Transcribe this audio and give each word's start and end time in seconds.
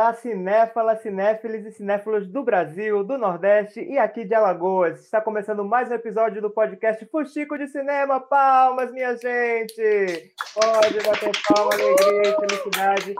Olá, 0.00 0.14
cinéfalas, 0.14 1.02
cinéfilos 1.02 1.66
e 1.66 1.72
cinéfilos 1.72 2.26
do 2.26 2.42
Brasil, 2.42 3.04
do 3.04 3.18
Nordeste 3.18 3.80
e 3.80 3.98
aqui 3.98 4.24
de 4.24 4.34
Alagoas. 4.34 4.98
Está 5.00 5.20
começando 5.20 5.62
mais 5.62 5.90
um 5.90 5.94
episódio 5.94 6.40
do 6.40 6.48
podcast 6.48 7.04
Fuxico 7.04 7.58
de 7.58 7.68
Cinema. 7.68 8.18
Palmas, 8.18 8.90
minha 8.92 9.14
gente! 9.14 10.32
Pode 10.54 11.06
bater 11.06 11.32
palma, 11.46 11.74
alegria 11.74 12.32
e 12.32 12.48
felicidade. 12.48 13.14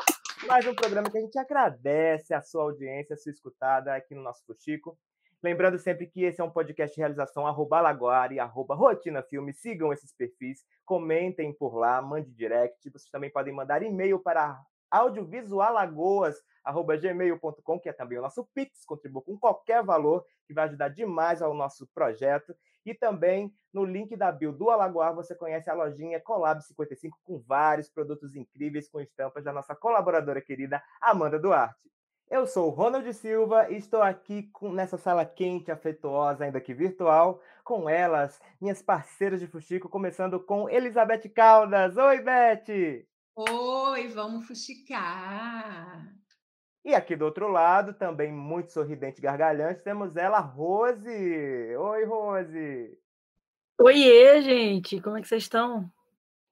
Mais 0.49 0.67
um 0.67 0.75
programa 0.75 1.11
que 1.11 1.19
a 1.19 1.21
gente 1.21 1.39
agradece 1.39 2.33
a 2.33 2.41
sua 2.41 2.63
audiência, 2.63 3.13
a 3.13 3.19
sua 3.19 3.31
escutada 3.31 3.95
aqui 3.95 4.15
no 4.15 4.23
nosso 4.23 4.43
Fuxico. 4.47 4.97
Lembrando 5.43 5.79
sempre 5.79 6.07
que 6.07 6.25
esse 6.25 6.41
é 6.41 6.45
um 6.45 6.51
podcast 6.51 6.95
de 6.95 7.01
realização 7.03 7.47
arroba 7.47 7.93
e 8.31 8.41
arroba 8.41 8.75
Rotina 8.75 9.23
Filme. 9.23 9.53
Sigam 9.53 9.93
esses 9.93 10.15
perfis, 10.17 10.65
comentem 10.87 11.53
por 11.53 11.75
lá, 11.75 12.01
mande 12.01 12.31
direct. 12.33 12.89
Vocês 12.91 13.11
também 13.11 13.31
podem 13.31 13.53
mandar 13.53 13.83
e-mail 13.83 14.19
para 14.19 14.59
audiovisualagoas.gmail.com, 14.91 17.81
que 17.81 17.89
é 17.89 17.93
também 17.93 18.19
o 18.19 18.23
nosso 18.23 18.45
Pix, 18.55 18.85
contribua 18.85 19.23
com 19.23 19.39
qualquer 19.39 19.85
valor, 19.85 20.27
que 20.47 20.55
vai 20.55 20.67
ajudar 20.67 20.89
demais 20.89 21.41
ao 21.41 21.55
nosso 21.55 21.89
projeto. 21.95 22.53
E 22.85 22.95
também 22.95 23.55
no 23.73 23.85
link 23.85 24.17
da 24.17 24.33
bio 24.33 24.53
do 24.53 24.71
Alagoar 24.71 25.15
você 25.15 25.35
conhece 25.35 25.71
a 25.71 25.75
lojinha 25.75 26.21
Colab 26.21 26.63
55 26.63 27.19
com 27.25 27.39
vários 27.39 27.89
produtos 27.89 28.35
incríveis 28.35 28.89
com 28.89 29.01
estampas 29.01 29.45
da 29.45 29.53
nossa 29.53 29.75
colaboradora 29.75 30.41
querida 30.41 30.83
Amanda 31.01 31.39
Duarte. 31.39 31.91
Eu 32.31 32.47
sou 32.47 32.69
o 32.69 32.71
Ronald 32.71 33.13
Silva 33.13 33.69
e 33.71 33.77
estou 33.77 34.01
aqui 34.01 34.45
com, 34.53 34.73
nessa 34.73 34.97
sala 34.97 35.25
quente, 35.25 35.73
afetuosa, 35.73 36.45
ainda 36.45 36.61
que 36.61 36.73
virtual, 36.73 37.43
com 37.65 37.89
elas, 37.89 38.41
minhas 38.61 38.81
parceiras 38.81 39.41
de 39.41 39.49
Fuxico, 39.49 39.89
começando 39.89 40.39
com 40.39 40.71
Elizabeth 40.71 41.29
Caldas. 41.35 41.97
Oi, 41.97 42.21
Beth! 42.21 43.10
Oi, 43.49 44.07
vamos 44.09 44.47
fuxicar! 44.47 46.15
E 46.85 46.95
aqui 46.95 47.17
do 47.17 47.25
outro 47.25 47.49
lado, 47.49 47.95
também 47.95 48.31
muito 48.31 48.71
sorridente 48.71 49.19
e 49.19 49.23
gargalhante, 49.23 49.83
temos 49.83 50.15
ela, 50.15 50.41
Rose. 50.41 51.09
Oi, 51.09 52.05
Rose! 52.05 52.99
Oiê, 53.81 54.43
gente! 54.43 55.01
Como 55.01 55.17
é 55.17 55.23
que 55.23 55.29
vocês 55.29 55.45
estão? 55.45 55.91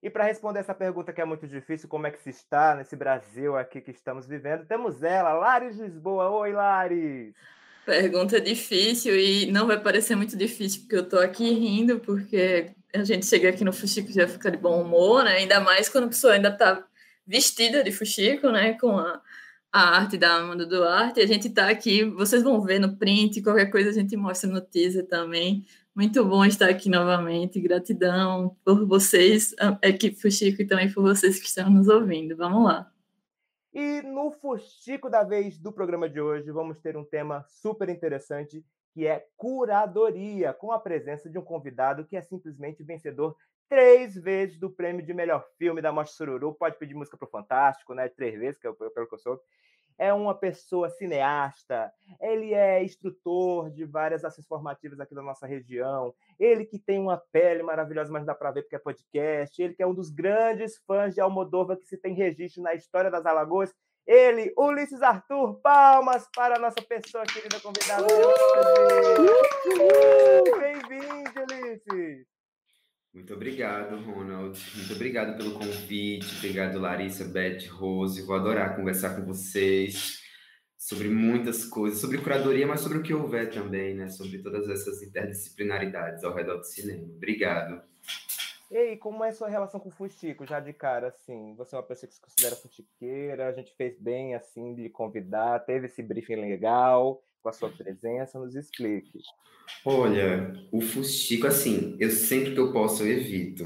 E 0.02 0.08
para 0.08 0.24
responder 0.24 0.60
essa 0.60 0.74
pergunta 0.74 1.12
que 1.12 1.20
é 1.20 1.26
muito 1.26 1.46
difícil, 1.46 1.90
como 1.90 2.06
é 2.06 2.10
que 2.10 2.22
se 2.22 2.30
está 2.30 2.74
nesse 2.74 2.96
Brasil 2.96 3.54
aqui 3.54 3.82
que 3.82 3.90
estamos 3.90 4.26
vivendo, 4.26 4.64
temos 4.64 5.02
ela, 5.02 5.34
Lares 5.34 5.76
Lisboa. 5.76 6.30
Oi, 6.30 6.52
Lares! 6.52 7.34
Pergunta 7.84 8.40
difícil 8.40 9.14
e 9.14 9.52
não 9.52 9.66
vai 9.66 9.78
parecer 9.78 10.16
muito 10.16 10.38
difícil, 10.38 10.80
porque 10.82 10.96
eu 10.96 11.02
estou 11.02 11.20
aqui 11.20 11.52
rindo, 11.52 12.00
porque 12.00 12.74
a 12.94 13.04
gente 13.04 13.26
chega 13.26 13.50
aqui 13.50 13.64
no 13.64 13.72
Fuxico 13.72 14.10
já 14.12 14.26
fica 14.26 14.50
de 14.50 14.56
bom 14.56 14.80
humor, 14.82 15.24
né? 15.24 15.32
Ainda 15.32 15.60
mais 15.60 15.88
quando 15.88 16.04
a 16.04 16.08
pessoa 16.08 16.34
ainda 16.34 16.48
está 16.48 16.86
vestida 17.26 17.82
de 17.84 17.92
Fuxico, 17.92 18.50
né? 18.50 18.74
Com 18.74 18.98
a, 18.98 19.20
a 19.72 19.96
arte 19.96 20.16
da 20.16 20.36
Amanda 20.36 20.66
Duarte. 20.66 21.20
A 21.20 21.26
gente 21.26 21.48
está 21.48 21.68
aqui, 21.68 22.04
vocês 22.04 22.42
vão 22.42 22.60
ver 22.62 22.78
no 22.78 22.96
print, 22.96 23.42
qualquer 23.42 23.70
coisa 23.70 23.90
a 23.90 23.92
gente 23.92 24.16
mostra 24.16 24.48
no 24.48 24.60
teaser 24.60 25.06
também. 25.06 25.64
Muito 25.94 26.24
bom 26.24 26.44
estar 26.44 26.68
aqui 26.68 26.88
novamente. 26.88 27.60
Gratidão 27.60 28.56
por 28.64 28.86
vocês, 28.86 29.54
equipe 29.82 30.20
Fuxico, 30.20 30.62
e 30.62 30.66
também 30.66 30.92
por 30.92 31.02
vocês 31.02 31.38
que 31.38 31.46
estão 31.46 31.68
nos 31.68 31.88
ouvindo. 31.88 32.36
Vamos 32.36 32.64
lá. 32.64 32.90
E 33.74 34.02
no 34.02 34.30
Fuxico 34.30 35.10
da 35.10 35.22
vez 35.22 35.58
do 35.58 35.72
programa 35.72 36.08
de 36.08 36.20
hoje, 36.20 36.50
vamos 36.50 36.78
ter 36.78 36.96
um 36.96 37.04
tema 37.04 37.44
super 37.48 37.88
interessante, 37.88 38.64
que 38.98 39.06
é 39.06 39.24
curadoria, 39.36 40.52
com 40.52 40.72
a 40.72 40.80
presença 40.80 41.30
de 41.30 41.38
um 41.38 41.42
convidado 41.42 42.04
que 42.04 42.16
é 42.16 42.20
simplesmente 42.20 42.82
vencedor 42.82 43.36
três 43.68 44.16
vezes 44.16 44.58
do 44.58 44.68
prêmio 44.68 45.06
de 45.06 45.14
melhor 45.14 45.46
filme 45.56 45.80
da 45.80 45.92
Mostra 45.92 46.16
Sururu. 46.16 46.52
Pode 46.52 46.76
pedir 46.78 46.96
música 46.96 47.16
para 47.16 47.28
o 47.28 47.30
Fantástico, 47.30 47.94
né? 47.94 48.08
Três 48.08 48.36
vezes, 48.36 48.58
que 48.58 48.66
é 48.66 48.72
pelo 48.72 49.06
que 49.06 49.14
eu 49.14 49.18
soube 49.20 49.40
é 49.98 50.12
uma 50.12 50.32
pessoa 50.32 50.88
cineasta, 50.90 51.92
ele 52.20 52.54
é 52.54 52.84
instrutor 52.84 53.68
de 53.68 53.84
várias 53.84 54.24
ações 54.24 54.46
formativas 54.46 55.00
aqui 55.00 55.12
da 55.12 55.20
nossa 55.20 55.44
região, 55.44 56.14
ele 56.38 56.64
que 56.64 56.78
tem 56.78 57.00
uma 57.00 57.20
pele 57.32 57.64
maravilhosa, 57.64 58.12
mas 58.12 58.24
dá 58.24 58.32
para 58.32 58.52
ver 58.52 58.62
porque 58.62 58.76
é 58.76 58.78
podcast, 58.78 59.60
ele 59.60 59.74
que 59.74 59.82
é 59.82 59.86
um 59.86 59.92
dos 59.92 60.08
grandes 60.08 60.78
fãs 60.86 61.14
de 61.16 61.20
Almodóvar 61.20 61.76
que 61.76 61.86
se 61.86 61.98
tem 61.98 62.14
registro 62.14 62.62
na 62.62 62.74
história 62.74 63.10
das 63.10 63.26
Alagoas, 63.26 63.74
ele, 64.08 64.54
Ulisses 64.56 65.02
Arthur, 65.02 65.60
palmas 65.60 66.26
para 66.34 66.56
a 66.56 66.58
nossa 66.58 66.80
pessoa 66.80 67.24
querida 67.26 67.60
convidada. 67.60 68.06
Bem-vindo, 70.58 71.42
Ulisses! 71.42 72.26
Muito 73.12 73.34
obrigado, 73.34 73.96
Ronald. 74.02 74.58
Muito 74.76 74.94
obrigado 74.94 75.36
pelo 75.36 75.52
convite. 75.52 76.36
Obrigado, 76.38 76.78
Larissa, 76.78 77.24
Beth, 77.26 77.66
Rose. 77.68 78.22
Vou 78.22 78.34
adorar 78.34 78.76
conversar 78.76 79.14
com 79.14 79.26
vocês 79.26 80.22
sobre 80.78 81.08
muitas 81.10 81.66
coisas, 81.66 82.00
sobre 82.00 82.18
curadoria, 82.18 82.66
mas 82.66 82.80
sobre 82.80 82.98
o 82.98 83.02
que 83.02 83.12
houver 83.12 83.50
também, 83.50 83.94
né? 83.94 84.08
Sobre 84.08 84.38
todas 84.38 84.70
essas 84.70 85.02
interdisciplinaridades 85.02 86.24
ao 86.24 86.34
redor 86.34 86.58
do 86.58 86.64
cinema. 86.64 87.04
Obrigado. 87.14 87.82
E 88.70 88.76
aí, 88.76 88.96
como 88.98 89.24
é 89.24 89.30
a 89.30 89.32
sua 89.32 89.48
relação 89.48 89.80
com 89.80 89.88
o 89.88 89.92
Fuxico, 89.92 90.46
já 90.46 90.60
de 90.60 90.74
cara, 90.74 91.08
assim? 91.08 91.54
Você 91.56 91.74
é 91.74 91.78
uma 91.78 91.84
pessoa 91.84 92.06
que 92.06 92.14
se 92.14 92.20
considera 92.20 92.54
fuxiqueira, 92.54 93.48
a 93.48 93.52
gente 93.52 93.74
fez 93.74 93.98
bem, 93.98 94.34
assim, 94.34 94.74
de 94.74 94.90
convidar, 94.90 95.60
teve 95.60 95.86
esse 95.86 96.02
briefing 96.02 96.36
legal, 96.36 97.22
com 97.42 97.48
a 97.48 97.52
sua 97.52 97.70
presença, 97.70 98.38
nos 98.38 98.54
explique. 98.54 99.20
Olha, 99.86 100.52
o 100.70 100.82
fuxico, 100.82 101.46
assim, 101.46 101.96
eu 101.98 102.10
sempre 102.10 102.52
que 102.52 102.60
eu 102.60 102.70
posso 102.70 103.02
eu 103.02 103.12
evito. 103.12 103.64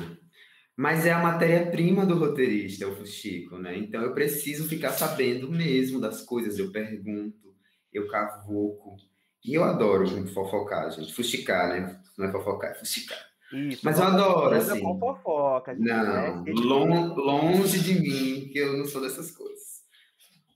Mas 0.76 1.04
é 1.04 1.10
a 1.10 1.22
matéria-prima 1.22 2.06
do 2.06 2.16
roteirista, 2.16 2.86
o 2.86 2.96
fuxico, 2.96 3.58
né? 3.58 3.76
Então 3.76 4.02
eu 4.02 4.14
preciso 4.14 4.68
ficar 4.68 4.92
sabendo 4.92 5.50
mesmo 5.50 6.00
das 6.00 6.22
coisas. 6.22 6.58
Eu 6.58 6.72
pergunto, 6.72 7.54
eu 7.92 8.08
cavuco. 8.08 8.96
E 9.44 9.54
eu 9.54 9.64
adoro 9.64 10.06
fofocar, 10.28 10.90
gente. 10.92 11.12
Fuxicar, 11.12 11.68
né? 11.68 12.00
Não 12.16 12.26
é 12.26 12.32
fofocar, 12.32 12.70
é 12.70 12.74
fuxicar. 12.74 13.31
Isso, 13.52 13.80
Mas 13.84 13.98
eu 13.98 14.04
adoro, 14.04 14.54
assim. 14.54 14.80
Com 14.80 14.98
fofoca, 14.98 15.74
não, 15.74 16.44
long, 16.44 17.14
longe 17.14 17.78
de 17.80 18.00
mim, 18.00 18.48
que 18.50 18.58
eu 18.58 18.76
não 18.78 18.86
sou 18.86 19.02
dessas 19.02 19.30
coisas. 19.30 19.82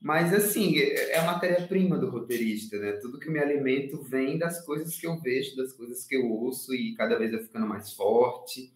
Mas, 0.01 0.33
assim, 0.33 0.77
é, 0.77 1.11
é 1.11 1.19
a 1.19 1.25
matéria-prima 1.25 1.97
do 1.97 2.09
roteirista, 2.09 2.77
né? 2.77 2.93
Tudo 2.93 3.19
que 3.19 3.27
eu 3.27 3.33
me 3.33 3.39
alimento 3.39 4.01
vem 4.03 4.37
das 4.37 4.65
coisas 4.65 4.95
que 4.95 5.07
eu 5.07 5.19
vejo, 5.19 5.55
das 5.55 5.73
coisas 5.73 6.05
que 6.05 6.15
eu 6.15 6.29
ouço, 6.29 6.73
e 6.73 6.95
cada 6.95 7.17
vez 7.17 7.33
eu 7.33 7.43
ficando 7.43 7.67
mais 7.67 7.93
forte. 7.93 8.71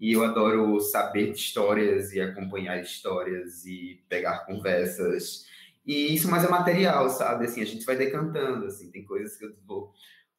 E 0.00 0.12
eu 0.12 0.24
adoro 0.24 0.80
saber 0.80 1.32
de 1.32 1.38
histórias 1.38 2.12
e 2.12 2.20
acompanhar 2.20 2.80
histórias 2.80 3.64
e 3.64 4.02
pegar 4.08 4.46
conversas. 4.46 5.46
E 5.86 6.14
isso 6.14 6.30
mais 6.30 6.44
é 6.44 6.48
material, 6.48 7.08
sabe? 7.08 7.44
Assim, 7.44 7.60
a 7.60 7.66
gente 7.66 7.84
vai 7.84 7.96
decantando, 7.96 8.66
assim, 8.66 8.90
tem 8.90 9.04
coisas 9.04 9.36
que 9.36 9.44
eu 9.44 9.54
vou... 9.66 9.92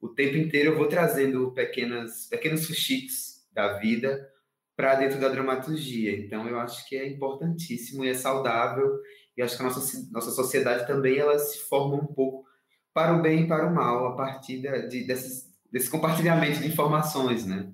O 0.04 0.10
tempo 0.10 0.36
inteiro 0.36 0.72
eu 0.72 0.78
vou 0.78 0.90
trazendo 0.90 1.54
pequenas, 1.54 2.28
pequenos 2.30 2.68
fuxiques 2.68 3.48
da 3.54 3.78
vida 3.78 4.30
para 4.76 4.96
dentro 4.96 5.18
da 5.18 5.30
dramaturgia. 5.30 6.18
Então, 6.18 6.46
eu 6.46 6.60
acho 6.60 6.86
que 6.90 6.98
é 6.98 7.08
importantíssimo 7.08 8.04
e 8.04 8.10
é 8.10 8.14
saudável 8.14 9.00
e 9.38 9.42
acho 9.42 9.56
que 9.56 9.62
a 9.62 9.66
nossa, 9.66 10.12
nossa 10.12 10.32
sociedade 10.32 10.86
também 10.86 11.18
ela 11.18 11.40
se 11.40 11.60
forma 11.70 11.96
um 11.96 12.06
pouco 12.06 12.44
para 12.94 13.18
o 13.18 13.22
bem 13.22 13.44
e 13.44 13.48
para 13.48 13.66
o 13.66 13.74
mal 13.74 14.08
a 14.08 14.18
partir 14.18 14.60
de, 14.60 15.08
desses, 15.08 15.50
desse 15.72 15.90
compartilhamento 15.90 16.60
de 16.60 16.68
informações, 16.68 17.46
né? 17.46 17.72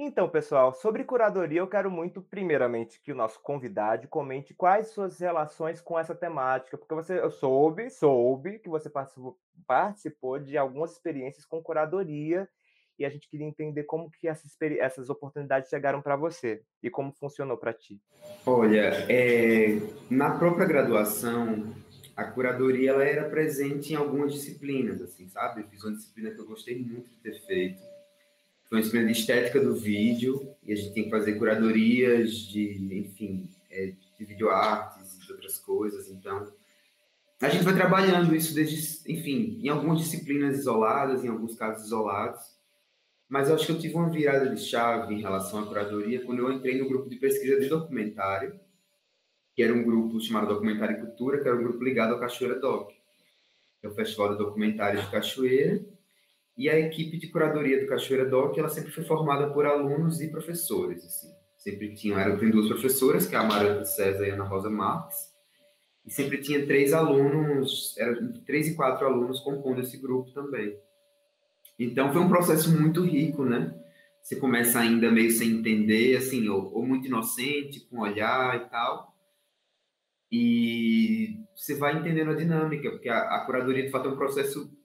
Então, 0.00 0.28
pessoal, 0.28 0.72
sobre 0.72 1.02
curadoria, 1.02 1.58
eu 1.58 1.66
quero 1.66 1.90
muito, 1.90 2.22
primeiramente, 2.22 3.00
que 3.02 3.10
o 3.10 3.16
nosso 3.16 3.42
convidado 3.42 4.06
comente 4.06 4.54
quais 4.54 4.86
suas 4.88 5.18
relações 5.18 5.80
com 5.80 5.98
essa 5.98 6.14
temática, 6.14 6.78
porque 6.78 6.94
você, 6.94 7.18
eu 7.18 7.32
soube, 7.32 7.90
soube 7.90 8.60
que 8.60 8.68
você 8.68 8.88
participou, 8.88 9.36
participou 9.66 10.38
de 10.38 10.56
algumas 10.56 10.92
experiências 10.92 11.44
com 11.44 11.60
curadoria 11.60 12.48
e 12.96 13.04
a 13.04 13.10
gente 13.10 13.28
queria 13.28 13.46
entender 13.46 13.82
como 13.84 14.08
que 14.08 14.28
essas, 14.28 14.56
essas 14.78 15.10
oportunidades 15.10 15.68
chegaram 15.68 16.00
para 16.00 16.14
você 16.14 16.62
e 16.80 16.88
como 16.88 17.12
funcionou 17.12 17.56
para 17.56 17.72
ti. 17.72 18.00
Olha, 18.46 19.04
é, 19.10 19.80
na 20.08 20.38
própria 20.38 20.64
graduação, 20.64 21.74
a 22.14 22.22
curadoria 22.22 22.90
ela 22.90 23.04
era 23.04 23.28
presente 23.28 23.94
em 23.94 23.96
algumas 23.96 24.32
disciplinas, 24.32 25.02
assim, 25.02 25.28
sabe? 25.28 25.62
Eu 25.62 25.66
fiz 25.66 25.82
uma 25.82 25.96
disciplina 25.96 26.30
que 26.30 26.38
eu 26.38 26.46
gostei 26.46 26.78
muito 26.78 27.10
de 27.10 27.16
ter 27.16 27.40
feito. 27.40 27.97
Disciplina 28.70 29.06
de 29.06 29.12
estética 29.12 29.60
do 29.60 29.74
vídeo, 29.74 30.54
e 30.62 30.72
a 30.72 30.76
gente 30.76 30.92
tem 30.92 31.04
que 31.04 31.10
fazer 31.10 31.34
curadorias 31.34 32.34
de, 32.34 32.98
enfim, 32.98 33.48
é, 33.70 33.94
de 34.18 34.24
videoartes 34.24 35.16
e 35.16 35.26
de 35.26 35.32
outras 35.32 35.58
coisas. 35.58 36.08
Então, 36.10 36.52
a 37.40 37.48
gente 37.48 37.64
vai 37.64 37.74
trabalhando 37.74 38.34
isso 38.34 38.54
desde, 38.54 39.10
enfim, 39.10 39.60
em 39.62 39.68
algumas 39.68 40.00
disciplinas 40.00 40.58
isoladas, 40.58 41.24
em 41.24 41.28
alguns 41.28 41.54
casos 41.54 41.86
isolados. 41.86 42.58
Mas 43.28 43.48
eu 43.48 43.54
acho 43.54 43.66
que 43.66 43.72
eu 43.72 43.78
tive 43.78 43.94
uma 43.94 44.10
virada 44.10 44.48
de 44.54 44.60
chave 44.60 45.14
em 45.14 45.20
relação 45.20 45.60
à 45.60 45.66
curadoria 45.66 46.24
quando 46.24 46.40
eu 46.40 46.52
entrei 46.52 46.78
no 46.78 46.88
grupo 46.88 47.08
de 47.08 47.16
pesquisa 47.16 47.60
de 47.60 47.68
documentário, 47.68 48.58
que 49.54 49.62
era 49.62 49.72
um 49.72 49.84
grupo 49.84 50.20
chamado 50.20 50.48
Documentário 50.48 50.96
e 50.96 51.00
Cultura, 51.00 51.40
que 51.40 51.48
era 51.48 51.56
um 51.56 51.62
grupo 51.62 51.82
ligado 51.84 52.14
ao 52.14 52.20
Cachoeira 52.20 52.58
Doc. 52.58 52.90
É 53.82 53.88
o 53.88 53.94
Festival 53.94 54.32
de 54.32 54.38
Documentários 54.38 55.04
de 55.04 55.10
Cachoeira. 55.10 55.80
E 56.58 56.68
a 56.68 56.78
equipe 56.78 57.16
de 57.16 57.28
curadoria 57.28 57.80
do 57.80 57.86
Cachoeira 57.86 58.28
Doc, 58.28 58.58
ela 58.58 58.68
sempre 58.68 58.90
foi 58.90 59.04
formada 59.04 59.48
por 59.50 59.64
alunos 59.64 60.20
e 60.20 60.28
professores, 60.28 61.04
assim. 61.04 61.32
Sempre 61.56 61.94
tinham, 61.94 62.18
eram, 62.18 62.36
tem 62.36 62.50
duas 62.50 62.66
professoras, 62.66 63.26
que 63.26 63.34
é 63.36 63.38
a 63.38 63.42
Amaranta 63.42 63.84
César 63.84 64.26
e 64.26 64.30
a 64.30 64.34
Ana 64.34 64.44
Rosa 64.44 64.68
Marques, 64.68 65.32
E 66.04 66.10
sempre 66.10 66.38
tinha 66.38 66.66
três 66.66 66.92
alunos, 66.92 67.96
era 67.96 68.16
três 68.44 68.66
e 68.66 68.74
quatro 68.74 69.06
alunos 69.06 69.38
compondo 69.40 69.80
esse 69.80 69.96
grupo 69.98 70.32
também. 70.32 70.76
Então 71.78 72.12
foi 72.12 72.20
um 72.20 72.28
processo 72.28 72.70
muito 72.76 73.04
rico, 73.04 73.44
né? 73.44 73.72
Você 74.20 74.36
começa 74.36 74.80
ainda 74.80 75.10
meio 75.10 75.30
sem 75.30 75.52
entender, 75.52 76.16
assim, 76.16 76.48
ou, 76.48 76.74
ou 76.74 76.84
muito 76.84 77.06
inocente, 77.06 77.80
com 77.88 78.00
olhar 78.00 78.56
e 78.56 78.68
tal. 78.68 79.14
E 80.30 81.38
você 81.54 81.74
vai 81.74 81.96
entendendo 81.96 82.32
a 82.32 82.36
dinâmica, 82.36 82.90
porque 82.90 83.08
a, 83.08 83.20
a 83.36 83.46
curadoria, 83.46 83.84
de 83.84 83.90
fato, 83.90 84.08
é 84.08 84.12
um 84.12 84.16
processo. 84.16 84.76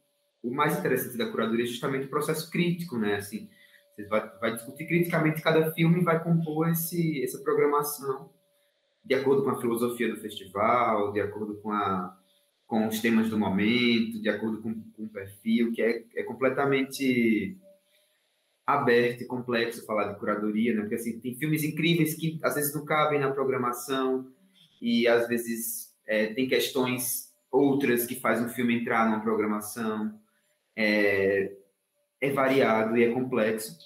O 0.44 0.54
mais 0.54 0.78
interessante 0.78 1.18
da 1.18 1.32
curadoria 1.32 1.64
é 1.64 1.68
justamente 1.68 2.06
o 2.06 2.10
processo 2.10 2.52
crítico, 2.52 2.98
né? 2.98 3.16
Assim, 3.16 3.50
você 3.96 4.06
vai, 4.08 4.30
vai 4.40 4.54
discutir 4.54 4.86
criticamente 4.86 5.42
cada 5.42 5.72
filme 5.72 6.02
e 6.02 6.04
vai 6.04 6.22
compor 6.22 6.70
esse, 6.70 7.24
essa 7.24 7.40
programação 7.40 8.30
de 9.06 9.16
acordo 9.16 9.44
com 9.44 9.50
a 9.50 9.60
filosofia 9.60 10.10
do 10.10 10.20
festival, 10.20 11.12
de 11.12 11.20
acordo 11.20 11.56
com, 11.56 11.72
a, 11.72 12.18
com 12.66 12.88
os 12.88 13.00
temas 13.02 13.30
do 13.30 13.38
momento, 13.38 14.22
de 14.22 14.30
acordo 14.30 14.62
com, 14.62 14.74
com 14.74 15.04
o 15.04 15.10
perfil, 15.10 15.72
que 15.74 15.82
é, 15.82 16.04
é 16.16 16.24
completamente 16.24 17.58
aberto 18.66 19.22
e 19.22 19.28
complexo 19.28 19.86
falar 19.86 20.14
de 20.14 20.20
curadoria, 20.20 20.74
né? 20.74 20.82
Porque 20.82 20.96
assim, 20.96 21.20
tem 21.20 21.36
filmes 21.36 21.64
incríveis 21.64 22.16
que 22.16 22.40
às 22.42 22.56
vezes 22.56 22.74
não 22.74 22.86
cabem 22.86 23.20
na 23.20 23.32
programação 23.32 24.32
e 24.82 25.08
às 25.08 25.28
vezes 25.28 25.94
é, 26.06 26.28
tem 26.28 26.48
questões 26.48 27.32
outras 27.52 28.06
que 28.06 28.20
fazem 28.20 28.46
o 28.46 28.50
filme 28.50 28.80
entrar 28.80 29.06
numa 29.06 29.22
programação. 29.22 30.18
É, 30.76 31.52
é 32.22 32.32
variado 32.32 32.98
e 32.98 33.04
é 33.04 33.12
complexo. 33.12 33.78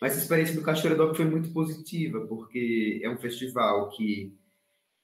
Mas 0.00 0.14
a 0.14 0.18
experiência 0.18 0.54
do 0.54 0.62
Cachoeira 0.62 0.96
Doc 0.96 1.16
foi 1.16 1.24
muito 1.24 1.52
positiva, 1.52 2.26
porque 2.26 3.00
é 3.02 3.10
um 3.10 3.18
festival 3.18 3.88
que 3.90 4.36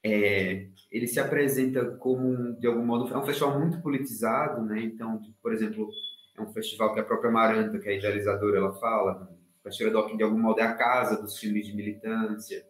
é, 0.05 0.69
ele 0.91 1.07
se 1.07 1.21
apresenta 1.21 1.85
como, 1.97 2.59
de 2.59 2.67
algum 2.67 2.85
modo, 2.85 3.13
é 3.13 3.17
um 3.17 3.25
festival 3.25 3.59
muito 3.59 3.81
politizado, 3.83 4.63
né? 4.63 4.81
Então, 4.81 5.21
por 5.43 5.53
exemplo, 5.53 5.89
é 6.37 6.43
um 6.43 6.53
festival 6.53 6.95
que 6.95 7.01
a 7.01 7.05
própria 7.05 7.31
Maranta, 7.31 7.79
que 7.79 7.89
é 7.89 7.93
a 7.93 7.97
idealizadora, 7.97 8.59
ela 8.59 8.73
fala, 8.75 9.31
o 9.61 9.65
Cachoeira 9.65 9.93
Doc, 9.93 10.17
de 10.17 10.23
algum 10.23 10.39
modo, 10.39 10.61
é 10.61 10.65
a 10.65 10.75
casa 10.75 11.21
dos 11.21 11.39
filmes 11.39 11.67
de 11.67 11.75
militância. 11.75 12.65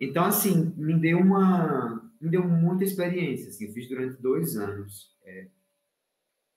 Então, 0.00 0.24
assim, 0.24 0.74
me 0.76 0.98
deu 0.98 1.18
uma, 1.18 2.10
me 2.20 2.28
deu 2.28 2.42
muita 2.46 2.84
experiência, 2.84 3.48
assim, 3.48 3.66
eu 3.66 3.72
fiz 3.72 3.88
durante 3.88 4.20
dois 4.20 4.56
anos, 4.56 5.14
é, 5.24 5.48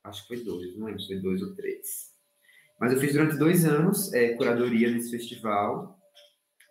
acho 0.07 0.21
que 0.24 0.36
foi 0.36 0.44
dois, 0.44 0.75
não 0.77 0.88
lembro 0.88 1.01
se 1.01 1.07
foi 1.07 1.19
dois 1.19 1.42
ou 1.42 1.56
três. 1.56 2.12
Mas 2.80 2.94
eu 2.94 3.00
fiz 3.00 3.13
durante 3.13 3.38
dois 3.38 3.65
anos 3.65 4.13
é, 4.13 4.33
curadoria 4.33 4.92
nesse 4.92 5.12
festival 5.12 5.98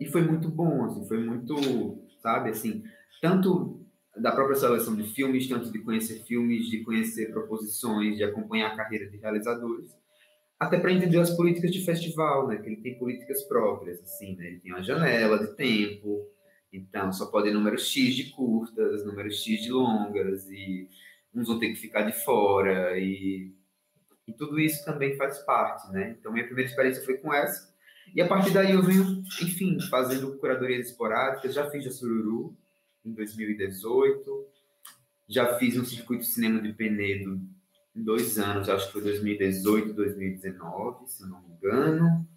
e 0.00 0.06
foi 0.06 0.22
muito 0.22 0.48
bom, 0.48 0.84
assim, 0.84 1.06
foi 1.08 1.18
muito, 1.18 1.54
sabe, 2.22 2.50
assim, 2.50 2.82
tanto 3.20 3.86
da 4.16 4.32
própria 4.32 4.56
seleção 4.56 4.94
de 4.96 5.04
filmes, 5.14 5.48
tanto 5.48 5.70
de 5.70 5.78
conhecer 5.80 6.22
filmes, 6.24 6.68
de 6.68 6.82
conhecer 6.82 7.30
proposições, 7.30 8.16
de 8.16 8.24
acompanhar 8.24 8.72
a 8.72 8.76
carreira 8.76 9.08
de 9.10 9.16
realizadores, 9.18 9.90
até 10.58 10.78
para 10.78 10.92
entender 10.92 11.18
as 11.18 11.36
políticas 11.36 11.70
de 11.70 11.84
festival, 11.84 12.48
né? 12.48 12.56
Que 12.56 12.68
ele 12.68 12.80
tem 12.80 12.98
políticas 12.98 13.42
próprias, 13.44 14.00
assim, 14.00 14.34
né? 14.36 14.46
Ele 14.46 14.60
tem 14.60 14.72
uma 14.72 14.82
janela 14.82 15.38
de 15.38 15.54
tempo, 15.54 16.26
então 16.72 17.12
só 17.12 17.26
pode 17.26 17.50
número 17.50 17.78
X 17.78 18.14
de 18.14 18.30
curtas, 18.30 19.04
número 19.04 19.30
X 19.30 19.60
de 19.60 19.70
longas, 19.70 20.48
e 20.48 20.88
uns 21.36 21.46
vão 21.46 21.58
ter 21.58 21.68
que 21.68 21.76
ficar 21.76 22.02
de 22.02 22.12
fora, 22.12 22.98
e, 22.98 23.52
e 24.26 24.32
tudo 24.32 24.58
isso 24.58 24.84
também 24.84 25.16
faz 25.16 25.38
parte, 25.40 25.92
né? 25.92 26.16
Então 26.18 26.32
minha 26.32 26.44
primeira 26.44 26.68
experiência 26.68 27.04
foi 27.04 27.18
com 27.18 27.32
essa, 27.32 27.72
e 28.14 28.20
a 28.20 28.26
partir 28.26 28.52
daí 28.52 28.72
eu 28.72 28.82
venho, 28.82 29.22
enfim, 29.42 29.78
fazendo 29.90 30.36
curadorias 30.38 30.86
esporádicas, 30.86 31.54
já 31.54 31.70
fiz 31.70 31.86
a 31.86 31.90
Sururu, 31.90 32.56
em 33.06 33.12
2018. 33.12 34.46
Já 35.28 35.58
fiz 35.58 35.76
um 35.76 35.84
circuito 35.84 36.22
de 36.22 36.30
cinema 36.30 36.60
de 36.60 36.72
Penedo 36.72 37.40
em 37.94 38.02
dois 38.02 38.38
anos, 38.38 38.68
acho 38.68 38.86
que 38.86 38.92
foi 38.92 39.02
2018, 39.02 39.92
2019, 39.92 41.08
se 41.08 41.28
não 41.28 41.40
me 41.42 41.54
engano. 41.54 42.28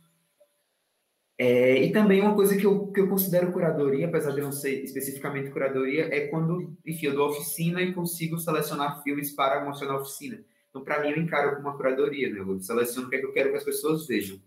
É, 1.41 1.81
e 1.81 1.93
também 1.93 2.19
uma 2.19 2.35
coisa 2.35 2.57
que 2.57 2.65
eu, 2.65 2.87
que 2.87 2.99
eu 2.99 3.07
considero 3.07 3.53
curadoria, 3.53 4.07
apesar 4.07 4.31
de 4.31 4.41
não 4.41 4.51
ser 4.51 4.83
especificamente 4.83 5.49
curadoria, 5.49 6.13
é 6.13 6.27
quando, 6.27 6.75
enfim, 6.85 7.05
eu 7.05 7.15
dou 7.15 7.29
oficina 7.29 7.81
e 7.81 7.93
consigo 7.93 8.37
selecionar 8.37 9.01
filmes 9.03 9.31
para 9.31 9.63
mostrar 9.63 9.87
na 9.87 9.95
oficina. 9.95 10.43
Então, 10.69 10.83
para 10.83 11.01
mim, 11.01 11.11
eu 11.11 11.17
encaro 11.17 11.55
como 11.55 11.69
uma 11.69 11.77
curadoria, 11.77 12.29
né? 12.29 12.39
Eu 12.41 12.59
seleciono 12.59 13.07
o 13.07 13.09
que, 13.09 13.15
é 13.15 13.19
que 13.19 13.25
eu 13.25 13.31
quero 13.31 13.51
que 13.51 13.55
as 13.55 13.63
pessoas 13.63 14.05
vejam. 14.05 14.37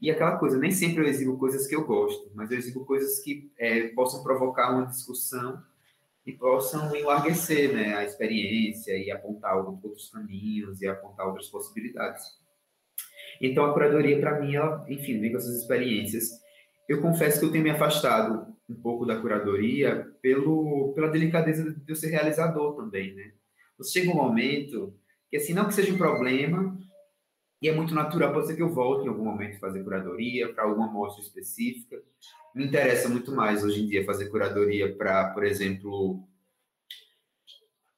E 0.00 0.10
aquela 0.10 0.36
coisa, 0.36 0.58
nem 0.58 0.72
sempre 0.72 1.04
eu 1.04 1.08
exibo 1.08 1.38
coisas 1.38 1.64
que 1.68 1.76
eu 1.76 1.86
gosto, 1.86 2.28
mas 2.34 2.50
eu 2.50 2.58
exibo 2.58 2.84
coisas 2.84 3.20
que 3.20 3.48
é, 3.56 3.86
possam 3.90 4.24
provocar 4.24 4.72
uma 4.72 4.86
discussão 4.86 5.62
e 6.26 6.32
possam 6.32 6.94
enlarguecer 6.96 7.72
né, 7.72 7.94
a 7.94 8.04
experiência 8.04 8.96
e 8.96 9.12
apontar 9.12 9.56
outros 9.56 10.10
caminhos 10.10 10.82
e 10.82 10.88
apontar 10.88 11.28
outras 11.28 11.46
possibilidades. 11.46 12.41
Então, 13.42 13.66
a 13.66 13.72
curadoria, 13.72 14.20
para 14.20 14.40
mim, 14.40 14.54
ela, 14.54 14.86
enfim, 14.88 15.20
vem 15.20 15.32
com 15.32 15.38
essas 15.38 15.60
experiências. 15.60 16.30
Eu 16.88 17.02
confesso 17.02 17.40
que 17.40 17.46
eu 17.46 17.50
tenho 17.50 17.64
me 17.64 17.70
afastado 17.70 18.46
um 18.68 18.74
pouco 18.74 19.04
da 19.04 19.20
curadoria 19.20 20.08
pelo, 20.22 20.92
pela 20.94 21.10
delicadeza 21.10 21.72
de 21.72 21.90
eu 21.90 21.96
ser 21.96 22.10
realizador 22.10 22.76
também, 22.76 23.12
né? 23.14 23.32
Você 23.76 23.98
chega 23.98 24.12
um 24.12 24.16
momento 24.16 24.94
que, 25.28 25.36
assim, 25.36 25.52
não 25.52 25.66
que 25.66 25.74
seja 25.74 25.92
um 25.92 25.98
problema, 25.98 26.78
e 27.60 27.68
é 27.68 27.74
muito 27.74 27.94
natural, 27.94 28.32
pode 28.32 28.46
ser 28.46 28.54
que 28.54 28.62
eu 28.62 28.68
volte 28.68 29.06
em 29.06 29.08
algum 29.08 29.24
momento 29.24 29.58
fazer 29.58 29.82
curadoria 29.82 30.52
para 30.52 30.64
alguma 30.64 30.86
mostra 30.86 31.22
específica. 31.22 32.00
Me 32.54 32.64
interessa 32.64 33.08
muito 33.08 33.32
mais 33.32 33.64
hoje 33.64 33.82
em 33.82 33.86
dia 33.86 34.04
fazer 34.04 34.28
curadoria 34.28 34.94
para, 34.94 35.30
por 35.30 35.44
exemplo, 35.44 36.22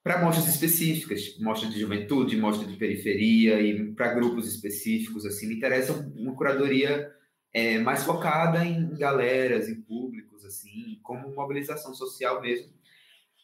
para 0.05 0.23
mostras 0.23 0.47
específicas, 0.47 1.35
mostra 1.41 1.67
de 1.67 1.81
juventude, 1.81 2.37
mostra 2.37 2.69
de 2.69 2.77
periferia 2.77 3.59
e 3.63 3.95
para 3.95 4.13
grupos 4.13 4.47
específicos, 4.47 5.25
assim, 5.25 5.49
me 5.49 5.55
interessa 5.55 5.95
uma 6.15 6.37
curadoria 6.37 7.11
é, 7.55 7.79
mais 7.79 8.05
focada 8.05 8.63
em 8.67 8.95
galeras, 8.99 9.67
em 9.67 9.81
públicos, 9.81 10.45
assim, 10.45 11.01
como 11.03 11.35
mobilização 11.35 11.95
social 11.95 12.43
mesmo. 12.43 12.71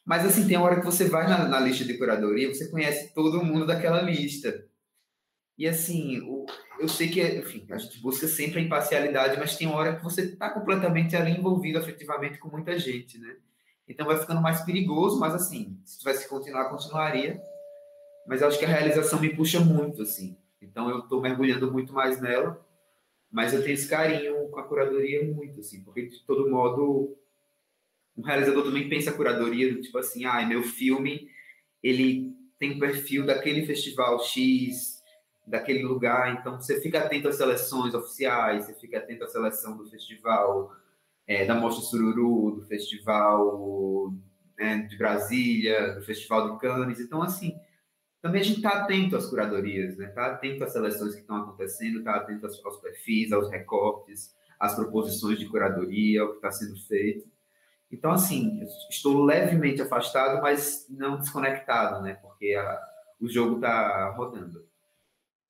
Mas, 0.05 0.27
assim, 0.27 0.47
tem 0.47 0.59
hora 0.59 0.79
que 0.79 0.85
você 0.85 1.09
vai 1.09 1.27
na, 1.27 1.49
na 1.49 1.61
lista 1.61 1.83
de 1.83 1.97
curadoria, 1.97 2.53
você 2.53 2.69
conhece 2.69 3.15
todo 3.15 3.43
mundo 3.43 3.67
daquela 3.67 4.03
lista. 4.03 4.69
E 5.57 5.67
assim, 5.67 6.21
o, 6.21 6.45
eu 6.79 6.89
sei 6.89 7.09
que, 7.09 7.23
enfim, 7.23 7.67
a 7.71 7.79
gente 7.79 8.01
busca 8.01 8.27
sempre 8.27 8.61
a 8.61 8.63
imparcialidade, 8.63 9.39
mas 9.39 9.57
tem 9.57 9.69
hora 9.69 9.97
que 9.97 10.05
você 10.05 10.23
está 10.23 10.51
completamente 10.51 11.17
ali 11.17 11.33
envolvido 11.33 11.79
afetivamente 11.79 12.39
com 12.39 12.49
muita 12.49 12.79
gente, 12.79 13.19
né? 13.19 13.37
Então 13.91 14.07
vai 14.07 14.17
ficando 14.17 14.41
mais 14.41 14.63
perigoso, 14.63 15.19
mas 15.19 15.35
assim, 15.35 15.77
se 15.85 15.99
tivesse 15.99 16.23
que 16.23 16.31
continuar, 16.31 16.71
continuaria. 16.71 17.43
Mas 18.27 18.41
acho 18.41 18.59
que 18.59 18.65
a 18.65 18.69
realização 18.69 19.21
me 19.21 19.35
puxa 19.35 19.59
muito, 19.59 20.03
assim. 20.03 20.37
Então 20.63 20.89
eu 20.89 21.01
estou 21.01 21.21
mergulhando 21.21 21.73
muito 21.73 21.93
mais 21.93 22.21
nela, 22.21 22.65
mas 23.33 23.53
eu 23.53 23.63
tenho 23.63 23.75
esse 23.75 23.89
carinho 23.89 24.49
com 24.49 24.61
a 24.61 24.63
curadoria 24.63 25.25
muito, 25.25 25.59
assim, 25.59 25.83
porque 25.83 26.07
de 26.07 26.25
todo 26.25 26.49
modo 26.49 27.17
um 28.17 28.23
realizador 28.23 28.65
também 28.65 28.89
pensa 28.89 29.11
a 29.11 29.15
curadoria 29.15 29.73
do 29.73 29.81
tipo 29.81 29.99
assim, 29.99 30.25
ah, 30.25 30.47
meu 30.47 30.63
filme 30.63 31.29
ele 31.83 32.33
tem 32.59 32.79
perfil 32.79 33.27
daquele 33.27 33.67
festival 33.67 34.23
X, 34.23 35.03
daquele 35.47 35.83
lugar. 35.83 36.39
Então, 36.39 36.61
você 36.61 36.81
fica 36.81 37.01
atento 37.01 37.27
às 37.27 37.37
seleções 37.37 37.95
oficiais, 37.95 38.67
você 38.67 38.75
fica 38.75 38.99
atento 38.99 39.25
à 39.25 39.27
seleção 39.27 39.77
do 39.77 39.89
festival, 39.89 40.71
é, 41.31 41.45
da 41.45 41.55
Mostra 41.55 41.85
Sururu, 41.85 42.57
do 42.57 42.63
festival 42.67 44.13
né, 44.59 44.79
de 44.79 44.99
Brasília, 44.99 45.95
do 45.95 46.03
festival 46.03 46.51
de 46.51 46.59
Cannes. 46.59 46.99
Então, 46.99 47.23
assim, 47.23 47.57
também 48.21 48.41
a 48.41 48.45
gente 48.45 48.57
está 48.57 48.71
atento 48.71 49.17
às 49.17 49.27
curadorias, 49.27 49.97
né? 49.97 50.07
Está 50.07 50.27
atento 50.27 50.65
às 50.65 50.73
seleções 50.73 51.15
que 51.15 51.21
estão 51.21 51.37
acontecendo, 51.37 52.01
está 52.01 52.17
atento 52.17 52.45
aos 52.65 52.79
perfis, 52.79 53.31
aos 53.31 53.49
recortes, 53.49 54.35
às 54.59 54.75
proposições 54.75 55.39
de 55.39 55.47
curadoria, 55.47 56.23
ao 56.23 56.31
que 56.31 56.37
está 56.39 56.51
sendo 56.51 56.77
feito. 56.89 57.31
Então, 57.93 58.11
assim, 58.11 58.61
estou 58.91 59.25
levemente 59.25 59.81
afastado, 59.81 60.43
mas 60.43 60.85
não 60.91 61.17
desconectado, 61.17 62.03
né? 62.03 62.15
Porque 62.15 62.57
a, 62.57 62.81
o 63.21 63.29
jogo 63.29 63.55
está 63.55 64.11
rodando. 64.17 64.69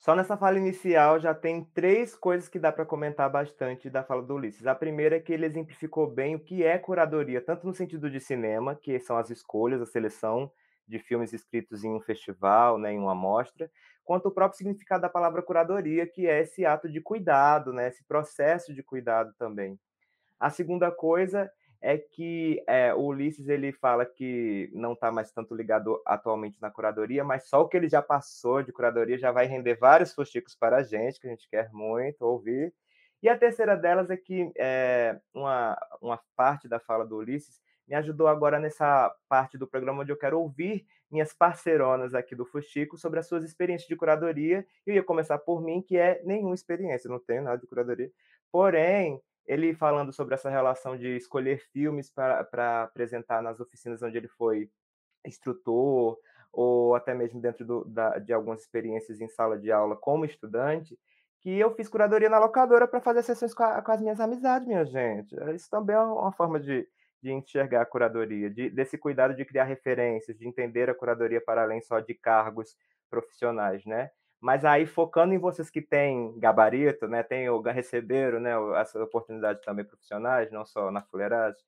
Só 0.01 0.17
nessa 0.17 0.35
fala 0.35 0.57
inicial 0.57 1.21
já 1.21 1.35
tem 1.35 1.63
três 1.63 2.17
coisas 2.17 2.49
que 2.49 2.59
dá 2.59 2.73
para 2.73 2.87
comentar 2.87 3.29
bastante 3.31 3.91
da 3.91 4.03
fala 4.03 4.23
do 4.23 4.35
Ulisses. 4.35 4.67
A 4.67 4.75
primeira 4.75 5.17
é 5.17 5.21
que 5.21 5.31
ele 5.31 5.45
exemplificou 5.45 6.07
bem 6.11 6.35
o 6.35 6.41
que 6.41 6.65
é 6.65 6.79
curadoria, 6.79 7.39
tanto 7.39 7.67
no 7.67 7.75
sentido 7.75 8.11
de 8.11 8.19
cinema, 8.19 8.75
que 8.75 8.99
são 8.99 9.19
as 9.19 9.29
escolhas, 9.29 9.83
a 9.83 9.85
seleção 9.85 10.51
de 10.89 10.99
filmes 10.99 11.35
escritos 11.35 11.85
em 11.85 11.91
um 11.95 12.01
festival, 12.01 12.79
né, 12.79 12.95
em 12.95 12.99
uma 12.99 13.15
mostra, 13.15 13.71
quanto 14.03 14.29
o 14.29 14.33
próprio 14.33 14.57
significado 14.57 15.03
da 15.03 15.09
palavra 15.11 15.43
curadoria, 15.43 16.07
que 16.07 16.27
é 16.27 16.41
esse 16.41 16.65
ato 16.65 16.89
de 16.89 17.03
cuidado, 17.03 17.71
né, 17.71 17.89
esse 17.89 18.03
processo 18.03 18.73
de 18.73 18.83
cuidado 18.83 19.35
também. 19.39 19.79
A 20.41 20.49
segunda 20.49 20.91
coisa 20.91 21.53
é 21.81 21.97
que 21.97 22.63
é, 22.67 22.93
o 22.93 23.07
Ulisses 23.07 23.49
ele 23.49 23.73
fala 23.73 24.05
que 24.05 24.71
não 24.73 24.93
está 24.93 25.11
mais 25.11 25.33
tanto 25.33 25.55
ligado 25.55 26.01
atualmente 26.05 26.61
na 26.61 26.71
curadoria, 26.71 27.25
mas 27.25 27.49
só 27.49 27.63
o 27.63 27.69
que 27.69 27.77
ele 27.77 27.89
já 27.89 28.03
passou 28.03 28.63
de 28.63 28.73
curadoria 28.73 29.19
já 29.19 29.33
vai 29.33 29.47
render 29.47 29.77
vários 29.77 30.13
fusticos 30.13 30.55
para 30.55 30.79
a 30.79 30.83
gente, 30.83 31.19
que 31.19 31.27
a 31.27 31.31
gente 31.31 31.49
quer 31.49 31.71
muito 31.73 32.23
ouvir. 32.23 32.73
E 33.23 33.29
a 33.29 33.39
terceira 33.39 33.77
delas 33.77 34.11
é 34.11 34.17
que 34.17 34.51
é, 34.57 35.19
uma, 35.35 35.77
uma 36.03 36.21
parte 36.37 36.69
da 36.69 36.79
fala 36.79 37.07
do 37.07 37.17
Ulisses 37.17 37.61
me 37.89 37.95
ajudou 37.97 38.29
agora 38.29 38.61
nessa 38.61 39.15
parte 39.29 39.59
do 39.59 39.67
programa 39.67 40.03
onde 40.03 40.13
eu 40.13 40.17
quero 40.17 40.39
ouvir 40.39 40.87
minhas 41.11 41.33
parceironas 41.33 42.15
aqui 42.15 42.37
do 42.37 42.47
Fuxico 42.47 42.97
sobre 42.97 43.19
as 43.19 43.27
suas 43.27 43.43
experiências 43.43 43.89
de 43.89 43.97
curadoria. 43.97 44.65
Eu 44.87 44.95
ia 44.95 45.03
começar 45.03 45.39
por 45.39 45.61
mim, 45.61 45.83
que 45.83 45.97
é 45.97 46.23
nenhuma 46.25 46.55
experiência, 46.55 47.11
não 47.11 47.19
tenho 47.19 47.43
nada 47.43 47.59
de 47.59 47.67
curadoria. 47.67 48.11
Porém, 48.53 49.21
ele 49.51 49.75
falando 49.75 50.13
sobre 50.13 50.35
essa 50.35 50.49
relação 50.49 50.97
de 50.97 51.17
escolher 51.17 51.59
filmes 51.73 52.09
para 52.09 52.85
apresentar 52.85 53.43
nas 53.43 53.59
oficinas 53.59 54.01
onde 54.01 54.17
ele 54.17 54.29
foi 54.29 54.71
instrutor, 55.27 56.17
ou 56.53 56.95
até 56.95 57.13
mesmo 57.15 57.41
dentro 57.41 57.67
do, 57.67 57.85
da, 57.85 58.19
de 58.19 58.33
algumas 58.33 58.61
experiências 58.61 59.21
em 59.21 59.29
sala 59.29 59.59
de 59.59 59.73
aula 59.73 59.97
como 59.97 60.25
estudante, 60.25 60.97
que 61.41 61.59
eu 61.59 61.75
fiz 61.75 61.89
curadoria 61.89 62.29
na 62.29 62.39
locadora 62.39 62.87
para 62.87 63.01
fazer 63.01 63.25
sessões 63.25 63.53
com, 63.53 63.65
a, 63.65 63.83
com, 63.83 63.91
as 63.91 64.01
minhas 64.01 64.21
amizades, 64.21 64.69
minha 64.69 64.85
gente. 64.85 65.35
Isso 65.53 65.69
também 65.69 65.97
é 65.97 66.01
uma 66.01 66.33
forma 66.33 66.61
de, 66.61 66.87
de 67.21 67.33
enxergar 67.33 67.83
a 67.83 67.87
curadoria, 67.87 68.49
de, 68.49 68.71
desse 68.71 68.97
cuidado 68.97 69.35
de 69.35 69.45
criar 69.45 69.65
referências, 69.65 70.39
de 70.39 70.47
entender 70.47 70.89
a 70.89 70.95
curadoria 70.95 71.41
para 71.41 71.63
além 71.63 71.81
só 71.81 71.99
de 71.99 72.15
cargos 72.15 72.77
profissionais, 73.11 73.85
né? 73.85 74.11
Mas 74.41 74.65
aí, 74.65 74.87
focando 74.87 75.35
em 75.35 75.39
vocês 75.39 75.69
que 75.69 75.83
têm 75.83 76.39
gabarito, 76.39 77.07
né, 77.07 77.23
tem, 77.23 77.47
receberam 77.73 78.41
né, 78.41 78.53
essa 78.81 79.03
oportunidade 79.03 79.61
também 79.63 79.85
profissionais, 79.85 80.51
não 80.51 80.65
só 80.65 80.91
na 80.91 81.03
fuleiragem, 81.03 81.63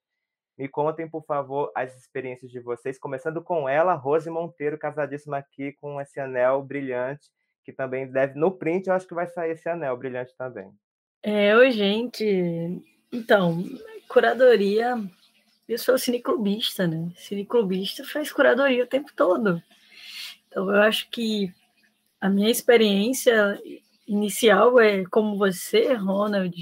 me 0.56 0.68
contem, 0.68 1.08
por 1.08 1.24
favor, 1.24 1.70
as 1.74 1.96
experiências 1.96 2.50
de 2.50 2.60
vocês, 2.60 2.98
começando 2.98 3.42
com 3.42 3.68
ela, 3.68 3.94
Rose 3.94 4.30
Monteiro, 4.30 4.78
casadíssima 4.78 5.38
aqui 5.38 5.72
com 5.72 6.00
esse 6.00 6.20
anel 6.20 6.62
brilhante, 6.62 7.30
que 7.64 7.72
também 7.72 8.06
deve, 8.06 8.38
no 8.38 8.50
print, 8.50 8.86
eu 8.86 8.94
acho 8.94 9.06
que 9.06 9.14
vai 9.14 9.26
sair 9.26 9.52
esse 9.52 9.68
anel 9.68 9.96
brilhante 9.96 10.34
também. 10.36 10.72
É, 11.22 11.56
oi, 11.56 11.70
gente. 11.70 12.82
Então, 13.10 13.62
curadoria, 14.08 14.96
eu 15.68 15.78
sou 15.78 15.96
cineclubista, 15.96 16.86
né? 16.86 17.10
Cineclubista 17.16 18.04
faz 18.04 18.32
curadoria 18.32 18.84
o 18.84 18.88
tempo 18.88 19.10
todo. 19.14 19.62
Então, 20.48 20.70
eu 20.70 20.82
acho 20.82 21.08
que 21.10 21.52
a 22.22 22.30
minha 22.30 22.48
experiência 22.48 23.60
inicial 24.06 24.78
é 24.78 25.04
como 25.06 25.36
você, 25.36 25.92
Ronald, 25.94 26.54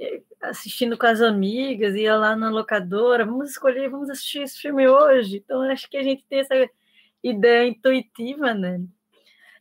é, 0.00 0.20
assistindo 0.42 0.98
com 0.98 1.06
as 1.06 1.20
amigas, 1.20 1.94
ia 1.94 2.16
lá 2.16 2.34
na 2.34 2.50
locadora, 2.50 3.24
vamos 3.24 3.50
escolher, 3.50 3.88
vamos 3.88 4.10
assistir 4.10 4.40
esse 4.40 4.58
filme 4.58 4.88
hoje. 4.88 5.36
Então, 5.36 5.62
acho 5.62 5.88
que 5.88 5.96
a 5.96 6.02
gente 6.02 6.24
tem 6.28 6.40
essa 6.40 6.68
ideia 7.22 7.68
intuitiva, 7.68 8.52
né? 8.52 8.80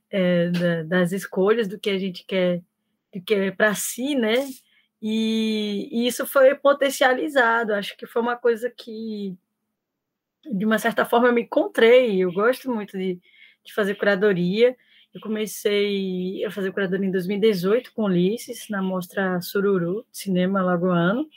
É, 0.10 0.50
da, 0.50 0.84
das 0.84 1.12
escolhas 1.12 1.68
do 1.68 1.78
que 1.78 1.92
a 1.92 2.00
gente 2.00 2.26
quer, 2.26 2.64
do 3.14 3.22
que 3.22 3.36
é 3.36 3.52
para 3.52 3.76
si, 3.76 4.16
né? 4.16 4.48
E, 5.00 5.90
e, 5.92 6.08
isso 6.08 6.26
foi 6.26 6.56
potencializado. 6.56 7.76
Acho 7.76 7.96
que 7.96 8.08
foi 8.08 8.20
uma 8.20 8.36
coisa 8.36 8.68
que, 8.76 9.38
de 10.52 10.66
uma 10.66 10.80
certa 10.80 11.06
forma, 11.06 11.28
eu 11.28 11.34
me 11.34 11.44
encontrei. 11.44 12.18
Eu 12.18 12.34
gosto 12.34 12.74
muito 12.74 12.98
de, 12.98 13.20
de 13.64 13.74
fazer 13.76 13.94
curadoria. 13.94 14.76
Eu 15.20 15.24
comecei 15.24 16.46
a 16.46 16.50
fazer 16.50 16.72
curadoria 16.72 17.06
em 17.06 17.12
2018 17.12 17.92
com 17.92 18.06
Ulisses, 18.06 18.70
na 18.70 18.82
mostra 18.82 19.42
Sururu, 19.42 20.06
Cinema 20.14 20.62
Lagoano. 20.62 21.28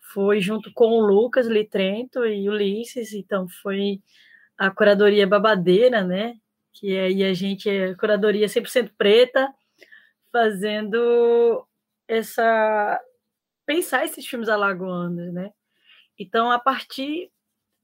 Foi 0.00 0.40
junto 0.40 0.72
com 0.72 0.86
o 0.92 1.00
Lucas 1.00 1.48
Litrento 1.48 2.24
e 2.24 2.48
Ulisses, 2.48 3.12
então 3.12 3.48
foi 3.48 4.00
a 4.56 4.70
curadoria 4.70 5.26
babadeira, 5.26 6.04
né? 6.04 6.36
Que 6.72 6.96
aí 6.96 7.24
a 7.24 7.34
gente 7.34 7.68
é 7.68 7.92
curadoria 7.96 8.46
100% 8.46 8.92
preta, 8.96 9.52
fazendo 10.30 11.66
essa 12.06 13.00
pensar 13.66 14.04
esses 14.04 14.24
filmes 14.24 14.48
alagoanos, 14.48 15.32
né? 15.34 15.50
Então, 16.16 16.52
a 16.52 16.58
partir 16.60 17.32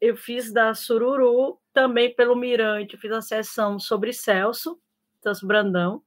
eu 0.00 0.16
fiz 0.16 0.52
da 0.52 0.74
Sururu, 0.74 1.58
também 1.72 2.14
pelo 2.14 2.36
Mirante, 2.36 2.94
eu 2.94 3.00
fiz 3.00 3.10
a 3.10 3.20
sessão 3.20 3.80
sobre 3.80 4.12
Celso, 4.12 4.80
Celso 5.24 5.46
Brandão. 5.46 6.02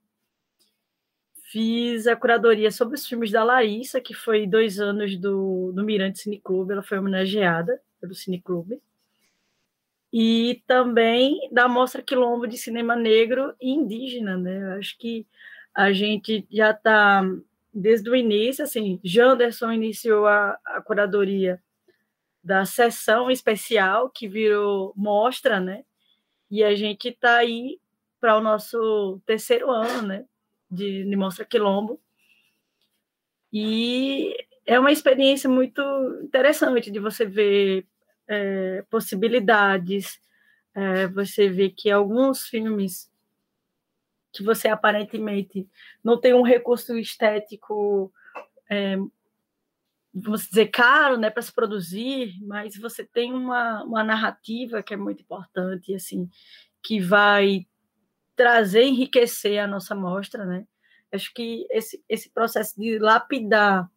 Fiz 1.51 2.05
a 2.05 2.15
curadoria 2.15 2.69
sobre 2.69 2.95
os 2.95 3.07
filmes 3.07 3.31
da 3.31 3.43
Larissa, 3.43 4.00
que 4.00 4.13
foi 4.13 4.45
dois 4.45 4.79
anos 4.79 5.17
do, 5.17 5.71
do 5.74 5.83
Mirante 5.83 6.19
Cineclube, 6.19 6.74
ela 6.74 6.83
foi 6.83 7.00
homenageada 7.00 7.81
pelo 8.00 8.13
Cineclube. 8.13 8.79
E 10.13 10.62
também 10.67 11.50
da 11.51 11.67
Mostra 11.67 12.01
Quilombo 12.01 12.47
de 12.47 12.57
Cinema 12.57 12.95
Negro 12.95 13.55
e 13.59 13.71
Indígena, 13.71 14.38
né? 14.38 14.74
Eu 14.74 14.79
acho 14.79 14.97
que 14.97 15.25
a 15.74 15.91
gente 15.91 16.45
já 16.51 16.71
está, 16.71 17.24
desde 17.74 18.09
o 18.09 18.15
início, 18.15 18.63
assim, 18.63 19.00
Janderson 19.03 19.71
iniciou 19.71 20.27
a, 20.27 20.57
a 20.65 20.81
curadoria 20.81 21.62
da 22.43 22.65
sessão 22.65 23.31
especial, 23.31 24.09
que 24.09 24.27
virou 24.27 24.93
mostra, 24.95 25.59
né? 25.59 25.83
E 26.51 26.63
a 26.63 26.75
gente 26.75 27.09
está 27.09 27.38
aí 27.38 27.79
para 28.19 28.38
o 28.38 28.41
nosso 28.41 29.21
terceiro 29.25 29.69
ano, 29.69 30.07
né, 30.07 30.25
de, 30.69 31.03
de 31.03 31.15
Mostra 31.15 31.45
Quilombo. 31.45 32.00
E 33.51 34.36
é 34.65 34.79
uma 34.79 34.91
experiência 34.91 35.50
muito 35.50 35.81
interessante 36.21 36.91
de 36.91 37.00
você 37.00 37.25
ver 37.25 37.88
é, 38.27 38.83
possibilidades, 38.89 40.19
é, 40.75 41.07
você 41.07 41.50
vê 41.50 41.69
que 41.69 41.89
alguns 41.89 42.45
filmes 42.47 43.09
que 44.33 44.43
você 44.43 44.67
aparentemente 44.67 45.67
não 46.03 46.19
tem 46.19 46.33
um 46.33 46.43
recurso 46.43 46.97
estético, 46.97 48.13
é, 48.69 48.97
vamos 50.13 50.47
dizer, 50.47 50.67
caro, 50.67 51.17
né, 51.17 51.29
para 51.29 51.41
se 51.41 51.51
produzir, 51.51 52.36
mas 52.43 52.77
você 52.77 53.03
tem 53.03 53.33
uma, 53.33 53.83
uma 53.83 54.03
narrativa 54.03 54.83
que 54.83 54.93
é 54.93 54.97
muito 54.97 55.21
importante, 55.21 55.95
assim, 55.95 56.29
que 56.83 57.00
vai 57.00 57.65
trazer, 58.38 58.84
enriquecer 58.84 59.60
a 59.60 59.67
nossa 59.67 59.96
mostra, 59.96 60.46
né? 60.46 60.65
Acho 61.12 61.34
que 61.34 61.65
esse, 61.72 62.01
esse 62.08 62.29
processo 62.29 62.79
de 62.79 63.00
lapidar 63.00 63.89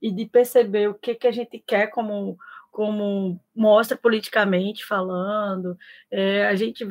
e 0.00 0.12
de 0.12 0.26
perceber 0.26 0.88
o 0.88 0.94
que, 0.94 1.14
que 1.14 1.26
a 1.26 1.32
gente 1.32 1.58
quer 1.58 1.88
como, 1.88 2.38
como 2.70 3.40
mostra 3.54 3.96
politicamente 3.96 4.84
falando, 4.84 5.76
é, 6.10 6.46
a 6.46 6.54
gente 6.54 6.86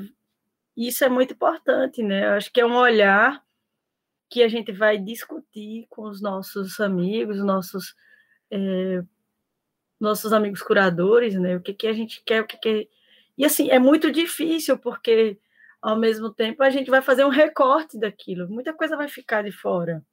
isso 0.76 1.04
é 1.04 1.10
muito 1.10 1.34
importante, 1.34 2.02
né? 2.02 2.30
Acho 2.30 2.52
que 2.52 2.62
é 2.62 2.66
um 2.66 2.76
olhar 2.76 3.44
que 4.30 4.42
a 4.44 4.48
gente 4.48 4.72
vai 4.72 4.98
discutir 4.98 5.86
com 5.90 6.04
os 6.04 6.22
nossos 6.22 6.80
amigos, 6.80 7.38
nossos 7.44 7.96
é, 8.50 9.04
nossos 10.00 10.32
amigos 10.32 10.62
curadores, 10.64 11.36
né? 11.36 11.58
O 11.58 11.62
que, 11.62 11.74
que 11.74 11.88
a 11.88 11.94
gente 11.94 12.24
quer, 12.24 12.42
o 12.42 12.48
que, 12.48 12.58
que 12.58 12.90
e 13.38 13.46
assim 13.46 13.70
é 13.70 13.80
muito 13.80 14.12
difícil 14.12 14.78
porque 14.78 15.38
ao 15.82 15.98
mesmo 15.98 16.34
tempo 16.34 16.64
a 16.64 16.70
gente 16.70 16.90
vai 16.90 17.02
fazer 17.02 17.26
um 17.26 17.30
recorte 17.30 17.98
daquilo, 17.98 18.50
muita 18.50 18.74
coisa 18.74 18.98
vai 18.98 19.08
ficar 19.08 19.44
de 19.44 19.52
fora. 19.52 20.04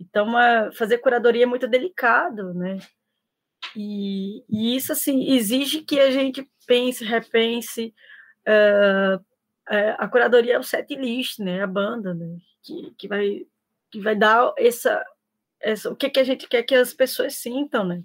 Então, 0.00 0.26
uma, 0.26 0.70
fazer 0.72 0.98
curadoria 0.98 1.42
é 1.42 1.46
muito 1.46 1.66
delicado, 1.66 2.54
né? 2.54 2.78
E, 3.76 4.44
e, 4.48 4.76
isso, 4.76 4.92
assim, 4.92 5.32
exige 5.32 5.82
que 5.82 5.98
a 5.98 6.10
gente 6.10 6.48
pense, 6.66 7.04
repense. 7.04 7.92
Uh, 8.46 9.16
uh, 9.16 9.94
a 9.98 10.08
curadoria 10.08 10.54
é 10.54 10.58
o 10.58 10.62
set 10.62 10.94
list, 10.94 11.40
né? 11.40 11.62
A 11.62 11.66
banda, 11.66 12.14
né? 12.14 12.38
Que, 12.62 12.94
que, 12.96 13.08
vai, 13.08 13.46
que 13.90 14.00
vai 14.00 14.14
dar 14.14 14.52
essa, 14.56 15.04
essa... 15.60 15.90
O 15.90 15.96
que, 15.96 16.08
que 16.10 16.20
a 16.20 16.24
gente 16.24 16.46
quer 16.46 16.62
que 16.62 16.74
as 16.74 16.94
pessoas 16.94 17.34
sintam, 17.34 17.84
né? 17.84 18.04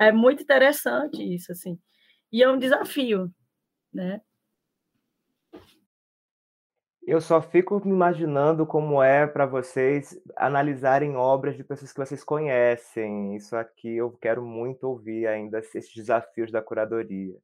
É 0.00 0.10
muito 0.10 0.42
interessante 0.42 1.22
isso, 1.22 1.52
assim. 1.52 1.78
E 2.32 2.42
é 2.42 2.48
um 2.48 2.58
desafio, 2.58 3.30
né? 3.92 4.22
Eu 7.08 7.22
só 7.22 7.40
fico 7.40 7.80
me 7.86 7.90
imaginando 7.90 8.66
como 8.66 9.02
é 9.02 9.26
para 9.26 9.46
vocês 9.46 10.20
analisarem 10.36 11.16
obras 11.16 11.56
de 11.56 11.64
pessoas 11.64 11.90
que 11.90 11.98
vocês 11.98 12.22
conhecem. 12.22 13.34
Isso 13.34 13.56
aqui 13.56 13.96
eu 13.96 14.10
quero 14.10 14.44
muito 14.44 14.84
ouvir 14.84 15.26
ainda 15.26 15.58
esses 15.58 15.90
desafios 15.94 16.52
da 16.52 16.60
curadoria. 16.60 17.34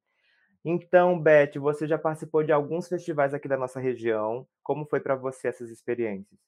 Então, 0.62 1.18
Beth, 1.18 1.52
você 1.58 1.88
já 1.88 1.96
participou 1.96 2.44
de 2.44 2.52
alguns 2.52 2.88
festivais 2.88 3.32
aqui 3.32 3.48
da 3.48 3.56
nossa 3.56 3.80
região. 3.80 4.46
Como 4.62 4.84
foi 4.84 5.00
para 5.00 5.16
você 5.16 5.48
essas 5.48 5.70
experiências? 5.70 6.38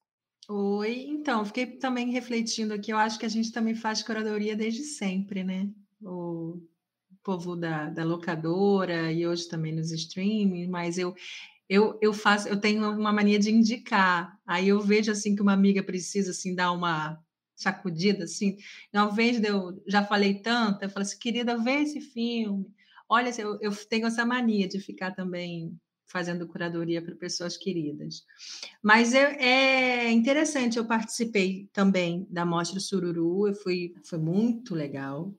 Oi, 0.47 1.07
então, 1.09 1.43
fiquei 1.47 1.65
também 1.79 2.11
refletindo 2.11 2.75
aqui. 2.75 2.93
Eu 2.93 2.99
acho 2.99 3.19
que 3.19 3.25
a 3.25 3.31
gente 3.31 3.51
também 3.51 3.75
faz 3.75 4.03
curadoria 4.03 4.55
desde 4.55 4.83
sempre, 4.83 5.43
né? 5.43 5.71
O 6.03 6.61
povo 7.25 7.57
da, 7.57 7.89
da 7.89 8.05
locadora 8.05 9.11
e 9.11 9.27
hoje 9.27 9.49
também 9.49 9.75
nos 9.75 9.91
streaming, 9.91 10.69
mas 10.69 10.99
eu 10.99 11.15
eu, 11.69 11.99
eu 12.01 12.13
faço, 12.13 12.49
eu 12.49 12.61
tenho 12.61 12.91
uma 12.91 13.13
mania 13.13 13.39
de 13.39 13.51
indicar. 13.51 14.39
Aí 14.47 14.69
eu 14.69 14.81
vejo 14.81 15.11
assim 15.11 15.35
que 15.35 15.43
uma 15.43 15.53
amiga 15.53 15.83
precisa 15.83 16.31
assim 16.31 16.55
dar 16.55 16.73
uma 16.73 17.21
sacudida 17.55 18.25
assim. 18.25 18.57
Ao 18.95 19.11
invés 19.11 19.41
de 19.41 19.49
eu 19.49 19.83
já 19.87 20.05
falei 20.05 20.41
tanto, 20.41 20.83
eu 20.83 20.91
falo 20.91 21.03
assim, 21.03 21.19
querida, 21.19 21.59
vê 21.59 21.83
esse 21.83 22.01
filme. 22.01 22.67
Olha, 23.09 23.31
eu, 23.39 23.59
eu 23.61 23.75
tenho 23.87 24.07
essa 24.07 24.25
mania 24.25 24.69
de 24.69 24.79
ficar 24.79 25.13
também 25.13 25.77
fazendo 26.07 26.47
curadoria 26.47 27.03
para 27.03 27.15
pessoas 27.17 27.57
queridas. 27.57 28.25
Mas 28.83 29.13
é, 29.13 30.07
é, 30.07 30.13
interessante, 30.13 30.79
eu 30.79 30.87
participei 30.87 31.69
também 31.73 32.27
da 32.31 32.45
Mostra 32.45 32.79
Sururu, 32.79 33.49
eu 33.49 33.55
fui, 33.55 33.95
foi 34.05 34.19
muito 34.19 34.75
legal. 34.75 35.35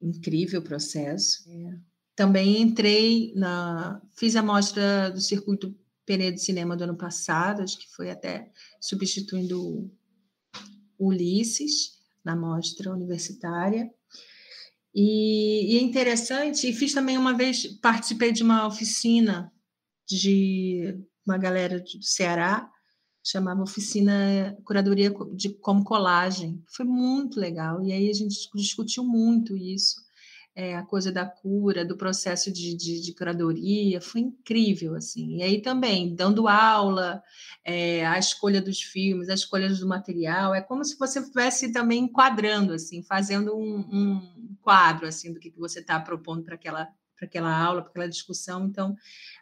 incrível 0.00 0.62
processo. 0.62 1.44
É. 1.50 1.89
Também 2.20 2.60
entrei 2.60 3.32
na. 3.34 3.98
Fiz 4.12 4.36
a 4.36 4.42
mostra 4.42 5.10
do 5.10 5.22
Circuito 5.22 5.74
Penedo 6.04 6.38
Cinema 6.38 6.76
do 6.76 6.84
ano 6.84 6.94
passado, 6.94 7.62
acho 7.62 7.78
que 7.78 7.88
foi 7.96 8.10
até 8.10 8.52
substituindo 8.78 9.90
Ulisses 10.98 11.98
na 12.22 12.36
mostra 12.36 12.92
universitária. 12.92 13.90
E, 14.94 15.72
e, 15.72 15.78
é 15.78 15.80
interessante, 15.80 16.68
e 16.68 16.74
fiz 16.74 16.92
também 16.92 17.16
uma 17.16 17.32
vez, 17.32 17.66
participei 17.80 18.32
de 18.32 18.42
uma 18.42 18.66
oficina 18.66 19.50
de 20.06 21.02
uma 21.26 21.38
galera 21.38 21.80
do 21.80 22.02
Ceará, 22.02 22.70
chamava 23.24 23.62
Oficina 23.62 24.54
Curadoria 24.62 25.10
de 25.32 25.48
como 25.54 25.84
Colagem. 25.84 26.62
Foi 26.68 26.84
muito 26.84 27.40
legal. 27.40 27.82
E 27.82 27.90
aí 27.94 28.10
a 28.10 28.12
gente 28.12 28.46
discutiu 28.54 29.04
muito 29.04 29.56
isso, 29.56 30.02
é, 30.54 30.76
a 30.76 30.82
coisa 30.82 31.12
da 31.12 31.24
cura, 31.24 31.84
do 31.84 31.96
processo 31.96 32.52
de, 32.52 32.76
de, 32.76 33.00
de, 33.00 33.14
curadoria. 33.14 34.00
Foi 34.00 34.20
incrível, 34.20 34.94
assim. 34.94 35.36
E 35.36 35.42
aí 35.42 35.62
também, 35.62 36.14
dando 36.14 36.48
aula, 36.48 37.22
é, 37.64 38.06
a 38.06 38.18
escolha 38.18 38.60
dos 38.60 38.82
filmes, 38.82 39.28
a 39.28 39.34
escolha 39.34 39.68
do 39.68 39.88
material. 39.88 40.54
É 40.54 40.60
como 40.60 40.84
se 40.84 40.98
você 40.98 41.20
estivesse 41.20 41.72
também 41.72 42.04
enquadrando, 42.04 42.72
assim, 42.72 43.02
fazendo 43.02 43.56
um, 43.56 43.78
um 43.92 44.56
quadro, 44.60 45.06
assim, 45.06 45.32
do 45.32 45.40
que, 45.40 45.50
que 45.50 45.58
você 45.58 45.80
está 45.80 45.98
propondo 46.00 46.44
para 46.44 46.54
aquela 46.54 46.88
para 47.16 47.26
aquela 47.26 47.54
aula, 47.54 47.82
para 47.82 47.90
aquela 47.90 48.08
discussão. 48.08 48.64
Então, 48.64 48.96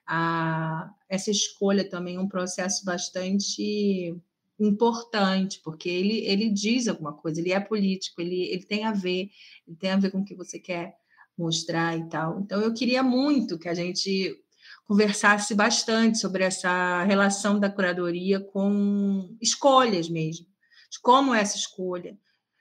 a, 0.04 0.90
essa 1.08 1.30
escolha 1.30 1.88
também 1.88 2.16
é 2.16 2.20
um 2.20 2.26
processo 2.26 2.84
bastante 2.84 4.20
importante, 4.58 5.60
porque 5.62 5.88
ele, 5.88 6.18
ele 6.26 6.50
diz 6.50 6.88
alguma 6.88 7.12
coisa, 7.12 7.40
ele 7.40 7.52
é 7.52 7.60
político, 7.60 8.20
ele, 8.20 8.42
ele 8.44 8.64
tem 8.64 8.84
a 8.84 8.92
ver, 8.92 9.30
ele 9.66 9.76
tem 9.76 9.90
a 9.90 9.96
ver 9.96 10.10
com 10.10 10.20
o 10.20 10.24
que 10.24 10.34
você 10.34 10.58
quer 10.58 10.96
mostrar 11.36 11.96
e 11.96 12.08
tal. 12.08 12.40
Então, 12.40 12.60
eu 12.60 12.74
queria 12.74 13.02
muito 13.02 13.58
que 13.58 13.68
a 13.68 13.74
gente 13.74 14.36
conversasse 14.84 15.54
bastante 15.54 16.18
sobre 16.18 16.42
essa 16.42 17.04
relação 17.04 17.60
da 17.60 17.70
curadoria 17.70 18.40
com 18.40 19.36
escolhas 19.40 20.08
mesmo, 20.08 20.46
de 20.90 20.98
como 21.00 21.34
é 21.34 21.40
essa 21.40 21.56
escolha, 21.56 22.18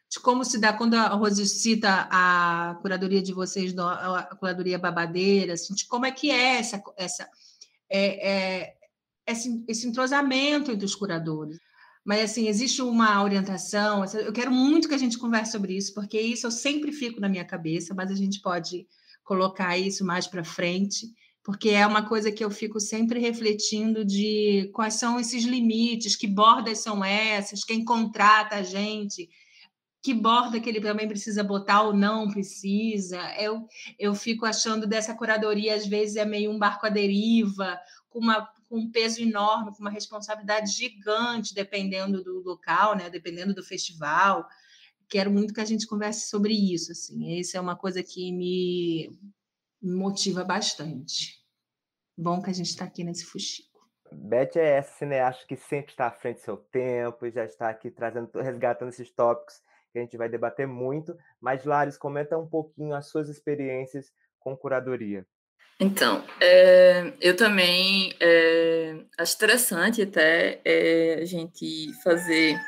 de 0.10 0.20
como 0.20 0.44
se 0.46 0.60
dá, 0.60 0.74
quando 0.74 0.94
a 0.96 1.08
Rose 1.08 1.48
cita 1.48 2.08
a 2.12 2.78
curadoria 2.82 3.22
de 3.22 3.34
vocês, 3.34 3.74
a 3.78 4.36
curadoria 4.38 4.78
babadeira, 4.78 5.54
assim, 5.54 5.74
de 5.74 5.88
como 5.88 6.06
é 6.06 6.12
que 6.12 6.30
é 6.30 6.58
essa, 6.58 6.82
essa 6.96 7.30
é, 7.90 8.30
é, 8.30 8.78
esse, 9.26 9.64
esse 9.68 9.88
entrosamento 9.88 10.72
entre 10.72 10.86
os 10.86 10.96
curadores. 10.96 11.60
Mas, 12.08 12.32
assim, 12.32 12.48
existe 12.48 12.82
uma 12.82 13.22
orientação, 13.22 14.06
eu 14.06 14.32
quero 14.32 14.50
muito 14.50 14.88
que 14.88 14.96
a 14.96 14.98
gente 14.98 15.18
converse 15.18 15.52
sobre 15.52 15.76
isso, 15.76 15.94
porque 15.94 16.18
isso 16.18 16.48
eu 16.48 16.52
sempre 16.52 16.94
fico 16.94 17.20
na 17.20 17.28
minha 17.28 17.44
cabeça, 17.44 17.94
mas 17.94 18.10
a 18.10 18.16
gente 18.16 18.40
pode 18.40 18.88
colocar 19.26 19.78
isso 19.78 20.06
mais 20.06 20.26
para 20.26 20.42
frente, 20.42 21.14
porque 21.44 21.68
é 21.68 21.86
uma 21.86 22.08
coisa 22.08 22.32
que 22.32 22.46
eu 22.46 22.50
fico 22.50 22.80
sempre 22.80 23.20
refletindo 23.20 24.06
de 24.06 24.72
quais 24.74 24.94
são 24.94 25.20
esses 25.20 25.44
limites, 25.44 26.16
que 26.16 26.28
bordas 26.28 26.80
são 26.80 27.04
essas, 27.04 27.66
quem 27.66 27.84
contrata 27.84 28.56
a 28.56 28.64
gente, 28.64 29.28
que 30.02 30.14
borda 30.14 30.62
que 30.62 30.70
ele 30.70 30.80
também 30.80 31.10
precisa 31.10 31.44
botar 31.44 31.82
ou 31.82 31.94
não 31.94 32.30
precisa. 32.30 33.20
Eu, 33.38 33.68
eu 34.00 34.16
fico 34.16 34.46
achando 34.46 34.88
dessa 34.88 35.14
curadoria, 35.14 35.76
às 35.76 35.86
vezes, 35.86 36.16
é 36.16 36.24
meio 36.24 36.52
um 36.52 36.58
barco 36.58 36.86
à 36.86 36.90
deriva, 36.90 37.78
com, 38.08 38.20
uma, 38.20 38.48
com 38.70 38.80
um 38.80 38.92
peso 38.92 39.22
enorme, 39.22 39.72
com 39.72 39.80
uma 39.80 39.90
responsabilidade 39.90 40.72
gigante, 40.72 41.54
dependendo 41.54 42.24
do 42.24 42.42
local, 42.44 42.96
né? 42.96 43.10
dependendo 43.10 43.54
do 43.54 43.64
festival. 43.64 44.48
Quero 45.10 45.32
muito 45.32 45.54
que 45.54 45.62
a 45.62 45.66
gente 45.66 45.88
converse 45.88 46.30
sobre 46.30 46.54
isso. 46.54 46.92
Assim. 46.92 47.40
Isso 47.40 47.56
é 47.56 47.62
uma 47.62 47.76
coisa 47.76 48.04
que 48.04 48.32
me, 48.32 49.10
motiva 49.82 50.44
bastante. 50.44 51.38
Bom 52.18 52.42
que 52.42 52.50
a 52.50 52.54
gente 52.54 52.70
está 52.70 52.86
aqui 52.86 53.04
nesse 53.04 53.26
fuxico. 53.26 53.68
Beth 54.12 54.56
é 54.56 54.78
essa 54.78 54.98
cineasta 54.98 55.46
que 55.46 55.56
sempre 55.56 55.92
está 55.92 56.08
à 56.08 56.12
frente 56.12 56.38
do 56.38 56.44
seu 56.44 56.58
tempo 56.58 57.26
e 57.26 57.32
já 57.32 57.44
está 57.44 57.70
aqui 57.70 57.92
trazendo, 57.92 58.30
resgatando 58.36 58.90
esses 58.90 59.12
tópicos 59.12 59.62
que 59.92 60.00
a 60.00 60.02
gente 60.02 60.18
vai 60.18 60.30
debater 60.30 60.68
muito, 60.68 61.16
mas 61.40 61.66
Lares, 61.66 61.98
comenta 61.98 62.38
um 62.38 62.48
pouquinho 62.48 62.96
as 62.96 63.08
suas 63.10 63.30
experiências 63.30 64.12
com 64.40 64.56
curadoria. 64.56 65.26
Então, 65.80 66.24
é, 66.42 67.14
eu 67.22 67.36
também 67.36 68.12
é, 68.20 68.96
acho 69.18 69.36
interessante 69.36 70.02
até 70.02 70.60
é, 70.66 71.20
a 71.22 71.26
gente 71.26 71.94
fazer 72.04 72.60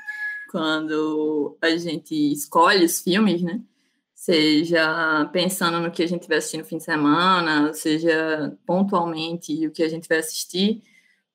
quando 0.51 1.57
a 1.61 1.75
gente 1.75 2.13
escolhe 2.31 2.85
os 2.85 3.01
filmes, 3.01 3.41
né? 3.41 3.61
Seja 4.13 5.27
pensando 5.31 5.79
no 5.79 5.91
que 5.91 6.03
a 6.03 6.07
gente 6.07 6.27
vai 6.27 6.37
assistir 6.37 6.57
no 6.57 6.65
fim 6.65 6.77
de 6.77 6.83
semana, 6.83 7.73
seja 7.73 8.55
pontualmente 8.65 9.65
o 9.65 9.71
que 9.71 9.81
a 9.81 9.89
gente 9.89 10.07
vai 10.07 10.19
assistir, 10.19 10.83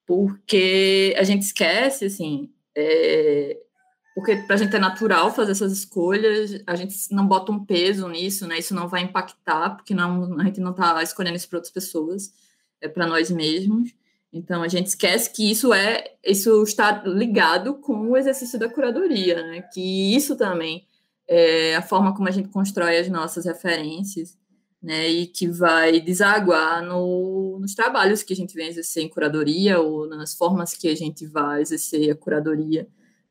porque 0.06 1.14
a 1.18 1.24
gente 1.24 1.42
esquece, 1.42 2.04
assim, 2.04 2.52
é, 2.76 3.58
porque 4.14 4.36
para 4.36 4.54
a 4.54 4.58
gente 4.58 4.74
é 4.76 4.78
natural 4.78 5.34
fazer 5.34 5.52
essas 5.52 5.72
escolhas, 5.72 6.62
a 6.66 6.76
gente 6.76 6.94
não 7.10 7.26
bota 7.26 7.50
um 7.50 7.64
peso 7.64 8.08
nisso, 8.08 8.46
né? 8.46 8.58
Isso 8.58 8.72
não 8.72 8.88
vai 8.88 9.02
impactar, 9.02 9.70
porque 9.70 9.92
não, 9.92 10.38
a 10.40 10.44
gente 10.44 10.60
não 10.60 10.70
está 10.70 11.02
escolhendo 11.02 11.36
isso 11.36 11.48
para 11.48 11.58
outras 11.58 11.72
pessoas, 11.72 12.32
é 12.80 12.88
para 12.88 13.08
nós 13.08 13.28
mesmos. 13.30 13.92
Então 14.32 14.62
a 14.62 14.68
gente 14.68 14.86
esquece 14.86 15.32
que 15.32 15.50
isso 15.50 15.74
é, 15.74 16.12
isso 16.24 16.62
está 16.62 17.02
ligado 17.04 17.74
com 17.74 18.10
o 18.10 18.16
exercício 18.16 18.58
da 18.58 18.68
curadoria, 18.68 19.42
né? 19.48 19.62
Que 19.62 20.14
isso 20.14 20.36
também 20.36 20.86
é 21.26 21.74
a 21.74 21.82
forma 21.82 22.14
como 22.14 22.28
a 22.28 22.32
gente 22.32 22.48
constrói 22.50 22.98
as 22.98 23.08
nossas 23.08 23.46
referências, 23.46 24.38
né? 24.80 25.08
E 25.08 25.26
que 25.26 25.48
vai 25.48 26.00
desaguar 26.00 26.84
no, 26.84 27.58
nos 27.60 27.74
trabalhos 27.74 28.22
que 28.22 28.32
a 28.32 28.36
gente 28.36 28.54
vem 28.54 28.68
exercer 28.68 29.02
em 29.02 29.08
curadoria 29.08 29.80
ou 29.80 30.06
nas 30.06 30.34
formas 30.34 30.72
que 30.74 30.86
a 30.86 30.96
gente 30.96 31.26
vai 31.26 31.62
exercer 31.62 32.10
a 32.12 32.14
curadoria 32.14 32.86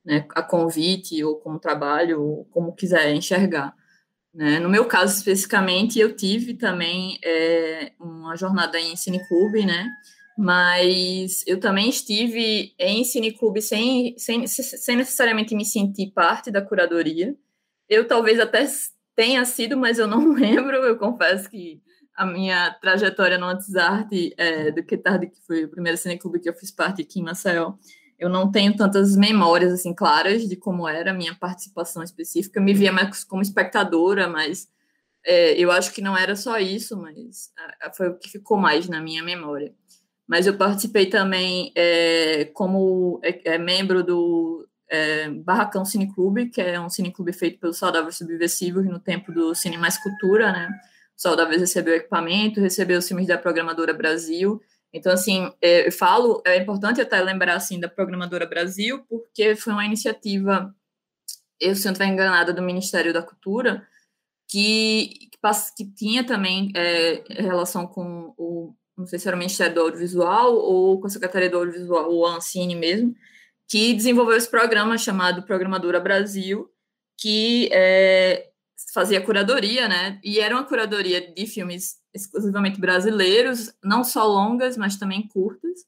né, 0.06 0.26
a 0.36 0.42
convite 0.42 1.24
ou 1.24 1.38
como 1.38 1.60
trabalho, 1.60 2.22
ou 2.22 2.46
como 2.46 2.74
quiser 2.74 3.14
enxergar. 3.14 3.76
Né? 4.34 4.60
No 4.60 4.70
meu 4.70 4.86
caso, 4.86 5.16
especificamente, 5.16 6.00
eu 6.00 6.16
tive 6.16 6.56
também 6.56 7.20
é, 7.24 7.94
uma 8.00 8.36
jornada 8.36 8.80
em 8.80 8.96
cineclube, 8.96 9.66
né? 9.66 9.90
mas 10.38 11.44
eu 11.46 11.60
também 11.60 11.90
estive 11.90 12.74
em 12.80 13.04
cineclube 13.04 13.62
sem, 13.62 14.18
sem, 14.18 14.46
sem 14.48 14.96
necessariamente 14.96 15.56
me 15.56 15.66
sentir 15.66 16.12
parte 16.12 16.50
da 16.50 16.62
curadoria. 16.62 17.36
Eu 17.88 18.08
talvez 18.08 18.40
até 18.40 18.66
tenha 19.16 19.46
sido, 19.46 19.78
mas 19.78 20.00
eu 20.00 20.08
não 20.08 20.34
lembro, 20.34 20.78
eu 20.78 20.98
confesso 20.98 21.50
que 21.50 21.82
a 22.16 22.26
minha 22.26 22.72
trajetória 22.82 23.38
no 23.38 23.48
Antes 23.48 23.76
Arte, 23.76 24.34
é, 24.38 24.72
do 24.72 24.84
que 24.84 24.98
tarde, 24.98 25.28
que 25.28 25.42
foi 25.46 25.66
o 25.66 25.70
primeiro 25.70 25.98
cineclube 25.98 26.40
que 26.40 26.50
eu 26.50 26.54
fiz 26.54 26.72
parte 26.72 27.02
aqui 27.02 27.20
em 27.20 27.24
Maceió, 27.24 27.74
eu 28.24 28.30
não 28.30 28.50
tenho 28.50 28.74
tantas 28.74 29.18
memórias 29.18 29.74
assim 29.74 29.94
claras 29.94 30.48
de 30.48 30.56
como 30.56 30.88
era 30.88 31.12
a 31.12 31.14
minha 31.14 31.36
participação 31.36 32.02
específica. 32.02 32.58
Eu 32.58 32.64
me 32.64 32.74
via 32.74 32.90
mais 32.90 33.22
como 33.26 33.42
espectadora, 33.42 34.30
mas 34.30 34.70
é, 35.26 35.60
eu 35.60 35.70
acho 35.70 35.92
que 35.92 36.02
não 36.02 36.18
era 36.18 36.34
só 36.34 36.58
isso, 36.58 36.96
mas 36.96 37.52
foi 37.98 38.08
o 38.08 38.18
que 38.18 38.30
ficou 38.30 38.58
mais 38.58 38.88
na 38.88 39.02
minha 39.02 39.22
memória. 39.22 39.76
Mas 40.26 40.48
eu 40.48 40.56
participei 40.56 41.08
também 41.08 41.74
é, 41.76 42.46
como 42.54 43.20
é, 43.22 43.56
é 43.56 43.58
membro 43.58 44.02
do 44.02 44.66
é, 44.90 45.28
Barracão 45.30 45.84
Cineclube, 45.84 46.50
que 46.50 46.62
é 46.62 46.80
um 46.80 46.90
cineclube 46.90 47.34
feito 47.34 47.60
pelo 47.60 47.74
Saudável 47.74 48.12
Subversivo 48.12 48.82
no 48.82 49.00
tempo 49.00 49.34
do 49.34 49.54
Cine 49.54 49.78
Mais 49.78 50.02
Cultura, 50.02 50.54
né? 50.54 50.70
O 51.18 51.22
Saudável 51.22 51.60
recebeu 51.60 51.94
equipamento, 51.94 52.62
recebeu 52.62 53.00
os 53.00 53.08
filmes 53.08 53.28
da 53.28 53.38
Programadora 53.38 53.94
Brasil, 53.94 54.62
então, 54.94 55.12
assim, 55.12 55.52
é, 55.60 55.88
eu 55.88 55.92
falo, 55.92 56.42
é 56.46 56.58
importante 56.58 57.02
até 57.02 57.20
lembrar, 57.20 57.56
assim, 57.56 57.80
da 57.80 57.90
Programadora 57.90 58.46
Brasil, 58.46 59.04
porque 59.10 59.56
foi 59.56 59.74
uma 59.74 59.86
iniciativa, 59.86 60.74
eu, 61.60 61.76
se 61.76 61.86
não 61.86 61.94
estiver 61.94 62.12
enganada, 62.12 62.54
do 62.54 62.62
Ministério 62.62 63.12
da 63.12 63.24
Cultura, 63.24 63.88
que, 64.48 65.30
que, 65.32 65.40
que 65.78 65.96
tinha 65.96 66.24
também 66.24 66.72
é, 66.76 67.24
relação 67.42 67.88
com 67.88 68.36
o, 68.38 68.76
não 68.96 69.08
sei 69.08 69.18
se 69.18 69.28
era 69.28 69.36
o 69.36 69.40
Ministério 69.40 69.74
do 69.74 69.82
Audiovisual 69.82 70.54
ou 70.56 71.00
com 71.02 71.08
a 71.08 71.10
Secretaria 71.10 71.50
do 71.50 71.58
Audiovisual, 71.58 72.12
ou 72.12 72.28
a 72.28 72.36
Ancine 72.36 72.76
mesmo, 72.76 73.16
que 73.68 73.94
desenvolveu 73.94 74.38
esse 74.38 74.50
programa 74.50 74.98
chamado 74.98 75.42
Programadora 75.44 76.00
Brasil, 76.00 76.70
que 77.20 77.68
é, 77.74 78.50
fazia 78.94 79.22
curadoria, 79.22 79.88
né? 79.88 80.20
E 80.24 80.40
era 80.40 80.56
uma 80.56 80.66
curadoria 80.66 81.34
de 81.34 81.48
filmes 81.48 82.03
exclusivamente 82.14 82.80
brasileiros, 82.80 83.74
não 83.84 84.04
só 84.04 84.26
longas, 84.26 84.78
mas 84.78 84.98
também 84.98 85.28
curtas, 85.28 85.82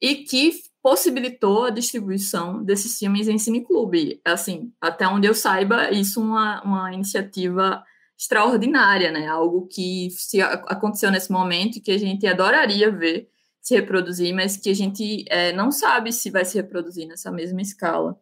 e 0.00 0.16
que 0.16 0.52
possibilitou 0.82 1.64
a 1.64 1.70
distribuição 1.70 2.62
desses 2.62 2.98
filmes 2.98 3.28
em 3.28 3.38
cineclube. 3.38 4.20
Assim, 4.24 4.72
até 4.80 5.06
onde 5.06 5.26
eu 5.26 5.34
saiba, 5.34 5.90
isso 5.90 6.20
é 6.20 6.22
uma, 6.22 6.62
uma 6.62 6.94
iniciativa 6.94 7.82
extraordinária, 8.18 9.10
né? 9.10 9.26
Algo 9.26 9.66
que 9.66 10.08
se 10.10 10.40
aconteceu 10.42 11.10
nesse 11.10 11.30
momento 11.32 11.76
e 11.76 11.80
que 11.80 11.90
a 11.90 11.98
gente 11.98 12.26
adoraria 12.26 12.90
ver 12.90 13.28
se 13.60 13.74
reproduzir, 13.74 14.34
mas 14.34 14.56
que 14.56 14.70
a 14.70 14.74
gente 14.74 15.24
é, 15.28 15.52
não 15.52 15.70
sabe 15.70 16.12
se 16.12 16.30
vai 16.30 16.44
se 16.44 16.56
reproduzir 16.56 17.06
nessa 17.06 17.30
mesma 17.30 17.60
escala. 17.60 18.18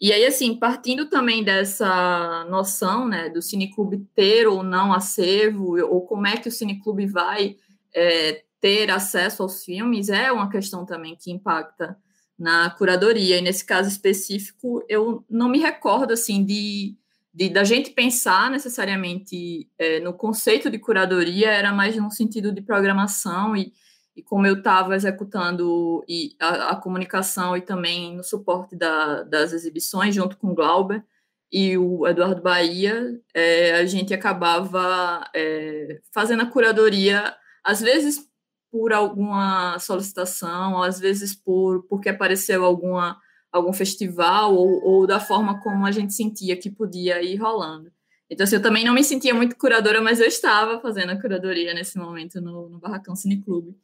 E 0.00 0.12
aí, 0.12 0.26
assim, 0.26 0.56
partindo 0.56 1.06
também 1.08 1.44
dessa 1.44 2.44
noção, 2.50 3.06
né, 3.06 3.28
do 3.28 3.40
cineclube 3.40 4.06
ter 4.14 4.46
ou 4.46 4.62
não 4.62 4.92
acervo, 4.92 5.78
ou 5.80 6.02
como 6.02 6.26
é 6.26 6.36
que 6.36 6.48
o 6.48 6.52
cineclube 6.52 7.06
vai 7.06 7.56
é, 7.94 8.42
ter 8.60 8.90
acesso 8.90 9.42
aos 9.42 9.64
filmes, 9.64 10.08
é 10.08 10.32
uma 10.32 10.50
questão 10.50 10.84
também 10.84 11.16
que 11.16 11.30
impacta 11.30 11.96
na 12.38 12.70
curadoria. 12.70 13.38
E 13.38 13.40
nesse 13.40 13.64
caso 13.64 13.88
específico, 13.88 14.84
eu 14.88 15.24
não 15.30 15.48
me 15.48 15.58
recordo, 15.58 16.12
assim, 16.12 16.44
de, 16.44 16.96
de 17.32 17.48
da 17.48 17.62
gente 17.62 17.90
pensar 17.90 18.50
necessariamente 18.50 19.68
é, 19.78 20.00
no 20.00 20.12
conceito 20.12 20.68
de 20.68 20.78
curadoria, 20.78 21.50
era 21.50 21.72
mais 21.72 21.96
no 21.96 22.10
sentido 22.10 22.52
de 22.52 22.60
programação 22.60 23.56
e 23.56 23.72
e 24.16 24.22
como 24.22 24.46
eu 24.46 24.54
estava 24.58 24.94
executando 24.94 26.04
e 26.08 26.36
a, 26.40 26.70
a, 26.70 26.76
comunicação 26.76 27.56
e 27.56 27.60
também 27.60 28.16
no 28.16 28.22
suporte 28.22 28.76
da, 28.76 29.22
das 29.24 29.52
exibições, 29.52 30.14
junto 30.14 30.36
com 30.36 30.48
o 30.48 30.54
Glauber 30.54 31.04
e 31.52 31.76
o 31.76 32.06
Eduardo 32.06 32.42
Bahia, 32.42 33.20
é, 33.34 33.74
a 33.74 33.86
gente 33.86 34.14
acabava 34.14 35.24
é, 35.34 36.00
fazendo 36.12 36.42
a 36.42 36.46
curadoria, 36.46 37.34
às 37.62 37.80
vezes 37.80 38.28
por 38.70 38.92
alguma 38.92 39.78
solicitação, 39.78 40.82
às 40.82 40.98
vezes 40.98 41.34
por 41.34 41.84
porque 41.88 42.08
apareceu 42.08 42.64
alguma, 42.64 43.20
algum 43.52 43.72
festival 43.72 44.54
ou, 44.54 44.82
ou 44.84 45.06
da 45.06 45.20
forma 45.20 45.60
como 45.60 45.86
a 45.86 45.92
gente 45.92 46.12
sentia 46.12 46.56
que 46.56 46.70
podia 46.70 47.22
ir 47.22 47.36
rolando. 47.36 47.93
Então, 48.30 48.44
assim, 48.44 48.56
eu 48.56 48.62
também 48.62 48.84
não 48.84 48.94
me 48.94 49.04
sentia 49.04 49.34
muito 49.34 49.56
curadora, 49.56 50.00
mas 50.00 50.20
eu 50.20 50.26
estava 50.26 50.80
fazendo 50.80 51.10
a 51.10 51.20
curadoria 51.20 51.74
nesse 51.74 51.98
momento 51.98 52.40
no, 52.40 52.68
no 52.68 52.78
Barracão 52.78 53.14
Cine 53.14 53.42
Clube. 53.42 53.76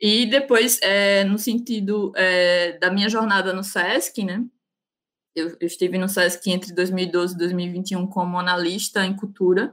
E 0.00 0.26
depois, 0.26 0.78
é, 0.82 1.24
no 1.24 1.38
sentido 1.38 2.12
é, 2.14 2.78
da 2.78 2.90
minha 2.90 3.08
jornada 3.08 3.52
no 3.52 3.64
SESC, 3.64 4.24
né? 4.24 4.44
Eu, 5.34 5.56
eu, 5.60 5.66
estive 5.66 5.98
no 5.98 6.08
SESC 6.08 6.50
entre 6.50 6.72
2012 6.72 7.34
e 7.34 7.38
2021 7.38 8.06
como 8.06 8.38
analista 8.38 9.04
em 9.04 9.14
cultura, 9.16 9.72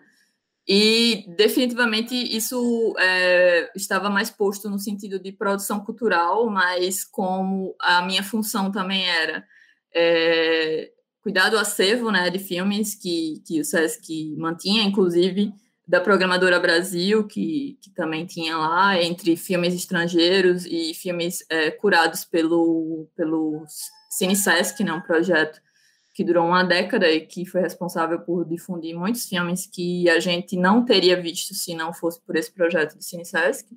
e 0.68 1.26
definitivamente 1.38 2.16
isso 2.16 2.96
é, 2.98 3.72
estava 3.76 4.10
mais 4.10 4.32
posto 4.32 4.68
no 4.68 4.80
sentido 4.80 5.20
de 5.20 5.32
produção 5.32 5.80
cultural, 5.80 6.50
mas 6.50 7.04
como 7.04 7.76
a 7.80 8.02
minha 8.02 8.24
função 8.24 8.72
também 8.72 9.08
era 9.08 9.46
é, 9.94 10.92
cuidar 11.26 11.50
do 11.50 11.58
acervo 11.58 12.12
né, 12.12 12.30
de 12.30 12.38
filmes 12.38 12.94
que, 12.94 13.42
que 13.48 13.60
o 13.60 13.66
SESC 13.66 14.36
mantinha, 14.38 14.84
inclusive 14.84 15.52
da 15.88 16.00
Programadora 16.00 16.60
Brasil, 16.60 17.26
que, 17.26 17.80
que 17.82 17.90
também 17.96 18.28
tinha 18.28 18.56
lá, 18.56 19.02
entre 19.02 19.36
filmes 19.36 19.74
estrangeiros 19.74 20.68
e 20.68 20.94
filmes 20.94 21.44
é, 21.50 21.72
curados 21.72 22.24
pelo, 22.26 23.10
pelo 23.16 23.66
Cine 24.08 24.36
Sesc, 24.36 24.84
né, 24.84 24.94
um 24.94 25.02
projeto 25.02 25.60
que 26.14 26.24
durou 26.24 26.46
uma 26.46 26.64
década 26.64 27.10
e 27.10 27.22
que 27.22 27.44
foi 27.44 27.62
responsável 27.62 28.20
por 28.20 28.48
difundir 28.48 28.96
muitos 28.96 29.28
filmes 29.28 29.66
que 29.66 30.08
a 30.08 30.20
gente 30.20 30.56
não 30.56 30.86
teria 30.86 31.20
visto 31.20 31.56
se 31.56 31.74
não 31.74 31.92
fosse 31.92 32.22
por 32.22 32.36
esse 32.36 32.54
projeto 32.54 32.98
do 32.98 33.04
Cine 33.04 33.26
Sesc. 33.26 33.68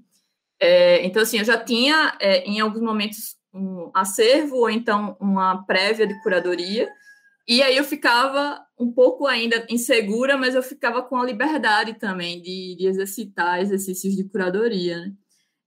É, 0.60 1.02
então, 1.02 1.22
assim, 1.22 1.38
eu 1.38 1.46
já 1.46 1.56
tinha, 1.56 2.14
é, 2.20 2.44
em 2.44 2.60
alguns 2.60 2.82
momentos, 2.82 3.38
um 3.54 3.90
acervo 3.94 4.56
ou 4.56 4.68
então 4.68 5.16
uma 5.18 5.64
prévia 5.64 6.06
de 6.06 6.20
curadoria, 6.22 6.86
e 7.48 7.62
aí 7.62 7.78
eu 7.78 7.84
ficava 7.84 8.62
um 8.78 8.92
pouco 8.92 9.26
ainda 9.26 9.66
insegura, 9.70 10.36
mas 10.36 10.54
eu 10.54 10.62
ficava 10.62 11.02
com 11.02 11.16
a 11.16 11.24
liberdade 11.24 11.94
também 11.94 12.42
de, 12.42 12.76
de 12.76 12.86
exercitar 12.86 13.60
exercícios 13.60 14.14
de 14.14 14.24
curadoria. 14.24 14.98
Né? 14.98 15.12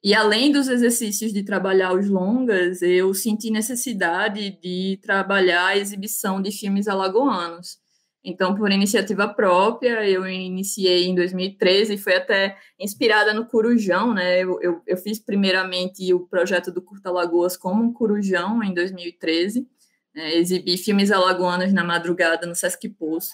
E 0.04 0.14
além 0.14 0.52
dos 0.52 0.68
exercícios 0.68 1.34
de 1.34 1.42
trabalhar 1.42 1.94
os 1.94 2.08
longas, 2.08 2.84
eu 2.84 3.12
senti 3.16 3.50
necessidade 3.50 4.60
de 4.62 5.00
trabalhar 5.02 5.68
a 5.68 5.78
exibição 5.78 6.40
de 6.40 6.52
filmes 6.52 6.88
alagoanos. 6.88 7.80
Então, 8.24 8.56
por 8.56 8.72
iniciativa 8.72 9.28
própria, 9.28 10.08
eu 10.08 10.28
iniciei 10.28 11.08
em 11.08 11.16
2013 11.16 11.96
e 11.96 11.98
foi 11.98 12.16
até 12.18 12.56
inspirada 12.80 13.34
no 13.34 13.48
Curujão, 13.48 14.14
né? 14.14 14.44
Eu, 14.44 14.62
eu, 14.62 14.82
eu 14.86 14.98
fiz 14.98 15.18
primeiramente 15.18 16.14
o 16.14 16.28
projeto 16.28 16.72
do 16.72 16.82
Curta 16.84 17.10
Lagoas 17.10 17.58
como 17.58 17.84
um 17.84 17.92
Curujão 17.92 18.64
em 18.64 18.74
2013 18.76 19.68
né, 20.16 20.36
exibir 20.36 20.78
filmes 20.78 21.12
alagoanos 21.12 21.74
na 21.74 21.84
madrugada 21.84 22.46
no 22.46 22.56
Sesc 22.56 22.88
Poço, 22.90 23.34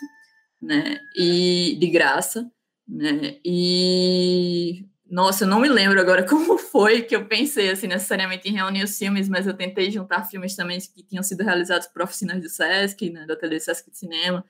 né, 0.61 0.99
e 1.15 1.77
de 1.79 1.87
graça, 1.87 2.49
né, 2.87 3.37
e 3.43 4.85
nossa, 5.09 5.45
eu 5.45 5.47
não 5.47 5.59
me 5.59 5.69
lembro 5.69 5.99
agora 5.99 6.23
como 6.27 6.57
foi 6.57 7.01
que 7.01 7.15
eu 7.15 7.25
pensei 7.25 7.69
assim 7.69 7.87
necessariamente 7.87 8.49
em 8.49 8.53
reunir 8.53 8.83
os 8.83 8.97
filmes, 8.97 9.29
mas 9.29 9.47
eu 9.47 9.53
tentei 9.53 9.89
juntar 9.89 10.25
filmes 10.25 10.55
também 10.55 10.79
que 10.79 11.03
tinham 11.03 11.23
sido 11.23 11.43
realizados 11.43 11.87
por 11.87 12.01
oficinas 12.01 12.41
do 12.41 12.49
Sesc, 12.49 13.09
né, 13.09 13.25
da 13.25 13.35
TV 13.35 13.59
Sesc 13.59 13.89
de 13.89 13.97
Cinema, 13.97 14.45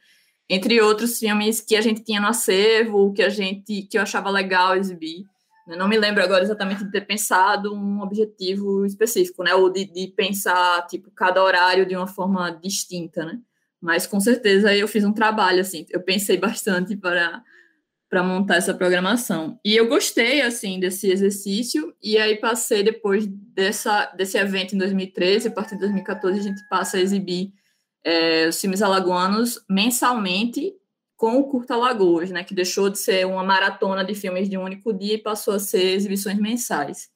entre 0.50 0.82
outros 0.82 1.20
filmes 1.20 1.62
que 1.62 1.76
a 1.76 1.82
gente 1.82 2.04
tinha 2.04 2.22
no 2.22 2.28
acervo, 2.28 3.14
que 3.14 3.22
a 3.22 3.30
gente 3.30 3.84
que 3.84 3.98
eu 3.98 4.02
achava 4.02 4.30
legal 4.30 4.76
exibir. 4.76 5.26
Não 5.76 5.88
me 5.88 5.98
lembro 5.98 6.24
agora 6.24 6.44
exatamente 6.44 6.84
de 6.86 6.92
ter 6.92 7.02
pensado 7.02 7.74
um 7.74 8.02
objetivo 8.02 8.86
específico, 8.86 9.44
né? 9.44 9.54
Ou 9.54 9.70
de, 9.70 9.86
de 9.86 10.08
pensar, 10.08 10.86
tipo, 10.88 11.12
cada 11.12 11.44
horário 11.44 11.86
de 11.86 11.96
uma 11.96 12.08
forma 12.08 12.52
distinta, 12.52 13.26
né? 13.26 13.40
Mas 13.82 14.08
com 14.08 14.20
certeza 14.20 14.76
eu 14.76 14.88
fiz 14.88 15.04
um 15.04 15.14
trabalho, 15.14 15.62
assim, 15.62 15.86
eu 15.90 16.02
pensei 16.02 16.38
bastante 16.38 16.96
para, 16.96 17.44
para 18.10 18.24
montar 18.24 18.56
essa 18.56 18.74
programação. 18.74 19.60
E 19.64 19.76
eu 19.76 19.88
gostei, 19.88 20.42
assim, 20.42 20.80
desse 20.80 21.10
exercício, 21.10 21.94
e 22.02 22.18
aí 22.18 22.38
passei 22.38 22.82
depois 22.82 23.28
dessa, 23.28 24.06
desse 24.18 24.38
evento 24.38 24.74
em 24.74 24.78
2013, 24.78 25.50
a 25.50 25.52
partir 25.52 25.76
de 25.76 25.82
2014 25.82 26.40
a 26.40 26.44
gente 26.44 26.62
passa 26.70 26.98
a 26.98 27.02
exibir 27.02 27.54
é, 28.04 28.48
os 28.48 28.60
filmes 28.60 28.82
alagoanos 28.82 29.64
mensalmente 29.70 30.74
com 31.18 31.40
o 31.40 31.44
Curta 31.46 31.76
Lagoas, 31.76 32.30
né, 32.30 32.44
que 32.44 32.54
deixou 32.54 32.90
de 32.90 33.00
ser 33.00 33.26
uma 33.26 33.44
maratona 33.44 34.06
de 34.06 34.14
filmes 34.14 34.48
de 34.48 34.58
um 34.58 34.64
único 34.64 34.94
dia 34.94 35.16
e 35.16 35.18
passou 35.18 35.56
a 35.56 35.60
ser 35.60 35.96
exibições 35.96 36.38
mensais. 36.38 37.10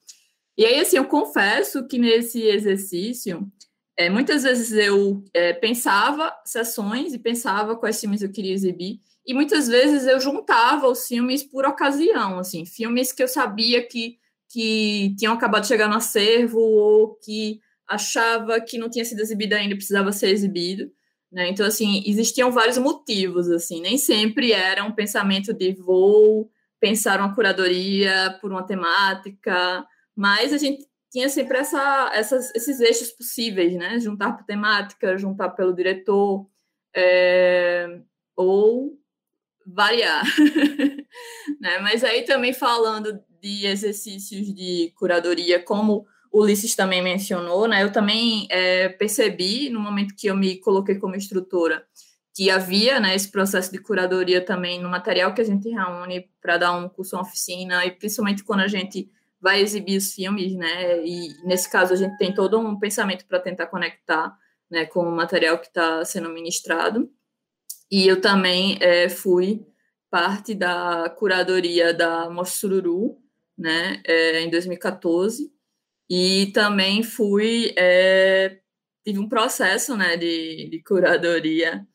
E 0.58 0.66
aí, 0.66 0.80
assim, 0.80 0.98
eu 0.98 1.06
confesso 1.06 1.88
que 1.88 2.00
nesse 2.00 2.42
exercício, 2.42 3.48
é, 3.96 4.10
muitas 4.10 4.42
vezes 4.42 4.72
eu 4.72 5.24
é, 5.34 5.54
pensava 5.54 6.36
sessões 6.44 7.14
e 7.14 7.20
pensava 7.20 7.76
quais 7.76 8.02
filmes 8.02 8.24
eu 8.24 8.32
queria 8.32 8.54
exibir, 8.54 9.00
e 9.26 9.36
muitas 9.36 9.68
vezes 9.68 10.08
eu 10.08 10.20
juntava 10.20 10.88
os 10.88 11.08
filmes 11.08 11.44
por 11.44 11.64
ocasião, 11.64 12.40
assim, 12.40 12.66
filmes 12.66 13.12
que 13.12 13.22
eu 13.22 13.28
sabia 13.28 13.86
que, 13.88 14.18
que 14.50 15.16
tinham 15.18 15.34
acabado 15.34 15.62
de 15.62 15.68
chegar 15.68 15.88
no 15.88 15.96
acervo 15.96 16.60
ou 16.60 17.16
que 17.16 17.62
achava 17.88 18.60
que 18.60 18.80
não 18.80 18.90
tinha 18.90 19.06
sido 19.06 19.20
exibido 19.20 19.54
ainda 19.54 19.76
precisava 19.76 20.12
ser 20.12 20.30
exibido. 20.30 20.92
Né? 21.32 21.50
Então, 21.50 21.66
assim, 21.66 22.04
existiam 22.06 22.52
vários 22.52 22.78
motivos, 22.78 23.50
assim, 23.50 23.82
nem 23.82 23.98
sempre 23.98 24.52
era 24.52 24.84
um 24.84 24.92
pensamento 24.92 25.54
de 25.54 25.74
vou 25.74 26.52
pensar 26.80 27.20
uma 27.20 27.34
curadoria 27.34 28.38
por 28.42 28.52
uma 28.52 28.64
temática, 28.64 29.86
mas 30.16 30.52
a 30.52 30.58
gente 30.58 30.86
tinha 31.12 31.30
sempre 31.30 31.58
essa, 31.58 32.12
essas, 32.14 32.54
esses 32.56 32.80
eixos 32.80 33.12
possíveis, 33.12 33.74
né? 33.74 34.00
Juntar 34.00 34.34
por 34.34 34.46
temática, 34.46 35.18
juntar 35.18 35.50
pelo 35.50 35.74
diretor, 35.74 36.48
é, 36.96 38.00
ou 38.36 38.98
variar. 39.66 40.24
né? 41.60 41.80
Mas 41.80 42.04
aí 42.04 42.24
também 42.24 42.54
falando 42.54 43.22
de 43.42 43.66
exercícios 43.66 44.54
de 44.54 44.94
curadoria 44.96 45.62
como 45.62 46.06
Ulisses 46.32 46.76
também 46.76 47.02
mencionou, 47.02 47.68
né? 47.68 47.84
Eu 47.84 47.92
também 47.92 48.48
é, 48.50 48.90
percebi 48.90 49.70
no 49.70 49.80
momento 49.80 50.16
que 50.16 50.28
eu 50.28 50.36
me 50.36 50.58
coloquei 50.58 50.96
como 50.96 51.16
instrutora 51.16 51.86
que 52.34 52.50
havia 52.50 53.00
né, 53.00 53.14
esse 53.14 53.30
processo 53.30 53.72
de 53.72 53.78
curadoria 53.78 54.44
também 54.44 54.82
no 54.82 54.90
material 54.90 55.34
que 55.34 55.42
a 55.42 55.46
gente 55.46 55.68
reúne 55.68 56.30
para 56.42 56.58
dar 56.58 56.72
um 56.72 56.88
curso, 56.88 57.16
uma 57.16 57.24
oficina, 57.24 57.86
e 57.86 57.92
principalmente 57.92 58.44
quando 58.44 58.62
a 58.62 58.68
gente 58.68 59.12
vai 59.40 59.60
exibir 59.62 59.98
os 59.98 60.14
filmes, 60.14 60.56
né? 60.56 61.06
E 61.06 61.36
nesse 61.44 61.70
caso 61.70 61.94
a 61.94 61.98
gente 61.98 62.18
tem 62.18 62.34
todo 62.34 62.58
um 62.60 62.80
pensamento 62.80 63.26
para 63.26 63.40
tentar 63.40 63.68
conectar 63.68 64.38
né, 64.70 64.86
com 64.86 65.02
o 65.02 65.12
material 65.12 65.58
que 65.60 65.68
está 65.68 66.06
sendo 66.06 66.30
ministrado. 66.30 67.12
E 67.92 68.08
eu 68.08 68.22
também 68.22 68.78
é, 68.80 69.10
fui 69.10 69.66
parte 70.10 70.54
da 70.54 71.10
curadoria 71.10 71.94
da 71.94 72.30
Mostra 72.30 72.60
Sururu, 72.60 73.18
né, 73.58 74.02
é, 74.06 74.42
em 74.42 74.50
2014, 74.50 75.52
e 76.14 76.48
também 76.48 77.04
fui, 77.04 77.74
é, 77.78 78.58
tive 79.02 79.18
um 79.18 79.30
processo 79.30 79.96
né, 79.96 80.18
de, 80.18 80.68
de 80.70 80.84
curadoria, 80.84 81.88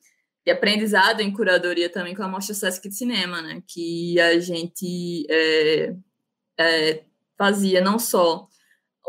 de 0.43 0.51
aprendizado 0.51 1.21
em 1.21 1.31
curadoria 1.31 1.91
também 1.91 2.15
com 2.15 2.23
a 2.23 2.29
Mostra 2.29 2.55
Sesc 2.55 2.89
de 2.89 2.95
Cinema, 2.95 3.43
né, 3.43 3.63
que 3.69 4.19
a 4.19 4.41
gente 4.41 5.27
é, 5.29 5.95
é, 6.59 7.03
fazia 7.37 7.83
não 7.83 7.99
só 7.99 8.49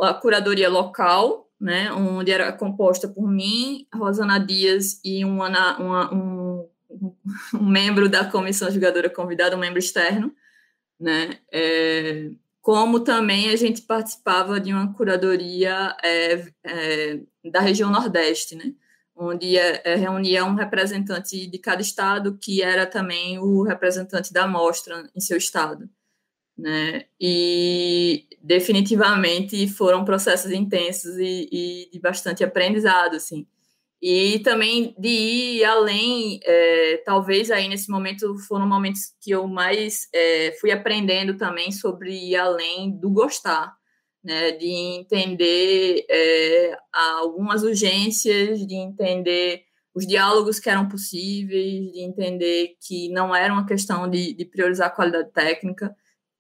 a 0.02 0.14
curadoria 0.14 0.68
local, 0.68 1.50
né, 1.58 1.90
onde 1.94 2.30
era 2.30 2.52
composta 2.52 3.08
por 3.08 3.32
mim, 3.32 3.88
Rosana 3.96 4.38
Dias 4.38 5.00
e 5.06 5.24
uma, 5.24 5.78
uma, 5.78 6.14
um, 6.14 6.70
um 7.56 7.66
membro 7.66 8.10
da 8.10 8.26
comissão 8.30 8.70
jogadora 8.70 9.10
convidada, 9.10 9.56
um 9.56 9.60
membro 9.60 9.80
externo, 9.80 10.36
né, 11.00 11.40
é, 11.50 12.30
como 12.68 13.00
também 13.00 13.50
a 13.50 13.56
gente 13.56 13.82
participava 13.82 14.60
de 14.60 14.74
uma 14.74 14.94
curadoria 14.94 15.96
é, 16.04 16.52
é, 16.66 17.20
da 17.50 17.62
região 17.62 17.90
Nordeste, 17.90 18.58
né? 18.58 18.74
onde 19.16 19.58
é, 19.58 19.82
é, 19.86 19.96
reunia 19.96 20.44
um 20.44 20.54
representante 20.54 21.48
de 21.48 21.58
cada 21.60 21.82
estado, 21.82 22.38
que 22.38 22.62
era 22.62 22.86
também 22.86 23.40
o 23.40 23.64
representante 23.64 24.34
da 24.34 24.46
mostra 24.46 25.10
em 25.16 25.22
seu 25.22 25.38
estado. 25.38 25.90
Né? 26.58 27.06
E 27.18 28.28
definitivamente 28.44 29.66
foram 29.70 30.04
processos 30.04 30.52
intensos 30.52 31.16
e, 31.18 31.48
e 31.50 31.90
de 31.90 32.00
bastante 32.02 32.44
aprendizado, 32.44 33.16
assim. 33.16 33.48
E 34.02 34.40
também 34.40 34.94
de 34.98 35.08
ir 35.08 35.64
além, 35.66 36.40
é, 36.44 36.98
talvez 37.06 37.50
aí 37.50 37.68
nesse 37.68 37.90
momento 37.90 38.38
foram 38.48 38.68
momentos 38.68 39.14
que 39.22 39.32
eu 39.32 39.48
mais 39.48 40.08
é, 40.14 40.56
fui 40.62 40.72
aprendendo 40.72 41.36
também 41.36 41.72
sobre 41.72 42.12
ir 42.12 42.36
além 42.36 42.92
do 42.92 43.10
gostar, 43.10 43.74
né, 44.24 44.52
de 44.52 44.68
entender 44.68 46.06
é, 46.10 46.78
algumas 46.94 47.64
urgências, 47.64 48.66
de 48.68 48.76
entender 48.76 49.64
os 49.96 50.06
diálogos 50.06 50.60
que 50.60 50.70
eram 50.70 50.88
possíveis, 50.88 51.92
de 51.92 52.02
entender 52.02 52.76
que 52.80 53.10
não 53.10 53.36
era 53.36 53.52
uma 53.52 53.66
questão 53.66 54.08
de, 54.08 54.32
de 54.34 54.46
priorizar 54.46 54.88
a 54.88 54.92
qualidade 54.92 55.32
técnica, 55.32 55.96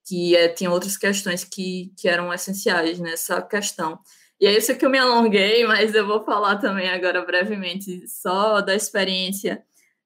que 0.05 0.35
é, 0.35 0.47
tinha 0.47 0.69
outras 0.69 0.95
questões 0.95 1.43
que, 1.43 1.91
que 1.97 2.07
eram 2.07 2.31
essenciais 2.31 2.99
nessa 2.99 3.41
questão. 3.41 3.99
E 4.39 4.45
é 4.45 4.55
isso 4.55 4.77
que 4.77 4.85
eu 4.85 4.89
me 4.89 4.99
alonguei, 4.99 5.65
mas 5.65 5.95
eu 5.95 6.05
vou 6.05 6.23
falar 6.23 6.57
também 6.57 6.87
agora 6.89 7.25
brevemente 7.25 8.07
só 8.07 8.61
da 8.61 8.75
experiência 8.75 9.63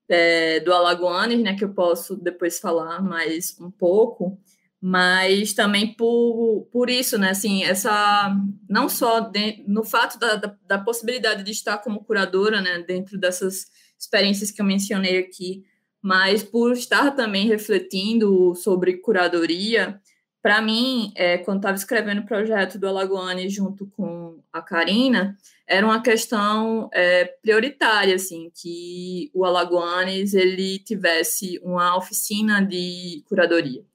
é, 0.07 0.59
do 0.61 0.73
Alagoanes, 0.73 1.41
né, 1.41 1.55
que 1.55 1.63
eu 1.63 1.73
posso 1.73 2.15
depois 2.15 2.59
falar 2.59 3.01
mais 3.01 3.57
um 3.59 3.69
pouco, 3.69 4.39
mas 4.79 5.53
também 5.53 5.93
por, 5.93 6.67
por 6.71 6.89
isso, 6.89 7.17
né, 7.17 7.31
assim, 7.31 7.63
essa, 7.63 8.35
não 8.69 8.89
só 8.89 9.19
de, 9.19 9.63
no 9.67 9.83
fato 9.83 10.17
da, 10.17 10.35
da, 10.35 10.57
da, 10.65 10.79
possibilidade 10.79 11.43
de 11.43 11.51
estar 11.51 11.77
como 11.77 12.03
curadora, 12.03 12.61
né, 12.61 12.79
dentro 12.79 13.17
dessas 13.17 13.67
experiências 13.99 14.49
que 14.49 14.61
eu 14.61 14.65
mencionei 14.65 15.17
aqui, 15.17 15.63
mas 16.01 16.41
por 16.41 16.71
estar 16.73 17.11
também 17.11 17.47
refletindo 17.47 18.55
sobre 18.55 18.97
curadoria, 18.97 20.01
para 20.41 20.62
mim, 20.62 21.13
é, 21.15 21.38
quando 21.38 21.58
estava 21.58 21.75
escrevendo 21.75 22.21
o 22.21 22.25
projeto 22.25 22.80
do 22.80 22.88
Alagoane 22.88 23.47
junto 23.47 23.86
com 23.86 24.41
a 24.51 24.62
Karina, 24.62 25.38
era 25.67 25.86
uma 25.86 26.01
questão 26.01 26.89
é, 26.93 27.25
prioritária, 27.41 28.15
assim, 28.15 28.51
que 28.54 29.30
o 29.34 29.45
Alagoanes 29.45 30.34
ele 30.34 30.80
tivesse 30.80 31.60
uma 31.63 31.95
oficina 31.95 32.60
de 32.60 33.23
curadoria, 33.30 33.86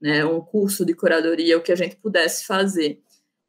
né, 0.00 0.24
um 0.24 0.42
curso 0.42 0.84
de 0.84 0.94
curadoria, 0.94 1.56
o 1.56 1.62
que 1.62 1.72
a 1.72 1.76
gente 1.76 1.96
pudesse 1.96 2.44
fazer. 2.46 3.00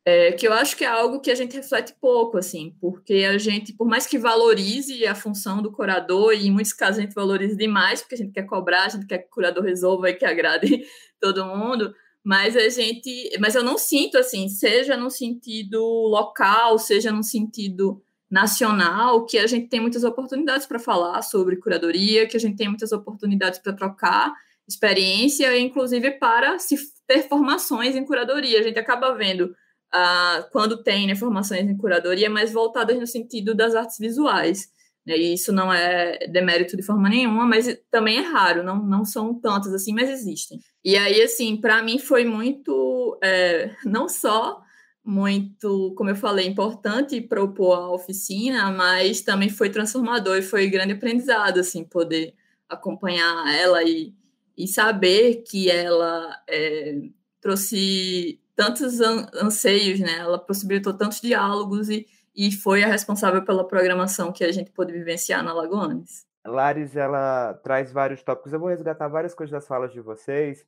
É, 0.08 0.32
que 0.32 0.48
eu 0.48 0.54
acho 0.54 0.78
que 0.78 0.86
é 0.86 0.88
algo 0.88 1.20
que 1.20 1.32
a 1.32 1.36
gente 1.36 1.56
reflete 1.56 1.94
pouco, 2.00 2.38
assim, 2.38 2.76
porque 2.80 3.26
a 3.28 3.38
gente, 3.40 3.74
por 3.74 3.88
mais 3.88 4.06
que 4.06 4.20
valorize 4.20 5.06
a 5.08 5.16
função 5.16 5.64
do 5.64 5.72
curador, 5.72 6.32
e 6.34 6.48
em 6.48 6.52
muitos 6.52 6.74
casos 6.74 7.00
a 7.00 7.02
gente 7.02 7.16
valoriza 7.16 7.56
demais, 7.56 8.02
porque 8.02 8.14
a 8.16 8.18
gente 8.20 8.32
quer 8.32 8.44
cobrar, 8.44 8.86
a 8.86 8.90
gente 8.90 9.08
quer 9.08 9.18
que 9.18 9.28
o 9.28 9.32
curador 9.32 9.64
resolva 9.64 10.10
e 10.10 10.14
que 10.14 10.24
agrade 10.24 10.86
todo 11.20 11.46
mundo, 11.46 11.94
mas 12.26 12.58
a 12.58 12.68
gente, 12.70 13.38
mas 13.40 13.54
eu 13.54 13.64
não 13.64 13.78
sinto 13.78 14.18
assim, 14.18 14.50
seja 14.50 14.98
no 14.98 15.12
sentido 15.12 15.80
local, 15.80 16.80
seja 16.80 17.12
no 17.12 17.22
sentido 17.22 18.02
nacional, 18.30 19.28
que 19.28 19.38
a 19.38 19.46
gente 19.46 19.68
tem 19.68 19.80
muitas 19.80 20.04
oportunidades 20.04 20.66
para 20.66 20.80
falar 20.80 21.22
sobre 21.22 21.58
curadoria, 21.58 22.28
que 22.28 22.36
a 22.36 22.40
gente 22.40 22.58
tem 22.58 22.68
muitas 22.68 22.92
oportunidades 22.92 23.60
para 23.60 23.74
trocar 23.74 24.34
experiência, 24.68 25.56
inclusive 25.60 26.12
para 26.18 26.58
se 26.58 26.76
ter 27.06 27.30
formações 27.30 27.96
em 27.96 28.04
curadoria. 28.04 28.60
A 28.60 28.64
gente 28.64 28.80
acaba 28.80 29.14
vendo 29.14 29.56
ah, 29.94 30.50
quando 30.52 30.82
tem 30.82 31.06
né, 31.06 31.16
formações 31.16 31.70
em 31.70 31.78
curadoria, 31.78 32.28
mais 32.28 32.52
voltadas 32.52 33.00
no 33.00 33.06
sentido 33.06 33.54
das 33.54 33.76
artes 33.76 34.00
visuais. 34.00 34.68
Né? 35.06 35.16
E 35.16 35.34
isso 35.36 35.54
não 35.54 35.72
é 35.72 36.26
demérito 36.28 36.76
de 36.76 36.82
forma 36.82 37.08
nenhuma, 37.08 37.46
mas 37.46 37.68
também 37.92 38.18
é 38.18 38.22
raro, 38.22 38.64
não, 38.64 38.84
não 38.84 39.06
são 39.06 39.40
tantas 39.40 39.72
assim, 39.76 39.94
mas 39.94 40.10
existem. 40.10 40.60
E 40.86 40.96
aí, 40.96 41.24
assim, 41.24 41.58
para 41.58 41.82
mim 41.82 41.98
foi 41.98 42.24
muito, 42.24 43.18
é, 43.24 43.76
não 43.84 44.08
só 44.08 44.62
muito, 45.04 45.94
como 45.98 46.12
eu 46.12 46.16
falei, 46.16 46.48
importante 46.48 47.20
propor 47.20 47.74
a 47.74 47.92
oficina, 47.92 48.72
mas 48.72 49.22
também 49.22 49.50
foi 49.50 49.72
transformador 49.72 50.38
e 50.38 50.44
foi 50.44 50.70
grande 50.70 50.94
aprendizado, 50.94 51.60
assim, 51.60 51.84
poder 51.84 52.36
acompanhar 52.70 53.52
ela 53.54 53.84
e, 53.84 54.14
e 54.56 54.68
saber 54.68 55.44
que 55.48 55.72
ela 55.72 56.40
é, 56.48 57.02
trouxe 57.42 58.40
tantos 58.56 59.02
anseios, 59.02 60.00
né? 60.00 60.20
Ela 60.20 60.38
possibilitou 60.38 60.94
tantos 60.94 61.20
diálogos 61.20 61.90
e 61.90 62.08
e 62.36 62.52
foi 62.52 62.84
a 62.84 62.88
responsável 62.88 63.44
pela 63.46 63.66
programação 63.66 64.32
que 64.32 64.44
a 64.44 64.52
gente 64.52 64.70
pôde 64.72 64.92
vivenciar 64.92 65.42
na 65.42 65.54
Lagoanes. 65.54 66.26
Lares, 66.46 66.96
ela 66.96 67.54
traz 67.64 67.92
vários 67.92 68.22
tópicos. 68.22 68.52
Eu 68.52 68.60
vou 68.60 68.70
resgatar 68.70 69.08
várias 69.08 69.34
coisas 69.34 69.52
das 69.52 69.66
falas 69.66 69.94
de 69.94 70.02
vocês. 70.02 70.66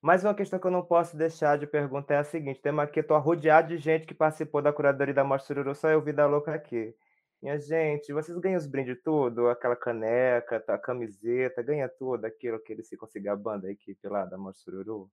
Mas 0.00 0.24
uma 0.24 0.34
questão 0.34 0.58
que 0.58 0.66
eu 0.66 0.70
não 0.70 0.84
posso 0.84 1.16
deixar 1.16 1.58
de 1.58 1.66
perguntar 1.66 2.14
é 2.14 2.18
a 2.18 2.24
seguinte: 2.24 2.60
tema 2.60 2.84
aqui, 2.84 3.00
estou 3.00 3.18
rodeado 3.18 3.68
de 3.68 3.78
gente 3.78 4.06
que 4.06 4.14
participou 4.14 4.62
da 4.62 4.72
curadoria 4.72 5.14
da 5.14 5.24
Mostra 5.24 5.54
Sururu, 5.54 5.74
só 5.74 5.88
eu 5.90 6.00
vida 6.00 6.26
louca 6.26 6.54
aqui. 6.54 6.94
Minha 7.42 7.58
gente, 7.58 8.12
vocês 8.12 8.36
ganham 8.38 8.58
os 8.58 8.66
brindes 8.66 9.00
tudo? 9.02 9.48
Aquela 9.48 9.76
caneca, 9.76 10.62
a 10.66 10.78
camiseta, 10.78 11.62
ganha 11.62 11.88
tudo 11.88 12.24
aquilo 12.24 12.58
que 12.60 12.72
eles 12.72 12.88
ficam 12.88 13.06
se 13.08 13.20
gabando 13.20 13.66
a 13.66 13.70
equipe 13.70 14.08
lá 14.08 14.24
da 14.24 14.36
Mostra 14.36 14.64
Sururu? 14.64 15.10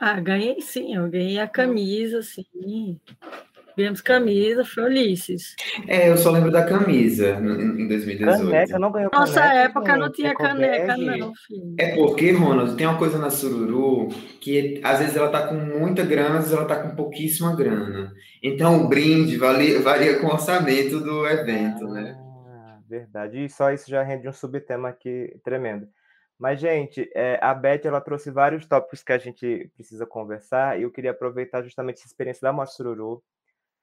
Ah, 0.00 0.20
ganhei 0.20 0.60
sim, 0.60 0.94
eu 0.94 1.08
ganhei 1.10 1.40
a 1.40 1.48
camisa, 1.48 2.22
sim. 2.22 3.00
Ganhamos 3.78 4.00
camisa, 4.00 4.64
foi 4.64 4.82
Ulisses. 4.82 5.54
É, 5.86 6.10
eu 6.10 6.16
só 6.16 6.32
lembro 6.32 6.50
da 6.50 6.64
camisa 6.64 7.38
em 7.38 7.86
2018. 7.86 8.38
Caneca, 8.38 8.76
não 8.76 8.90
ganhou 8.90 9.08
caneca. 9.08 9.30
Nossa 9.30 9.54
época 9.54 9.96
não 9.96 10.10
tinha 10.10 10.34
caneca, 10.34 10.96
não, 10.96 11.32
filho. 11.46 11.76
É 11.78 11.94
porque, 11.94 12.32
Ronald, 12.32 12.76
tem 12.76 12.88
uma 12.88 12.98
coisa 12.98 13.18
na 13.18 13.30
Sururu 13.30 14.08
que 14.40 14.80
às 14.82 14.98
vezes 14.98 15.14
ela 15.14 15.30
tá 15.30 15.46
com 15.46 15.54
muita 15.54 16.04
grana, 16.04 16.38
às 16.38 16.46
vezes 16.46 16.52
ela 16.54 16.64
tá 16.66 16.82
com 16.82 16.96
pouquíssima 16.96 17.54
grana. 17.54 18.12
Então 18.42 18.84
o 18.84 18.88
brinde 18.88 19.36
varia, 19.36 19.80
varia 19.80 20.18
com 20.18 20.26
o 20.26 20.32
orçamento 20.32 20.98
do 20.98 21.24
evento, 21.28 21.86
né? 21.86 22.18
ah, 22.18 22.74
né? 22.74 22.80
Verdade. 22.88 23.44
E 23.44 23.48
só 23.48 23.70
isso 23.70 23.88
já 23.88 24.02
rende 24.02 24.28
um 24.28 24.32
subtema 24.32 24.88
aqui 24.88 25.36
tremendo. 25.44 25.86
Mas, 26.36 26.58
gente, 26.58 27.08
é, 27.14 27.38
a 27.40 27.54
Beth 27.54 27.82
ela 27.84 28.00
trouxe 28.00 28.28
vários 28.28 28.66
tópicos 28.66 29.04
que 29.04 29.12
a 29.12 29.18
gente 29.18 29.70
precisa 29.76 30.04
conversar 30.04 30.80
e 30.80 30.82
eu 30.82 30.90
queria 30.90 31.12
aproveitar 31.12 31.62
justamente 31.62 31.98
essa 31.98 32.08
experiência 32.08 32.42
da 32.42 32.52
Mostra 32.52 32.76
Sururu 32.76 33.22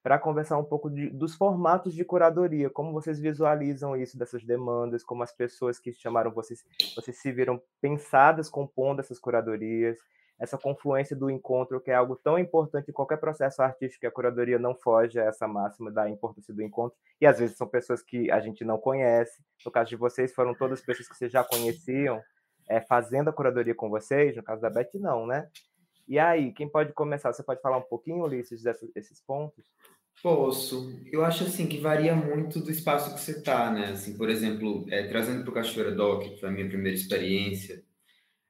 para 0.05 0.19
conversar 0.19 0.59
um 0.59 0.63
pouco 0.63 0.87
de, 0.87 1.09
dos 1.09 1.33
formatos 1.33 1.91
de 1.91 2.05
curadoria, 2.05 2.69
como 2.69 2.93
vocês 2.93 3.19
visualizam 3.19 3.97
isso 3.97 4.15
dessas 4.19 4.43
demandas, 4.43 5.03
como 5.03 5.23
as 5.23 5.31
pessoas 5.31 5.79
que 5.79 5.91
chamaram 5.91 6.29
vocês, 6.29 6.63
vocês 6.95 7.17
se 7.17 7.31
viram 7.31 7.59
pensadas 7.81 8.47
compondo 8.47 8.99
essas 8.99 9.17
curadorias, 9.17 9.97
essa 10.39 10.59
confluência 10.59 11.15
do 11.15 11.27
encontro, 11.27 11.81
que 11.81 11.89
é 11.89 11.95
algo 11.95 12.15
tão 12.15 12.37
importante 12.37 12.91
em 12.91 12.93
qualquer 12.93 13.17
processo 13.17 13.63
artístico, 13.63 14.01
que 14.01 14.05
a 14.05 14.11
curadoria 14.11 14.59
não 14.59 14.75
foge 14.75 15.19
a 15.19 15.23
essa 15.23 15.47
máxima 15.47 15.91
da 15.91 16.07
importância 16.07 16.53
do 16.53 16.61
encontro, 16.61 16.95
e 17.19 17.25
às 17.25 17.39
vezes 17.39 17.57
são 17.57 17.65
pessoas 17.65 18.03
que 18.03 18.29
a 18.29 18.39
gente 18.39 18.63
não 18.63 18.77
conhece, 18.77 19.41
no 19.65 19.71
caso 19.71 19.89
de 19.89 19.95
vocês, 19.95 20.35
foram 20.35 20.53
todas 20.53 20.85
pessoas 20.85 21.07
que 21.07 21.17
vocês 21.17 21.31
já 21.31 21.43
conheciam, 21.43 22.21
é, 22.69 22.79
fazendo 22.79 23.31
a 23.31 23.33
curadoria 23.33 23.73
com 23.73 23.89
vocês, 23.89 24.35
no 24.35 24.43
caso 24.43 24.61
da 24.61 24.69
Beth, 24.69 24.91
não, 24.93 25.25
né? 25.25 25.49
E 26.07 26.19
aí, 26.19 26.51
quem 26.53 26.69
pode 26.69 26.93
começar? 26.93 27.33
Você 27.33 27.43
pode 27.43 27.61
falar 27.61 27.77
um 27.77 27.83
pouquinho, 27.83 28.23
Ulisses, 28.23 28.63
desses 28.93 29.21
pontos? 29.21 29.65
Posso. 30.21 30.93
Eu 31.11 31.25
acho 31.25 31.43
assim 31.43 31.67
que 31.67 31.79
varia 31.79 32.15
muito 32.15 32.59
do 32.59 32.71
espaço 32.71 33.13
que 33.13 33.19
você 33.19 33.31
está, 33.31 33.71
né? 33.71 33.91
Assim, 33.91 34.17
por 34.17 34.29
exemplo, 34.29 34.85
é, 34.89 35.07
trazendo 35.07 35.43
para 35.43 35.51
o 35.51 35.53
Cachoeira 35.53 35.91
Doc, 35.91 36.23
que 36.23 36.39
foi 36.39 36.49
a 36.49 36.51
minha 36.51 36.67
primeira 36.67 36.97
experiência, 36.97 37.83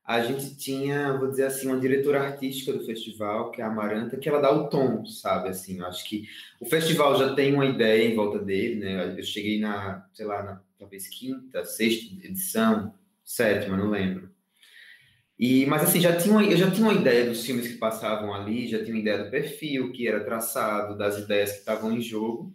a 0.04 0.22
gente 0.22 0.56
tinha, 0.56 1.18
vou 1.18 1.28
dizer 1.28 1.46
assim, 1.46 1.68
uma 1.68 1.80
diretora 1.80 2.22
artística 2.22 2.72
do 2.72 2.86
festival, 2.86 3.52
que 3.52 3.60
é 3.60 3.64
a 3.64 3.68
Amaranta, 3.68 4.18
que 4.18 4.30
ela 4.30 4.40
dá 4.40 4.52
o 4.52 4.70
tom, 4.70 5.04
sabe? 5.06 5.50
Assim, 5.50 5.80
eu 5.80 5.86
acho 5.88 6.08
que 6.08 6.28
o 6.62 6.66
festival 6.66 7.18
já 7.18 7.34
tem 7.34 7.54
uma 7.54 7.66
ideia 7.66 8.08
em 8.08 8.16
volta 8.16 8.38
dele, 8.38 8.76
né? 8.76 9.18
Eu 9.18 9.24
cheguei 9.24 9.60
na, 9.60 10.08
sei 10.14 10.26
lá, 10.26 10.44
na 10.44 10.62
talvez 10.78 11.08
quinta, 11.08 11.66
sexta 11.66 12.14
edição, 12.24 12.94
sétima, 13.24 13.76
não 13.76 13.90
lembro. 13.90 14.35
E, 15.38 15.66
mas 15.66 15.84
assim, 15.84 16.00
já 16.00 16.16
tinha 16.16 16.34
uma, 16.34 16.44
eu 16.44 16.56
já 16.56 16.72
tinha 16.72 16.88
uma 16.88 16.94
ideia 16.94 17.26
dos 17.26 17.46
filmes 17.46 17.68
que 17.68 17.78
passavam 17.78 18.34
ali, 18.34 18.68
já 18.68 18.80
tinha 18.80 18.92
uma 18.92 19.02
ideia 19.02 19.24
do 19.24 19.30
perfil 19.30 19.92
que 19.92 20.08
era 20.08 20.24
traçado, 20.24 20.98
das 20.98 21.18
ideias 21.18 21.52
que 21.52 21.60
estavam 21.60 21.92
em 21.92 22.02
jogo. 22.02 22.54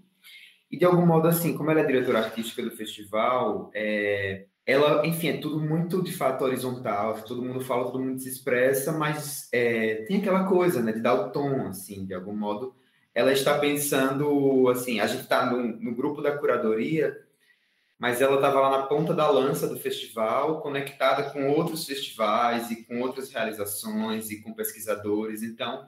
E 0.70 0.78
de 0.78 0.84
algum 0.84 1.04
modo, 1.04 1.28
assim, 1.28 1.56
como 1.56 1.70
ela 1.70 1.80
é 1.80 1.86
diretora 1.86 2.20
artística 2.20 2.62
do 2.62 2.70
festival, 2.70 3.70
é, 3.74 4.46
ela, 4.64 5.04
enfim, 5.06 5.28
é 5.28 5.36
tudo 5.36 5.60
muito 5.60 6.02
de 6.02 6.12
fato 6.12 6.44
horizontal, 6.44 7.20
todo 7.22 7.42
mundo 7.42 7.60
fala, 7.60 7.84
todo 7.84 8.00
mundo 8.00 8.20
se 8.20 8.28
expressa, 8.28 8.92
mas 8.92 9.48
é, 9.52 10.04
tem 10.06 10.18
aquela 10.18 10.44
coisa, 10.44 10.80
né, 10.80 10.92
de 10.92 11.00
dar 11.00 11.14
o 11.14 11.30
tom, 11.30 11.66
assim, 11.66 12.06
de 12.06 12.14
algum 12.14 12.34
modo. 12.34 12.74
Ela 13.12 13.32
está 13.32 13.58
pensando, 13.58 14.68
assim, 14.68 15.00
a 15.00 15.06
gente 15.06 15.22
está 15.22 15.44
no, 15.44 15.60
no 15.60 15.94
grupo 15.94 16.22
da 16.22 16.38
curadoria, 16.38 17.16
mas 18.00 18.22
ela 18.22 18.36
estava 18.36 18.60
lá 18.60 18.70
na 18.70 18.86
ponta 18.86 19.12
da 19.12 19.28
lança 19.28 19.68
do 19.68 19.78
festival, 19.78 20.62
conectada 20.62 21.30
com 21.30 21.50
outros 21.50 21.84
festivais 21.84 22.70
e 22.70 22.82
com 22.84 22.98
outras 23.02 23.30
realizações 23.30 24.30
e 24.30 24.40
com 24.40 24.54
pesquisadores. 24.54 25.42
Então, 25.42 25.86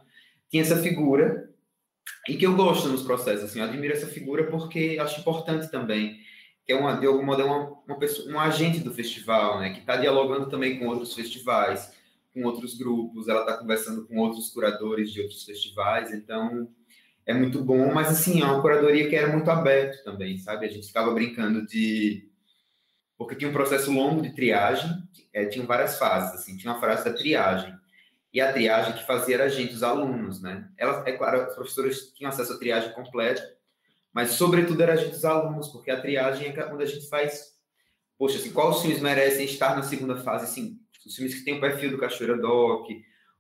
tinha 0.51 0.63
essa 0.63 0.77
figura 0.77 1.51
e 2.29 2.37
que 2.37 2.45
eu 2.45 2.55
gosto 2.55 2.87
nos 2.91 3.03
processos, 3.03 3.45
assim, 3.45 3.61
eu 3.61 3.65
admiro 3.65 3.95
essa 3.95 4.07
figura 4.07 4.51
porque 4.51 4.99
acho 5.01 5.21
importante 5.21 5.71
também, 5.71 6.21
que 6.67 6.73
é 6.73 6.77
uma, 6.77 7.01
de 7.01 7.07
algum 7.07 7.25
modo, 7.25 7.41
é 7.41 7.45
uma, 7.47 7.71
uma 7.89 7.99
pessoa, 7.99 8.31
um 8.31 8.39
agente 8.39 8.81
do 8.81 8.93
festival, 8.93 9.59
né, 9.61 9.71
que 9.71 9.81
está 9.81 9.97
dialogando 9.97 10.51
também 10.51 10.79
com 10.79 10.89
outros 10.89 11.15
festivais, 11.15 11.97
com 12.35 12.45
outros 12.45 12.77
grupos, 12.77 13.27
ela 13.27 13.41
está 13.41 13.57
conversando 13.57 14.07
com 14.07 14.19
outros 14.19 14.51
curadores 14.51 15.11
de 15.11 15.23
outros 15.23 15.45
festivais, 15.45 16.13
então 16.13 16.69
é 17.25 17.33
muito 17.33 17.63
bom, 17.63 17.93
mas 17.93 18.09
assim, 18.09 18.43
é 18.43 18.45
uma 18.45 18.61
curadoria 18.61 19.09
que 19.09 19.15
era 19.15 19.33
muito 19.33 19.51
aberta 19.51 20.03
também, 20.05 20.39
sabe? 20.39 20.67
A 20.67 20.69
gente 20.69 20.87
ficava 20.87 21.13
brincando 21.13 21.67
de. 21.67 22.29
Porque 23.17 23.37
tinha 23.37 23.49
um 23.49 23.53
processo 23.53 23.93
longo 23.93 24.21
de 24.21 24.35
triagem, 24.35 24.91
é, 25.33 25.47
tinha 25.47 25.65
várias 25.65 25.99
fases, 25.99 26.41
assim, 26.41 26.57
tinha 26.57 26.73
uma 26.73 26.81
fase 26.81 27.05
da 27.05 27.13
triagem. 27.13 27.73
E 28.33 28.41
a 28.41 28.53
triagem 28.53 28.95
que 28.95 29.07
fazia 29.07 29.37
era 29.37 29.45
a 29.45 29.49
gente, 29.49 29.75
os 29.75 29.83
alunos, 29.83 30.41
né? 30.41 30.69
Elas, 30.77 31.07
é 31.07 31.13
claro, 31.13 31.43
as 31.43 31.55
professoras 31.55 32.13
tinham 32.15 32.31
acesso 32.31 32.55
à 32.55 32.59
triagem 32.59 32.93
completa, 32.93 33.43
mas 34.13 34.33
sobretudo 34.33 34.83
era 34.83 34.95
a 34.95 34.97
gente, 34.97 35.15
os 35.15 35.25
alunos, 35.25 35.69
porque 35.69 35.91
a 35.91 36.01
triagem 36.01 36.49
é 36.49 36.53
quando 36.53 36.81
a 36.81 36.87
gente 36.87 37.09
faz. 37.09 37.53
Poxa, 38.19 38.39
assim, 38.39 38.53
quais 38.53 38.81
filmes 38.81 39.01
merecem 39.01 39.45
estar 39.45 39.77
na 39.77 39.83
segunda 39.83 40.17
fase? 40.17 40.45
Assim, 40.45 40.79
os 41.07 41.15
filmes 41.15 41.35
que 41.35 41.45
têm 41.45 41.59
o 41.59 41.61
perfil 41.61 41.91
do 41.91 41.99
Cachoeira 41.99 42.37
Doc, 42.37 42.89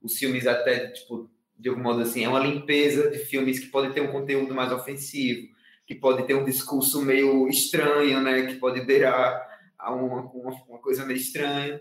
os 0.00 0.16
filmes 0.18 0.46
até, 0.46 0.88
tipo, 0.88 1.30
de 1.58 1.68
algum 1.68 1.82
modo 1.82 2.00
assim, 2.00 2.24
é 2.24 2.28
uma 2.28 2.40
limpeza 2.40 3.10
de 3.10 3.18
filmes 3.18 3.58
que 3.58 3.66
podem 3.66 3.92
ter 3.92 4.00
um 4.00 4.12
conteúdo 4.12 4.54
mais 4.54 4.72
ofensivo, 4.72 5.48
que 5.86 5.94
pode 5.94 6.26
ter 6.26 6.34
um 6.34 6.44
discurso 6.44 7.02
meio 7.02 7.48
estranho, 7.48 8.20
né? 8.20 8.46
Que 8.46 8.54
pode 8.54 8.80
beirar 8.82 9.46
a 9.78 9.92
uma, 9.92 10.22
uma, 10.22 10.50
uma 10.68 10.78
coisa 10.78 11.04
meio 11.04 11.18
estranha. 11.18 11.80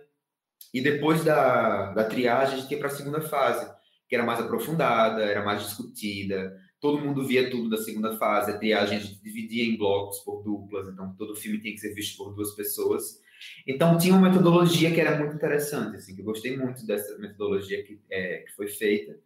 E 0.74 0.82
depois 0.82 1.24
da, 1.24 1.92
da 1.94 2.04
triagem, 2.04 2.56
a 2.56 2.58
gente 2.62 2.72
ia 2.72 2.80
para 2.80 2.88
a 2.88 2.92
segunda 2.92 3.22
fase, 3.22 3.72
que 4.08 4.16
era 4.16 4.26
mais 4.26 4.40
aprofundada, 4.40 5.24
era 5.24 5.44
mais 5.44 5.64
discutida. 5.64 6.56
Todo 6.80 7.00
mundo 7.00 7.26
via 7.26 7.50
tudo 7.50 7.70
da 7.70 7.78
segunda 7.78 8.18
fase. 8.18 8.52
A 8.52 8.58
triagem 8.58 8.98
a 8.98 9.02
gente 9.02 9.22
dividia 9.22 9.66
em 9.66 9.78
blocos 9.78 10.20
por 10.20 10.42
duplas, 10.44 10.92
então 10.92 11.14
todo 11.16 11.36
filme 11.36 11.60
tinha 11.60 11.74
que 11.74 11.80
ser 11.80 11.94
visto 11.94 12.18
por 12.18 12.34
duas 12.34 12.56
pessoas. 12.56 13.22
Então 13.68 13.98
tinha 13.98 14.16
uma 14.16 14.30
metodologia 14.30 14.92
que 14.92 15.02
era 15.02 15.18
muito 15.18 15.36
interessante, 15.36 15.96
assim, 15.96 16.16
que 16.16 16.22
eu 16.22 16.26
gostei 16.26 16.58
muito 16.58 16.86
dessa 16.86 17.18
metodologia 17.18 17.84
que, 17.84 18.00
é, 18.10 18.40
que 18.40 18.52
foi 18.54 18.68
feita. 18.68 19.20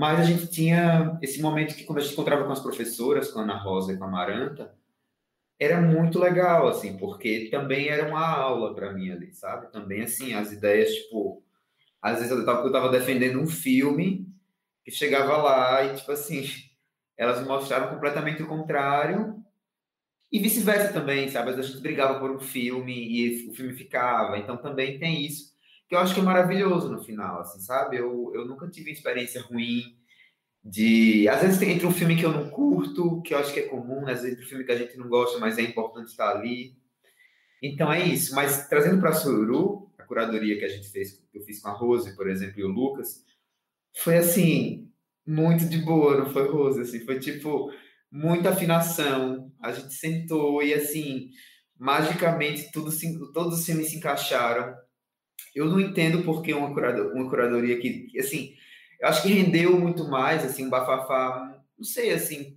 Mas 0.00 0.18
a 0.18 0.22
gente 0.22 0.46
tinha 0.46 1.18
esse 1.20 1.42
momento 1.42 1.74
que 1.74 1.84
quando 1.84 1.98
a 1.98 2.00
gente 2.00 2.14
encontrava 2.14 2.44
com 2.44 2.52
as 2.52 2.60
professoras, 2.60 3.30
com 3.30 3.38
a 3.38 3.42
Ana 3.42 3.58
Rosa 3.58 3.92
e 3.92 3.98
com 3.98 4.04
a 4.04 4.08
Maranta, 4.08 4.74
era 5.58 5.78
muito 5.78 6.18
legal, 6.18 6.68
assim, 6.68 6.96
porque 6.96 7.50
também 7.50 7.88
era 7.88 8.08
uma 8.08 8.26
aula 8.26 8.74
para 8.74 8.94
mim 8.94 9.10
ali, 9.10 9.30
sabe? 9.34 9.70
Também, 9.70 10.00
assim, 10.00 10.32
as 10.32 10.52
ideias, 10.52 10.88
tipo, 10.94 11.44
às 12.00 12.16
vezes 12.16 12.30
eu 12.30 12.46
tava, 12.46 12.66
eu 12.66 12.72
tava 12.72 12.88
defendendo 12.88 13.42
um 13.42 13.46
filme 13.46 14.26
que 14.82 14.90
chegava 14.90 15.36
lá 15.36 15.84
e, 15.84 15.96
tipo 15.96 16.10
assim, 16.12 16.46
elas 17.14 17.46
mostraram 17.46 17.92
completamente 17.92 18.42
o 18.42 18.46
contrário 18.46 19.36
e 20.32 20.38
vice-versa 20.38 20.94
também, 20.94 21.28
sabe? 21.28 21.50
A 21.50 21.60
gente 21.60 21.82
brigava 21.82 22.18
por 22.18 22.30
um 22.30 22.40
filme 22.40 22.94
e 22.94 23.50
o 23.50 23.52
filme 23.52 23.74
ficava. 23.74 24.38
Então 24.38 24.56
também 24.56 24.98
tem 24.98 25.26
isso, 25.26 25.52
que 25.90 25.96
eu 25.96 25.98
acho 25.98 26.14
que 26.14 26.20
é 26.20 26.22
maravilhoso 26.22 26.88
no 26.88 27.02
final, 27.02 27.40
assim, 27.40 27.58
sabe? 27.58 27.96
Eu, 27.96 28.30
eu 28.32 28.46
nunca 28.46 28.68
tive 28.68 28.92
experiência 28.92 29.42
ruim 29.42 29.98
de. 30.64 31.28
Às 31.28 31.42
vezes 31.42 31.60
entre 31.62 31.84
um 31.84 31.90
filme 31.90 32.14
que 32.14 32.24
eu 32.24 32.30
não 32.30 32.48
curto, 32.48 33.20
que 33.22 33.34
eu 33.34 33.38
acho 33.38 33.52
que 33.52 33.58
é 33.58 33.66
comum, 33.66 34.06
às 34.06 34.22
vezes 34.22 34.34
entre 34.34 34.44
um 34.44 34.48
filme 34.48 34.64
que 34.64 34.70
a 34.70 34.78
gente 34.78 34.96
não 34.96 35.08
gosta, 35.08 35.40
mas 35.40 35.58
é 35.58 35.62
importante 35.62 36.06
estar 36.06 36.30
ali. 36.30 36.76
Então 37.60 37.92
é 37.92 38.06
isso. 38.06 38.36
Mas 38.36 38.68
trazendo 38.68 39.00
para 39.00 39.12
Sururu, 39.12 39.90
a 39.98 40.04
curadoria 40.04 40.56
que 40.56 40.64
a 40.64 40.68
gente 40.68 40.88
fez, 40.88 41.24
que 41.28 41.38
eu 41.38 41.42
fiz 41.42 41.60
com 41.60 41.70
a 41.70 41.72
Rose, 41.72 42.14
por 42.14 42.30
exemplo, 42.30 42.60
e 42.60 42.64
o 42.64 42.68
Lucas, 42.68 43.24
foi 43.98 44.16
assim, 44.16 44.88
muito 45.26 45.68
de 45.68 45.78
boa, 45.78 46.18
não 46.18 46.30
foi, 46.30 46.48
Rose? 46.48 46.82
Assim, 46.82 47.00
foi 47.00 47.18
tipo 47.18 47.68
muita 48.12 48.50
afinação. 48.50 49.52
A 49.60 49.72
gente 49.72 49.92
sentou 49.92 50.62
e 50.62 50.72
assim, 50.72 51.30
magicamente 51.76 52.70
tudo 52.70 52.92
todos 53.32 53.58
os 53.58 53.66
filmes 53.66 53.88
se 53.88 53.96
encaixaram. 53.96 54.72
Eu 55.54 55.66
não 55.66 55.80
entendo 55.80 56.22
porque 56.22 56.52
uma, 56.52 56.72
curador, 56.72 57.12
uma 57.12 57.28
curadoria 57.28 57.78
que, 57.78 58.08
assim, 58.18 58.54
eu 59.00 59.08
acho 59.08 59.22
que 59.22 59.32
rendeu 59.32 59.78
muito 59.78 60.08
mais, 60.08 60.44
assim, 60.44 60.66
um 60.66 60.70
bafafá, 60.70 61.60
não 61.76 61.84
sei, 61.84 62.12
assim, 62.12 62.56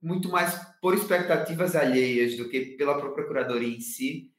muito 0.00 0.28
mais 0.28 0.54
por 0.80 0.94
expectativas 0.94 1.76
alheias 1.76 2.36
do 2.36 2.48
que 2.48 2.76
pela 2.76 2.98
própria 2.98 3.26
curadoria 3.26 3.76
em 3.76 3.80
si, 3.80 4.30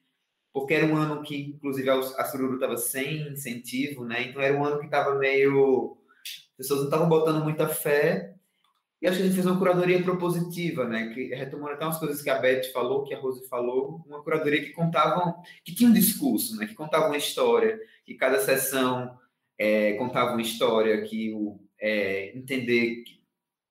porque 0.53 0.73
era 0.73 0.85
um 0.85 0.97
ano 0.97 1.21
que, 1.23 1.35
inclusive, 1.35 1.89
a 1.89 2.25
Sururu 2.25 2.55
estava 2.55 2.77
sem 2.77 3.29
incentivo, 3.29 4.03
né? 4.03 4.23
Então 4.23 4.41
era 4.41 4.57
um 4.57 4.65
ano 4.65 4.79
que 4.79 4.85
estava 4.85 5.15
meio. 5.15 5.97
As 6.23 6.57
pessoas 6.57 6.79
não 6.81 6.87
estavam 6.87 7.07
botando 7.07 7.43
muita 7.43 7.67
fé, 7.69 8.35
e 9.01 9.07
acho 9.07 9.17
que 9.17 9.23
a 9.23 9.25
gente 9.25 9.35
fez 9.35 9.47
uma 9.47 9.57
curadoria 9.57 10.03
propositiva, 10.03 10.87
né? 10.87 11.11
Que 11.13 11.33
retomando 11.33 11.73
até 11.73 11.85
umas 11.85 11.97
coisas 11.97 12.21
que 12.21 12.29
a 12.29 12.37
Beth 12.37 12.71
falou, 12.71 13.03
que 13.03 13.13
a 13.13 13.19
Rose 13.19 13.47
falou, 13.49 14.03
uma 14.05 14.21
curadoria 14.23 14.61
que 14.61 14.71
contavam, 14.71 15.41
que 15.63 15.73
tinha 15.73 15.89
um 15.89 15.93
discurso, 15.93 16.55
né? 16.55 16.67
Que 16.67 16.75
contava 16.75 17.07
uma 17.07 17.17
história, 17.17 17.79
que 18.05 18.13
cada 18.13 18.39
sessão 18.39 19.17
é, 19.57 19.93
contava 19.93 20.33
uma 20.33 20.41
história, 20.41 21.01
que 21.01 21.33
o 21.33 21.59
é, 21.79 22.37
entender 22.37 23.03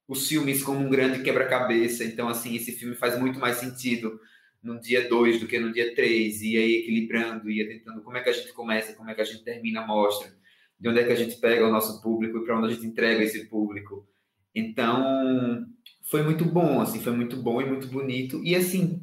os 0.08 0.26
filmes 0.26 0.64
como 0.64 0.80
um 0.80 0.90
grande 0.90 1.22
quebra-cabeça. 1.22 2.02
Então, 2.04 2.28
assim, 2.28 2.56
esse 2.56 2.72
filme 2.72 2.96
faz 2.96 3.16
muito 3.16 3.38
mais 3.38 3.58
sentido 3.58 4.20
no 4.60 4.80
dia 4.80 5.08
2 5.08 5.40
do 5.40 5.46
que 5.46 5.58
no 5.60 5.72
dia 5.72 5.94
3, 5.94 6.42
e 6.42 6.56
aí 6.56 6.74
equilibrando, 6.80 7.48
ia 7.50 7.66
tentando 7.68 8.02
como 8.02 8.16
é 8.16 8.20
que 8.20 8.28
a 8.28 8.32
gente 8.32 8.52
começa, 8.52 8.92
como 8.94 9.08
é 9.08 9.14
que 9.14 9.20
a 9.20 9.24
gente 9.24 9.44
termina 9.44 9.80
a 9.80 9.86
mostra, 9.86 10.36
de 10.78 10.88
onde 10.88 11.00
é 11.00 11.04
que 11.04 11.12
a 11.12 11.16
gente 11.16 11.36
pega 11.36 11.66
o 11.66 11.70
nosso 11.70 12.02
público 12.02 12.38
e 12.38 12.44
para 12.44 12.58
onde 12.58 12.66
a 12.66 12.74
gente 12.74 12.86
entrega 12.86 13.22
esse 13.22 13.46
público. 13.46 14.06
Então, 14.54 15.66
foi 16.10 16.22
muito 16.22 16.44
bom, 16.44 16.80
assim, 16.80 17.00
foi 17.00 17.12
muito 17.12 17.36
bom 17.36 17.60
e 17.60 17.66
muito 17.66 17.86
bonito. 17.88 18.42
E 18.44 18.54
assim, 18.56 19.02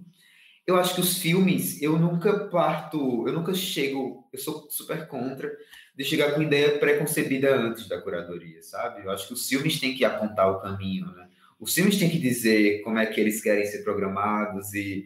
eu 0.66 0.76
acho 0.78 0.96
que 0.96 1.02
os 1.02 1.18
filmes, 1.18 1.82
eu 1.82 1.98
nunca 1.98 2.48
parto, 2.50 3.28
eu 3.28 3.34
nunca 3.34 3.54
chego, 3.54 4.28
eu 4.34 4.40
sou 4.40 4.70
super 4.70 5.08
contra 5.08 5.50
de 5.96 6.04
chegar 6.04 6.34
com 6.34 6.42
ideia 6.42 6.78
preconcebida 6.80 7.56
antes 7.56 7.88
da 7.88 8.02
curadoria, 8.02 8.62
sabe? 8.62 9.04
Eu 9.06 9.12
acho 9.12 9.28
que 9.28 9.34
os 9.34 9.48
filmes 9.48 9.80
têm 9.80 9.96
que 9.96 10.06
apontar 10.06 10.52
o 10.52 10.60
caminho, 10.60 11.08
né? 11.08 11.30
Os 11.60 11.74
filmes 11.74 11.98
têm 11.98 12.10
que 12.10 12.20
dizer 12.20 12.82
como 12.84 13.00
é 13.00 13.06
que 13.06 13.20
eles 13.20 13.42
querem 13.42 13.66
ser 13.66 13.84
programados 13.84 14.74
e, 14.74 15.06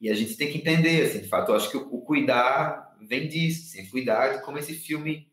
e 0.00 0.10
a 0.10 0.14
gente 0.14 0.36
tem 0.36 0.50
que 0.50 0.58
entender, 0.58 1.02
assim, 1.02 1.20
de 1.20 1.28
fato, 1.28 1.52
eu 1.52 1.56
acho 1.56 1.70
que 1.70 1.76
o, 1.76 1.94
o 1.94 2.02
cuidar 2.02 2.96
vem 3.00 3.28
disso, 3.28 3.68
assim, 3.68 3.88
cuidar 3.90 4.36
de 4.38 4.44
como 4.44 4.58
esse 4.58 4.74
filme... 4.74 5.30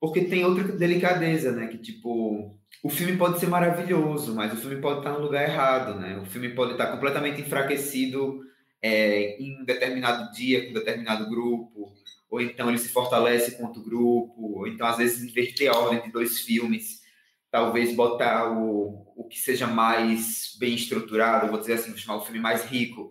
Porque 0.00 0.24
tem 0.24 0.44
outra 0.44 0.64
delicadeza, 0.64 1.52
né? 1.52 1.66
Que, 1.66 1.76
tipo, 1.76 2.58
o 2.82 2.88
filme 2.88 3.16
pode 3.16 3.38
ser 3.38 3.46
maravilhoso, 3.46 4.34
mas 4.34 4.52
o 4.52 4.56
filme 4.56 4.80
pode 4.80 4.98
estar 4.98 5.12
no 5.12 5.20
lugar 5.20 5.42
errado, 5.48 5.98
né? 5.98 6.18
O 6.18 6.24
filme 6.24 6.48
pode 6.50 6.72
estar 6.72 6.86
completamente 6.86 7.40
enfraquecido 7.40 8.40
é, 8.80 9.40
em 9.42 9.64
determinado 9.64 10.32
dia, 10.32 10.66
com 10.66 10.72
determinado 10.72 11.28
grupo, 11.28 11.92
ou 12.30 12.40
então 12.40 12.68
ele 12.68 12.78
se 12.78 12.88
fortalece 12.88 13.56
com 13.56 13.64
outro 13.64 13.82
grupo, 13.82 14.58
ou 14.58 14.66
então 14.66 14.86
às 14.86 14.96
vezes 14.96 15.22
inverter 15.22 15.70
a 15.70 15.76
ordem 15.76 16.02
de 16.02 16.10
dois 16.10 16.40
filmes, 16.40 17.02
talvez 17.50 17.94
botar 17.94 18.50
o, 18.50 19.12
o 19.14 19.24
que 19.24 19.38
seja 19.38 19.66
mais 19.66 20.56
bem 20.58 20.74
estruturado, 20.74 21.48
vou 21.48 21.60
dizer 21.60 21.74
assim, 21.74 21.90
vou 21.90 21.98
chamar 21.98 22.18
o 22.18 22.24
filme 22.24 22.40
mais 22.40 22.64
rico, 22.64 23.10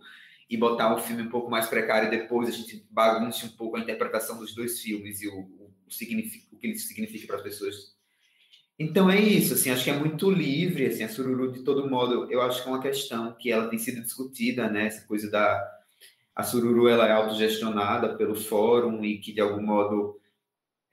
e 0.49 0.57
botar 0.57 0.95
um 0.95 0.97
filme 0.97 1.21
um 1.21 1.29
pouco 1.29 1.51
mais 1.51 1.67
precário 1.67 2.09
depois 2.09 2.49
a 2.49 2.51
gente 2.51 2.83
bagunce 2.89 3.45
um 3.45 3.49
pouco 3.49 3.77
a 3.77 3.79
interpretação 3.79 4.39
dos 4.39 4.55
dois 4.55 4.81
filmes 4.81 5.21
e 5.21 5.27
o, 5.27 5.35
o, 5.35 5.63
o, 5.63 5.87
o 6.51 6.57
que 6.57 6.67
ele 6.67 6.79
significa 6.79 7.27
para 7.27 7.35
as 7.35 7.43
pessoas 7.43 7.98
então 8.79 9.11
é 9.11 9.19
isso, 9.19 9.53
assim, 9.53 9.69
acho 9.71 9.83
que 9.83 9.89
é 9.89 9.99
muito 9.99 10.31
livre, 10.31 10.85
assim, 10.85 11.03
a 11.03 11.09
Sururu 11.09 11.51
de 11.51 11.63
todo 11.63 11.89
modo, 11.89 12.31
eu 12.31 12.41
acho 12.41 12.63
que 12.63 12.69
é 12.69 12.71
uma 12.71 12.81
questão 12.81 13.33
que 13.33 13.51
ela 13.51 13.67
tem 13.67 13.77
sido 13.77 14.01
discutida, 14.01 14.69
né, 14.69 14.87
essa 14.87 15.05
coisa 15.05 15.29
da 15.29 15.79
a 16.33 16.43
Sururu 16.43 16.87
ela 16.87 17.05
é 17.05 17.11
autogestionada 17.11 18.15
pelo 18.15 18.33
fórum 18.33 19.03
e 19.03 19.17
que 19.17 19.33
de 19.33 19.41
algum 19.41 19.61
modo 19.61 20.17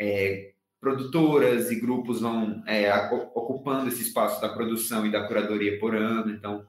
é, 0.01 0.55
produtoras 0.81 1.71
e 1.71 1.79
grupos 1.79 2.21
vão 2.21 2.65
é, 2.67 2.93
ocupando 3.33 3.89
esse 3.89 4.03
espaço 4.03 4.41
da 4.41 4.49
produção 4.49 5.07
e 5.07 5.13
da 5.13 5.25
curadoria 5.29 5.79
por 5.79 5.95
ano, 5.95 6.33
então 6.33 6.67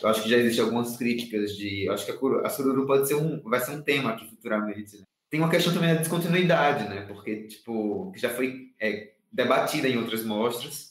eu 0.00 0.08
acho 0.08 0.22
que 0.22 0.30
já 0.30 0.36
existem 0.36 0.62
algumas 0.62 0.96
críticas 0.96 1.56
de, 1.56 1.86
eu 1.86 1.92
acho 1.92 2.06
que 2.06 2.12
a, 2.12 2.46
a 2.46 2.48
Sururu 2.48 2.86
pode 2.86 3.08
ser 3.08 3.16
um, 3.16 3.40
vai 3.42 3.58
ser 3.58 3.72
um 3.72 3.82
tema 3.82 4.10
aqui 4.10 4.28
futuramente. 4.28 4.98
Né? 4.98 5.02
Tem 5.28 5.40
uma 5.40 5.50
questão 5.50 5.72
também 5.72 5.92
da 5.92 6.00
descontinuidade, 6.00 6.88
né, 6.88 7.06
porque 7.08 7.48
tipo 7.48 8.12
já 8.14 8.30
foi 8.30 8.72
é, 8.80 9.14
debatida 9.30 9.88
em 9.88 9.96
outras 9.96 10.24
mostras, 10.24 10.90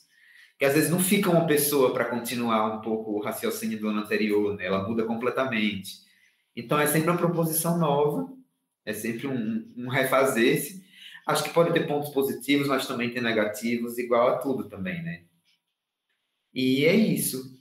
que 0.57 0.65
às 0.65 0.73
vezes 0.73 0.89
não 0.89 0.99
fica 0.99 1.29
uma 1.29 1.47
pessoa 1.47 1.93
para 1.93 2.05
continuar 2.05 2.77
um 2.77 2.81
pouco 2.81 3.11
o 3.11 3.21
raciocínio 3.21 3.79
do 3.79 3.89
ano 3.89 4.01
anterior, 4.01 4.55
né? 4.55 4.65
ela 4.65 4.87
muda 4.87 5.03
completamente. 5.05 5.99
Então 6.55 6.79
é 6.79 6.87
sempre 6.87 7.09
uma 7.09 7.17
proposição 7.17 7.77
nova, 7.77 8.31
é 8.85 8.93
sempre 8.93 9.27
um, 9.27 9.73
um 9.77 9.87
refazer-se. 9.87 10.83
Acho 11.25 11.43
que 11.43 11.53
pode 11.53 11.71
ter 11.73 11.87
pontos 11.87 12.09
positivos, 12.09 12.67
mas 12.67 12.87
também 12.87 13.11
tem 13.11 13.21
negativos, 13.21 13.97
igual 13.97 14.29
a 14.29 14.37
tudo 14.37 14.67
também, 14.67 15.01
né? 15.03 15.23
E 16.53 16.85
é 16.85 16.95
isso. 16.95 17.57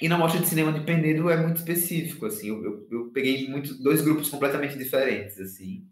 E 0.00 0.08
na 0.08 0.18
mostra 0.18 0.40
de 0.40 0.48
cinema 0.48 0.72
de 0.72 0.84
Penedo 0.84 1.30
é 1.30 1.36
muito 1.36 1.58
específico, 1.58 2.26
assim, 2.26 2.48
eu, 2.48 2.64
eu, 2.64 2.88
eu, 2.90 3.10
peguei 3.12 3.48
muito, 3.48 3.80
dois 3.80 4.02
grupos 4.02 4.28
completamente 4.28 4.76
diferentes, 4.76 5.38
assim. 5.38 5.86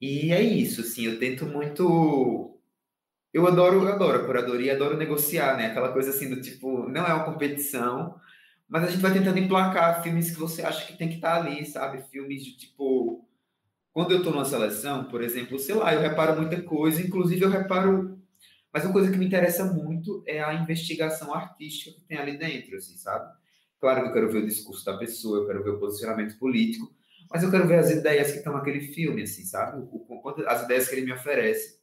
E 0.00 0.32
é 0.32 0.42
isso, 0.42 0.82
assim, 0.82 1.06
eu 1.06 1.18
tento 1.18 1.46
muito 1.46 2.51
eu 3.32 3.46
adoro, 3.46 3.82
eu 3.82 3.88
adoro 3.88 4.22
a 4.22 4.24
curadoria, 4.26 4.74
adoro 4.74 4.96
negociar, 4.96 5.56
né? 5.56 5.66
Aquela 5.66 5.92
coisa 5.92 6.10
assim 6.10 6.28
do 6.28 6.40
tipo, 6.40 6.88
não 6.88 7.06
é 7.06 7.14
uma 7.14 7.24
competição, 7.24 8.14
mas 8.68 8.84
a 8.84 8.90
gente 8.90 9.00
vai 9.00 9.12
tentando 9.12 9.38
emplacar 9.38 10.02
filmes 10.02 10.30
que 10.30 10.38
você 10.38 10.62
acha 10.62 10.86
que 10.86 10.96
tem 10.96 11.08
que 11.08 11.16
estar 11.16 11.36
ali, 11.36 11.64
sabe? 11.66 12.02
Filmes 12.10 12.44
de 12.44 12.56
tipo. 12.56 13.26
Quando 13.92 14.12
eu 14.12 14.18
estou 14.18 14.32
numa 14.32 14.44
seleção, 14.44 15.04
por 15.04 15.22
exemplo, 15.22 15.58
sei 15.58 15.74
lá, 15.74 15.92
eu 15.92 16.00
reparo 16.00 16.40
muita 16.40 16.60
coisa, 16.62 17.02
inclusive 17.02 17.42
eu 17.42 17.50
reparo. 17.50 18.18
Mas 18.72 18.84
uma 18.84 18.92
coisa 18.92 19.10
que 19.10 19.18
me 19.18 19.26
interessa 19.26 19.64
muito 19.66 20.22
é 20.26 20.42
a 20.42 20.54
investigação 20.54 21.34
artística 21.34 21.92
que 21.92 22.00
tem 22.06 22.16
ali 22.16 22.38
dentro, 22.38 22.74
assim, 22.76 22.96
sabe? 22.96 23.30
Claro 23.78 24.02
que 24.02 24.08
eu 24.08 24.12
quero 24.14 24.32
ver 24.32 24.38
o 24.44 24.46
discurso 24.46 24.84
da 24.84 24.96
pessoa, 24.96 25.40
eu 25.40 25.46
quero 25.46 25.62
ver 25.62 25.70
o 25.70 25.78
posicionamento 25.78 26.38
político, 26.38 26.90
mas 27.30 27.42
eu 27.42 27.50
quero 27.50 27.66
ver 27.66 27.78
as 27.78 27.90
ideias 27.90 28.30
que 28.30 28.38
estão 28.38 28.54
naquele 28.54 28.80
filme, 28.80 29.22
assim, 29.22 29.44
sabe? 29.44 29.86
as 30.46 30.62
ideias 30.62 30.88
que 30.88 30.94
ele 30.94 31.04
me 31.04 31.12
oferece. 31.12 31.81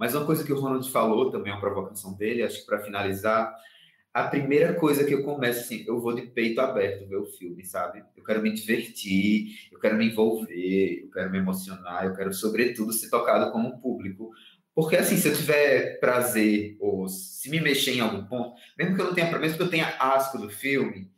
Mas 0.00 0.14
uma 0.14 0.24
coisa 0.24 0.42
que 0.42 0.50
o 0.50 0.58
Ronald 0.58 0.90
falou, 0.90 1.30
também 1.30 1.52
é 1.52 1.54
uma 1.54 1.60
provocação 1.60 2.14
dele, 2.14 2.42
acho 2.42 2.60
que 2.60 2.66
para 2.66 2.78
finalizar, 2.78 3.54
a 4.14 4.24
primeira 4.24 4.72
coisa 4.72 5.04
que 5.04 5.12
eu 5.12 5.22
começo 5.22 5.60
assim, 5.60 5.84
eu 5.86 6.00
vou 6.00 6.14
de 6.14 6.22
peito 6.22 6.58
aberto 6.58 7.06
ver 7.06 7.18
o 7.18 7.26
filme, 7.26 7.62
sabe? 7.66 8.02
Eu 8.16 8.24
quero 8.24 8.40
me 8.40 8.50
divertir, 8.50 9.68
eu 9.70 9.78
quero 9.78 9.98
me 9.98 10.06
envolver, 10.06 11.02
eu 11.04 11.10
quero 11.10 11.30
me 11.30 11.36
emocionar, 11.36 12.06
eu 12.06 12.16
quero, 12.16 12.32
sobretudo, 12.32 12.94
ser 12.94 13.10
tocado 13.10 13.52
como 13.52 13.68
um 13.68 13.78
público. 13.78 14.30
Porque, 14.74 14.96
assim, 14.96 15.18
se 15.18 15.28
eu 15.28 15.36
tiver 15.36 16.00
prazer 16.00 16.78
ou 16.80 17.06
se 17.06 17.50
me 17.50 17.60
mexer 17.60 17.96
em 17.96 18.00
algum 18.00 18.24
ponto, 18.24 18.54
mesmo 18.78 18.96
que 18.96 19.02
eu 19.02 19.04
não 19.04 19.14
tenha, 19.14 19.38
mesmo 19.38 19.58
que 19.58 19.62
eu 19.62 19.70
tenha 19.70 19.88
asco 19.98 20.38
do 20.38 20.48
filme, 20.48 21.12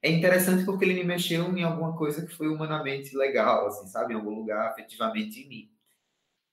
é 0.00 0.08
interessante 0.08 0.64
porque 0.64 0.84
ele 0.84 0.94
me 0.94 1.02
mexeu 1.02 1.44
em 1.56 1.64
alguma 1.64 1.96
coisa 1.96 2.24
que 2.24 2.32
foi 2.32 2.46
humanamente 2.46 3.16
legal, 3.16 3.66
assim, 3.66 3.88
sabe? 3.88 4.12
Em 4.12 4.16
algum 4.16 4.30
lugar 4.30 4.68
afetivamente 4.68 5.40
em 5.40 5.48
mim. 5.48 5.79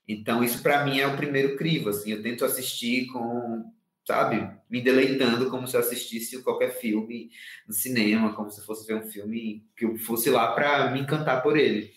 Então, 0.07 0.43
isso 0.43 0.63
para 0.63 0.85
mim 0.85 0.99
é 0.99 1.07
o 1.07 1.17
primeiro 1.17 1.57
crivo, 1.57 1.89
assim, 1.89 2.11
eu 2.11 2.21
tento 2.23 2.45
assistir 2.45 3.07
com, 3.07 3.71
sabe, 4.05 4.49
me 4.69 4.81
deleitando 4.81 5.49
como 5.49 5.67
se 5.67 5.75
eu 5.75 5.81
assistisse 5.81 6.41
qualquer 6.43 6.79
filme 6.79 7.29
no 7.67 7.73
cinema, 7.73 8.33
como 8.33 8.49
se 8.49 8.65
fosse 8.65 8.87
ver 8.87 8.95
um 8.95 9.07
filme 9.07 9.65
que 9.75 9.83
eu 9.85 9.97
fosse 9.97 10.29
lá 10.29 10.53
para 10.53 10.91
me 10.91 11.01
encantar 11.01 11.43
por 11.43 11.57
ele. 11.57 11.91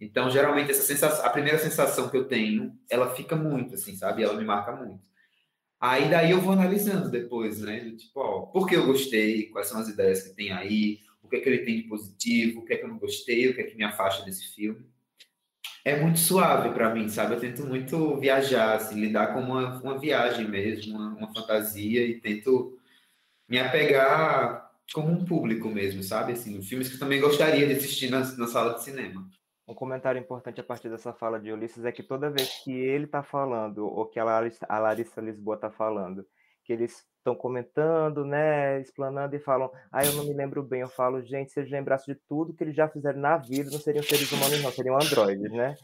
Então, 0.00 0.28
geralmente 0.30 0.72
essa 0.72 0.82
sensação, 0.82 1.24
a 1.24 1.30
primeira 1.30 1.58
sensação 1.58 2.08
que 2.08 2.16
eu 2.16 2.24
tenho, 2.24 2.76
ela 2.90 3.14
fica 3.14 3.36
muito 3.36 3.74
assim, 3.74 3.96
sabe? 3.96 4.24
Ela 4.24 4.34
me 4.34 4.44
marca 4.44 4.74
muito. 4.74 5.04
Aí 5.80 6.08
daí 6.10 6.30
eu 6.30 6.40
vou 6.40 6.52
analisando 6.52 7.10
depois, 7.10 7.60
né? 7.60 7.90
Tipo, 7.96 8.20
ó, 8.20 8.40
por 8.46 8.66
que 8.66 8.74
eu 8.74 8.86
gostei? 8.86 9.50
Quais 9.50 9.68
são 9.68 9.80
as 9.80 9.88
ideias 9.88 10.22
que 10.22 10.34
tem 10.34 10.50
aí? 10.50 11.00
O 11.22 11.28
que 11.28 11.36
é 11.36 11.40
que 11.40 11.48
ele 11.48 11.64
tem 11.64 11.76
de 11.76 11.88
positivo? 11.88 12.60
O 12.60 12.64
que 12.64 12.74
é 12.74 12.76
que 12.78 12.84
eu 12.84 12.88
não 12.88 12.98
gostei? 12.98 13.48
O 13.48 13.54
que 13.54 13.60
é 13.60 13.64
que 13.64 13.76
me 13.76 13.84
afasta 13.84 14.24
desse 14.24 14.54
filme? 14.54 14.84
É 15.84 16.00
muito 16.00 16.18
suave 16.18 16.70
para 16.70 16.94
mim, 16.94 17.08
sabe? 17.08 17.34
Eu 17.34 17.40
tento 17.40 17.66
muito 17.66 18.16
viajar, 18.16 18.76
assim, 18.76 18.98
lidar 18.98 19.34
com 19.34 19.40
uma, 19.40 19.78
uma 19.80 19.98
viagem 19.98 20.48
mesmo, 20.48 20.96
uma, 20.96 21.14
uma, 21.14 21.34
fantasia, 21.34 22.06
e 22.06 22.18
tento 22.20 22.78
me 23.46 23.58
apegar 23.58 24.72
como 24.94 25.10
um 25.10 25.24
público 25.24 25.68
mesmo, 25.68 26.02
sabe? 26.02 26.32
Assim, 26.32 26.60
filmes 26.62 26.88
que 26.88 26.94
eu 26.94 26.98
também 26.98 27.20
gostaria 27.20 27.66
de 27.66 27.74
assistir 27.74 28.10
na, 28.10 28.20
na 28.20 28.46
sala 28.46 28.74
de 28.74 28.82
cinema. 28.82 29.28
Um 29.68 29.74
comentário 29.74 30.20
importante 30.20 30.60
a 30.60 30.64
partir 30.64 30.88
dessa 30.88 31.12
fala 31.12 31.38
de 31.38 31.52
Ulisses 31.52 31.84
é 31.84 31.92
que 31.92 32.02
toda 32.02 32.30
vez 32.30 32.62
que 32.62 32.72
ele 32.72 33.04
está 33.04 33.22
falando, 33.22 33.86
ou 33.86 34.06
que 34.06 34.18
a 34.18 34.24
Larissa, 34.24 34.66
a 34.68 34.78
Larissa 34.78 35.20
Lisboa 35.20 35.56
está 35.56 35.70
falando, 35.70 36.26
que 36.64 36.72
eles 36.72 37.04
estão 37.24 37.34
comentando, 37.34 38.24
né, 38.24 38.80
explanando 38.82 39.34
e 39.34 39.40
falam, 39.40 39.72
ah, 39.90 40.04
eu 40.04 40.12
não 40.12 40.24
me 40.24 40.34
lembro 40.34 40.62
bem. 40.62 40.82
Eu 40.82 40.88
falo, 40.88 41.22
gente, 41.22 41.50
se 41.50 41.58
eles 41.58 41.72
lembrassem 41.72 42.14
de 42.14 42.20
tudo 42.28 42.52
que 42.52 42.62
eles 42.62 42.76
já 42.76 42.86
fizeram 42.86 43.18
na 43.18 43.38
vida, 43.38 43.70
não 43.70 43.78
seriam 43.78 44.04
seres 44.04 44.30
humanos, 44.30 44.62
não, 44.62 44.70
seriam 44.70 44.96
androides, 44.96 45.50
né? 45.50 45.74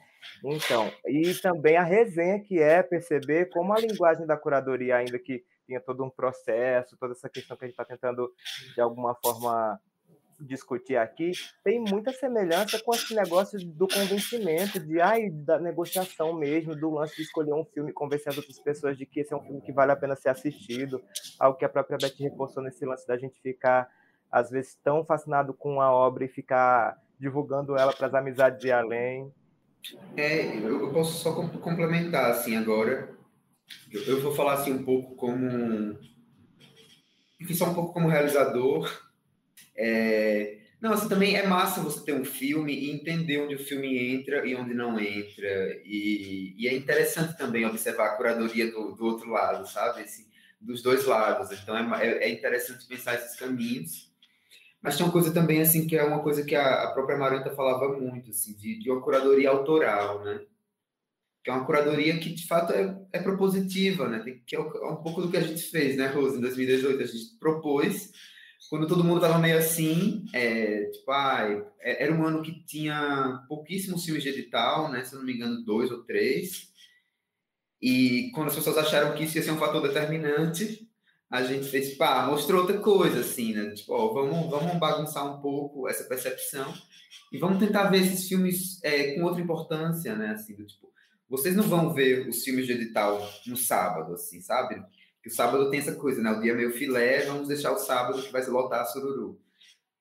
Então, 0.45 0.93
e 1.07 1.35
também 1.35 1.79
a 1.79 1.83
resenha, 1.83 2.39
que 2.41 2.59
é 2.59 2.83
perceber 2.83 3.49
como 3.49 3.73
a 3.73 3.81
linguagem 3.81 4.27
da 4.27 4.37
curadoria, 4.37 4.97
ainda 4.97 5.19
que 5.19 5.43
tinha 5.67 5.81
todo 5.81 6.05
um 6.05 6.11
processo, 6.11 6.97
toda 6.99 7.13
essa 7.13 7.29
questão 7.29 7.57
que 7.57 7.65
a 7.65 7.69
gente 7.69 7.73
está 7.73 7.87
tentando, 7.87 8.31
de 8.75 8.81
alguma 8.81 9.15
forma, 9.15 9.81
discutir 10.41 10.97
aqui 10.97 11.33
tem 11.63 11.81
muita 11.81 12.13
semelhança 12.13 12.81
com 12.83 12.95
esse 12.95 13.15
negócio 13.15 13.59
do 13.59 13.87
convencimento, 13.87 14.81
de 14.81 15.01
ai, 15.01 15.31
da 15.31 15.59
negociação 15.59 16.33
mesmo, 16.33 16.75
do 16.75 16.91
lance 16.91 17.17
de 17.17 17.23
escolher 17.23 17.53
um 17.53 17.65
filme, 17.65 17.93
convencer 17.93 18.29
as 18.31 18.39
outras 18.39 18.59
pessoas 18.59 18.97
de 18.97 19.07
que 19.07 19.21
esse 19.21 19.33
é 19.33 19.37
um 19.37 19.43
filme 19.43 19.61
que 19.61 19.73
vale 19.73 19.93
a 19.93 19.97
pena 19.97 20.17
ser 20.17 20.31
assistido, 20.31 21.03
algo 21.39 21.59
que 21.59 21.65
a 21.65 21.69
própria 21.69 21.99
Beth 21.99 22.15
reforçou 22.19 22.63
nesse 22.63 22.85
lance 22.85 23.07
da 23.07 23.17
gente 23.17 23.41
ficar, 23.41 23.89
às 24.31 24.51
vezes, 24.51 24.77
tão 24.83 25.05
fascinado 25.05 25.53
com 25.53 25.81
a 25.81 25.93
obra 25.93 26.25
e 26.25 26.29
ficar 26.29 26.97
divulgando 27.19 27.77
ela 27.77 27.93
para 27.93 28.07
as 28.07 28.15
amizades 28.15 28.61
de 28.61 28.73
além. 28.73 29.33
É, 30.17 30.57
eu 30.59 30.93
posso 30.93 31.19
só 31.19 31.33
complementar, 31.33 32.31
assim, 32.31 32.57
agora. 32.57 33.11
Eu 33.93 34.21
vou 34.21 34.33
falar, 34.33 34.55
assim, 34.55 34.73
um 34.73 34.85
pouco 34.85 35.15
como... 35.15 35.99
Enfim, 37.41 37.55
só 37.55 37.67
um 37.67 37.75
pouco 37.75 37.93
como 37.93 38.09
realizador, 38.09 39.10
é... 39.81 40.57
Não, 40.81 40.95
assim, 40.95 41.09
também 41.09 41.37
é 41.37 41.47
massa 41.47 41.83
você 41.83 42.03
ter 42.05 42.15
um 42.15 42.25
filme 42.25 42.73
e 42.73 42.91
entender 42.91 43.39
onde 43.43 43.55
o 43.55 43.59
filme 43.59 44.15
entra 44.15 44.47
e 44.47 44.55
onde 44.55 44.73
não 44.73 44.99
entra. 44.99 45.79
E, 45.85 46.55
e 46.57 46.67
é 46.67 46.75
interessante 46.75 47.37
também 47.37 47.67
observar 47.67 48.07
a 48.07 48.17
curadoria 48.17 48.71
do, 48.71 48.93
do 48.93 49.05
outro 49.05 49.31
lado, 49.31 49.69
sabe? 49.69 50.03
Assim, 50.03 50.27
dos 50.61 50.83
dois 50.83 51.05
lados. 51.05 51.51
Então 51.53 51.77
é, 51.77 52.07
é, 52.07 52.25
é 52.25 52.31
interessante 52.31 52.87
pensar 52.87 53.15
esses 53.15 53.37
caminhos. 53.37 54.11
Mas 54.83 54.97
tem 54.97 55.05
uma 55.05 55.13
coisa 55.13 55.33
também, 55.33 55.61
assim, 55.61 55.87
que 55.87 55.97
é 55.97 56.03
uma 56.03 56.23
coisa 56.23 56.43
que 56.43 56.57
a, 56.57 56.85
a 56.85 56.93
própria 56.93 57.19
Maranta 57.19 57.51
falava 57.51 57.99
muito, 57.99 58.31
assim, 58.31 58.55
de, 58.55 58.79
de 58.79 58.91
uma 58.91 59.03
curadoria 59.03 59.51
autoral, 59.51 60.25
né? 60.25 60.41
Que 61.45 61.51
é 61.51 61.53
uma 61.53 61.67
curadoria 61.67 62.19
que, 62.19 62.31
de 62.31 62.47
fato, 62.47 62.73
é, 62.73 62.99
é 63.13 63.21
propositiva, 63.21 64.09
né? 64.09 64.21
Que 64.47 64.57
é, 64.57 64.59
é 64.59 64.87
um 64.87 64.97
pouco 64.97 65.21
do 65.21 65.31
que 65.31 65.37
a 65.37 65.43
gente 65.43 65.61
fez, 65.61 65.97
né, 65.97 66.07
Rose? 66.07 66.39
Em 66.39 66.41
2018, 66.41 67.03
a 67.03 67.07
gente 67.07 67.39
propôs 67.39 68.11
quando 68.69 68.87
todo 68.87 69.05
mundo 69.05 69.21
tava 69.21 69.39
meio 69.39 69.59
assim, 69.59 70.25
é, 70.33 70.85
tipo, 70.87 71.11
ah, 71.11 71.47
era 71.81 72.13
um 72.13 72.25
ano 72.25 72.43
que 72.43 72.65
tinha 72.65 73.45
pouquíssimos 73.49 74.05
filmes 74.05 74.23
de 74.23 74.29
edital, 74.29 74.91
né? 74.91 75.03
Se 75.03 75.15
não 75.15 75.25
me 75.25 75.35
engano, 75.35 75.65
dois 75.65 75.91
ou 75.91 76.05
três. 76.05 76.71
E 77.81 78.31
quando 78.35 78.49
as 78.49 78.55
pessoas 78.55 78.77
acharam 78.77 79.15
que 79.17 79.25
isso 79.25 79.39
ia 79.39 79.43
ser 79.43 79.53
um 79.53 79.59
fator 79.59 79.81
determinante, 79.81 80.87
a 81.31 81.43
gente 81.43 81.69
fez, 81.69 81.97
pá, 81.97 82.27
mostrou 82.27 82.63
outra 82.63 82.79
coisa, 82.79 83.21
assim, 83.21 83.55
né? 83.55 83.71
Tipo, 83.71 83.95
ó, 83.95 84.13
vamos, 84.13 84.51
vamos 84.51 84.79
bagunçar 84.79 85.25
um 85.25 85.41
pouco 85.41 85.89
essa 85.89 86.05
percepção 86.05 86.73
e 87.33 87.39
vamos 87.39 87.59
tentar 87.59 87.85
ver 87.85 88.03
esses 88.03 88.29
filmes 88.29 88.83
é, 88.83 89.15
com 89.15 89.23
outra 89.23 89.41
importância, 89.41 90.15
né? 90.17 90.31
Assim, 90.31 90.55
do 90.55 90.67
tipo, 90.67 90.93
vocês 91.29 91.55
não 91.55 91.65
vão 91.65 91.95
ver 91.95 92.29
os 92.29 92.43
filmes 92.43 92.67
de 92.67 92.73
edital 92.73 93.27
no 93.47 93.57
sábado, 93.57 94.15
assim, 94.15 94.41
sabe? 94.41 94.83
Que 95.23 95.29
o 95.29 95.33
sábado 95.33 95.71
tem 95.71 95.81
essa 95.81 95.95
coisa, 95.95 96.23
né? 96.23 96.31
O 96.31 96.41
dia 96.41 96.53
é 96.53 96.57
meio 96.57 96.73
filé, 96.73 97.27
vamos 97.27 97.49
deixar 97.49 97.73
o 97.73 97.79
sábado 97.79 98.23
que 98.23 98.33
vai 98.33 98.43
se 98.43 98.51
lotar 98.51 98.81
a 98.81 98.87
sururu. 98.87 99.39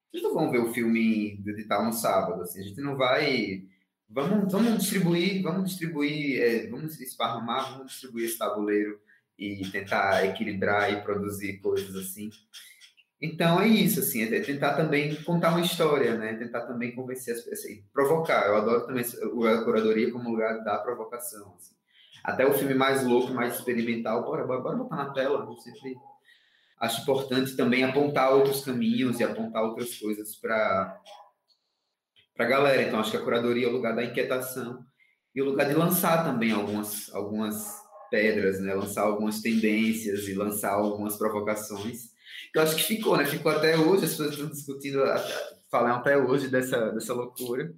Vocês 0.10 0.24
não 0.24 0.34
vão 0.34 0.50
ver 0.50 0.60
o 0.60 0.74
filme 0.74 1.38
do 1.38 1.52
edital 1.52 1.86
no 1.86 1.94
sábado, 1.94 2.42
assim. 2.42 2.62
A 2.62 2.64
gente 2.64 2.82
não 2.82 2.96
vai... 2.96 3.64
Vamos, 4.10 4.52
vamos 4.52 4.80
distribuir, 4.80 5.44
vamos 5.44 5.70
distribuir, 5.70 6.42
é, 6.42 6.68
vamos 6.68 7.00
esparramar, 7.00 7.74
vamos 7.74 7.92
distribuir 7.92 8.26
esse 8.26 8.40
tabuleiro 8.40 9.00
e 9.38 9.62
tentar 9.68 10.26
equilibrar 10.26 10.92
e 10.92 11.02
produzir 11.04 11.60
coisas 11.60 11.96
assim. 11.96 12.32
Então 13.22 13.62
é 13.62 13.68
isso, 13.68 14.00
assim, 14.00 14.24
é 14.24 14.40
tentar 14.40 14.76
também 14.76 15.14
contar 15.24 15.50
uma 15.50 15.62
história, 15.62 16.18
né? 16.18 16.34
Tentar 16.36 16.62
também 16.62 16.96
convencer 16.96 17.36
as 17.36 17.42
pessoas, 17.42 17.78
provocar. 17.94 18.48
Eu 18.48 18.56
adoro 18.56 18.88
também 18.88 19.04
a 19.04 19.64
curadoria 19.64 20.12
como 20.12 20.32
lugar 20.32 20.64
da 20.64 20.80
provocação. 20.80 21.54
Assim 21.56 21.79
até 22.24 22.46
o 22.46 22.54
filme 22.54 22.74
mais 22.74 23.06
louco, 23.06 23.34
mais 23.34 23.56
experimental, 23.56 24.24
bora, 24.24 24.46
bora, 24.46 24.62
bora 24.62 24.78
botar 24.78 24.96
na 24.96 25.14
tela. 25.14 25.46
Eu 25.46 25.58
sempre 25.58 25.96
acho 26.80 27.02
importante 27.02 27.56
também 27.56 27.84
apontar 27.84 28.34
outros 28.34 28.64
caminhos 28.64 29.20
e 29.20 29.24
apontar 29.24 29.64
outras 29.64 29.98
coisas 29.98 30.36
para 30.36 31.00
a 32.38 32.46
galera. 32.46 32.82
Então, 32.84 33.00
acho 33.00 33.12
que 33.12 33.18
a 33.18 33.24
curadoria 33.24 33.68
é 33.68 33.70
o 33.70 33.74
lugar 33.74 33.96
da 33.96 34.04
inquietação 34.04 34.84
e 35.36 35.42
o 35.42 35.46
lugar 35.46 35.68
de 35.68 35.74
lançar 35.74 36.24
também 36.24 36.52
algumas, 36.52 37.14
algumas 37.14 37.80
pedras, 38.10 38.60
né? 38.60 38.74
Lançar 38.74 39.04
algumas 39.04 39.42
tendências 39.42 40.28
e 40.28 40.34
lançar 40.34 40.74
algumas 40.74 41.18
provocações. 41.18 42.10
Eu 42.54 42.62
acho 42.62 42.76
que 42.76 42.84
ficou, 42.84 43.16
né? 43.18 43.26
Ficou 43.26 43.52
até 43.52 43.78
hoje, 43.78 44.06
as 44.06 44.12
pessoas 44.12 44.32
estão 44.32 44.50
discutindo, 44.50 45.00
falam 45.70 45.96
até 45.96 46.18
hoje 46.18 46.48
dessa, 46.48 46.92
dessa 46.92 47.14
loucura. 47.14 47.72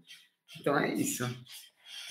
Então 0.60 0.78
é 0.78 0.94
isso. 0.94 1.26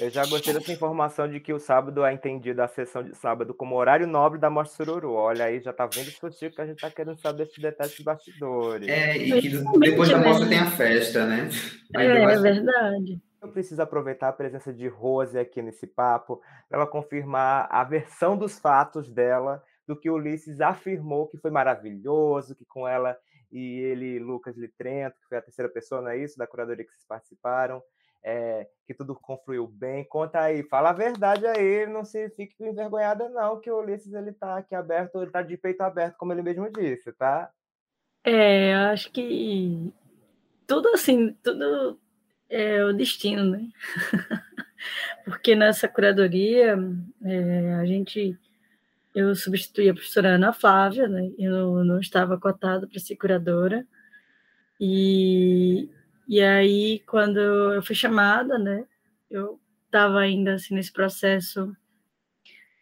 Eu 0.00 0.08
já 0.08 0.24
gostei 0.24 0.54
dessa 0.54 0.72
informação 0.72 1.28
de 1.28 1.38
que 1.38 1.52
o 1.52 1.58
sábado 1.58 2.02
é 2.02 2.12
entendido 2.12 2.62
a 2.62 2.68
sessão 2.68 3.02
de 3.02 3.14
sábado 3.14 3.52
como 3.52 3.76
horário 3.76 4.06
nobre 4.06 4.38
da 4.38 4.48
Morte 4.48 4.72
Sururu. 4.72 5.12
Olha 5.12 5.44
aí, 5.44 5.60
já 5.60 5.74
tá 5.74 5.86
vendo 5.86 6.08
o 6.08 6.10
que 6.10 6.60
a 6.60 6.66
gente 6.66 6.80
tá 6.80 6.90
querendo 6.90 7.20
saber 7.20 7.42
esses 7.42 7.58
detalhes 7.58 7.94
de 7.94 8.02
bastidores. 8.02 8.88
É, 8.88 9.16
e 9.18 9.42
que 9.42 9.50
depois 9.78 10.08
da 10.08 10.18
mostra 10.18 10.48
tem 10.48 10.58
a 10.58 10.70
festa, 10.70 11.26
né? 11.26 11.50
é, 11.94 12.06
é 12.06 12.38
verdade. 12.38 13.20
Eu 13.42 13.48
preciso 13.48 13.82
aproveitar 13.82 14.28
a 14.28 14.32
presença 14.32 14.72
de 14.72 14.88
Rose 14.88 15.38
aqui 15.38 15.60
nesse 15.60 15.86
papo 15.86 16.40
para 16.68 16.78
ela 16.78 16.86
confirmar 16.86 17.68
a 17.70 17.84
versão 17.84 18.38
dos 18.38 18.58
fatos 18.58 19.10
dela 19.10 19.62
do 19.86 19.94
que 19.94 20.08
Ulisses 20.08 20.62
afirmou 20.62 21.26
que 21.26 21.36
foi 21.36 21.50
maravilhoso, 21.50 22.54
que 22.54 22.64
com 22.64 22.88
ela 22.88 23.16
e 23.52 23.80
ele, 23.80 24.18
Lucas 24.18 24.56
Litrento, 24.56 25.16
que 25.20 25.28
foi 25.28 25.38
a 25.38 25.42
terceira 25.42 25.70
pessoa, 25.70 26.00
não 26.00 26.10
é 26.10 26.16
isso, 26.16 26.38
da 26.38 26.46
curadoria 26.46 26.84
que 26.84 26.92
vocês 26.92 27.06
participaram, 27.06 27.82
é, 28.22 28.66
que 28.86 28.94
tudo 28.94 29.14
confluiu 29.14 29.66
bem. 29.66 30.04
Conta 30.04 30.40
aí, 30.40 30.62
fala 30.62 30.90
a 30.90 30.94
verdade 30.94 31.46
aí, 31.46 31.86
não 31.86 32.04
se 32.04 32.28
fique 32.30 32.54
envergonhada 32.60 33.28
não, 33.28 33.60
que 33.60 33.70
o 33.70 33.78
Ulisses 33.78 34.12
ele 34.12 34.32
tá 34.32 34.58
aqui 34.58 34.74
aberto, 34.74 35.20
ele 35.20 35.30
tá 35.30 35.42
de 35.42 35.56
peito 35.56 35.82
aberto, 35.82 36.16
como 36.16 36.32
ele 36.32 36.42
mesmo 36.42 36.70
disse, 36.70 37.12
tá? 37.12 37.50
É, 38.24 38.74
acho 38.74 39.10
que 39.10 39.92
tudo 40.66 40.88
assim, 40.90 41.32
tudo 41.42 41.98
é 42.48 42.84
o 42.84 42.92
destino, 42.92 43.44
né? 43.44 43.68
Porque 45.24 45.54
nessa 45.54 45.88
curadoria 45.88 46.78
é, 47.24 47.74
a 47.74 47.84
gente 47.84 48.38
eu 49.14 49.34
substituí 49.34 49.88
a 49.88 49.94
professora 49.94 50.36
Ana 50.36 50.52
Flávia, 50.52 51.08
né? 51.08 51.32
Eu 51.38 51.84
não 51.84 51.98
estava 51.98 52.38
cotada 52.38 52.86
para 52.86 53.00
ser 53.00 53.16
curadora. 53.16 53.86
E, 54.80 55.90
e 56.30 56.40
aí, 56.40 57.00
quando 57.08 57.40
eu 57.40 57.82
fui 57.82 57.96
chamada, 57.96 58.56
né? 58.56 58.86
Eu 59.28 59.60
estava 59.86 60.20
ainda 60.20 60.54
assim 60.54 60.76
nesse 60.76 60.92
processo 60.92 61.76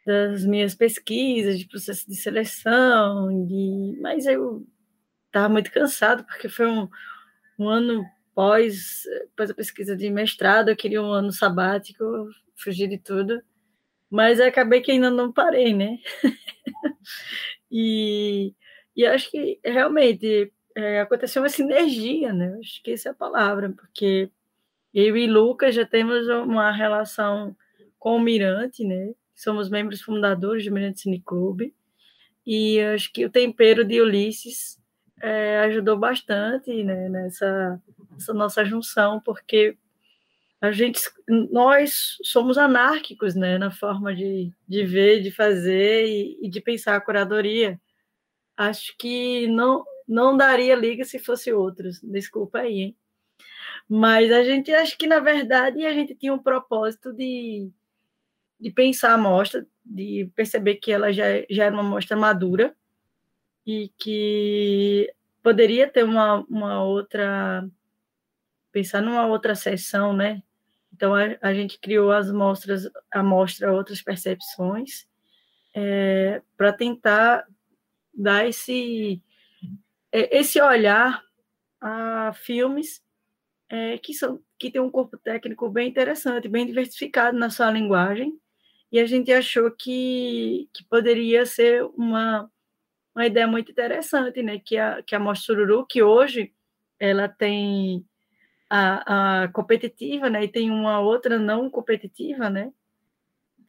das 0.05 0.45
minhas 0.45 0.75
pesquisas, 0.75 1.59
de 1.59 1.67
processo 1.67 2.07
de 2.07 2.15
seleção, 2.15 3.47
de... 3.47 3.99
mas 4.03 4.27
eu 4.27 4.67
estava 5.29 5.49
muito 5.49 5.73
cansado, 5.73 6.25
porque 6.25 6.47
foi 6.51 6.67
um, 6.67 6.91
um 7.59 7.71
ano 7.71 8.05
pós, 8.35 9.05
pós 9.35 9.49
a 9.51 9.55
pesquisa 9.55 9.97
de 9.97 10.11
mestrado, 10.11 10.69
eu 10.69 10.77
queria 10.77 11.01
um 11.03 11.11
ano 11.11 11.33
sabático, 11.33 12.05
fugir 12.55 12.87
de 12.87 12.99
tudo, 12.99 13.43
mas 14.11 14.43
acabei 14.43 14.83
que 14.83 14.91
ainda 14.93 15.11
não 15.11 15.33
parei, 15.33 15.73
né? 15.73 15.97
e, 17.71 18.55
e 18.95 19.07
acho 19.07 19.31
que 19.31 19.59
realmente 19.65 20.53
é, 20.79 21.01
aconteceu 21.01 21.43
uma 21.43 21.49
sinergia, 21.49 22.33
né? 22.33 22.57
Essa 22.87 23.09
é 23.09 23.13
a 23.13 23.15
palavra, 23.15 23.71
porque 23.71 24.31
eu 24.95 25.17
e 25.17 25.27
Lucas 25.27 25.75
já 25.75 25.85
temos 25.85 26.29
uma 26.29 26.71
relação 26.71 27.57
com 27.99 28.15
o 28.17 28.21
Mirante, 28.21 28.85
né? 28.85 29.13
Somos 29.35 29.69
membros 29.69 30.01
fundadores 30.01 30.65
do 30.65 30.73
Mirante 30.73 31.01
Cine 31.01 31.21
Clube, 31.21 31.75
e 32.47 32.81
acho 32.81 33.13
que 33.13 33.25
o 33.25 33.31
tempero 33.31 33.85
de 33.85 34.01
Ulisses 34.01 34.81
é, 35.21 35.59
ajudou 35.63 35.99
bastante 35.99 36.85
né, 36.85 37.09
nessa, 37.09 37.83
nessa 38.13 38.33
nossa 38.33 38.65
junção, 38.65 39.21
porque 39.21 39.77
a 40.61 40.71
gente, 40.71 41.01
nós 41.51 42.17
somos 42.23 42.57
anárquicos, 42.57 43.35
né, 43.35 43.59
na 43.59 43.73
forma 43.73 44.15
de, 44.15 44.53
de 44.67 44.85
ver, 44.85 45.23
de 45.23 45.33
fazer 45.33 46.07
e, 46.07 46.39
e 46.41 46.49
de 46.49 46.61
pensar 46.61 46.95
a 46.95 47.01
curadoria. 47.01 47.81
Acho 48.57 48.97
que 48.97 49.47
não 49.49 49.85
não 50.09 50.37
daria 50.37 50.75
liga 50.75 51.05
se 51.05 51.19
fosse 51.19 51.53
outros. 51.53 52.01
Desculpa 52.03 52.61
aí, 52.61 52.81
hein? 52.81 52.97
Mas 53.89 54.33
a 54.33 54.43
gente 54.43 54.73
acho 54.73 54.97
que, 54.97 55.07
na 55.07 55.21
verdade, 55.21 55.85
a 55.85 55.93
gente 55.93 56.15
tinha 56.15 56.33
um 56.33 56.39
propósito 56.39 57.13
de, 57.13 57.71
de 58.59 58.71
pensar 58.71 59.13
a 59.13 59.19
mostra, 59.19 59.67
de 59.85 60.31
perceber 60.35 60.77
que 60.77 60.91
ela 60.91 61.13
já, 61.13 61.25
já 61.51 61.65
era 61.67 61.75
uma 61.75 61.83
mostra 61.83 62.17
madura 62.17 62.75
e 63.67 63.91
que 63.99 65.13
poderia 65.43 65.89
ter 65.89 66.05
uma, 66.05 66.45
uma 66.49 66.83
outra. 66.83 67.69
pensar 68.73 69.03
numa 69.03 69.27
outra 69.27 69.55
sessão, 69.55 70.13
né? 70.13 70.43
Então, 70.93 71.15
a, 71.15 71.37
a 71.43 71.55
gente 71.55 71.79
criou 71.79 72.11
as 72.11 72.33
mostras, 72.33 72.91
a 73.13 73.23
mostra 73.23 73.73
Outras 73.73 74.03
Percepções, 74.03 75.07
é, 75.75 76.43
para 76.57 76.73
tentar 76.73 77.47
dar 78.13 78.47
esse 78.47 79.23
esse 80.13 80.61
olhar 80.61 81.23
a 81.81 82.33
filmes 82.33 83.03
é, 83.69 83.99
que 83.99 84.15
são 84.15 84.41
que 84.59 84.71
tem 84.71 84.81
um 84.81 84.91
corpo 84.91 85.17
técnico 85.17 85.69
bem 85.69 85.89
interessante, 85.89 86.49
bem 86.49 86.67
diversificado 86.67 87.39
na 87.39 87.49
sua 87.49 87.71
linguagem, 87.71 88.37
e 88.91 88.99
a 88.99 89.07
gente 89.07 89.33
achou 89.33 89.71
que, 89.71 90.69
que 90.73 90.83
poderia 90.85 91.47
ser 91.47 91.85
uma, 91.97 92.51
uma 93.15 93.27
ideia 93.27 93.47
muito 93.47 93.71
interessante, 93.71 94.43
né? 94.43 94.59
Que 94.59 94.79
a, 94.79 95.03
que 95.03 95.15
a 95.15 95.21
Mostra 95.21 95.55
Sururu, 95.55 95.87
que 95.87 96.03
hoje 96.03 96.53
ela 96.99 97.29
tem 97.29 98.05
a, 98.69 99.43
a 99.43 99.49
competitiva, 99.49 100.31
né? 100.31 100.45
E 100.45 100.49
tem 100.49 100.71
uma 100.71 101.01
outra 101.01 101.39
não 101.39 101.71
competitiva, 101.71 102.49
né? 102.51 102.73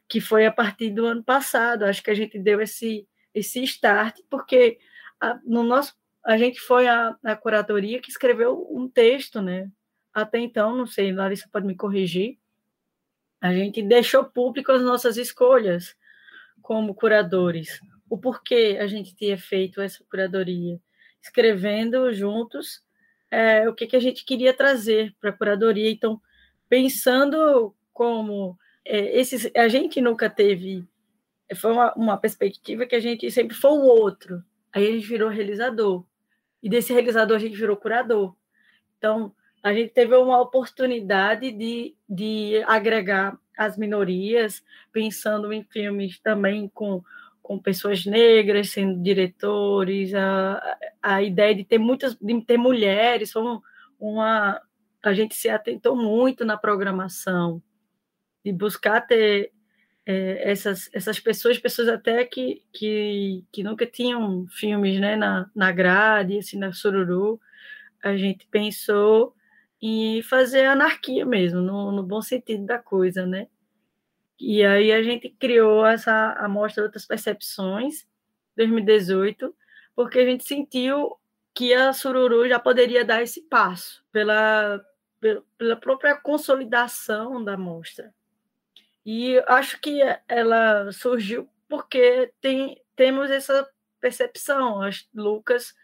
Que 0.08 0.20
foi 0.20 0.46
a 0.46 0.52
partir 0.52 0.90
do 0.90 1.06
ano 1.06 1.22
passado. 1.22 1.84
Acho 1.84 2.02
que 2.02 2.10
a 2.10 2.14
gente 2.14 2.38
deu 2.38 2.60
esse, 2.60 3.06
esse 3.34 3.62
start, 3.62 4.18
porque 4.30 4.78
a, 5.20 5.38
no 5.44 5.62
nosso 5.62 5.94
a 6.24 6.36
gente 6.36 6.60
foi 6.60 6.86
a, 6.86 7.16
a 7.24 7.36
curadoria 7.36 8.00
que 8.00 8.10
escreveu 8.10 8.66
um 8.70 8.88
texto, 8.88 9.40
né? 9.40 9.70
Até 10.12 10.38
então, 10.38 10.76
não 10.76 10.86
sei, 10.86 11.12
Larissa 11.12 11.48
pode 11.50 11.66
me 11.66 11.76
corrigir. 11.76 12.38
A 13.40 13.52
gente 13.54 13.82
deixou 13.82 14.24
público 14.24 14.70
as 14.72 14.82
nossas 14.82 15.16
escolhas 15.16 15.96
como 16.60 16.94
curadores. 16.94 17.80
O 18.08 18.18
porquê 18.18 18.76
a 18.80 18.86
gente 18.86 19.14
tinha 19.14 19.38
feito 19.38 19.80
essa 19.80 20.04
curadoria, 20.10 20.78
escrevendo 21.22 22.12
juntos 22.12 22.82
é, 23.30 23.68
o 23.68 23.74
que, 23.74 23.86
que 23.86 23.96
a 23.96 24.00
gente 24.00 24.24
queria 24.24 24.52
trazer 24.52 25.14
para 25.20 25.30
a 25.30 25.32
curadoria. 25.32 25.90
Então, 25.90 26.20
pensando 26.68 27.74
como 27.92 28.58
é, 28.84 29.18
esses, 29.18 29.50
a 29.56 29.68
gente 29.68 30.00
nunca 30.00 30.28
teve, 30.28 30.84
foi 31.54 31.72
uma, 31.72 31.94
uma 31.94 32.16
perspectiva 32.18 32.84
que 32.84 32.96
a 32.96 33.00
gente 33.00 33.30
sempre 33.30 33.56
foi 33.56 33.70
o 33.70 33.84
outro. 33.84 34.42
Aí 34.72 34.86
a 34.86 34.92
gente 34.92 35.06
virou 35.06 35.30
realizador 35.30 36.04
e 36.62 36.68
desse 36.68 36.92
realizador 36.92 37.36
a 37.36 37.40
gente 37.40 37.56
virou 37.56 37.76
curador. 37.76 38.34
Então, 38.98 39.32
a 39.62 39.72
gente 39.72 39.92
teve 39.92 40.14
uma 40.16 40.40
oportunidade 40.40 41.50
de, 41.52 41.94
de 42.08 42.62
agregar 42.66 43.38
as 43.56 43.76
minorias, 43.76 44.62
pensando 44.90 45.52
em 45.52 45.62
filmes 45.62 46.18
também 46.18 46.68
com, 46.72 47.02
com 47.42 47.58
pessoas 47.58 48.06
negras 48.06 48.70
sendo 48.70 49.02
diretores, 49.02 50.14
a, 50.14 50.78
a 51.02 51.22
ideia 51.22 51.54
de 51.54 51.64
ter 51.64 51.78
muitas, 51.78 52.16
de 52.16 52.40
ter 52.42 52.56
mulheres, 52.56 53.32
foi 53.32 53.42
uma, 53.98 54.62
a 55.02 55.12
gente 55.12 55.34
se 55.34 55.48
atentou 55.48 55.94
muito 55.94 56.44
na 56.44 56.56
programação, 56.56 57.62
de 58.42 58.52
buscar 58.52 59.02
ter 59.02 59.52
é, 60.10 60.50
essas, 60.50 60.90
essas 60.92 61.20
pessoas, 61.20 61.56
pessoas 61.56 61.86
até 61.86 62.24
que, 62.24 62.64
que, 62.72 63.44
que 63.52 63.62
nunca 63.62 63.86
tinham 63.86 64.44
filmes 64.48 64.98
né, 65.00 65.14
na, 65.14 65.48
na 65.54 65.70
grade, 65.70 66.38
assim, 66.38 66.58
na 66.58 66.72
Sururu, 66.72 67.40
a 68.02 68.16
gente 68.16 68.44
pensou 68.48 69.32
em 69.80 70.20
fazer 70.22 70.66
anarquia 70.66 71.24
mesmo, 71.24 71.60
no, 71.60 71.92
no 71.92 72.02
bom 72.02 72.20
sentido 72.20 72.66
da 72.66 72.78
coisa, 72.78 73.24
né? 73.24 73.46
E 74.38 74.64
aí 74.64 74.90
a 74.90 75.00
gente 75.00 75.28
criou 75.28 75.86
essa 75.86 76.32
amostra 76.32 76.82
outras 76.82 77.06
percepções, 77.06 78.04
2018, 78.56 79.54
porque 79.94 80.18
a 80.18 80.26
gente 80.26 80.44
sentiu 80.44 81.16
que 81.54 81.72
a 81.72 81.92
Sururu 81.92 82.48
já 82.48 82.58
poderia 82.58 83.04
dar 83.04 83.22
esse 83.22 83.42
passo 83.42 84.04
pela, 84.10 84.84
pela 85.56 85.76
própria 85.76 86.16
consolidação 86.16 87.44
da 87.44 87.56
mostra. 87.56 88.12
E 89.04 89.38
acho 89.46 89.80
que 89.80 90.00
ela 90.28 90.92
surgiu 90.92 91.48
porque 91.68 92.32
tem, 92.40 92.80
temos 92.94 93.30
essa 93.30 93.68
percepção. 94.00 94.80
Lucas 95.14 95.74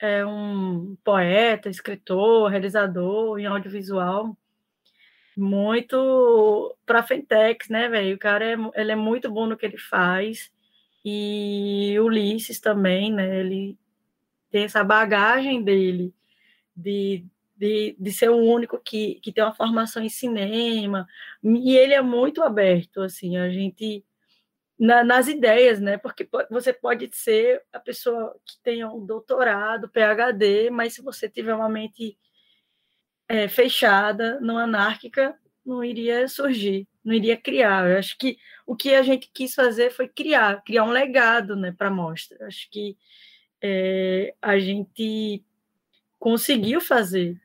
é 0.00 0.24
um 0.24 0.96
poeta, 1.04 1.68
escritor, 1.68 2.50
realizador 2.50 3.38
em 3.38 3.46
audiovisual 3.46 4.36
muito 5.36 6.74
para 6.86 7.02
fentex, 7.02 7.68
né, 7.68 7.88
velho? 7.88 8.16
O 8.16 8.18
cara 8.18 8.44
é, 8.44 8.56
ele 8.74 8.92
é 8.92 8.96
muito 8.96 9.30
bom 9.30 9.46
no 9.46 9.56
que 9.56 9.66
ele 9.66 9.76
faz. 9.76 10.50
E 11.04 11.96
Ulisses 12.00 12.58
também, 12.58 13.12
né? 13.12 13.40
Ele 13.40 13.78
tem 14.50 14.64
essa 14.64 14.82
bagagem 14.82 15.62
dele 15.62 16.14
de 16.74 17.24
de, 17.56 17.96
de 17.98 18.12
ser 18.12 18.30
o 18.30 18.36
único 18.36 18.78
que, 18.78 19.16
que 19.20 19.32
tem 19.32 19.42
uma 19.42 19.54
formação 19.54 20.02
em 20.02 20.08
cinema, 20.08 21.06
e 21.42 21.76
ele 21.76 21.94
é 21.94 22.02
muito 22.02 22.42
aberto, 22.42 23.02
assim, 23.02 23.36
a 23.36 23.48
gente, 23.48 24.04
na, 24.78 25.02
nas 25.02 25.28
ideias, 25.28 25.80
né, 25.80 25.96
porque 25.96 26.28
você 26.50 26.72
pode 26.72 27.08
ser 27.16 27.62
a 27.72 27.80
pessoa 27.80 28.36
que 28.44 28.58
tenha 28.62 28.88
um 28.88 29.04
doutorado, 29.04 29.88
PhD, 29.88 30.70
mas 30.70 30.94
se 30.94 31.02
você 31.02 31.28
tiver 31.28 31.54
uma 31.54 31.68
mente 31.68 32.18
é, 33.28 33.48
fechada, 33.48 34.38
não 34.40 34.58
anárquica, 34.58 35.36
não 35.64 35.82
iria 35.82 36.28
surgir, 36.28 36.86
não 37.04 37.12
iria 37.12 37.36
criar. 37.36 37.90
Eu 37.90 37.98
acho 37.98 38.16
que 38.16 38.38
o 38.64 38.76
que 38.76 38.94
a 38.94 39.02
gente 39.02 39.28
quis 39.32 39.54
fazer 39.54 39.90
foi 39.90 40.08
criar, 40.08 40.62
criar 40.62 40.84
um 40.84 40.90
legado, 40.90 41.56
né, 41.56 41.72
para 41.76 41.88
a 41.88 41.90
mostra. 41.90 42.46
Acho 42.46 42.70
que 42.70 42.96
é, 43.60 44.34
a 44.40 44.58
gente 44.58 45.44
conseguiu 46.18 46.80
fazer 46.80 47.40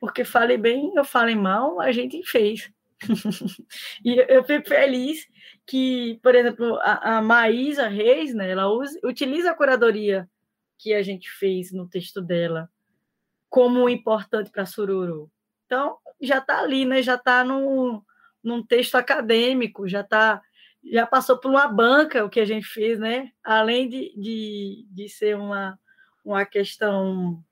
porque 0.00 0.24
fale 0.24 0.56
bem 0.56 0.92
ou 0.98 1.04
fale 1.04 1.34
mal, 1.34 1.80
a 1.80 1.92
gente 1.92 2.22
fez. 2.24 2.70
e 4.04 4.24
eu 4.28 4.42
fico 4.44 4.68
feliz 4.68 5.26
que, 5.66 6.18
por 6.22 6.34
exemplo, 6.34 6.76
a, 6.80 7.18
a 7.18 7.22
Maísa 7.22 7.88
Reis, 7.88 8.34
né, 8.34 8.50
ela 8.50 8.68
usa, 8.68 8.98
utiliza 9.04 9.50
a 9.50 9.54
curadoria 9.54 10.28
que 10.78 10.94
a 10.94 11.02
gente 11.02 11.30
fez 11.30 11.72
no 11.72 11.88
texto 11.88 12.20
dela 12.20 12.70
como 13.48 13.88
importante 13.88 14.50
para 14.50 14.66
Sururu. 14.66 15.30
Então, 15.64 15.96
já 16.20 16.38
está 16.38 16.60
ali, 16.60 16.84
né? 16.84 17.02
já 17.02 17.14
está 17.14 17.42
num, 17.42 18.02
num 18.42 18.64
texto 18.64 18.94
acadêmico, 18.94 19.88
já 19.88 20.00
está 20.00 20.40
já 20.88 21.04
passou 21.04 21.36
por 21.36 21.50
uma 21.50 21.66
banca 21.66 22.24
o 22.24 22.30
que 22.30 22.38
a 22.38 22.44
gente 22.44 22.64
fez, 22.64 22.96
né? 22.96 23.32
Além 23.42 23.88
de, 23.88 24.14
de, 24.16 24.86
de 24.88 25.08
ser 25.08 25.36
uma, 25.36 25.76
uma 26.24 26.44
questão 26.44 27.42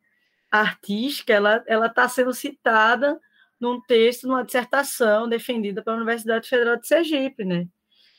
artística, 0.61 1.33
ela 1.33 1.87
está 1.87 2.09
sendo 2.09 2.33
citada 2.33 3.21
num 3.61 3.81
texto, 3.81 4.27
numa 4.29 4.45
dissertação 4.45 5.29
defendida 5.29 5.83
pela 5.83 5.97
Universidade 5.97 6.49
Federal 6.49 6.77
de 6.77 6.87
Sergipe, 6.87 7.45
né? 7.45 7.67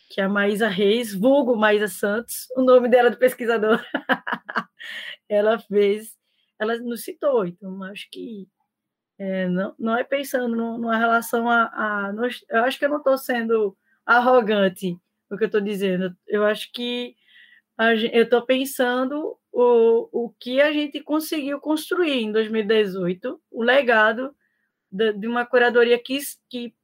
Que 0.09 0.21
é 0.21 0.23
a 0.25 0.29
Maísa 0.29 0.67
Reis, 0.67 1.13
vulgo 1.13 1.55
Maísa 1.55 1.87
Santos, 1.87 2.47
o 2.55 2.61
nome 2.61 2.89
dela 2.89 3.09
de 3.09 3.17
pesquisadora, 3.17 3.83
ela 5.29 5.59
fez, 5.59 6.15
ela 6.59 6.77
nos 6.77 7.03
citou, 7.03 7.45
então 7.45 7.83
acho 7.83 8.07
que 8.11 8.47
é, 9.17 9.47
não, 9.47 9.73
não 9.79 9.97
é 9.97 10.03
pensando 10.03 10.55
numa 10.55 10.97
relação 10.97 11.49
a, 11.49 11.63
a, 11.65 12.13
Eu 12.49 12.63
acho 12.63 12.77
que 12.77 12.85
eu 12.85 12.89
não 12.89 12.97
estou 12.97 13.17
sendo 13.17 13.77
arrogante 14.05 14.99
no 15.29 15.37
que 15.37 15.45
eu 15.45 15.47
estou 15.47 15.61
dizendo. 15.61 16.15
Eu 16.27 16.45
acho 16.45 16.71
que 16.73 17.15
eu 18.11 18.23
estou 18.23 18.45
pensando 18.45 19.37
o, 19.57 20.09
o 20.11 20.29
que 20.37 20.59
a 20.59 20.69
gente 20.73 20.99
conseguiu 20.99 21.61
construir 21.61 22.23
em 22.23 22.29
2018, 22.29 23.41
o 23.49 23.63
legado 23.63 24.35
de, 24.91 25.13
de 25.13 25.27
uma 25.27 25.45
curadoria 25.45 25.97
que, 25.97 26.19
que, 26.49 26.75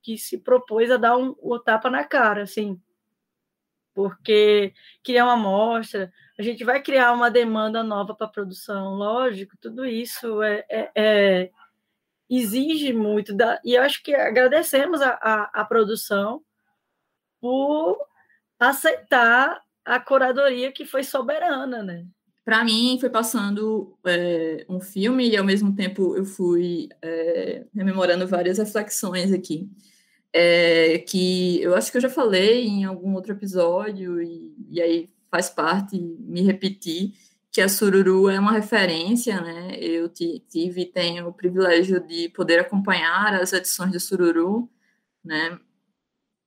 que 0.00 0.16
se 0.16 0.38
propôs 0.38 0.92
a 0.92 0.96
dar 0.96 1.16
um, 1.16 1.34
tapa 1.64 1.90
na 1.90 2.04
cara, 2.04 2.44
assim, 2.44 2.80
porque 3.92 4.72
criar 5.02 5.24
uma 5.24 5.32
amostra, 5.32 6.12
a 6.38 6.42
gente 6.42 6.62
vai 6.62 6.80
criar 6.80 7.12
uma 7.12 7.28
demanda 7.28 7.82
nova 7.82 8.14
para 8.14 8.28
produção, 8.28 8.94
lógico, 8.94 9.56
tudo 9.60 9.84
isso 9.84 10.40
é, 10.40 10.64
é, 10.70 10.90
é 10.94 11.50
exige 12.30 12.92
muito, 12.92 13.34
da, 13.34 13.60
e 13.64 13.76
acho 13.76 14.00
que 14.04 14.14
agradecemos 14.14 15.02
a, 15.02 15.18
a, 15.20 15.62
a 15.62 15.64
produção 15.64 16.44
por 17.40 17.98
aceitar 18.56 19.64
a 19.84 20.00
curadoria 20.00 20.72
que 20.72 20.84
foi 20.84 21.04
soberana, 21.04 21.82
né? 21.82 22.06
Para 22.44 22.62
mim, 22.62 22.98
foi 23.00 23.08
passando 23.08 23.96
é, 24.04 24.66
um 24.68 24.78
filme 24.78 25.30
e, 25.30 25.36
ao 25.36 25.44
mesmo 25.44 25.74
tempo, 25.74 26.14
eu 26.14 26.24
fui 26.24 26.88
é, 27.00 27.64
rememorando 27.74 28.26
várias 28.26 28.58
reflexões 28.58 29.32
aqui. 29.32 29.68
É, 30.32 30.98
que 30.98 31.62
eu 31.62 31.74
acho 31.74 31.90
que 31.90 31.96
eu 31.96 32.02
já 32.02 32.10
falei 32.10 32.66
em 32.66 32.84
algum 32.84 33.14
outro 33.14 33.32
episódio, 33.32 34.20
e, 34.20 34.52
e 34.68 34.82
aí 34.82 35.10
faz 35.30 35.48
parte 35.48 35.98
me 35.98 36.42
repetir, 36.42 37.14
que 37.50 37.60
a 37.60 37.68
Sururu 37.68 38.28
é 38.28 38.38
uma 38.38 38.52
referência, 38.52 39.40
né? 39.40 39.76
Eu 39.78 40.08
tive 40.08 40.82
e 40.82 40.86
tenho 40.86 41.28
o 41.28 41.32
privilégio 41.32 42.00
de 42.00 42.28
poder 42.30 42.58
acompanhar 42.58 43.32
as 43.34 43.52
edições 43.52 43.92
do 43.92 44.00
Sururu, 44.00 44.68
né? 45.24 45.58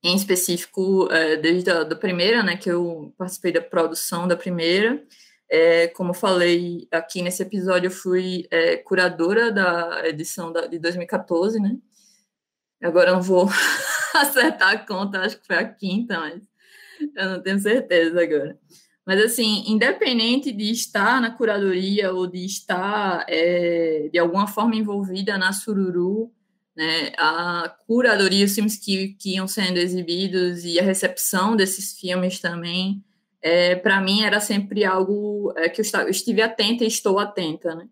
Em 0.04 0.16
específico, 0.16 1.08
é, 1.12 1.38
desde 1.38 1.72
a 1.72 1.84
da 1.84 1.96
primeira, 1.96 2.44
né? 2.44 2.56
Que 2.58 2.70
eu 2.70 3.14
participei 3.18 3.52
da 3.52 3.62
produção 3.62 4.28
da 4.28 4.38
primeira. 4.38 5.04
É, 5.50 5.88
como 5.88 6.14
falei 6.14 6.88
aqui 6.92 7.22
nesse 7.22 7.42
episódio, 7.42 7.88
eu 7.88 7.92
fui 7.92 8.48
é, 8.52 8.78
curadora 8.78 9.52
da 9.52 10.08
edição 10.08 10.52
da, 10.52 10.68
de 10.68 10.78
2014, 10.78 11.60
né? 11.60 11.78
Agora 12.82 13.10
eu 13.10 13.16
não 13.16 13.22
vou 13.22 13.50
acertar 14.16 14.70
a 14.74 14.78
conta, 14.78 15.22
acho 15.22 15.40
que 15.40 15.48
foi 15.48 15.56
a 15.56 15.68
quinta, 15.68 16.20
mas 16.20 16.44
eu 17.16 17.30
não 17.32 17.42
tenho 17.42 17.60
certeza 17.60 18.22
agora. 18.22 18.60
Mas, 19.06 19.24
assim, 19.24 19.64
independente 19.68 20.52
de 20.52 20.70
estar 20.70 21.22
na 21.22 21.32
curadoria 21.32 22.12
ou 22.12 22.28
de 22.28 22.44
estar, 22.46 23.26
é, 23.30 24.10
de 24.12 24.20
alguma 24.20 24.48
forma, 24.48 24.76
envolvida 24.76 25.38
na 25.38 25.54
Sururu, 25.54 26.30
né, 26.78 27.12
a 27.18 27.76
curadoria, 27.88 28.46
os 28.46 28.54
filmes 28.54 28.78
que, 28.78 29.16
que 29.16 29.34
iam 29.34 29.48
sendo 29.48 29.78
exibidos 29.80 30.64
e 30.64 30.80
a 30.80 30.84
recepção 30.84 31.56
desses 31.56 32.00
filmes 32.00 32.40
também, 32.40 33.04
é, 33.42 33.76
para 33.76 34.00
mim, 34.00 34.22
era 34.22 34.40
sempre 34.40 34.86
algo 34.86 35.52
é, 35.58 35.70
que 35.70 35.82
eu, 35.82 35.86
eu, 36.02 36.10
estive 36.10 36.40
atenta 36.40 36.84
e 36.84 36.88
estou 36.88 37.18
atenta, 37.18 37.74
né? 37.74 37.88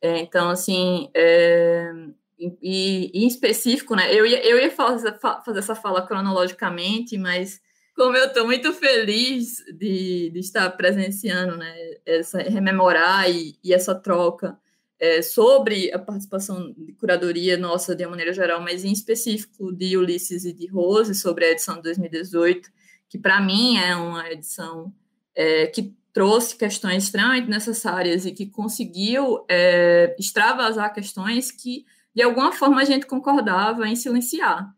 É, 0.00 0.18
então, 0.20 0.48
assim, 0.48 1.10
é, 1.14 1.92
e, 2.38 2.56
e, 2.62 3.24
em 3.24 3.26
específico, 3.26 3.94
né, 3.94 4.10
eu 4.14 4.24
ia, 4.24 4.42
eu 4.46 4.58
ia 4.58 4.70
fazer, 4.70 5.18
fazer 5.18 5.58
essa 5.58 5.74
fala 5.74 6.06
cronologicamente, 6.06 7.18
mas 7.18 7.60
como 7.94 8.16
eu 8.16 8.26
estou 8.26 8.46
muito 8.46 8.72
feliz 8.72 9.56
de, 9.78 10.30
de, 10.30 10.38
estar 10.38 10.70
presenciando, 10.70 11.56
né, 11.58 11.74
essa 12.06 12.38
rememorar 12.38 13.30
e, 13.30 13.58
e 13.62 13.74
essa 13.74 13.94
troca 13.94 14.58
é, 14.98 15.22
sobre 15.22 15.92
a 15.92 15.98
participação 15.98 16.72
de 16.72 16.92
curadoria 16.94 17.56
nossa 17.56 17.94
de 17.94 18.04
uma 18.04 18.10
maneira 18.10 18.32
geral, 18.32 18.60
mas 18.60 18.84
em 18.84 18.92
específico 18.92 19.72
de 19.72 19.96
Ulisses 19.96 20.44
e 20.44 20.52
de 20.52 20.66
Rose 20.66 21.14
sobre 21.14 21.44
a 21.44 21.50
edição 21.50 21.76
de 21.76 21.82
2018, 21.82 22.70
que 23.08 23.18
para 23.18 23.40
mim 23.40 23.76
é 23.76 23.94
uma 23.94 24.30
edição 24.30 24.92
é, 25.34 25.66
que 25.66 25.94
trouxe 26.12 26.56
questões 26.56 27.04
extremamente 27.04 27.48
necessárias 27.48 28.24
e 28.24 28.32
que 28.32 28.46
conseguiu 28.46 29.44
é, 29.48 30.16
extravasar 30.18 30.92
questões 30.94 31.50
que 31.50 31.84
de 32.14 32.22
alguma 32.22 32.52
forma 32.52 32.80
a 32.80 32.84
gente 32.84 33.06
concordava 33.06 33.86
em 33.86 33.94
silenciar 33.94 34.74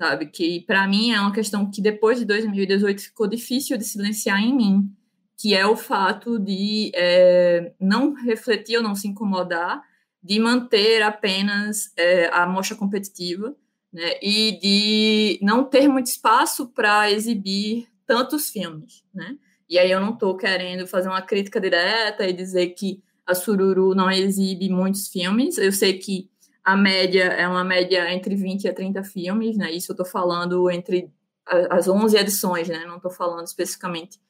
sabe? 0.00 0.26
Que 0.26 0.62
para 0.62 0.88
mim 0.88 1.12
é 1.12 1.20
uma 1.20 1.32
questão 1.32 1.70
que 1.70 1.82
depois 1.82 2.18
de 2.18 2.24
2018 2.24 3.02
ficou 3.02 3.26
difícil 3.26 3.76
de 3.76 3.84
silenciar 3.84 4.42
em 4.42 4.56
mim, 4.56 4.96
que 5.40 5.54
é 5.54 5.66
o 5.66 5.74
fato 5.74 6.38
de 6.38 6.92
é, 6.94 7.72
não 7.80 8.12
refletir 8.12 8.76
ou 8.76 8.82
não 8.82 8.94
se 8.94 9.08
incomodar, 9.08 9.82
de 10.22 10.38
manter 10.38 11.00
apenas 11.00 11.90
é, 11.96 12.28
a 12.30 12.46
mostra 12.46 12.76
competitiva, 12.76 13.56
né? 13.90 14.18
E 14.20 14.58
de 14.60 15.38
não 15.42 15.64
ter 15.64 15.88
muito 15.88 16.08
espaço 16.08 16.68
para 16.68 17.10
exibir 17.10 17.88
tantos 18.06 18.50
filmes, 18.50 19.02
né? 19.14 19.38
E 19.66 19.78
aí 19.78 19.90
eu 19.90 19.98
não 19.98 20.12
estou 20.12 20.36
querendo 20.36 20.86
fazer 20.86 21.08
uma 21.08 21.22
crítica 21.22 21.58
direta 21.58 22.28
e 22.28 22.34
dizer 22.34 22.74
que 22.74 23.02
a 23.26 23.34
Sururu 23.34 23.94
não 23.94 24.10
exibe 24.10 24.68
muitos 24.68 25.08
filmes. 25.08 25.56
Eu 25.56 25.72
sei 25.72 25.96
que 25.96 26.28
a 26.62 26.76
média 26.76 27.24
é 27.24 27.48
uma 27.48 27.64
média 27.64 28.12
entre 28.12 28.36
20 28.36 28.68
a 28.68 28.74
30 28.74 29.02
filmes, 29.04 29.56
né? 29.56 29.72
Isso 29.72 29.92
eu 29.92 29.94
estou 29.94 30.06
falando 30.06 30.70
entre 30.70 31.10
as 31.46 31.88
11 31.88 32.14
edições, 32.18 32.68
né? 32.68 32.84
Não 32.84 32.96
estou 32.96 33.10
falando 33.10 33.46
especificamente 33.46 34.20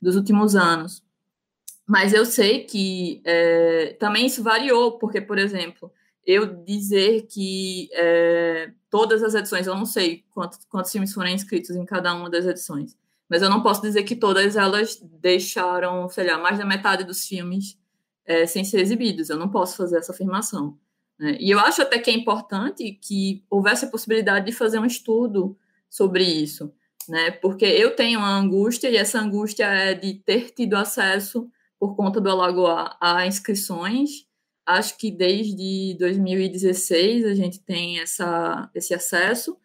dos 0.00 0.16
últimos 0.16 0.56
anos. 0.56 1.02
Mas 1.86 2.12
eu 2.12 2.24
sei 2.24 2.64
que 2.64 3.20
é, 3.24 3.96
também 3.98 4.26
isso 4.26 4.42
variou, 4.42 4.98
porque, 4.98 5.20
por 5.20 5.38
exemplo, 5.38 5.92
eu 6.24 6.62
dizer 6.62 7.22
que 7.22 7.88
é, 7.92 8.70
todas 8.88 9.22
as 9.22 9.34
edições, 9.34 9.66
eu 9.66 9.74
não 9.74 9.86
sei 9.86 10.24
quantos, 10.30 10.64
quantos 10.68 10.92
filmes 10.92 11.12
foram 11.12 11.30
inscritos 11.30 11.74
em 11.74 11.84
cada 11.84 12.14
uma 12.14 12.30
das 12.30 12.46
edições, 12.46 12.96
mas 13.28 13.42
eu 13.42 13.50
não 13.50 13.62
posso 13.62 13.82
dizer 13.82 14.04
que 14.04 14.14
todas 14.14 14.56
elas 14.56 15.00
deixaram, 15.20 16.08
sei 16.08 16.26
lá, 16.26 16.38
mais 16.38 16.58
da 16.58 16.64
metade 16.64 17.04
dos 17.04 17.26
filmes 17.26 17.78
é, 18.24 18.46
sem 18.46 18.64
ser 18.64 18.80
exibidos. 18.80 19.30
Eu 19.30 19.36
não 19.36 19.48
posso 19.48 19.76
fazer 19.76 19.98
essa 19.98 20.12
afirmação. 20.12 20.78
Né? 21.18 21.36
E 21.40 21.50
eu 21.50 21.58
acho 21.58 21.82
até 21.82 21.98
que 21.98 22.10
é 22.10 22.14
importante 22.14 22.92
que 22.92 23.44
houvesse 23.50 23.84
a 23.84 23.88
possibilidade 23.88 24.46
de 24.46 24.52
fazer 24.52 24.78
um 24.78 24.86
estudo 24.86 25.56
sobre 25.88 26.24
isso, 26.24 26.72
né? 27.10 27.30
porque 27.30 27.64
eu 27.64 27.94
tenho 27.94 28.18
uma 28.20 28.38
angústia, 28.38 28.88
e 28.88 28.96
essa 28.96 29.20
angústia 29.20 29.66
é 29.66 29.94
de 29.94 30.14
ter 30.14 30.50
tido 30.50 30.74
acesso, 30.74 31.50
por 31.78 31.96
conta 31.96 32.20
do 32.20 32.30
Alagoa, 32.30 32.96
a 33.00 33.26
inscrições. 33.26 34.26
Acho 34.66 34.96
que 34.98 35.10
desde 35.10 35.96
2016 35.98 37.24
a 37.24 37.34
gente 37.34 37.58
tem 37.60 37.98
essa, 37.98 38.70
esse 38.74 38.94
acesso, 38.94 39.56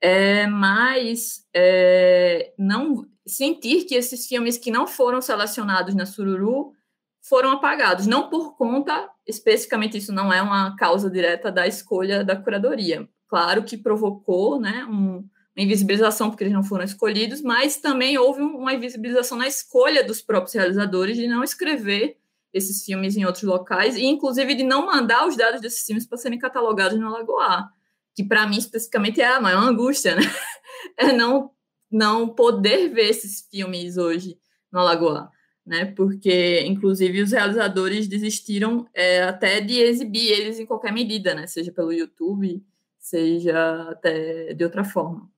é, 0.00 0.46
mas 0.46 1.46
é, 1.54 2.52
não 2.58 3.06
sentir 3.26 3.84
que 3.84 3.94
esses 3.94 4.26
filmes 4.26 4.56
que 4.56 4.70
não 4.70 4.86
foram 4.86 5.20
selecionados 5.20 5.94
na 5.94 6.06
Sururu 6.06 6.72
foram 7.20 7.50
apagados, 7.52 8.06
não 8.06 8.30
por 8.30 8.56
conta, 8.56 9.08
especificamente 9.26 9.98
isso 9.98 10.12
não 10.12 10.32
é 10.32 10.40
uma 10.40 10.74
causa 10.76 11.10
direta 11.10 11.52
da 11.52 11.66
escolha 11.66 12.24
da 12.24 12.34
curadoria. 12.34 13.06
Claro 13.28 13.62
que 13.62 13.76
provocou 13.76 14.58
né, 14.58 14.86
um, 14.86 15.28
invisibilização 15.62 16.30
porque 16.30 16.44
eles 16.44 16.52
não 16.52 16.62
foram 16.62 16.84
escolhidos, 16.84 17.42
mas 17.42 17.76
também 17.76 18.18
houve 18.18 18.42
uma 18.42 18.74
invisibilização 18.74 19.38
na 19.38 19.46
escolha 19.46 20.04
dos 20.04 20.22
próprios 20.22 20.54
realizadores 20.54 21.16
de 21.16 21.26
não 21.26 21.42
escrever 21.42 22.16
esses 22.52 22.84
filmes 22.84 23.16
em 23.16 23.24
outros 23.24 23.44
locais 23.44 23.96
e, 23.96 24.04
inclusive, 24.04 24.54
de 24.54 24.62
não 24.62 24.86
mandar 24.86 25.26
os 25.26 25.36
dados 25.36 25.60
desses 25.60 25.84
filmes 25.84 26.06
para 26.06 26.18
serem 26.18 26.38
catalogados 26.38 26.98
no 26.98 27.10
Lagoa, 27.10 27.68
que 28.14 28.24
para 28.24 28.46
mim 28.46 28.58
especificamente 28.58 29.20
é 29.20 29.26
a 29.26 29.40
maior 29.40 29.62
angústia, 29.62 30.14
né? 30.14 30.22
É 30.96 31.12
não 31.12 31.50
não 31.90 32.28
poder 32.28 32.88
ver 32.88 33.08
esses 33.08 33.46
filmes 33.50 33.96
hoje 33.96 34.38
no 34.70 34.80
Lagoa 34.82 35.30
né? 35.68 35.84
Porque, 35.84 36.62
inclusive, 36.66 37.20
os 37.22 37.32
realizadores 37.32 38.08
desistiram 38.08 38.88
é, 38.94 39.22
até 39.22 39.60
de 39.60 39.74
exibir 39.74 40.32
eles 40.32 40.58
em 40.58 40.64
qualquer 40.64 40.92
medida, 40.92 41.34
né? 41.34 41.46
Seja 41.46 41.70
pelo 41.70 41.92
YouTube, 41.92 42.64
seja 42.98 43.82
até 43.90 44.54
de 44.54 44.64
outra 44.64 44.82
forma. 44.82 45.30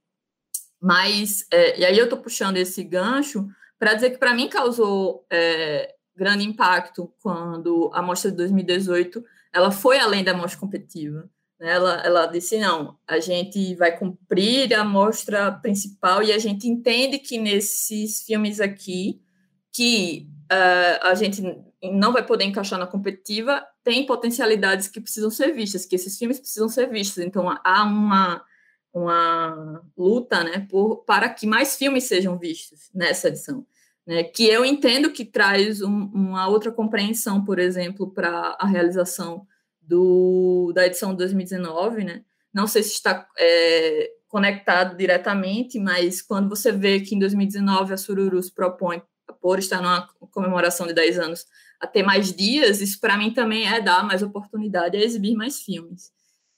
Mas, 0.80 1.44
é, 1.50 1.80
e 1.80 1.84
aí 1.84 1.98
eu 1.98 2.04
estou 2.04 2.18
puxando 2.18 2.56
esse 2.56 2.82
gancho 2.82 3.46
para 3.78 3.94
dizer 3.94 4.10
que 4.10 4.18
para 4.18 4.34
mim 4.34 4.48
causou 4.48 5.26
é, 5.30 5.94
grande 6.16 6.44
impacto 6.44 7.12
quando 7.22 7.90
a 7.94 8.02
mostra 8.02 8.30
de 8.30 8.36
2018 8.38 9.24
ela 9.52 9.70
foi 9.70 9.98
além 9.98 10.22
da 10.22 10.34
mostra 10.34 10.60
competitiva. 10.60 11.28
Né? 11.58 11.72
Ela, 11.72 12.00
ela 12.04 12.26
disse: 12.26 12.58
não, 12.58 12.98
a 13.06 13.18
gente 13.20 13.74
vai 13.74 13.96
cumprir 13.96 14.72
a 14.74 14.84
mostra 14.84 15.52
principal 15.52 16.22
e 16.22 16.32
a 16.32 16.38
gente 16.38 16.68
entende 16.68 17.18
que 17.18 17.38
nesses 17.38 18.22
filmes 18.22 18.60
aqui, 18.60 19.20
que 19.72 20.28
uh, 20.50 21.06
a 21.06 21.14
gente 21.14 21.42
não 21.82 22.12
vai 22.12 22.24
poder 22.24 22.44
encaixar 22.44 22.78
na 22.78 22.86
competitiva, 22.86 23.64
tem 23.82 24.06
potencialidades 24.06 24.88
que 24.88 25.00
precisam 25.00 25.30
ser 25.30 25.52
vistas, 25.52 25.86
que 25.86 25.96
esses 25.96 26.18
filmes 26.18 26.38
precisam 26.38 26.68
ser 26.68 26.88
vistos. 26.88 27.22
Então, 27.24 27.48
há 27.64 27.82
uma, 27.82 28.42
uma 28.92 29.82
luta 29.96 30.42
né, 30.42 30.66
por, 30.68 31.04
para 31.04 31.28
que 31.28 31.46
mais 31.46 31.76
filmes 31.76 32.04
sejam 32.04 32.38
vistos 32.38 32.90
nessa 32.94 33.28
edição. 33.28 33.66
Né, 34.06 34.24
que 34.24 34.46
eu 34.46 34.64
entendo 34.64 35.12
que 35.12 35.24
traz 35.24 35.82
um, 35.82 36.10
uma 36.12 36.48
outra 36.48 36.72
compreensão, 36.72 37.44
por 37.44 37.58
exemplo, 37.58 38.10
para 38.10 38.56
a 38.58 38.66
realização 38.66 39.46
do, 39.80 40.72
da 40.74 40.86
edição 40.86 41.10
de 41.10 41.18
2019, 41.18 42.04
né? 42.04 42.22
Não 42.52 42.66
sei 42.66 42.82
se 42.82 42.94
está 42.94 43.28
é, 43.38 44.10
conectado 44.28 44.96
diretamente, 44.96 45.78
mas 45.78 46.22
quando 46.22 46.48
você 46.48 46.72
vê 46.72 47.00
que 47.00 47.14
em 47.14 47.18
2019 47.18 47.92
a 47.92 47.96
Sururu 47.96 48.42
se 48.42 48.52
propõe, 48.52 49.02
por 49.40 49.58
estar 49.58 49.80
numa 49.80 50.08
comemoração 50.30 50.86
de 50.86 50.92
10 50.92 51.18
anos, 51.18 51.46
a 51.80 51.86
ter 51.86 52.02
mais 52.02 52.32
dias, 52.32 52.80
isso 52.80 53.00
para 53.00 53.16
mim 53.16 53.32
também 53.32 53.66
é 53.66 53.80
dar 53.80 54.04
mais 54.04 54.22
oportunidade 54.22 54.96
a 54.96 55.00
exibir 55.00 55.34
mais 55.34 55.60
filmes. 55.62 56.12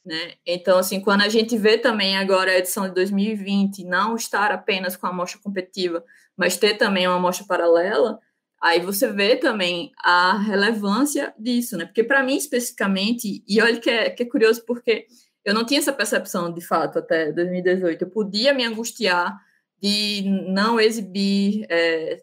Né? 0.04 0.34
Então, 0.44 0.78
assim, 0.78 1.00
quando 1.00 1.22
a 1.22 1.28
gente 1.28 1.56
vê 1.56 1.78
também 1.78 2.16
agora 2.16 2.50
a 2.50 2.58
edição 2.58 2.88
de 2.88 2.94
2020 2.94 3.84
não 3.84 4.16
estar 4.16 4.50
apenas 4.50 4.96
com 4.96 5.06
a 5.06 5.10
amostra 5.10 5.40
competitiva, 5.40 6.04
mas 6.36 6.56
ter 6.56 6.76
também 6.76 7.06
uma 7.06 7.16
amostra 7.16 7.46
paralela, 7.46 8.18
Aí 8.62 8.78
você 8.78 9.10
vê 9.12 9.36
também 9.36 9.90
a 10.04 10.38
relevância 10.38 11.34
disso, 11.36 11.76
né? 11.76 11.84
Porque 11.84 12.04
para 12.04 12.22
mim 12.22 12.36
especificamente, 12.36 13.42
e 13.46 13.60
olha 13.60 13.80
que 13.80 13.90
é, 13.90 14.08
que 14.08 14.22
é 14.22 14.26
curioso 14.26 14.64
porque 14.64 15.08
eu 15.44 15.52
não 15.52 15.66
tinha 15.66 15.80
essa 15.80 15.92
percepção 15.92 16.52
de 16.52 16.60
fato 16.60 17.00
até 17.00 17.32
2018. 17.32 18.02
Eu 18.02 18.10
podia 18.10 18.54
me 18.54 18.64
angustiar 18.64 19.36
de 19.82 20.22
não 20.48 20.78
exibir, 20.80 21.66
é, 21.68 22.22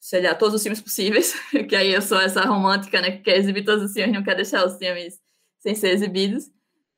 sei 0.00 0.22
lá, 0.22 0.34
todos 0.34 0.56
os 0.56 0.62
filmes 0.62 0.80
possíveis, 0.80 1.34
que 1.68 1.76
aí 1.76 1.92
eu 1.92 2.02
sou 2.02 2.20
essa 2.20 2.42
romântica, 2.42 3.00
né? 3.00 3.12
Que 3.12 3.22
quer 3.22 3.36
exibir 3.36 3.64
todos 3.64 3.84
os 3.84 3.92
filmes, 3.92 4.12
não 4.12 4.24
quer 4.24 4.34
deixar 4.34 4.66
os 4.66 4.76
filmes 4.76 5.20
sem 5.60 5.76
ser 5.76 5.90
exibidos. 5.90 6.50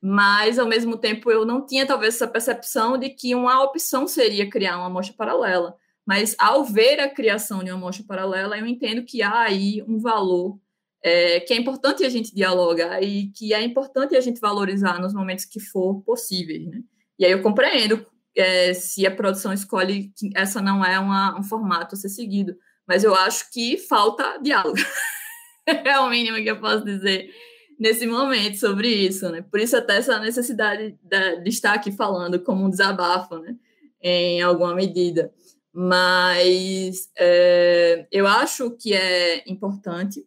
Mas, 0.05 0.59
ao 0.59 0.67
mesmo 0.67 0.97
tempo, 0.97 1.31
eu 1.31 1.47
não 1.47 1.65
tinha 1.65 1.87
talvez 1.87 2.17
essa 2.17 2.27
percepção 2.27 2.99
de 2.99 3.11
que 3.11 3.37
uma 3.37 3.63
opção 3.63 4.09
seria 4.09 4.51
criar 4.51 4.77
uma 4.79 4.91
mostra 4.91 5.15
paralela. 5.17 5.77
Mas 6.05 6.35
ao 6.41 6.65
ver 6.65 6.99
a 6.99 7.09
criação 7.09 7.63
de 7.63 7.71
uma 7.71 7.79
mostra 7.79 8.05
paralela, 8.05 8.59
eu 8.59 8.67
entendo 8.67 9.05
que 9.05 9.23
há 9.23 9.43
aí 9.43 9.81
um 9.87 10.01
valor 10.01 10.59
é, 11.05 11.39
que 11.39 11.55
é 11.55 11.57
importante 11.57 12.05
a 12.05 12.09
gente 12.09 12.35
dialogar 12.35 13.01
e 13.01 13.29
que 13.29 13.55
é 13.55 13.63
importante 13.63 14.17
a 14.17 14.21
gente 14.21 14.41
valorizar 14.41 15.01
nos 15.01 15.15
momentos 15.15 15.45
que 15.45 15.61
for 15.61 16.03
possível. 16.03 16.61
Né? 16.69 16.81
E 17.17 17.25
aí 17.25 17.31
eu 17.31 17.41
compreendo 17.41 18.05
é, 18.37 18.75
se 18.75 19.07
a 19.07 19.11
produção 19.15 19.53
escolhe 19.53 20.13
que 20.17 20.31
essa 20.35 20.61
não 20.61 20.85
é 20.85 20.99
uma, 20.99 21.39
um 21.39 21.45
formato 21.45 21.95
a 21.95 21.99
ser 21.99 22.09
seguido, 22.09 22.57
mas 22.89 23.05
eu 23.05 23.15
acho 23.15 23.53
que 23.53 23.79
falta 23.79 24.39
diálogo. 24.43 24.79
é 25.67 25.99
o 26.01 26.11
mínimo 26.11 26.39
que 26.39 26.51
eu 26.51 26.59
posso 26.59 26.85
dizer 26.85 27.31
nesse 27.83 28.07
momento 28.07 28.57
sobre 28.59 28.87
isso, 28.87 29.29
né? 29.29 29.43
Por 29.43 29.59
isso 29.59 29.77
até 29.77 29.97
essa 29.97 30.21
necessidade 30.21 30.97
de, 31.03 31.49
estar 31.49 31.75
aqui 31.75 31.91
falando 31.91 32.39
como 32.39 32.65
um 32.65 32.71
desabafo, 32.71 33.39
né? 33.41 33.57
Em 34.01 34.41
alguma 34.41 34.73
medida. 34.73 35.33
Mas 35.73 37.11
é, 37.19 38.07
eu 38.13 38.25
acho 38.27 38.71
que 38.71 38.95
é 38.95 39.43
importante 39.51 40.25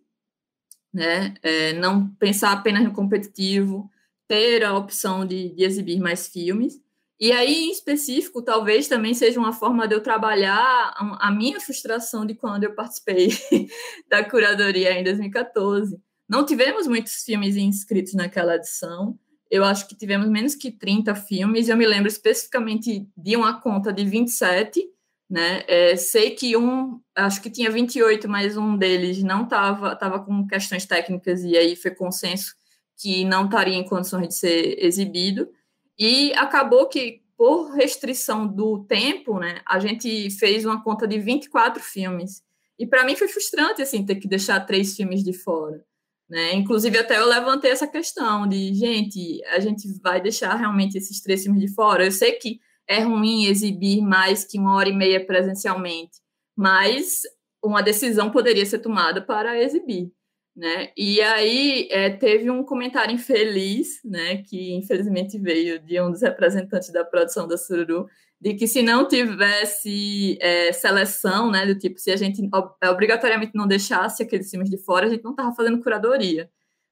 né, 0.94 1.34
é, 1.42 1.74
não 1.74 2.10
pensar 2.16 2.52
apenas 2.52 2.84
no 2.84 2.92
competitivo, 2.92 3.90
ter 4.28 4.64
a 4.66 4.76
opção 4.78 5.26
de, 5.26 5.50
de 5.56 5.64
exibir 5.64 6.00
mais 6.00 6.28
filmes. 6.28 6.82
E 7.18 7.32
aí, 7.32 7.68
em 7.68 7.72
específico, 7.72 8.42
talvez 8.42 8.90
também 8.90 9.14
seja 9.14 9.40
uma 9.40 9.54
forma 9.54 9.88
de 9.88 9.96
eu 9.96 10.02
trabalhar 10.04 10.94
a 10.98 11.32
minha 11.32 11.62
frustração 11.62 12.26
de 12.26 12.36
quando 12.36 12.66
eu 12.66 12.76
participei 12.76 13.30
da 14.10 14.24
curadoria 14.26 14.92
em 15.00 15.04
2014. 15.06 15.98
Não 16.28 16.46
tivemos 16.46 16.88
muitos 16.88 17.24
filmes 17.24 17.56
inscritos 17.56 18.14
naquela 18.14 18.56
edição. 18.56 19.18
Eu 19.50 19.64
acho 19.64 19.88
que 19.88 19.96
tivemos 19.96 20.28
menos 20.28 20.56
que 20.56 20.72
30 20.72 21.14
filmes. 21.16 21.70
Eu 21.70 21.78
me 21.78 21.86
lembro 21.86 22.08
especificamente 22.08 23.08
de 23.16 23.36
uma 23.36 23.62
conta 23.62 23.94
de 23.94 24.04
27 24.04 24.90
né? 25.30 25.64
É, 25.68 25.96
sei 25.96 26.32
que 26.32 26.56
um, 26.56 27.00
acho 27.16 27.42
que 27.42 27.50
tinha 27.50 27.72
28, 27.72 28.30
mas 28.30 28.56
um 28.58 28.78
deles 28.78 29.24
não 29.24 29.44
estava 29.44 29.96
tava 29.96 30.20
com 30.20 30.48
questões 30.48 30.86
técnicas 30.86 31.44
e 31.44 31.58
aí 31.58 31.76
foi 31.76 31.92
consenso 31.92 32.56
que 32.98 33.26
não 33.26 33.46
estaria 33.46 33.76
em 33.76 33.84
condições 33.84 34.30
de 34.30 34.36
ser 34.36 34.84
exibido. 34.84 35.50
E 35.98 36.34
acabou 36.34 36.88
que, 36.88 37.22
por 37.38 37.72
restrição 37.72 38.48
do 38.48 38.86
tempo, 38.86 39.40
né, 39.40 39.62
a 39.66 39.80
gente 39.80 40.30
fez 40.32 40.66
uma 40.66 40.82
conta 40.84 41.08
de 41.08 41.20
24 41.20 41.82
filmes. 41.84 42.44
E 42.78 42.86
para 42.86 43.04
mim 43.04 43.16
foi 43.16 43.28
frustrante 43.28 43.82
assim 43.82 44.06
ter 44.06 44.16
que 44.16 44.28
deixar 44.28 44.60
três 44.62 44.96
filmes 44.96 45.24
de 45.24 45.34
fora. 45.34 45.84
Né? 46.30 46.56
Inclusive, 46.56 46.98
até 46.98 47.20
eu 47.20 47.28
levantei 47.28 47.72
essa 47.72 47.88
questão 47.88 48.48
de, 48.48 48.74
gente, 48.74 49.44
a 49.46 49.60
gente 49.60 49.88
vai 50.02 50.20
deixar 50.22 50.56
realmente 50.56 50.98
esses 50.98 51.22
três 51.22 51.44
filmes 51.44 51.62
de 51.62 51.74
fora. 51.74 52.06
Eu 52.06 52.12
sei 52.12 52.34
que 52.34 52.60
é 52.88 53.00
ruim 53.02 53.46
exibir 53.46 54.02
mais 54.02 54.44
que 54.44 54.58
uma 54.60 54.76
hora 54.76 54.90
e 54.90 54.96
meia 54.96 55.24
presencialmente, 55.26 56.18
mas 56.56 57.22
uma 57.64 57.82
decisão 57.82 58.32
poderia 58.32 58.66
ser 58.66 58.80
tomada 58.80 59.22
para 59.22 59.62
exibir. 59.62 60.12
Né? 60.56 60.92
E 60.98 61.22
aí 61.22 61.88
é, 61.92 62.10
teve 62.10 62.50
um 62.50 62.64
comentário 62.64 63.14
infeliz, 63.14 64.00
né, 64.06 64.38
que 64.38 64.74
infelizmente 64.74 65.38
veio 65.38 65.80
de 65.80 66.00
um 66.00 66.10
dos 66.10 66.22
representantes 66.22 66.94
da 66.94 67.04
produção 67.04 67.46
da 67.46 67.58
Sururu, 67.58 68.08
de 68.46 68.54
que 68.54 68.68
se 68.68 68.84
não 68.84 69.08
tivesse 69.08 70.38
é, 70.40 70.72
seleção, 70.72 71.50
né, 71.50 71.66
do 71.66 71.80
tipo, 71.80 71.98
se 71.98 72.12
a 72.12 72.16
gente 72.16 72.48
obrigatoriamente 72.88 73.54
não 73.56 73.66
deixasse 73.66 74.22
aqueles 74.22 74.52
filmes 74.52 74.70
de 74.70 74.78
fora, 74.78 75.08
a 75.08 75.10
gente 75.10 75.24
não 75.24 75.32
estava 75.32 75.52
fazendo 75.56 75.82
curadoria, 75.82 76.48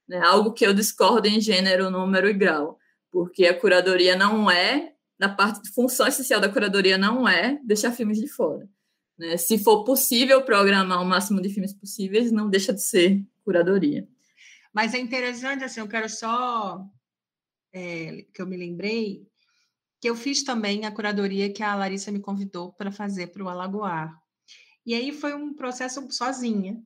né, 0.07 0.17
algo 0.25 0.51
que 0.51 0.65
eu 0.65 0.73
discordo 0.73 1.27
em 1.27 1.39
gênero, 1.39 1.91
número 1.91 2.27
e 2.27 2.33
grau, 2.33 2.79
porque 3.11 3.45
a 3.45 3.53
curadoria 3.53 4.15
não 4.15 4.49
é 4.49 4.93
na 5.19 5.29
parte 5.29 5.69
função 5.69 6.07
essencial 6.07 6.41
da 6.41 6.49
curadoria 6.49 6.97
não 6.97 7.29
é 7.29 7.59
deixar 7.63 7.91
filmes 7.91 8.17
de 8.17 8.27
fora. 8.27 8.67
Né? 9.15 9.37
Se 9.37 9.59
for 9.59 9.83
possível 9.83 10.41
programar 10.41 11.03
o 11.03 11.05
máximo 11.05 11.39
de 11.39 11.49
filmes 11.49 11.71
possíveis, 11.71 12.31
não 12.31 12.49
deixa 12.49 12.73
de 12.73 12.81
ser 12.81 13.23
curadoria. 13.45 14.07
Mas 14.73 14.95
é 14.95 14.97
interessante, 14.97 15.63
assim, 15.63 15.81
eu 15.81 15.87
quero 15.87 16.09
só 16.09 16.83
é, 17.71 18.25
que 18.33 18.41
eu 18.41 18.47
me 18.47 18.57
lembrei 18.57 19.31
que 20.03 20.09
eu 20.09 20.17
fiz 20.17 20.43
também 20.43 20.85
a 20.85 20.91
curadoria 20.91 21.49
que 21.49 21.63
a 21.63 21.73
Larissa 21.75 22.11
me 22.11 22.19
convidou 22.19 22.73
para 22.73 22.91
fazer 22.91 23.27
para 23.27 23.41
o 23.41 23.47
Alagoar. 23.47 24.13
E 24.85 24.93
aí 24.93 25.13
foi 25.13 25.33
um 25.33 25.53
processo 25.53 26.05
sozinha, 26.11 26.77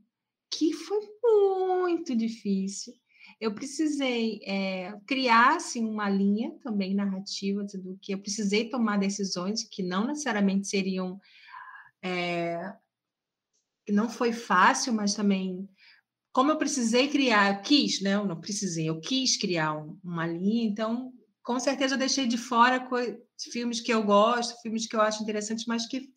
que 0.52 0.72
foi 0.72 1.00
muito 1.24 2.16
difícil 2.16 2.94
eu 3.40 3.54
precisei 3.56 4.40
é, 4.46 4.94
criar 5.08 5.56
assim, 5.56 5.84
uma 5.84 6.08
linha 6.08 6.52
também 6.62 6.94
narrativa 6.94 7.64
do 7.64 7.98
que 8.00 8.14
eu 8.14 8.20
precisei 8.20 8.70
tomar 8.70 8.98
decisões 8.98 9.64
que 9.64 9.82
não 9.82 10.06
necessariamente 10.06 10.68
seriam 10.68 11.20
é, 12.04 12.72
não 13.90 14.10
foi 14.10 14.32
fácil, 14.32 14.94
mas 14.94 15.16
também 15.16 15.68
como 16.32 16.52
eu 16.52 16.58
precisei 16.58 17.08
criar, 17.08 17.56
eu 17.56 17.62
quis, 17.64 18.00
né? 18.00 18.14
Eu 18.14 18.26
não 18.26 18.40
precisei, 18.40 18.88
eu 18.88 19.00
quis 19.00 19.38
criar 19.38 19.74
um, 19.74 20.00
uma 20.04 20.28
linha, 20.28 20.66
então 20.66 21.12
com 21.48 21.62
certeza 21.62 21.96
eu 21.96 21.98
deixei 21.98 22.28
de 22.28 22.38
fora 22.38 22.86
filmes 23.54 23.80
que 23.80 23.94
eu 23.94 24.04
gosto, 24.04 24.62
filmes 24.62 24.86
que 24.86 24.94
eu 24.94 25.00
acho 25.00 25.24
interessantes, 25.24 25.66
mas 25.66 25.88
que 25.88 26.10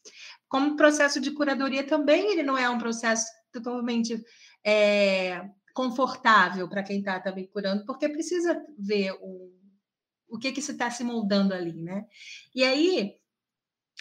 como 0.48 0.74
processo 0.74 1.20
de 1.20 1.30
curadoria 1.30 1.86
também 1.86 2.32
ele 2.32 2.42
não 2.42 2.58
é 2.58 2.68
um 2.68 2.78
processo 2.78 3.26
totalmente 3.52 4.20
é, 4.64 5.48
confortável 5.72 6.68
para 6.68 6.82
quem 6.82 6.98
está 6.98 7.20
também 7.20 7.46
curando, 7.46 7.86
porque 7.86 8.08
precisa 8.08 8.60
ver 8.76 9.12
o, 9.22 9.52
o 10.30 10.36
que 10.36 10.50
que 10.50 10.60
se 10.60 10.72
está 10.72 10.90
se 10.90 11.04
moldando 11.04 11.54
ali, 11.54 11.80
né? 11.80 12.06
E 12.52 12.64
aí, 12.64 13.14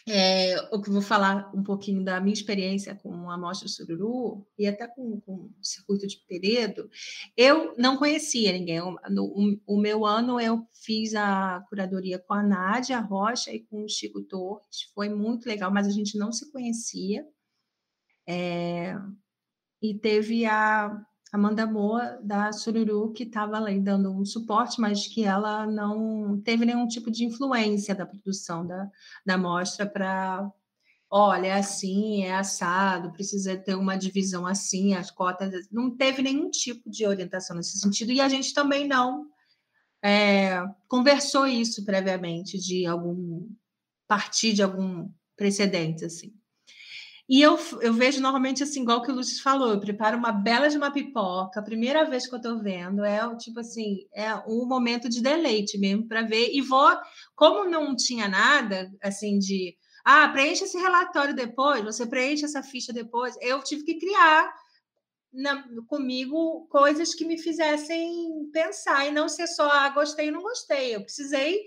é, 0.08 0.56
eu 0.56 0.82
vou 0.82 1.02
falar 1.02 1.52
um 1.54 1.64
pouquinho 1.64 2.04
da 2.04 2.20
minha 2.20 2.34
experiência 2.34 2.95
com 2.95 3.30
a 3.30 3.38
Mostra 3.38 3.68
Sururu 3.68 4.45
e 4.58 4.68
até 4.68 4.88
com, 4.88 5.20
com 5.22 5.34
o 5.34 5.54
Circuito 5.62 6.08
de 6.08 6.18
Peredo, 6.28 6.89
eu 7.36 7.76
não 7.78 7.97
conhecia 7.97 8.52
ninguém. 8.52 8.80
No, 9.10 9.26
o, 9.26 9.76
o 9.76 9.80
meu 9.80 10.06
ano 10.06 10.39
eu 10.39 10.68
fiz 10.74 11.16
a 11.16 11.64
curadoria 11.70 12.20
com 12.20 12.34
a 12.34 12.43
Nádia 12.43 13.00
Rocha 13.00 13.52
e 13.52 13.60
com 13.60 13.84
o 13.84 13.89
Chico 13.89 14.22
Torres, 14.24 14.84
foi 14.93 15.10
muito 15.10 15.47
legal, 15.47 15.72
mas 15.72 15.88
a 15.88 15.91
gente 15.91 16.18
não 16.18 16.32
se 16.32 16.52
conhecia. 16.52 17.26
É, 18.28 18.95
e 19.82 19.97
teve 19.97 20.45
a 20.45 21.06
Amanda 21.32 21.66
Moa, 21.66 22.20
da 22.24 22.52
Sururu, 22.52 23.14
que 23.14 23.24
estava 23.24 23.58
ali 23.58 23.80
dando 23.80 24.12
um 24.12 24.26
suporte, 24.26 24.82
mas 24.82 25.08
que 25.08 25.24
ela 25.24 25.68
não 25.68 26.42
teve 26.42 26.66
nenhum 26.66 26.88
tipo 26.88 27.12
de 27.12 27.24
influência 27.24 27.94
da 27.94 28.06
produção 28.06 28.66
da, 28.66 28.90
da 29.24 29.38
mostra 29.38 29.86
para, 29.86 30.52
olha, 31.10 31.48
é 31.48 31.52
assim, 31.54 32.24
é 32.24 32.34
assado, 32.34 33.12
precisa 33.12 33.56
ter 33.56 33.76
uma 33.76 33.96
divisão 33.96 34.48
assim, 34.48 34.96
as 34.96 35.12
cotas. 35.12 35.68
Não 35.72 35.96
teve 35.96 36.24
nenhum 36.24 36.50
tipo 36.50 36.90
de 36.90 37.06
orientação 37.06 37.56
nesse 37.56 37.78
sentido, 37.80 38.12
e 38.12 38.20
a 38.20 38.28
gente 38.28 38.52
também 38.54 38.88
não 38.88 39.28
é, 40.04 40.64
conversou 40.88 41.46
isso 41.46 41.86
previamente, 41.86 42.58
de 42.58 42.88
algum 42.88 43.48
partir 44.08 44.54
de 44.54 44.64
algum 44.64 45.08
precedente, 45.38 46.04
assim. 46.04 46.39
E 47.30 47.44
eu, 47.44 47.60
eu 47.82 47.94
vejo 47.94 48.20
normalmente 48.20 48.64
assim, 48.64 48.82
igual 48.82 49.04
que 49.04 49.12
o 49.12 49.14
Lúcio 49.14 49.44
falou, 49.44 49.70
eu 49.70 49.80
preparo 49.80 50.18
uma 50.18 50.32
bela 50.32 50.68
de 50.68 50.78
uma 50.78 50.92
pipoca, 50.92 51.60
a 51.60 51.64
primeira 51.64 52.04
vez 52.04 52.26
que 52.26 52.34
eu 52.34 52.38
estou 52.38 52.60
vendo, 52.60 53.06
é 53.06 53.20
tipo 53.36 53.60
assim, 53.60 54.08
é 54.12 54.34
um 54.48 54.66
momento 54.66 55.08
de 55.08 55.22
deleite 55.22 55.78
mesmo 55.78 56.08
para 56.08 56.24
ver, 56.24 56.50
e 56.52 56.60
vou, 56.60 56.90
como 57.36 57.70
não 57.70 57.96
tinha 57.96 58.28
nada 58.28 58.92
assim 59.00 59.38
de 59.38 59.78
ah, 60.04 60.28
preencha 60.30 60.64
esse 60.64 60.78
relatório 60.78 61.36
depois, 61.36 61.84
você 61.84 62.08
preenche 62.08 62.46
essa 62.46 62.64
ficha 62.64 62.92
depois, 62.92 63.36
eu 63.42 63.62
tive 63.64 63.84
que 63.84 64.00
criar 64.00 64.52
na, 65.32 65.64
comigo 65.86 66.68
coisas 66.68 67.14
que 67.14 67.26
me 67.26 67.38
fizessem 67.38 68.50
pensar 68.52 69.08
e 69.08 69.12
não 69.12 69.30
ser 69.30 69.46
só 69.46 69.70
ah, 69.70 69.90
gostei 69.90 70.28
ou 70.28 70.34
não 70.34 70.42
gostei. 70.42 70.96
Eu 70.96 71.04
precisei 71.04 71.62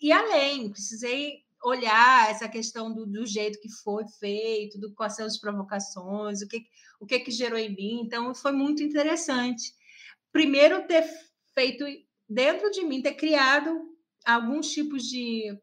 ir 0.00 0.12
além, 0.12 0.70
precisei 0.70 1.44
olhar 1.62 2.30
essa 2.30 2.48
questão 2.48 2.92
do, 2.92 3.06
do, 3.06 3.26
jeito 3.26 3.60
que 3.60 3.68
foi 3.68 4.04
feito, 4.18 4.78
do 4.78 4.94
quais 4.94 5.16
são 5.16 5.26
as 5.26 5.38
provocações, 5.38 6.40
o 6.40 6.48
que, 6.48 6.64
o 6.98 7.06
que 7.06 7.20
que 7.20 7.30
gerou 7.30 7.58
em 7.58 7.74
mim. 7.74 8.00
Então, 8.04 8.34
foi 8.34 8.52
muito 8.52 8.82
interessante. 8.82 9.74
Primeiro, 10.32 10.86
ter 10.86 11.04
feito 11.54 11.84
dentro 12.28 12.70
de 12.70 12.84
mim, 12.84 13.02
ter 13.02 13.14
criado 13.14 13.70
alguns 14.24 14.70
tipos 14.70 15.02
de 15.04 15.58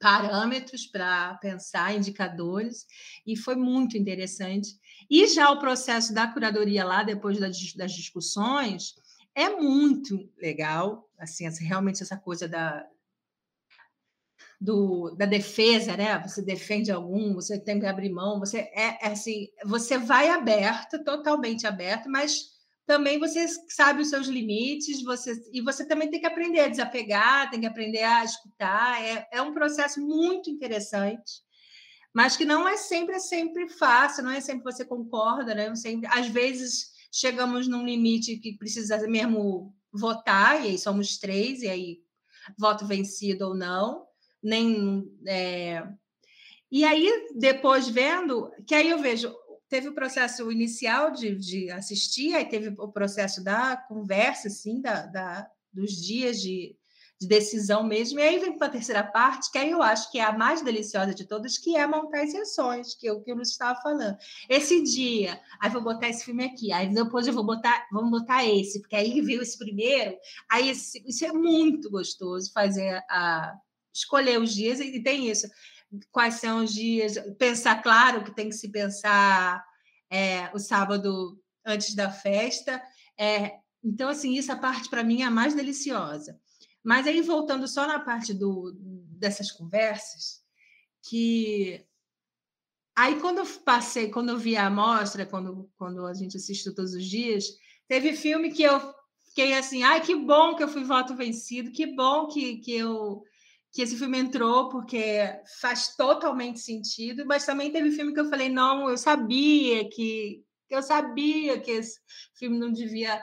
parâmetros 0.00 0.84
para 0.84 1.34
pensar, 1.34 1.94
indicadores, 1.94 2.86
e 3.24 3.36
foi 3.36 3.54
muito 3.54 3.96
interessante. 3.96 4.76
E 5.08 5.28
já 5.28 5.50
o 5.50 5.60
processo 5.60 6.12
da 6.12 6.26
curadoria 6.26 6.84
lá, 6.84 7.04
depois 7.04 7.38
das, 7.38 7.72
das 7.74 7.92
discussões, 7.92 8.94
é 9.34 9.48
muito 9.48 10.28
legal, 10.36 11.08
assim, 11.18 11.48
realmente 11.64 12.02
essa 12.02 12.16
coisa 12.16 12.48
da, 12.48 12.84
do, 14.62 15.10
da 15.16 15.26
defesa, 15.26 15.96
né? 15.96 16.16
Você 16.20 16.40
defende 16.40 16.92
algum, 16.92 17.34
você 17.34 17.58
tem 17.58 17.80
que 17.80 17.86
abrir 17.86 18.10
mão, 18.10 18.38
você 18.38 18.58
é, 18.58 19.06
é 19.06 19.08
assim, 19.08 19.48
você 19.64 19.98
vai 19.98 20.28
aberta, 20.28 21.02
totalmente 21.02 21.66
aberta, 21.66 22.08
mas 22.08 22.52
também 22.86 23.18
você 23.18 23.44
sabe 23.68 24.02
os 24.02 24.10
seus 24.10 24.28
limites, 24.28 25.02
você 25.02 25.32
e 25.52 25.60
você 25.60 25.84
também 25.84 26.08
tem 26.08 26.20
que 26.20 26.26
aprender 26.26 26.60
a 26.60 26.68
desapegar, 26.68 27.50
tem 27.50 27.58
que 27.58 27.66
aprender 27.66 28.04
a 28.04 28.24
escutar. 28.24 29.02
É, 29.02 29.26
é 29.32 29.42
um 29.42 29.52
processo 29.52 30.00
muito 30.00 30.48
interessante, 30.48 31.42
mas 32.14 32.36
que 32.36 32.44
não 32.44 32.68
é 32.68 32.76
sempre 32.76 33.16
é 33.16 33.18
sempre 33.18 33.68
fácil, 33.68 34.22
não 34.22 34.30
é 34.30 34.40
sempre 34.40 34.62
você 34.62 34.84
concorda, 34.84 35.56
né? 35.56 35.74
Sempre, 35.74 36.08
às 36.12 36.28
vezes 36.28 36.92
chegamos 37.10 37.66
num 37.66 37.84
limite 37.84 38.36
que 38.36 38.56
precisa 38.56 38.96
mesmo 39.08 39.74
votar, 39.92 40.64
e 40.64 40.68
aí 40.68 40.78
somos 40.78 41.18
três, 41.18 41.62
e 41.62 41.68
aí 41.68 41.98
voto 42.56 42.86
vencido 42.86 43.48
ou 43.48 43.56
não 43.56 44.11
nem. 44.42 45.10
É... 45.26 45.86
E 46.70 46.84
aí, 46.84 47.28
depois 47.34 47.88
vendo, 47.88 48.50
que 48.66 48.74
aí 48.74 48.88
eu 48.88 48.98
vejo, 48.98 49.34
teve 49.68 49.88
o 49.88 49.94
processo 49.94 50.50
inicial 50.50 51.10
de, 51.10 51.34
de 51.34 51.70
assistir, 51.70 52.34
aí 52.34 52.44
teve 52.46 52.74
o 52.78 52.88
processo 52.88 53.42
da 53.42 53.76
conversa, 53.76 54.48
assim, 54.48 54.80
da, 54.80 55.06
da 55.06 55.48
dos 55.72 55.92
dias 55.92 56.40
de, 56.40 56.76
de 57.22 57.26
decisão 57.26 57.82
mesmo, 57.82 58.18
e 58.18 58.22
aí 58.22 58.38
vem 58.38 58.58
para 58.58 58.66
a 58.66 58.70
terceira 58.70 59.02
parte, 59.02 59.50
que 59.50 59.56
aí 59.56 59.70
eu 59.70 59.80
acho 59.80 60.10
que 60.10 60.18
é 60.18 60.24
a 60.24 60.36
mais 60.36 60.60
deliciosa 60.60 61.14
de 61.14 61.24
todas, 61.24 61.56
que 61.56 61.76
é 61.76 61.86
montar 61.86 62.22
as 62.22 62.32
sessões, 62.32 62.94
que 62.94 63.06
é 63.06 63.12
o 63.12 63.22
que 63.22 63.32
Luiz 63.32 63.48
estava 63.48 63.80
falando. 63.80 64.16
Esse 64.48 64.82
dia, 64.82 65.40
aí 65.60 65.70
vou 65.70 65.82
botar 65.82 66.08
esse 66.08 66.24
filme 66.24 66.44
aqui, 66.44 66.72
aí 66.72 66.92
depois 66.92 67.26
eu 67.26 67.32
vou 67.32 67.44
botar, 67.44 67.86
vamos 67.92 68.10
botar 68.10 68.44
esse, 68.44 68.80
porque 68.80 68.96
aí 68.96 69.20
viu 69.22 69.40
esse 69.40 69.56
primeiro, 69.56 70.16
aí 70.50 70.68
esse, 70.68 71.02
isso 71.06 71.24
é 71.24 71.32
muito 71.32 71.88
gostoso, 71.90 72.52
fazer 72.52 73.02
a, 73.08 73.54
escolher 73.92 74.40
os 74.40 74.54
dias 74.54 74.80
e 74.80 75.02
tem 75.02 75.30
isso. 75.30 75.46
Quais 76.10 76.34
são 76.34 76.64
os 76.64 76.72
dias? 76.72 77.14
Pensar, 77.38 77.82
claro, 77.82 78.24
que 78.24 78.34
tem 78.34 78.48
que 78.48 78.54
se 78.54 78.70
pensar 78.70 79.62
é, 80.10 80.50
o 80.54 80.58
sábado 80.58 81.38
antes 81.64 81.94
da 81.94 82.10
festa. 82.10 82.82
É, 83.18 83.58
então, 83.84 84.08
assim, 84.08 84.38
essa 84.38 84.56
parte 84.56 84.88
para 84.88 85.04
mim 85.04 85.22
é 85.22 85.26
a 85.26 85.30
mais 85.30 85.54
deliciosa. 85.54 86.38
Mas 86.82 87.06
aí, 87.06 87.20
voltando 87.20 87.68
só 87.68 87.86
na 87.86 88.00
parte 88.00 88.32
do, 88.32 88.72
dessas 89.18 89.50
conversas, 89.50 90.42
que 91.02 91.84
aí 92.96 93.20
quando 93.20 93.38
eu 93.38 93.46
passei, 93.64 94.10
quando 94.10 94.30
eu 94.30 94.38
vi 94.38 94.56
a 94.56 94.66
amostra, 94.66 95.26
quando, 95.26 95.70
quando 95.76 96.06
a 96.06 96.14
gente 96.14 96.36
assistiu 96.36 96.74
todos 96.74 96.94
os 96.94 97.04
dias, 97.04 97.44
teve 97.86 98.14
filme 98.14 98.52
que 98.52 98.62
eu 98.62 98.80
fiquei 99.28 99.54
assim, 99.54 99.82
ai, 99.82 100.00
que 100.00 100.14
bom 100.14 100.54
que 100.54 100.62
eu 100.62 100.68
fui 100.68 100.84
voto 100.84 101.14
vencido, 101.14 101.72
que 101.72 101.86
bom 101.94 102.28
que, 102.28 102.58
que 102.58 102.74
eu 102.74 103.22
que 103.72 103.80
esse 103.82 103.96
filme 103.96 104.18
entrou 104.18 104.68
porque 104.68 105.18
faz 105.60 105.96
totalmente 105.96 106.60
sentido, 106.60 107.24
mas 107.26 107.46
também 107.46 107.72
teve 107.72 107.90
filme 107.90 108.12
que 108.12 108.20
eu 108.20 108.28
falei, 108.28 108.48
não, 108.48 108.88
eu 108.90 108.98
sabia 108.98 109.88
que 109.88 110.44
eu 110.68 110.82
sabia 110.82 111.60
que 111.60 111.70
esse 111.70 112.00
filme 112.34 112.58
não 112.58 112.72
devia 112.72 113.20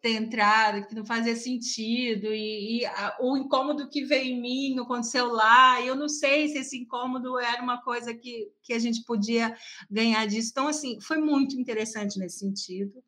ter 0.00 0.14
entrado, 0.14 0.86
que 0.86 0.94
não 0.94 1.04
fazia 1.04 1.36
sentido, 1.36 2.26
e, 2.32 2.80
e 2.80 2.86
a, 2.86 3.16
o 3.20 3.36
incômodo 3.36 3.88
que 3.88 4.04
veio 4.04 4.34
em 4.34 4.40
mim 4.40 4.78
aconteceu 4.78 5.26
lá, 5.30 5.80
eu 5.82 5.94
não 5.94 6.08
sei 6.08 6.48
se 6.48 6.58
esse 6.58 6.78
incômodo 6.78 7.38
era 7.38 7.62
uma 7.62 7.82
coisa 7.82 8.14
que, 8.14 8.50
que 8.62 8.72
a 8.72 8.78
gente 8.78 9.04
podia 9.04 9.54
ganhar 9.90 10.26
disso. 10.26 10.50
Então, 10.50 10.68
assim, 10.68 10.98
foi 11.00 11.18
muito 11.18 11.58
interessante 11.58 12.18
nesse 12.18 12.38
sentido. 12.38 13.02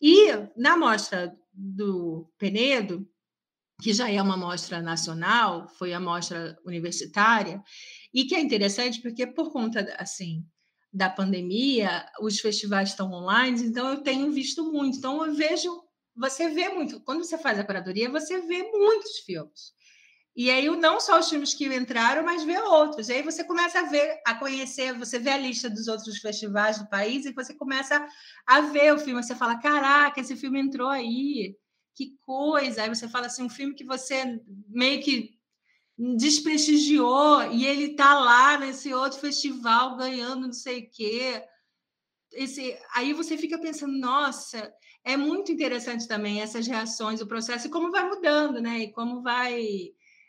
E 0.00 0.28
na 0.56 0.76
mostra 0.76 1.34
do 1.52 2.30
Penedo, 2.38 3.08
que 3.82 3.92
já 3.92 4.10
é 4.10 4.20
uma 4.20 4.36
mostra 4.36 4.80
nacional, 4.82 5.68
foi 5.68 5.92
a 5.92 6.00
mostra 6.00 6.58
universitária, 6.64 7.62
e 8.12 8.24
que 8.24 8.34
é 8.34 8.40
interessante 8.40 9.00
porque 9.02 9.26
por 9.26 9.52
conta 9.52 9.94
assim 9.98 10.44
da 10.92 11.10
pandemia, 11.10 12.06
os 12.20 12.40
festivais 12.40 12.90
estão 12.90 13.12
online, 13.12 13.62
então 13.62 13.90
eu 13.90 14.02
tenho 14.02 14.32
visto 14.32 14.72
muito. 14.72 14.96
Então 14.96 15.26
eu 15.26 15.34
vejo, 15.34 15.70
você 16.14 16.48
vê 16.48 16.70
muito, 16.70 17.00
quando 17.02 17.22
você 17.24 17.36
faz 17.36 17.58
a 17.58 17.64
curadoria, 17.64 18.08
você 18.10 18.40
vê 18.40 18.62
muitos 18.72 19.18
filmes. 19.26 19.74
E 20.36 20.50
aí 20.50 20.68
não 20.76 21.00
só 21.00 21.18
os 21.18 21.30
filmes 21.30 21.54
que 21.54 21.66
entraram, 21.74 22.22
mas 22.24 22.44
vê 22.44 22.58
outros. 22.60 23.08
E 23.08 23.14
aí 23.14 23.22
você 23.22 23.42
começa 23.44 23.80
a 23.80 23.84
ver, 23.84 24.20
a 24.26 24.34
conhecer, 24.34 24.92
você 24.98 25.18
vê 25.18 25.30
a 25.30 25.38
lista 25.38 25.70
dos 25.70 25.88
outros 25.88 26.18
festivais 26.18 26.78
do 26.78 26.88
país 26.88 27.24
e 27.26 27.32
você 27.32 27.54
começa 27.54 28.06
a 28.46 28.60
ver 28.62 28.92
o 28.94 28.98
filme, 28.98 29.22
você 29.22 29.34
fala: 29.34 29.58
"Caraca, 29.58 30.20
esse 30.20 30.36
filme 30.36 30.60
entrou 30.60 30.88
aí" 30.88 31.56
que 31.96 32.16
coisa. 32.20 32.82
Aí 32.82 32.88
você 32.88 33.08
fala 33.08 33.26
assim, 33.26 33.42
um 33.42 33.48
filme 33.48 33.74
que 33.74 33.84
você 33.84 34.40
meio 34.68 35.02
que 35.02 35.34
desprestigiou 35.98 37.50
e 37.50 37.66
ele 37.66 37.92
está 37.92 38.18
lá 38.20 38.58
nesse 38.58 38.92
outro 38.92 39.18
festival 39.18 39.96
ganhando 39.96 40.46
não 40.46 40.52
sei 40.52 40.80
o 40.80 40.90
quê. 40.90 41.42
Esse, 42.32 42.78
aí 42.94 43.14
você 43.14 43.38
fica 43.38 43.58
pensando, 43.58 43.96
nossa, 43.96 44.70
é 45.02 45.16
muito 45.16 45.50
interessante 45.50 46.06
também 46.06 46.42
essas 46.42 46.66
reações, 46.66 47.22
o 47.22 47.26
processo 47.26 47.66
e 47.66 47.70
como 47.70 47.90
vai 47.90 48.06
mudando, 48.06 48.60
né? 48.60 48.80
E 48.80 48.92
como 48.92 49.22
vai 49.22 49.64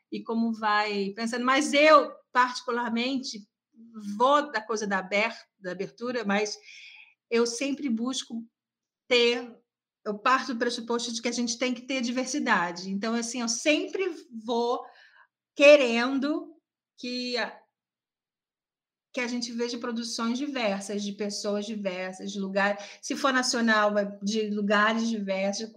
e 0.09 0.23
como 0.23 0.53
vai 0.53 1.11
pensando. 1.15 1.43
Mas 1.43 1.73
eu 1.73 2.13
particularmente 2.31 3.45
vou 4.17 4.49
da 4.51 4.61
coisa 4.61 4.87
da 4.87 5.01
da 5.01 5.71
abertura, 5.71 6.23
mas 6.23 6.57
eu 7.29 7.45
sempre 7.45 7.89
busco 7.89 8.41
ter 9.05 9.53
eu 10.07 10.17
parto 10.17 10.53
do 10.53 10.59
pressuposto 10.59 11.13
de 11.13 11.21
que 11.21 11.27
a 11.27 11.33
gente 11.33 11.57
tem 11.57 11.73
que 11.73 11.81
ter 11.81 12.01
diversidade. 12.01 12.89
Então, 12.89 13.13
assim, 13.13 13.41
eu 13.41 13.49
sempre 13.49 14.09
vou 14.45 14.81
querendo 15.53 16.55
que 16.97 17.37
a, 17.37 17.59
que 19.13 19.19
a 19.19 19.27
gente 19.27 19.51
veja 19.51 19.77
produções 19.77 20.37
diversas, 20.37 21.03
de 21.03 21.11
pessoas 21.11 21.65
diversas, 21.65 22.31
de 22.31 22.39
lugares, 22.39 22.81
se 23.01 23.17
for 23.17 23.33
nacional, 23.33 23.91
de 24.23 24.49
lugares 24.49 25.09
diversos, 25.09 25.69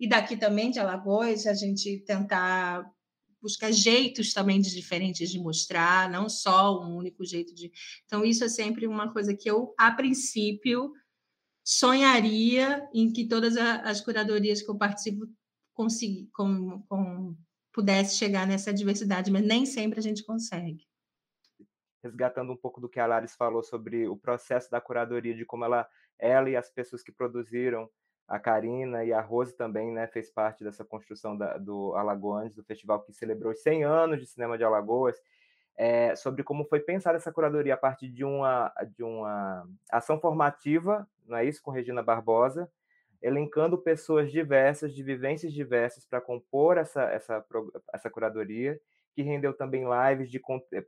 e 0.00 0.08
daqui 0.08 0.36
também 0.36 0.70
de 0.70 0.78
Alagoas, 0.78 1.46
a 1.46 1.52
gente 1.52 1.98
tentar 2.06 2.90
buscar 3.42 3.70
jeitos 3.70 4.32
também 4.32 4.58
de 4.58 4.70
diferentes 4.70 5.28
de 5.28 5.38
mostrar, 5.38 6.10
não 6.10 6.30
só 6.30 6.82
um 6.82 6.96
único 6.96 7.22
jeito 7.22 7.54
de. 7.54 7.70
Então, 8.06 8.24
isso 8.24 8.42
é 8.42 8.48
sempre 8.48 8.86
uma 8.86 9.12
coisa 9.12 9.36
que 9.36 9.50
eu, 9.50 9.74
a 9.78 9.90
princípio, 9.90 10.90
sonharia 11.64 12.86
em 12.92 13.10
que 13.10 13.26
todas 13.26 13.56
as 13.56 14.02
curadorias 14.02 14.60
que 14.60 14.70
eu 14.70 14.76
participo 14.76 15.26
consegui, 15.72 16.28
com, 16.32 16.82
com, 16.82 17.34
pudesse 17.72 18.16
chegar 18.16 18.46
nessa 18.46 18.72
diversidade, 18.72 19.32
mas 19.32 19.42
nem 19.42 19.64
sempre 19.64 19.98
a 19.98 20.02
gente 20.02 20.22
consegue. 20.24 20.86
Resgatando 22.02 22.52
um 22.52 22.56
pouco 22.56 22.82
do 22.82 22.88
que 22.88 23.00
a 23.00 23.06
Laris 23.06 23.34
falou 23.34 23.62
sobre 23.62 24.06
o 24.06 24.14
processo 24.16 24.70
da 24.70 24.80
curadoria, 24.80 25.34
de 25.34 25.46
como 25.46 25.64
ela, 25.64 25.88
ela 26.18 26.50
e 26.50 26.54
as 26.54 26.70
pessoas 26.70 27.02
que 27.02 27.10
produziram, 27.10 27.88
a 28.28 28.38
Karina 28.38 29.04
e 29.04 29.12
a 29.12 29.20
Rose 29.20 29.56
também, 29.56 29.90
né, 29.90 30.06
fez 30.06 30.30
parte 30.30 30.62
dessa 30.62 30.84
construção 30.84 31.36
da, 31.36 31.56
do 31.56 31.94
Alagoas, 31.94 32.54
do 32.54 32.64
festival 32.64 33.02
que 33.02 33.12
celebrou 33.12 33.52
os 33.52 33.62
100 33.62 33.84
anos 33.84 34.20
de 34.20 34.26
cinema 34.26 34.56
de 34.56 34.64
Alagoas, 34.64 35.16
é, 35.76 36.14
sobre 36.14 36.42
como 36.42 36.64
foi 36.64 36.80
pensada 36.80 37.16
essa 37.16 37.32
curadoria 37.32 37.74
a 37.74 37.78
partir 37.78 38.08
de 38.08 38.24
uma, 38.24 38.72
de 38.94 39.02
uma 39.02 39.66
ação 39.90 40.20
formativa, 40.20 41.08
não 41.24 41.38
é 41.38 41.44
isso, 41.44 41.62
com 41.62 41.70
Regina 41.70 42.02
Barbosa, 42.02 42.70
elencando 43.22 43.78
pessoas 43.78 44.30
diversas, 44.30 44.94
de 44.94 45.02
vivências 45.02 45.52
diversas, 45.52 46.06
para 46.06 46.20
compor 46.20 46.76
essa, 46.76 47.04
essa, 47.04 47.44
essa 47.92 48.10
curadoria, 48.10 48.78
que 49.14 49.22
rendeu 49.22 49.54
também 49.54 49.84
lives 49.84 50.30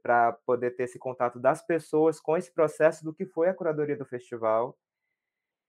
para 0.02 0.32
poder 0.44 0.72
ter 0.72 0.84
esse 0.84 0.98
contato 0.98 1.38
das 1.38 1.64
pessoas 1.64 2.20
com 2.20 2.36
esse 2.36 2.52
processo 2.52 3.04
do 3.04 3.14
que 3.14 3.24
foi 3.24 3.48
a 3.48 3.54
curadoria 3.54 3.96
do 3.96 4.04
festival 4.04 4.76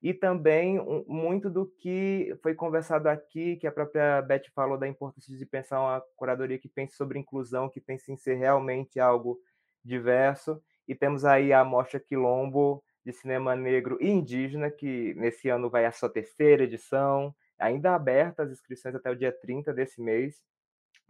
e 0.00 0.14
também 0.14 0.78
um, 0.78 1.04
muito 1.08 1.50
do 1.50 1.66
que 1.66 2.36
foi 2.42 2.54
conversado 2.54 3.08
aqui, 3.08 3.56
que 3.56 3.66
a 3.66 3.72
própria 3.72 4.22
Beth 4.22 4.44
falou 4.54 4.78
da 4.78 4.86
importância 4.86 5.36
de 5.36 5.46
pensar 5.46 5.80
uma 5.80 6.00
curadoria 6.16 6.58
que 6.58 6.68
pense 6.68 6.96
sobre 6.96 7.18
inclusão, 7.18 7.68
que 7.68 7.80
pense 7.80 8.12
em 8.12 8.16
ser 8.16 8.34
realmente 8.34 9.00
algo 9.00 9.40
diverso. 9.84 10.62
E 10.86 10.94
temos 10.94 11.24
aí 11.24 11.52
a 11.52 11.64
Mostra 11.64 11.98
Quilombo 11.98 12.82
de 13.08 13.12
Cinema 13.14 13.56
Negro 13.56 13.96
e 14.02 14.10
Indígena, 14.10 14.70
que 14.70 15.14
nesse 15.14 15.48
ano 15.48 15.70
vai 15.70 15.86
a 15.86 15.92
sua 15.92 16.10
terceira 16.10 16.64
edição, 16.64 17.34
ainda 17.58 17.94
aberta 17.94 18.42
as 18.42 18.50
inscrições 18.50 18.94
até 18.94 19.10
o 19.10 19.16
dia 19.16 19.32
30 19.32 19.72
desse 19.72 19.98
mês, 19.98 20.42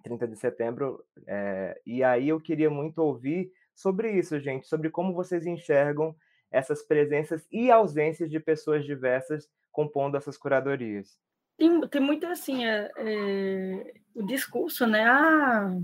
30 0.05 0.28
de 0.28 0.36
setembro. 0.36 1.05
É, 1.26 1.80
e 1.84 2.05
aí 2.05 2.28
eu 2.28 2.40
queria 2.40 2.70
muito 2.70 2.99
ouvir 2.99 3.51
sobre 3.74 4.12
isso, 4.12 4.38
gente, 4.38 4.68
sobre 4.68 4.90
como 4.90 5.12
vocês 5.12 5.44
enxergam 5.44 6.14
essas 6.53 6.82
presenças 6.82 7.44
e 7.51 7.68
ausências 7.68 8.30
de 8.30 8.38
pessoas 8.38 8.84
diversas 8.84 9.51
compondo 9.72 10.16
essas 10.16 10.38
curadorias? 10.38 11.18
Tem, 11.57 11.80
tem 11.88 12.01
muito 12.01 12.26
assim, 12.26 12.64
é, 12.64 12.92
é, 12.96 13.92
o 14.14 14.22
discurso, 14.22 14.86
né? 14.86 15.05
Ah, 15.05 15.76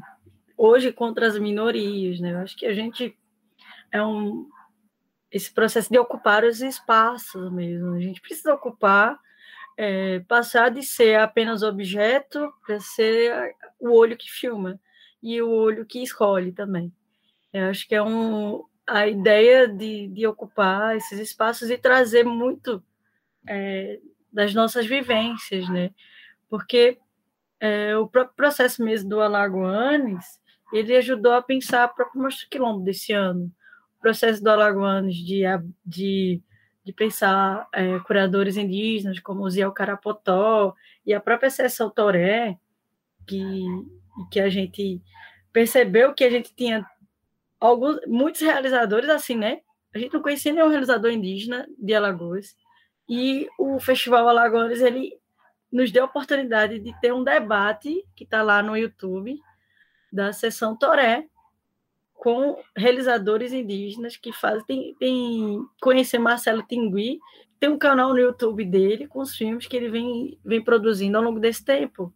hoje 0.57 0.93
contra 0.93 1.27
as 1.27 1.37
minorias, 1.37 2.21
né? 2.21 2.35
Eu 2.35 2.39
acho 2.39 2.57
que 2.57 2.67
a 2.67 2.73
gente 2.73 3.19
é 3.91 4.01
um 4.01 4.49
esse 5.35 5.53
processo 5.53 5.91
de 5.91 5.99
ocupar 5.99 6.45
os 6.45 6.63
espaços 6.63 7.51
mesmo. 7.51 7.95
A 7.95 7.99
gente 7.99 8.21
precisa 8.21 8.55
ocupar, 8.55 9.19
é, 9.77 10.21
passar 10.21 10.71
de 10.71 10.81
ser 10.85 11.19
apenas 11.19 11.65
objeto 11.65 12.55
para 12.65 12.79
ser 12.79 13.53
o 13.81 13.91
olho 13.91 14.17
que 14.17 14.31
filma 14.31 14.79
e 15.21 15.43
o 15.43 15.51
olho 15.51 15.85
que 15.85 16.01
escolhe 16.01 16.53
também. 16.53 16.93
Eu 17.53 17.67
acho 17.67 17.89
que 17.89 17.97
é 17.97 18.03
um, 18.03 18.65
a 18.87 19.09
ideia 19.09 19.67
de, 19.67 20.07
de 20.07 20.25
ocupar 20.25 20.97
esses 20.97 21.19
espaços 21.19 21.69
e 21.69 21.77
trazer 21.77 22.25
muito 22.25 22.81
é, 23.49 23.99
das 24.33 24.55
nossas 24.55 24.87
vivências, 24.87 25.69
né? 25.69 25.91
Porque 26.49 26.97
é, 27.59 27.97
o 27.97 28.07
próprio 28.07 28.37
processo 28.37 28.85
mesmo 28.85 29.09
do 29.09 29.21
Alagoanes, 29.21 30.25
ele 30.73 30.95
ajudou 30.95 31.33
a 31.33 31.43
pensar 31.43 31.89
o 31.89 31.95
próprio 31.95 32.23
Mostro 32.23 32.49
Quilombo 32.49 32.85
desse 32.85 33.13
ano. 33.13 33.51
Processo 34.05 34.45
do 34.45 34.51
Alagoanes 34.51 35.17
de, 35.17 35.45
de, 35.83 36.43
de 36.85 36.93
pensar 36.93 37.67
é, 37.73 37.99
curadores 38.01 38.59
indígenas 38.59 39.19
como 39.19 39.43
o 39.43 39.49
Ziel 39.49 39.73
Carapotó 39.73 40.75
e 41.07 41.15
a 41.15 41.21
própria 41.21 41.49
Sessão 41.49 41.89
Toré, 41.89 42.59
que, 43.27 43.65
que 44.31 44.39
a 44.41 44.51
gente 44.51 45.01
percebeu 45.51 46.13
que 46.13 46.23
a 46.23 46.29
gente 46.29 46.55
tinha 46.55 46.87
alguns, 47.59 47.99
muitos 48.07 48.43
realizadores, 48.43 49.09
assim, 49.09 49.37
né? 49.37 49.63
A 49.95 49.99
gente 49.99 50.13
não 50.13 50.21
conhecia 50.21 50.53
nenhum 50.53 50.69
realizador 50.69 51.11
indígena 51.11 51.67
de 51.79 51.95
Alagoas. 51.95 52.55
E 53.09 53.49
o 53.59 53.81
Festival 53.81 54.29
Alagoas, 54.29 54.83
ele 54.83 55.19
nos 55.73 55.91
deu 55.91 56.03
a 56.03 56.07
oportunidade 56.07 56.79
de 56.79 56.93
ter 57.01 57.11
um 57.11 57.25
debate 57.25 58.05
que 58.15 58.25
está 58.25 58.43
lá 58.43 58.63
no 58.63 58.77
YouTube, 58.77 59.41
da 60.13 60.31
sessão 60.31 60.77
Toré, 60.77 61.27
com 62.25 62.57
realizadores 62.75 63.53
indígenas 63.53 64.17
que 64.17 64.33
fazem. 64.33 64.65
Tem, 64.65 64.95
tem 64.99 65.67
conhecer 65.79 66.19
Marcelo 66.19 66.63
Tingui, 66.63 67.21
tem 67.61 67.69
um 67.69 67.77
canal 67.77 68.15
no 68.15 68.19
YouTube 68.19 68.65
dele 68.65 69.07
com 69.07 69.21
os 69.21 69.37
filmes 69.37 69.67
que 69.67 69.77
ele 69.77 69.91
vem, 69.91 70.39
vem 70.43 70.65
produzindo 70.65 71.19
ao 71.19 71.23
longo 71.23 71.39
desse 71.39 71.63
tempo. 71.63 72.11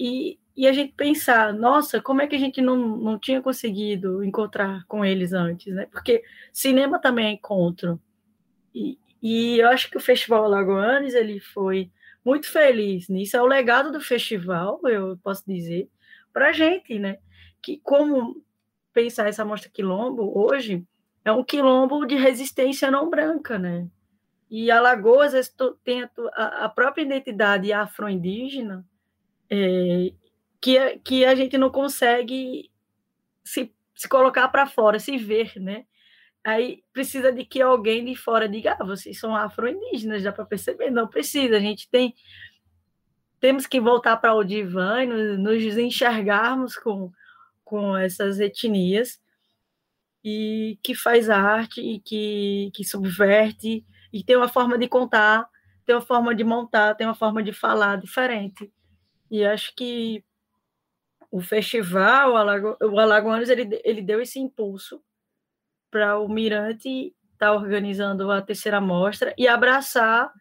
E 0.00 0.38
e 0.56 0.66
a 0.66 0.72
gente 0.72 0.94
pensar, 0.94 1.52
nossa, 1.52 2.00
como 2.00 2.22
é 2.22 2.26
que 2.26 2.34
a 2.34 2.38
gente 2.38 2.62
não, 2.62 2.78
não 2.78 3.18
tinha 3.18 3.42
conseguido 3.42 4.24
encontrar 4.24 4.86
com 4.88 5.04
eles 5.04 5.34
antes, 5.34 5.74
né? 5.74 5.86
Porque 5.92 6.22
cinema 6.50 6.98
também 6.98 7.26
é 7.26 7.30
encontro. 7.32 8.00
E, 8.74 8.98
e 9.22 9.58
eu 9.58 9.68
acho 9.68 9.90
que 9.90 9.98
o 9.98 10.00
Festival 10.00 10.46
Alagoanes, 10.46 11.12
ele 11.12 11.40
foi 11.40 11.90
muito 12.24 12.50
feliz 12.50 13.06
nisso. 13.06 13.36
É 13.36 13.42
o 13.42 13.46
legado 13.46 13.92
do 13.92 14.00
festival, 14.00 14.80
eu 14.84 15.18
posso 15.22 15.44
dizer, 15.46 15.90
para 16.32 16.48
a 16.48 16.52
gente, 16.54 16.98
né? 16.98 17.18
Que 17.60 17.78
como 17.84 18.42
pensar 18.96 19.28
essa 19.28 19.44
mostra 19.44 19.68
quilombo 19.68 20.32
hoje 20.34 20.82
é 21.22 21.30
um 21.30 21.44
quilombo 21.44 22.06
de 22.06 22.14
resistência 22.14 22.90
não 22.90 23.10
branca, 23.10 23.58
né? 23.58 23.86
E 24.50 24.70
Alagoas 24.70 25.34
tem 25.84 26.02
a, 26.32 26.64
a 26.64 26.68
própria 26.70 27.02
identidade 27.02 27.74
afro-indígena 27.74 28.86
é, 29.50 30.14
que, 30.58 30.98
que 31.04 31.26
a 31.26 31.34
gente 31.34 31.58
não 31.58 31.68
consegue 31.68 32.70
se, 33.44 33.70
se 33.94 34.08
colocar 34.08 34.48
para 34.48 34.66
fora, 34.66 34.98
se 34.98 35.18
ver, 35.18 35.52
né? 35.56 35.84
Aí 36.42 36.82
precisa 36.90 37.30
de 37.30 37.44
que 37.44 37.60
alguém 37.60 38.02
de 38.02 38.14
fora 38.14 38.48
diga, 38.48 38.78
ah, 38.80 38.84
vocês 38.84 39.20
são 39.20 39.36
afro-indígenas, 39.36 40.22
dá 40.22 40.32
para 40.32 40.46
perceber. 40.46 40.90
Não 40.90 41.06
precisa, 41.06 41.56
a 41.56 41.60
gente 41.60 41.90
tem 41.90 42.14
temos 43.38 43.66
que 43.66 43.78
voltar 43.78 44.16
para 44.16 44.32
o 44.32 44.42
divã 44.42 45.02
e 45.02 45.06
nos, 45.06 45.38
nos 45.38 45.76
enxergarmos 45.76 46.76
com, 46.76 47.12
com 47.66 47.96
essas 47.96 48.38
etnias 48.38 49.20
e 50.24 50.78
que 50.84 50.94
faz 50.94 51.28
arte 51.28 51.80
e 51.80 51.98
que, 51.98 52.70
que 52.72 52.84
subverte 52.84 53.84
e 54.12 54.22
tem 54.22 54.36
uma 54.36 54.48
forma 54.48 54.78
de 54.78 54.88
contar, 54.88 55.48
tem 55.84 55.94
uma 55.94 56.00
forma 56.00 56.32
de 56.32 56.44
montar, 56.44 56.94
tem 56.94 57.06
uma 57.06 57.14
forma 57.14 57.42
de 57.42 57.52
falar 57.52 57.96
diferente. 57.96 58.72
E 59.28 59.44
acho 59.44 59.74
que 59.74 60.24
o 61.30 61.40
festival, 61.40 62.32
o, 62.32 62.36
Alago, 62.36 62.76
o 62.80 63.00
Alagoanos, 63.00 63.48
ele, 63.48 63.80
ele 63.84 64.00
deu 64.00 64.20
esse 64.20 64.38
impulso 64.38 65.02
para 65.90 66.18
o 66.20 66.28
Mirante 66.28 66.88
estar 67.32 67.46
tá 67.46 67.52
organizando 67.52 68.30
a 68.30 68.40
terceira 68.40 68.80
mostra 68.80 69.34
e 69.36 69.48
abraçar 69.48 70.32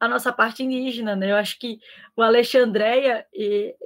a 0.00 0.08
nossa 0.08 0.32
parte 0.32 0.62
indígena, 0.62 1.16
né? 1.16 1.32
Eu 1.32 1.36
acho 1.36 1.58
que 1.58 1.78
o 2.16 2.22
Alexandreia 2.22 3.26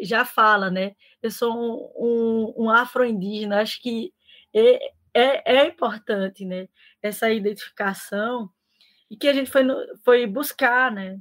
já 0.00 0.24
fala, 0.24 0.70
né? 0.70 0.94
Eu 1.22 1.30
sou 1.30 1.54
um, 1.54 2.54
um, 2.56 2.64
um 2.64 2.70
afro-indígena, 2.70 3.60
acho 3.60 3.80
que 3.80 4.12
é, 4.54 4.92
é, 5.14 5.56
é, 5.56 5.66
importante, 5.66 6.44
né? 6.44 6.68
Essa 7.02 7.30
identificação 7.30 8.50
e 9.10 9.16
que 9.16 9.28
a 9.28 9.32
gente 9.32 9.50
foi, 9.50 9.64
foi 10.04 10.26
buscar, 10.26 10.90
né? 10.92 11.20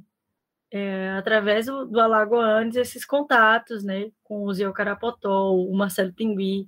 é, 0.72 1.10
através 1.10 1.66
do, 1.66 1.84
do 1.84 2.00
Alagoanes, 2.00 2.76
esses 2.76 3.04
contatos, 3.04 3.84
né, 3.84 4.10
com 4.24 4.44
o 4.44 4.54
Zé 4.54 4.70
Carapotó, 4.72 5.54
o 5.54 5.76
Marcelo 5.76 6.10
Tingui, 6.12 6.66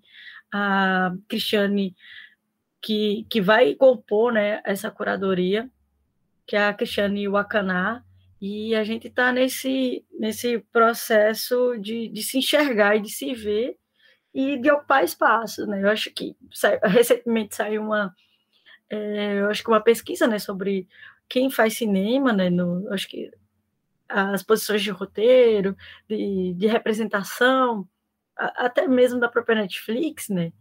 a 0.53 1.13
Cristiane, 1.27 1.97
que, 2.83 3.27
que 3.31 3.41
vai 3.41 3.75
compor, 3.75 4.31
né, 4.33 4.61
essa 4.65 4.91
curadoria, 4.91 5.71
que 6.47 6.55
é 6.55 6.67
a 6.67 6.75
Cristiane 6.75 7.27
Wakaná, 7.27 8.05
e 8.47 8.75
a 8.75 8.85
gente 8.85 9.09
está 9.09 9.33
nesse, 9.33 10.05
nesse 10.21 10.59
processo 10.71 11.79
de, 11.79 12.11
de 12.11 12.23
se 12.23 12.37
enxergar 12.37 12.95
e 12.95 13.01
de 13.01 13.09
se 13.09 13.33
ver 13.33 13.79
e 14.35 14.59
de 14.59 14.71
ocupar 14.71 15.03
espaço, 15.03 15.67
né? 15.67 15.83
Eu 15.83 15.89
acho 15.89 16.13
que 16.13 16.37
recentemente 16.85 17.55
saiu 17.55 17.81
uma, 17.81 18.15
é, 18.91 19.41
eu 19.41 19.49
acho 19.49 19.63
que 19.63 19.71
uma 19.71 19.81
pesquisa, 19.81 20.27
né, 20.27 20.39
sobre 20.39 20.87
quem 21.27 21.49
faz 21.49 21.79
cinema, 21.79 22.35
né? 22.35 22.51
No, 22.51 22.87
acho 22.93 23.09
que 23.09 23.31
as 24.07 24.43
posições 24.43 24.83
de 24.83 24.91
roteiro, 24.91 25.75
de, 26.07 26.53
de 26.53 26.67
representação, 26.67 27.89
a, 28.37 28.67
até 28.67 28.87
mesmo 28.87 29.19
da 29.19 29.29
própria 29.31 29.63
Netflix, 29.63 30.29
né? 30.29 30.53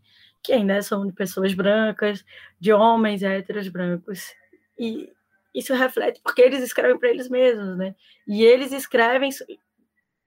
Que 0.42 0.54
ainda 0.54 0.82
são 0.82 1.06
de 1.06 1.12
pessoas 1.12 1.54
brancas, 1.54 2.24
de 2.58 2.72
homens 2.72 3.24
héteros 3.24 3.68
brancos. 3.68 4.34
E 4.80 5.12
isso 5.54 5.74
reflete 5.74 6.20
porque 6.24 6.42
eles 6.42 6.64
escrevem 6.64 6.98
para 6.98 7.10
eles 7.10 7.30
mesmos, 7.30 7.78
né? 7.78 7.96
E 8.28 8.44
eles 8.44 8.72
escrevem 8.72 9.30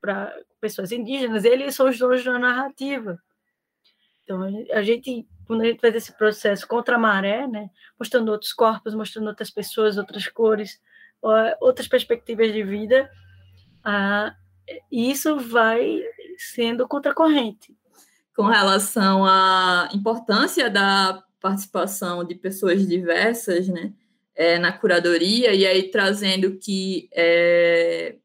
para 0.00 0.32
pessoas 0.60 0.92
indígenas, 0.92 1.44
eles 1.44 1.74
são 1.74 1.88
os 1.88 1.98
donos 1.98 2.24
da 2.24 2.38
narrativa. 2.38 3.18
Então, 4.22 4.42
a 4.72 4.82
gente, 4.82 5.26
quando 5.46 5.62
a 5.62 5.66
gente 5.66 5.80
faz 5.80 5.94
esse 5.94 6.12
processo 6.16 6.66
contra 6.66 6.96
a 6.96 6.98
maré, 6.98 7.46
né? 7.46 7.70
Mostrando 7.98 8.30
outros 8.30 8.52
corpos, 8.52 8.94
mostrando 8.94 9.28
outras 9.28 9.50
pessoas, 9.50 9.96
outras 9.98 10.26
cores, 10.28 10.80
outras 11.60 11.88
perspectivas 11.88 12.52
de 12.52 12.62
vida, 12.62 13.10
ah, 13.84 14.34
isso 14.90 15.38
vai 15.38 16.02
sendo 16.36 16.86
contracorrente. 16.86 17.74
Com 18.34 18.44
relação 18.44 19.24
à 19.24 19.88
importância 19.94 20.68
da 20.68 21.22
participação 21.40 22.24
de 22.24 22.34
pessoas 22.34 22.86
diversas, 22.86 23.68
né, 23.68 23.92
é, 24.36 24.58
na 24.58 24.72
curadoria, 24.72 25.54
e 25.54 25.66
aí 25.66 25.90
trazendo 25.90 26.58
que 26.58 27.08
é, 27.12 28.16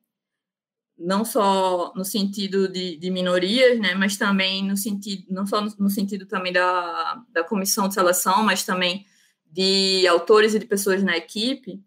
não 0.97 1.23
só 1.25 1.93
no 1.95 2.03
sentido 2.03 2.67
de, 2.67 2.97
de, 2.97 3.09
minorias, 3.09 3.79
né, 3.79 3.95
mas 3.95 4.17
também 4.17 4.63
no 4.63 4.75
sentido, 4.77 5.25
não 5.29 5.47
só 5.47 5.61
no, 5.61 5.73
no 5.79 5.89
sentido 5.89 6.25
também 6.25 6.51
da, 6.51 7.23
da 7.31 7.43
comissão 7.43 7.87
de 7.87 7.93
seleção, 7.93 8.43
mas 8.43 8.63
também 8.63 9.05
de 9.45 10.05
autores 10.07 10.53
e 10.53 10.59
de 10.59 10.65
pessoas 10.65 11.01
na 11.03 11.17
equipe, 11.17 11.81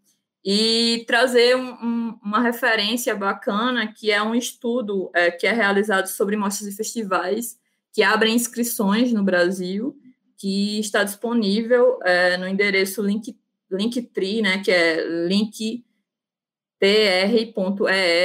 e 0.44 1.04
trazer 1.06 1.56
um, 1.56 1.70
um, 1.70 2.18
uma 2.22 2.40
referência 2.40 3.14
bacana, 3.14 3.92
que 3.92 4.10
é 4.10 4.22
um 4.22 4.34
estudo 4.34 5.10
é, 5.14 5.30
que 5.30 5.46
é 5.46 5.52
realizado 5.52 6.06
sobre 6.06 6.36
mostras 6.36 6.68
e 6.68 6.76
festivais, 6.76 7.58
que 7.92 8.02
abrem 8.02 8.34
inscrições 8.34 9.12
no 9.12 9.22
Brasil, 9.22 9.96
que 10.36 10.78
está 10.80 11.04
disponível 11.04 11.98
é, 12.02 12.36
no 12.36 12.46
endereço 12.46 13.00
link, 13.00 13.34
Linktree, 13.76 14.42
né, 14.42 14.62
que 14.62 14.70
é 14.70 15.04
linktr.ee 15.26 15.82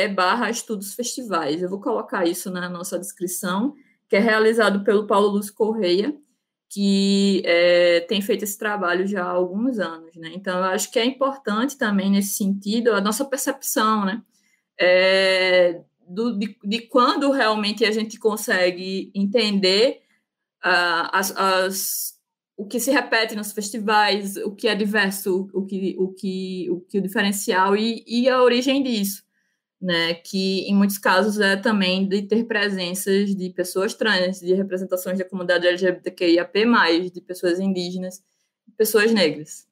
barra 0.10 0.50
estudos 0.50 0.94
festivais. 0.94 1.62
Eu 1.62 1.70
vou 1.70 1.82
colocar 1.82 2.26
isso 2.26 2.50
na 2.52 2.70
nossa 2.70 3.00
descrição, 3.00 3.76
que 4.10 4.16
é 4.16 4.20
realizado 4.20 4.84
pelo 4.84 5.08
Paulo 5.08 5.30
Luz 5.30 5.50
Correia, 5.50 6.16
que 6.70 7.42
é, 7.46 8.02
tem 8.02 8.22
feito 8.22 8.44
esse 8.44 8.58
trabalho 8.58 9.08
já 9.08 9.24
há 9.24 9.32
alguns 9.32 9.80
anos, 9.80 10.16
né? 10.16 10.32
Então, 10.36 10.58
eu 10.58 10.66
acho 10.66 10.92
que 10.92 11.00
é 11.00 11.06
importante 11.06 11.78
também, 11.78 12.12
nesse 12.12 12.36
sentido, 12.36 12.94
a 12.94 13.02
nossa 13.02 13.26
percepção, 13.26 14.06
né? 14.06 14.22
É, 14.80 15.82
do, 16.08 16.38
de, 16.38 16.58
de, 16.64 16.82
quando 16.82 17.32
realmente 17.32 17.84
a 17.84 17.92
gente 17.92 18.20
consegue 18.20 19.12
entender 19.16 20.02
uh, 20.64 21.10
as, 21.12 21.36
as, 21.36 22.19
o 22.60 22.66
que 22.66 22.80
se 22.80 22.92
repete 22.92 23.36
nos 23.36 23.52
festivais, 23.52 24.36
o 24.38 24.52
que 24.52 24.68
é 24.68 24.76
diverso, 24.76 25.50
o 25.54 25.66
que 25.66 25.96
o, 25.98 26.10
que, 26.10 26.68
o, 26.70 26.82
que 26.82 26.98
o 27.00 27.02
diferencial 27.02 27.76
e, 27.76 28.04
e 28.06 28.28
a 28.30 28.42
origem 28.42 28.84
disso 28.84 29.24
né, 29.82 30.14
que 30.14 30.70
em 30.70 30.76
muitos 30.76 30.98
casos 30.98 31.40
é 31.40 31.56
também 31.56 32.08
de 32.08 32.24
ter 32.24 32.44
presenças 32.44 33.34
de 33.34 33.50
pessoas 33.52 33.94
trans, 33.94 34.40
de 34.40 34.54
representações 34.54 35.18
da 35.18 35.26
comunidade 35.26 35.68
LGBTQIAP+, 35.68 37.10
de 37.12 37.22
pessoas 37.22 37.60
indígenas, 37.60 38.22
pessoas 38.78 39.14
negras. 39.14 39.68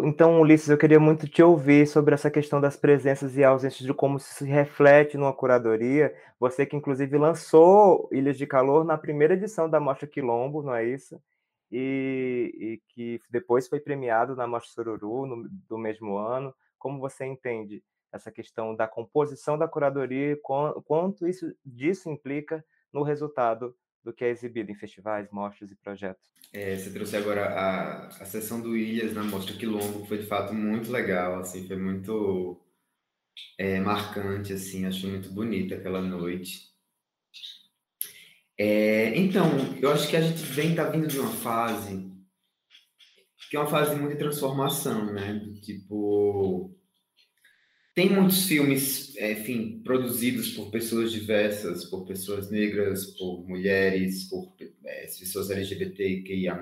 Então, 0.00 0.40
Ulisses, 0.40 0.68
eu 0.68 0.76
queria 0.76 1.00
muito 1.00 1.26
te 1.26 1.42
ouvir 1.42 1.86
sobre 1.86 2.14
essa 2.14 2.30
questão 2.30 2.60
das 2.60 2.76
presenças 2.76 3.36
e 3.36 3.44
ausências, 3.44 3.86
de 3.86 3.94
como 3.94 4.18
isso 4.18 4.34
se 4.34 4.44
reflete 4.44 5.16
numa 5.16 5.32
curadoria. 5.32 6.14
Você 6.38 6.66
que, 6.66 6.76
inclusive, 6.76 7.16
lançou 7.16 8.08
Ilhas 8.12 8.36
de 8.36 8.46
Calor 8.46 8.84
na 8.84 8.98
primeira 8.98 9.32
edição 9.32 9.68
da 9.68 9.80
Mostra 9.80 10.06
Quilombo, 10.06 10.62
não 10.62 10.74
é 10.74 10.84
isso? 10.84 11.18
E, 11.70 12.52
e 12.58 12.82
que 12.88 13.20
depois 13.28 13.68
foi 13.68 13.80
premiado 13.80 14.34
na 14.34 14.46
Mostra 14.46 14.72
Sururu 14.72 15.26
no, 15.26 15.48
do 15.68 15.78
mesmo 15.78 16.16
ano. 16.16 16.54
Como 16.78 16.98
você 16.98 17.26
entende 17.26 17.82
essa 18.12 18.32
questão 18.32 18.74
da 18.74 18.88
composição 18.88 19.58
da 19.58 19.68
curadoria, 19.68 20.38
quanto 20.84 21.26
isso 21.26 21.52
disso 21.64 22.08
implica 22.10 22.64
no 22.92 23.02
resultado 23.02 23.76
do 24.02 24.12
que 24.12 24.24
é 24.24 24.30
exibido 24.30 24.70
em 24.70 24.74
festivais, 24.74 25.28
mostras 25.30 25.70
e 25.70 25.76
projetos. 25.76 26.30
É, 26.52 26.76
você 26.76 26.90
trouxe 26.90 27.16
agora 27.16 27.46
a, 27.46 28.06
a 28.06 28.24
sessão 28.24 28.60
do 28.60 28.76
Ilhas 28.76 29.12
na 29.12 29.22
Mostra 29.22 29.54
Quilombo, 29.54 30.02
que 30.02 30.08
foi 30.08 30.18
de 30.18 30.26
fato 30.26 30.54
muito 30.54 30.90
legal, 30.90 31.38
assim, 31.40 31.66
foi 31.66 31.76
muito 31.76 32.58
é, 33.58 33.78
marcante, 33.80 34.52
assim, 34.52 34.86
achei 34.86 35.10
muito 35.10 35.30
bonita 35.30 35.74
aquela 35.74 36.00
noite. 36.00 36.67
É, 38.58 39.16
então, 39.16 39.50
eu 39.80 39.90
acho 39.90 40.08
que 40.08 40.16
a 40.16 40.20
gente 40.20 40.42
vem, 40.42 40.74
tá 40.74 40.84
vindo 40.84 41.06
de 41.06 41.18
uma 41.18 41.30
fase 41.30 42.08
que 43.48 43.56
é 43.56 43.60
uma 43.60 43.68
fase 43.68 43.94
de 43.94 44.00
muita 44.00 44.18
transformação, 44.18 45.12
né? 45.12 45.40
Tipo, 45.62 46.70
tem 47.94 48.10
muitos 48.10 48.44
filmes, 48.44 49.16
é, 49.16 49.32
enfim, 49.32 49.80
produzidos 49.82 50.50
por 50.50 50.70
pessoas 50.70 51.10
diversas, 51.10 51.84
por 51.86 52.06
pessoas 52.06 52.50
negras, 52.50 53.06
por 53.16 53.46
mulheres, 53.48 54.24
por 54.28 54.54
é, 54.84 55.06
pessoas 55.06 55.50
LGBTQIA+. 55.50 56.60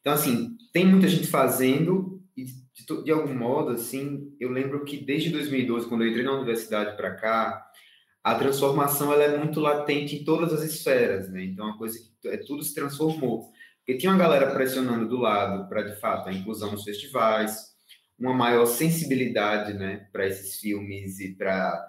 Então, 0.00 0.12
assim, 0.12 0.56
tem 0.72 0.86
muita 0.86 1.08
gente 1.08 1.26
fazendo 1.26 2.22
e, 2.36 2.44
de, 2.44 3.04
de, 3.04 3.10
algum 3.10 3.34
modo, 3.34 3.70
assim, 3.70 4.34
eu 4.38 4.50
lembro 4.50 4.84
que 4.84 4.98
desde 4.98 5.30
2012, 5.30 5.88
quando 5.88 6.02
eu 6.02 6.08
entrei 6.08 6.24
na 6.24 6.34
universidade 6.34 6.96
para 6.96 7.14
cá, 7.14 7.66
a 8.22 8.34
transformação 8.36 9.12
ela 9.12 9.24
é 9.24 9.36
muito 9.36 9.58
latente 9.60 10.16
em 10.16 10.24
todas 10.24 10.52
as 10.52 10.62
esferas, 10.62 11.28
né? 11.30 11.44
Então, 11.44 11.68
a 11.68 11.76
coisa 11.76 11.98
que 11.98 12.28
é, 12.28 12.36
tudo 12.36 12.62
se 12.62 12.74
transformou. 12.74 13.50
Porque 13.78 13.98
tinha 13.98 14.12
uma 14.12 14.18
galera 14.18 14.52
pressionando 14.52 15.08
do 15.08 15.18
lado 15.18 15.68
para, 15.68 15.82
de 15.82 15.98
fato, 15.98 16.28
a 16.28 16.32
inclusão 16.32 16.70
nos 16.70 16.84
festivais, 16.84 17.72
uma 18.16 18.32
maior 18.32 18.66
sensibilidade 18.66 19.74
né, 19.74 20.08
para 20.12 20.26
esses 20.26 20.58
filmes 20.60 21.18
e 21.18 21.34
para 21.34 21.84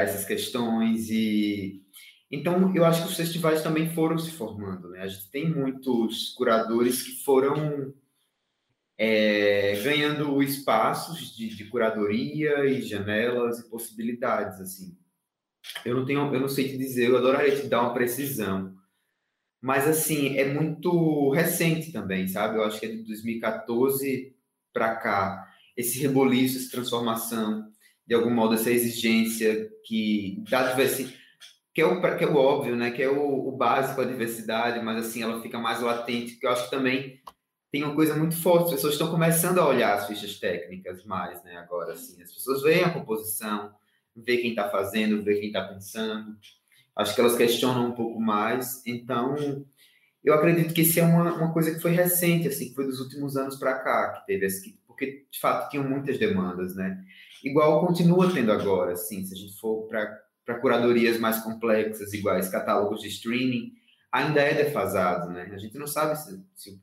essas 0.00 0.24
questões. 0.24 1.10
e 1.10 1.82
Então, 2.30 2.72
eu 2.76 2.84
acho 2.84 3.02
que 3.02 3.08
os 3.08 3.16
festivais 3.16 3.60
também 3.60 3.90
foram 3.90 4.18
se 4.18 4.30
formando. 4.30 4.90
Né? 4.90 5.00
A 5.00 5.08
gente 5.08 5.28
tem 5.32 5.50
muitos 5.50 6.32
curadores 6.34 7.02
que 7.02 7.24
foram 7.24 7.92
é, 8.96 9.80
ganhando 9.82 10.40
espaços 10.42 11.34
de, 11.34 11.48
de, 11.56 11.64
curadoria 11.64 12.66
e 12.66 12.82
janelas 12.82 13.58
e 13.58 13.68
possibilidades. 13.68 14.60
assim. 14.60 14.99
Eu 15.84 15.96
não, 15.96 16.04
tenho, 16.04 16.34
eu 16.34 16.40
não 16.40 16.48
sei 16.48 16.68
te 16.68 16.76
dizer, 16.76 17.08
eu 17.08 17.16
adoraria 17.16 17.56
te 17.56 17.66
dar 17.66 17.82
uma 17.82 17.94
precisão. 17.94 18.74
Mas, 19.60 19.86
assim, 19.86 20.36
é 20.38 20.52
muito 20.52 21.30
recente 21.30 21.92
também, 21.92 22.26
sabe? 22.26 22.56
Eu 22.56 22.64
acho 22.64 22.80
que 22.80 22.86
é 22.86 22.90
de 22.90 23.02
2014 23.04 24.34
para 24.72 24.96
cá, 24.96 25.46
esse 25.76 26.00
reboliço, 26.00 26.58
essa 26.58 26.70
transformação, 26.70 27.68
de 28.06 28.14
algum 28.14 28.30
modo, 28.30 28.54
essa 28.54 28.70
exigência 28.70 29.70
que 29.84 30.42
da 30.48 30.70
diversidade, 30.70 31.18
que 31.72 31.80
é 31.80 31.86
o, 31.86 32.00
que 32.00 32.24
é 32.24 32.26
o 32.26 32.36
óbvio, 32.36 32.76
né? 32.76 32.90
Que 32.90 33.02
é 33.02 33.08
o, 33.08 33.48
o 33.48 33.52
básico, 33.52 34.00
a 34.00 34.04
diversidade, 34.04 34.84
mas 34.84 35.06
assim, 35.06 35.22
ela 35.22 35.40
fica 35.40 35.58
mais 35.58 35.80
latente, 35.80 36.36
que 36.36 36.46
eu 36.46 36.50
acho 36.50 36.64
que 36.64 36.70
também 36.70 37.20
tem 37.70 37.84
uma 37.84 37.94
coisa 37.94 38.16
muito 38.16 38.36
forte, 38.36 38.66
as 38.66 38.74
pessoas 38.74 38.94
estão 38.94 39.10
começando 39.10 39.58
a 39.58 39.68
olhar 39.68 39.94
as 39.94 40.06
fichas 40.08 40.38
técnicas 40.38 41.04
mais, 41.04 41.42
né? 41.44 41.56
Agora, 41.58 41.92
assim, 41.92 42.20
as 42.20 42.32
pessoas 42.32 42.62
veem 42.62 42.82
a 42.82 42.90
composição, 42.90 43.72
vê 44.24 44.38
quem 44.38 44.50
está 44.50 44.68
fazendo, 44.68 45.22
vê 45.22 45.36
quem 45.36 45.48
está 45.48 45.62
pensando. 45.64 46.36
Acho 46.94 47.14
que 47.14 47.20
elas 47.20 47.36
questionam 47.36 47.88
um 47.88 47.92
pouco 47.92 48.20
mais. 48.20 48.82
Então, 48.86 49.36
eu 50.22 50.34
acredito 50.34 50.74
que 50.74 50.82
isso 50.82 50.98
é 51.00 51.02
uma, 51.02 51.32
uma 51.32 51.52
coisa 51.52 51.74
que 51.74 51.80
foi 51.80 51.92
recente, 51.92 52.48
assim, 52.48 52.68
que 52.68 52.74
foi 52.74 52.86
dos 52.86 53.00
últimos 53.00 53.36
anos 53.36 53.56
para 53.56 53.78
cá, 53.78 54.12
que 54.12 54.26
teve 54.26 54.46
esse, 54.46 54.78
porque 54.86 55.26
de 55.30 55.40
fato 55.40 55.70
tinham 55.70 55.88
muitas 55.88 56.18
demandas, 56.18 56.74
né? 56.76 57.02
Igual 57.42 57.86
continua 57.86 58.30
tendo 58.32 58.52
agora, 58.52 58.92
assim, 58.92 59.24
se 59.24 59.34
a 59.34 59.36
gente 59.36 59.58
for 59.58 59.88
para 59.88 60.58
curadorias 60.60 61.18
mais 61.18 61.38
complexas, 61.40 62.12
iguais 62.12 62.50
catálogos 62.50 63.00
de 63.00 63.08
streaming, 63.08 63.72
ainda 64.12 64.40
é 64.40 64.62
defasado, 64.62 65.30
né? 65.30 65.50
A 65.52 65.58
gente 65.58 65.78
não 65.78 65.86
sabe 65.86 66.16
se, 66.16 66.38
se 66.54 66.80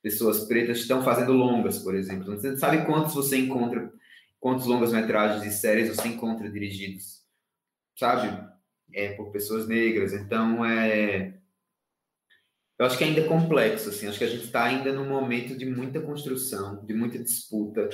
pessoas 0.00 0.44
pretas 0.44 0.78
estão 0.78 1.02
fazendo 1.02 1.32
longas, 1.32 1.78
por 1.78 1.94
exemplo. 1.94 2.36
Você 2.36 2.50
não 2.50 2.58
sabe 2.58 2.84
quantos 2.84 3.14
você 3.14 3.36
encontra, 3.36 3.92
quantos 4.40 4.66
longas 4.66 4.92
metragens 4.92 5.44
e 5.44 5.56
séries 5.56 5.94
você 5.94 6.08
encontra 6.08 6.50
dirigidos, 6.50 7.22
sabe? 7.96 8.46
É, 8.92 9.12
por 9.12 9.30
pessoas 9.30 9.68
negras. 9.68 10.12
Então, 10.12 10.64
é 10.64 11.38
eu 12.78 12.86
acho 12.86 12.96
que 12.96 13.02
ainda 13.02 13.20
é 13.20 13.24
complexo, 13.24 13.88
assim, 13.88 14.06
acho 14.06 14.18
que 14.18 14.24
a 14.24 14.28
gente 14.28 14.44
está 14.44 14.64
ainda 14.64 14.92
num 14.92 15.08
momento 15.08 15.58
de 15.58 15.66
muita 15.66 16.00
construção, 16.00 16.84
de 16.86 16.94
muita 16.94 17.18
disputa. 17.18 17.88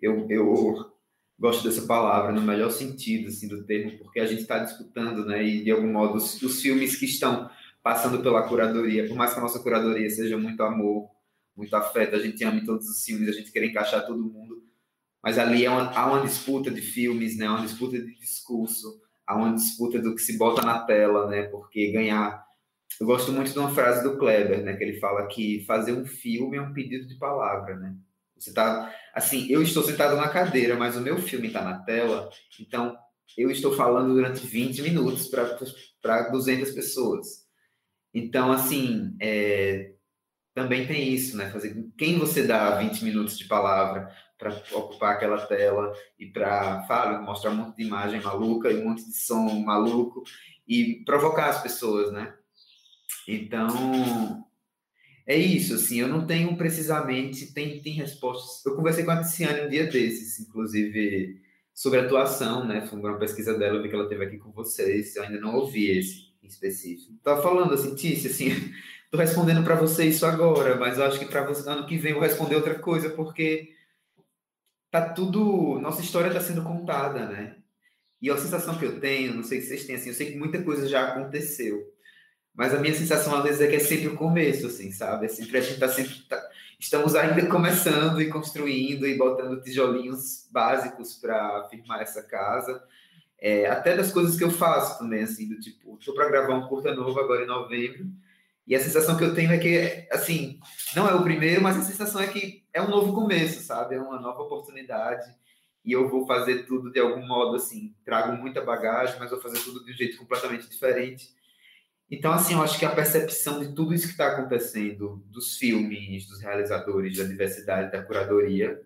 Eu, 0.00 0.30
eu 0.30 0.92
gosto 1.36 1.64
dessa 1.64 1.84
palavra 1.84 2.30
no 2.30 2.40
melhor 2.40 2.70
sentido, 2.70 3.26
assim, 3.26 3.48
do 3.48 3.64
termo, 3.64 3.98
porque 3.98 4.20
a 4.20 4.26
gente 4.26 4.42
está 4.42 4.60
disputando, 4.60 5.26
né, 5.26 5.42
e 5.42 5.64
de 5.64 5.72
algum 5.72 5.90
modo 5.92 6.14
os, 6.14 6.40
os, 6.40 6.62
filmes 6.62 6.94
que 6.96 7.06
estão 7.06 7.50
passando 7.82 8.22
pela 8.22 8.46
curadoria, 8.46 9.08
por 9.08 9.16
mais 9.16 9.32
que 9.32 9.40
a 9.40 9.42
nossa 9.42 9.58
curadoria 9.58 10.08
seja 10.08 10.38
muito 10.38 10.62
amor, 10.62 11.10
muito 11.56 11.74
afeto, 11.74 12.14
a 12.14 12.20
gente 12.20 12.42
ama 12.44 12.64
todos 12.64 12.88
os 12.88 13.04
filmes, 13.04 13.28
a 13.28 13.32
gente 13.32 13.50
quer 13.50 13.64
encaixar 13.64 14.06
todo 14.06 14.22
mundo, 14.22 14.62
mas 15.24 15.38
ali 15.38 15.64
é 15.64 15.70
uma, 15.70 15.90
há 15.90 16.06
uma 16.06 16.20
disputa 16.20 16.70
de 16.70 16.82
filmes, 16.82 17.38
né, 17.38 17.48
uma 17.48 17.62
disputa 17.62 17.98
de 17.98 18.14
discurso, 18.20 19.00
há 19.26 19.34
uma 19.34 19.54
disputa 19.54 19.98
do 19.98 20.14
que 20.14 20.20
se 20.20 20.36
bota 20.36 20.60
na 20.60 20.80
tela, 20.80 21.26
né, 21.28 21.44
porque 21.44 21.90
ganhar 21.90 22.44
eu 23.00 23.06
gosto 23.06 23.32
muito 23.32 23.50
de 23.50 23.58
uma 23.58 23.74
frase 23.74 24.02
do 24.04 24.16
Kleber, 24.16 24.62
né, 24.62 24.76
que 24.76 24.84
ele 24.84 25.00
fala 25.00 25.26
que 25.26 25.64
fazer 25.66 25.92
um 25.92 26.04
filme 26.04 26.56
é 26.56 26.62
um 26.62 26.72
pedido 26.72 27.08
de 27.08 27.16
palavra, 27.16 27.76
né? 27.76 27.96
Você 28.38 28.52
tá, 28.52 28.94
assim, 29.12 29.48
eu 29.50 29.62
estou 29.62 29.82
sentado 29.82 30.16
na 30.16 30.28
cadeira, 30.28 30.76
mas 30.76 30.96
o 30.96 31.00
meu 31.00 31.18
filme 31.18 31.48
está 31.48 31.62
na 31.64 31.78
tela, 31.80 32.28
então 32.60 32.96
eu 33.36 33.50
estou 33.50 33.74
falando 33.74 34.12
durante 34.12 34.46
20 34.46 34.82
minutos 34.82 35.28
para 36.00 36.28
200 36.28 36.70
pessoas. 36.72 37.44
Então, 38.12 38.52
assim, 38.52 39.16
é, 39.20 39.94
também 40.54 40.86
tem 40.86 41.12
isso, 41.12 41.36
né? 41.36 41.50
Fazer 41.50 41.74
quem 41.98 42.18
você 42.18 42.46
dá 42.46 42.76
20 42.76 43.02
minutos 43.02 43.36
de 43.36 43.46
palavra 43.46 44.14
para 44.38 44.50
ocupar 44.72 45.14
aquela 45.14 45.46
tela 45.46 45.92
e 46.18 46.26
para 46.26 47.22
mostrar 47.24 47.50
um 47.50 47.56
monte 47.56 47.76
de 47.76 47.84
imagem 47.84 48.20
maluca 48.20 48.70
e 48.70 48.76
um 48.76 48.88
monte 48.88 49.04
de 49.04 49.16
som 49.16 49.48
maluco 49.60 50.24
e 50.66 51.02
provocar 51.04 51.48
as 51.48 51.62
pessoas, 51.62 52.12
né? 52.12 52.34
Então, 53.28 54.44
é 55.26 55.36
isso, 55.36 55.74
assim, 55.74 56.00
eu 56.00 56.08
não 56.08 56.26
tenho 56.26 56.56
precisamente, 56.56 57.52
tem, 57.52 57.80
tem 57.80 57.94
respostas. 57.94 58.64
Eu 58.64 58.76
conversei 58.76 59.04
com 59.04 59.10
a 59.10 59.22
Tiziane 59.22 59.62
um 59.62 59.68
dia 59.68 59.86
desses, 59.86 60.38
inclusive, 60.40 61.40
sobre 61.72 62.00
atuação, 62.00 62.66
né? 62.66 62.86
Foi 62.86 62.98
uma 62.98 63.18
pesquisa 63.18 63.56
dela, 63.56 63.76
eu 63.76 63.82
vi 63.82 63.88
que 63.88 63.94
ela 63.94 64.08
teve 64.08 64.24
aqui 64.24 64.38
com 64.38 64.52
vocês, 64.52 65.16
eu 65.16 65.22
ainda 65.22 65.40
não 65.40 65.54
ouvi 65.54 65.90
esse 65.90 66.34
em 66.42 66.46
específico. 66.46 67.14
Tava 67.22 67.42
falando 67.42 67.72
assim, 67.72 67.94
Tícia, 67.94 68.30
assim, 68.30 68.50
tô 69.10 69.16
respondendo 69.16 69.64
para 69.64 69.74
você 69.74 70.04
isso 70.04 70.26
agora, 70.26 70.76
mas 70.76 70.98
eu 70.98 71.04
acho 71.04 71.18
que 71.18 71.24
para 71.24 71.40
ano 71.66 71.86
que 71.86 71.96
vem 71.96 72.12
eu 72.12 72.18
vou 72.18 72.28
responder 72.28 72.56
outra 72.56 72.74
coisa, 72.74 73.08
porque 73.10 73.73
tá 74.94 75.08
tudo, 75.08 75.80
nossa 75.80 76.00
história 76.00 76.28
está 76.28 76.40
sendo 76.40 76.62
contada, 76.62 77.26
né? 77.26 77.56
E 78.22 78.30
a 78.30 78.36
sensação 78.36 78.78
que 78.78 78.84
eu 78.84 79.00
tenho, 79.00 79.34
não 79.34 79.42
sei 79.42 79.60
se 79.60 79.66
vocês 79.66 79.86
têm 79.86 79.96
assim, 79.96 80.10
eu 80.10 80.14
sei 80.14 80.30
que 80.30 80.38
muita 80.38 80.62
coisa 80.62 80.86
já 80.86 81.08
aconteceu, 81.08 81.92
mas 82.54 82.72
a 82.72 82.78
minha 82.78 82.94
sensação 82.94 83.34
às 83.34 83.42
vezes 83.42 83.60
é 83.60 83.66
que 83.66 83.74
é 83.74 83.80
sempre 83.80 84.06
o 84.06 84.16
começo, 84.16 84.68
assim, 84.68 84.92
sabe? 84.92 85.26
É 85.26 85.28
sempre 85.28 85.58
a 85.58 85.60
gente 85.60 85.80
tá 85.80 85.88
sempre 85.88 86.14
tá, 86.28 86.40
estamos 86.78 87.16
ainda 87.16 87.44
começando 87.50 88.22
e 88.22 88.28
construindo 88.28 89.04
e 89.04 89.18
botando 89.18 89.60
tijolinhos 89.60 90.46
básicos 90.52 91.14
para 91.14 91.64
firmar 91.68 92.00
essa 92.00 92.22
casa. 92.22 92.80
É, 93.40 93.66
até 93.66 93.96
das 93.96 94.12
coisas 94.12 94.38
que 94.38 94.44
eu 94.44 94.50
faço 94.52 94.96
também, 95.00 95.24
assim, 95.24 95.48
do 95.48 95.58
tipo, 95.58 95.96
estou 95.98 96.14
para 96.14 96.28
gravar 96.28 96.54
um 96.54 96.68
curta 96.68 96.94
novo 96.94 97.18
agora 97.18 97.42
em 97.42 97.48
novembro, 97.48 98.06
e 98.64 98.76
a 98.76 98.80
sensação 98.80 99.16
que 99.16 99.24
eu 99.24 99.34
tenho 99.34 99.52
é 99.52 99.58
que, 99.58 100.06
assim, 100.12 100.60
não 100.94 101.08
é 101.08 101.14
o 101.14 101.24
primeiro, 101.24 101.60
mas 101.60 101.76
a 101.76 101.82
sensação 101.82 102.20
é 102.20 102.28
que 102.28 102.63
é 102.74 102.82
um 102.82 102.88
novo 102.88 103.14
começo, 103.14 103.60
sabe? 103.62 103.94
É 103.94 104.00
uma 104.00 104.20
nova 104.20 104.42
oportunidade. 104.42 105.32
E 105.84 105.92
eu 105.92 106.08
vou 106.08 106.26
fazer 106.26 106.66
tudo 106.66 106.90
de 106.90 106.98
algum 106.98 107.24
modo, 107.24 107.56
assim, 107.56 107.94
trago 108.04 108.36
muita 108.36 108.60
bagagem, 108.60 109.16
mas 109.18 109.30
vou 109.30 109.40
fazer 109.40 109.60
tudo 109.60 109.84
de 109.84 109.92
um 109.92 109.94
jeito 109.94 110.18
completamente 110.18 110.68
diferente. 110.68 111.28
Então, 112.10 112.32
assim, 112.32 112.54
eu 112.54 112.62
acho 112.62 112.78
que 112.78 112.84
a 112.84 112.94
percepção 112.94 113.60
de 113.60 113.74
tudo 113.74 113.94
isso 113.94 114.06
que 114.06 114.12
está 114.12 114.32
acontecendo, 114.32 115.22
dos 115.26 115.56
filmes, 115.56 116.26
dos 116.26 116.40
realizadores, 116.40 117.16
da 117.16 117.24
diversidade, 117.24 117.92
da 117.92 118.02
curadoria, 118.02 118.82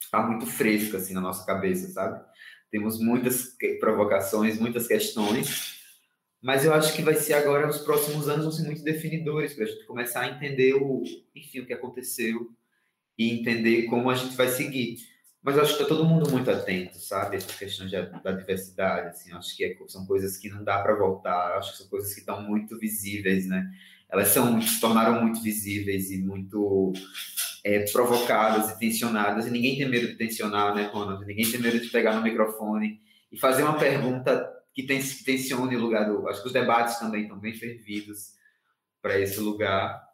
está 0.00 0.20
muito 0.26 0.46
fresca, 0.46 0.96
assim, 0.96 1.14
na 1.14 1.20
nossa 1.20 1.46
cabeça, 1.46 1.88
sabe? 1.92 2.20
Temos 2.70 2.98
muitas 2.98 3.56
provocações, 3.78 4.58
muitas 4.58 4.86
questões, 4.86 5.80
mas 6.42 6.64
eu 6.64 6.74
acho 6.74 6.94
que 6.94 7.02
vai 7.02 7.14
ser 7.14 7.34
agora, 7.34 7.68
os 7.68 7.78
próximos 7.78 8.28
anos 8.28 8.44
vão 8.44 8.52
ser 8.52 8.64
muito 8.64 8.82
definidores, 8.82 9.54
para 9.54 9.64
a 9.64 9.68
gente 9.68 9.84
começar 9.84 10.22
a 10.22 10.28
entender 10.28 10.74
o, 10.74 11.04
enfim, 11.34 11.60
o 11.60 11.66
que 11.66 11.72
aconteceu 11.72 12.50
e 13.18 13.30
entender 13.30 13.84
como 13.84 14.10
a 14.10 14.14
gente 14.14 14.36
vai 14.36 14.48
seguir. 14.48 14.96
Mas 15.42 15.58
acho 15.58 15.76
que 15.76 15.82
está 15.82 15.94
todo 15.94 16.08
mundo 16.08 16.30
muito 16.30 16.50
atento, 16.50 16.98
sabe? 16.98 17.36
Essa 17.36 17.52
questão 17.58 17.86
de, 17.86 17.96
da 18.22 18.32
diversidade, 18.32 19.08
assim, 19.08 19.32
acho 19.32 19.56
que 19.56 19.64
é, 19.64 19.76
são 19.88 20.06
coisas 20.06 20.36
que 20.36 20.48
não 20.48 20.62
dá 20.62 20.78
para 20.80 20.94
voltar, 20.94 21.56
acho 21.56 21.72
que 21.72 21.78
são 21.78 21.88
coisas 21.88 22.14
que 22.14 22.20
estão 22.20 22.42
muito 22.42 22.78
visíveis, 22.78 23.46
né? 23.48 23.68
Elas 24.08 24.28
são, 24.28 24.60
se 24.60 24.80
tornaram 24.80 25.20
muito 25.20 25.42
visíveis 25.42 26.10
e 26.10 26.18
muito 26.18 26.92
é, 27.64 27.80
provocadas 27.90 28.70
e 28.70 28.78
tensionadas, 28.78 29.46
e 29.46 29.50
ninguém 29.50 29.76
tem 29.76 29.88
medo 29.88 30.08
de 30.08 30.14
tensionar, 30.14 30.74
né, 30.74 30.90
Ronald? 30.92 31.24
Ninguém 31.26 31.50
tem 31.50 31.60
medo 31.60 31.80
de 31.80 31.88
pegar 31.88 32.14
no 32.14 32.22
microfone 32.22 33.00
e 33.32 33.38
fazer 33.38 33.62
uma 33.62 33.78
pergunta 33.78 34.48
que 34.74 34.82
tensione 34.82 35.76
o 35.76 35.80
lugar 35.80 36.08
do. 36.08 36.28
Acho 36.28 36.40
que 36.42 36.46
os 36.46 36.52
debates 36.52 36.98
também 36.98 37.22
estão 37.22 37.38
bem 37.38 37.54
fervidos 37.54 38.34
para 39.00 39.18
esse 39.18 39.40
lugar. 39.40 40.11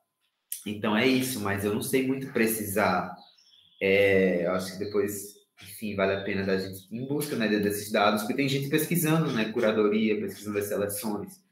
Então 0.67 0.97
é 0.97 1.07
isso, 1.07 1.41
mas 1.41 1.65
eu 1.65 1.75
não 1.75 1.83
sei 1.83 2.07
muito 2.07 2.33
precisar. 2.33 3.15
É, 3.81 4.47
eu 4.47 4.53
acho 4.53 4.73
que 4.73 4.79
depois, 4.85 5.35
enfim, 5.63 5.95
vale 5.95 6.15
a 6.15 6.25
pena 6.25 6.45
da 6.45 6.59
gente 6.59 6.87
ir 6.91 6.99
em 6.99 7.07
busca 7.07 7.37
né, 7.37 7.49
desses 7.49 7.91
dados, 7.91 8.23
porque 8.23 8.37
tem 8.37 8.49
gente 8.49 8.69
pesquisando, 8.69 9.33
né, 9.33 9.53
curadoria, 9.53 10.21
pesquisando 10.21 10.59
as 10.59 10.67
seleções, 10.67 11.43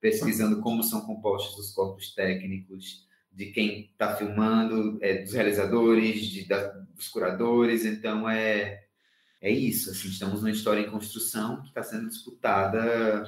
pesquisando 0.00 0.60
como 0.60 0.82
são 0.82 1.02
compostos 1.02 1.68
os 1.68 1.74
corpos 1.74 2.14
técnicos 2.14 3.08
de 3.32 3.46
quem 3.46 3.90
está 3.92 4.16
filmando, 4.16 4.98
é, 5.00 5.22
dos 5.22 5.32
realizadores, 5.32 6.26
de, 6.26 6.46
da, 6.48 6.68
dos 6.94 7.08
curadores. 7.08 7.84
Então 7.84 8.28
é 8.28 8.84
é 9.40 9.50
isso, 9.50 9.90
assim, 9.90 10.08
estamos 10.08 10.42
numa 10.42 10.50
história 10.50 10.80
em 10.80 10.90
construção 10.90 11.62
que 11.62 11.68
está 11.68 11.82
sendo 11.82 12.08
disputada, 12.08 13.24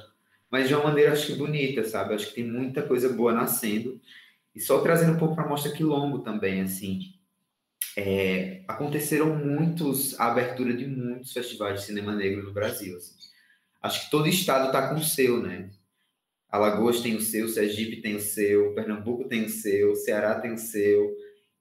mas 0.50 0.68
de 0.68 0.74
uma 0.74 0.84
maneira, 0.84 1.12
acho 1.12 1.28
que 1.28 1.34
bonita, 1.34 1.82
sabe? 1.84 2.14
Acho 2.14 2.28
que 2.28 2.34
tem 2.34 2.44
muita 2.44 2.82
coisa 2.82 3.08
boa 3.08 3.32
nascendo. 3.32 3.98
E 4.54 4.60
só 4.60 4.80
trazendo 4.80 5.12
um 5.12 5.18
pouco 5.18 5.34
para 5.34 5.44
a 5.44 5.48
Mostra 5.48 5.72
Quilombo 5.72 6.20
também, 6.20 6.60
assim, 6.60 7.14
é, 7.96 8.62
aconteceram 8.68 9.34
muitos, 9.36 10.18
a 10.18 10.26
abertura 10.26 10.74
de 10.74 10.86
muitos 10.86 11.32
festivais 11.32 11.80
de 11.80 11.86
cinema 11.86 12.14
negro 12.14 12.42
no 12.44 12.52
Brasil, 12.52 12.96
assim. 12.96 13.14
Acho 13.82 14.04
que 14.04 14.10
todo 14.10 14.28
estado 14.28 14.66
está 14.66 14.88
com 14.88 14.96
o 14.96 15.04
seu, 15.04 15.42
né? 15.42 15.70
Alagoas 16.48 17.00
tem 17.00 17.16
o 17.16 17.20
seu, 17.20 17.48
Sergipe 17.48 18.02
tem 18.02 18.14
o 18.14 18.20
seu, 18.20 18.74
Pernambuco 18.74 19.28
tem 19.28 19.44
o 19.44 19.48
seu, 19.48 19.96
Ceará 19.96 20.38
tem 20.38 20.52
o 20.52 20.58
seu. 20.58 21.16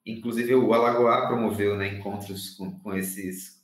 Inclusive 0.05 0.53
o 0.55 0.73
Alagoá 0.73 1.27
promoveu 1.27 1.77
né, 1.77 1.87
encontros 1.87 2.51
com, 2.51 2.77
com 2.79 2.93
esses 2.93 3.61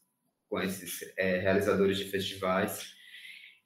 com 0.49 0.61
esses 0.61 1.03
é, 1.17 1.39
realizadores 1.39 1.97
de 1.97 2.05
festivais. 2.05 2.95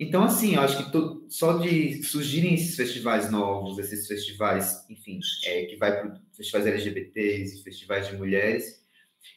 Então, 0.01 0.23
assim, 0.23 0.55
eu 0.55 0.61
acho 0.61 0.89
que 0.89 1.29
só 1.29 1.59
de 1.59 2.01
surgirem 2.01 2.55
esses 2.55 2.75
festivais 2.75 3.29
novos, 3.29 3.77
esses 3.77 4.07
festivais, 4.07 4.83
enfim, 4.89 5.19
é, 5.45 5.65
que 5.65 5.75
vai 5.75 5.91
para 5.91 6.19
festivais 6.35 6.65
LGBTs 6.65 7.61
festivais 7.61 8.07
de 8.07 8.17
mulheres, 8.17 8.83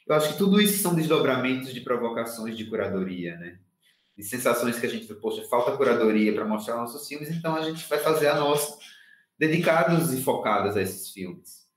eu 0.07 0.15
acho 0.15 0.33
que 0.33 0.39
tudo 0.39 0.59
isso 0.59 0.79
são 0.83 0.95
desdobramentos 0.95 1.75
de 1.75 1.83
provocações 1.83 2.57
de 2.57 2.65
curadoria, 2.65 3.37
né? 3.37 3.59
De 4.17 4.25
sensações 4.25 4.79
que 4.79 4.87
a 4.87 4.89
gente, 4.89 5.13
poxa, 5.17 5.47
falta 5.51 5.77
curadoria 5.77 6.33
para 6.33 6.47
mostrar 6.47 6.77
nossos 6.77 7.07
filmes, 7.07 7.29
então 7.29 7.55
a 7.55 7.63
gente 7.63 7.87
vai 7.87 7.99
fazer 7.99 8.29
a 8.29 8.37
nossa, 8.37 8.79
dedicados 9.39 10.15
e 10.15 10.23
focados 10.23 10.79
a 10.79 10.81
esses 10.81 11.11
filmes. 11.11 11.69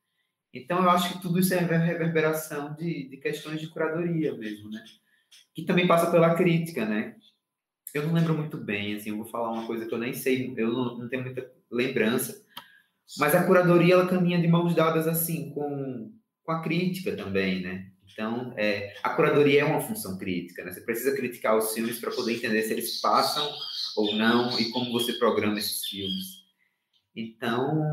Então, 0.54 0.82
eu 0.82 0.90
acho 0.90 1.12
que 1.12 1.22
tudo 1.22 1.40
isso 1.40 1.54
é 1.54 1.58
reverberação 1.58 2.74
de, 2.74 3.10
de 3.10 3.18
questões 3.18 3.60
de 3.60 3.68
curadoria 3.68 4.34
mesmo, 4.38 4.70
né? 4.70 4.82
que 5.54 5.64
também 5.64 5.88
passa 5.88 6.12
pela 6.12 6.36
crítica, 6.36 6.86
né? 6.86 7.16
Eu 7.94 8.06
não 8.06 8.14
lembro 8.14 8.36
muito 8.36 8.58
bem, 8.58 8.96
assim, 8.96 9.10
eu 9.10 9.18
vou 9.18 9.26
falar 9.26 9.52
uma 9.52 9.66
coisa 9.66 9.86
que 9.86 9.94
eu 9.94 9.98
nem 9.98 10.14
sei, 10.14 10.54
eu 10.56 10.72
não, 10.72 10.98
não 10.98 11.10
tenho 11.10 11.24
muita 11.24 11.50
lembrança, 11.72 12.44
mas 13.18 13.34
a 13.34 13.44
curadoria 13.44 13.94
ela 13.94 14.08
caminha 14.08 14.40
de 14.40 14.48
mãos 14.48 14.76
dadas 14.76 15.08
assim 15.08 15.52
com, 15.52 16.12
com 16.44 16.52
a 16.52 16.62
crítica 16.62 17.16
também, 17.16 17.62
né? 17.62 17.92
Então, 18.12 18.54
é, 18.58 18.96
a 19.04 19.12
curadoria 19.12 19.62
é 19.62 19.66
uma 19.66 19.82
função 19.82 20.18
crítica, 20.18 20.64
né? 20.64 20.72
Você 20.72 20.82
precisa 20.82 21.16
criticar 21.16 21.56
os 21.56 21.74
filmes 21.74 22.00
para 22.00 22.12
poder 22.12 22.34
entender 22.34 22.64
se 22.64 22.74
eles 22.74 23.00
passam 23.00 23.48
ou 23.96 24.16
não 24.16 24.60
e 24.60 24.72
como 24.72 24.92
você 24.92 25.14
programa 25.14 25.60
esses 25.60 25.86
filmes. 25.86 26.48
Então, 27.16 27.84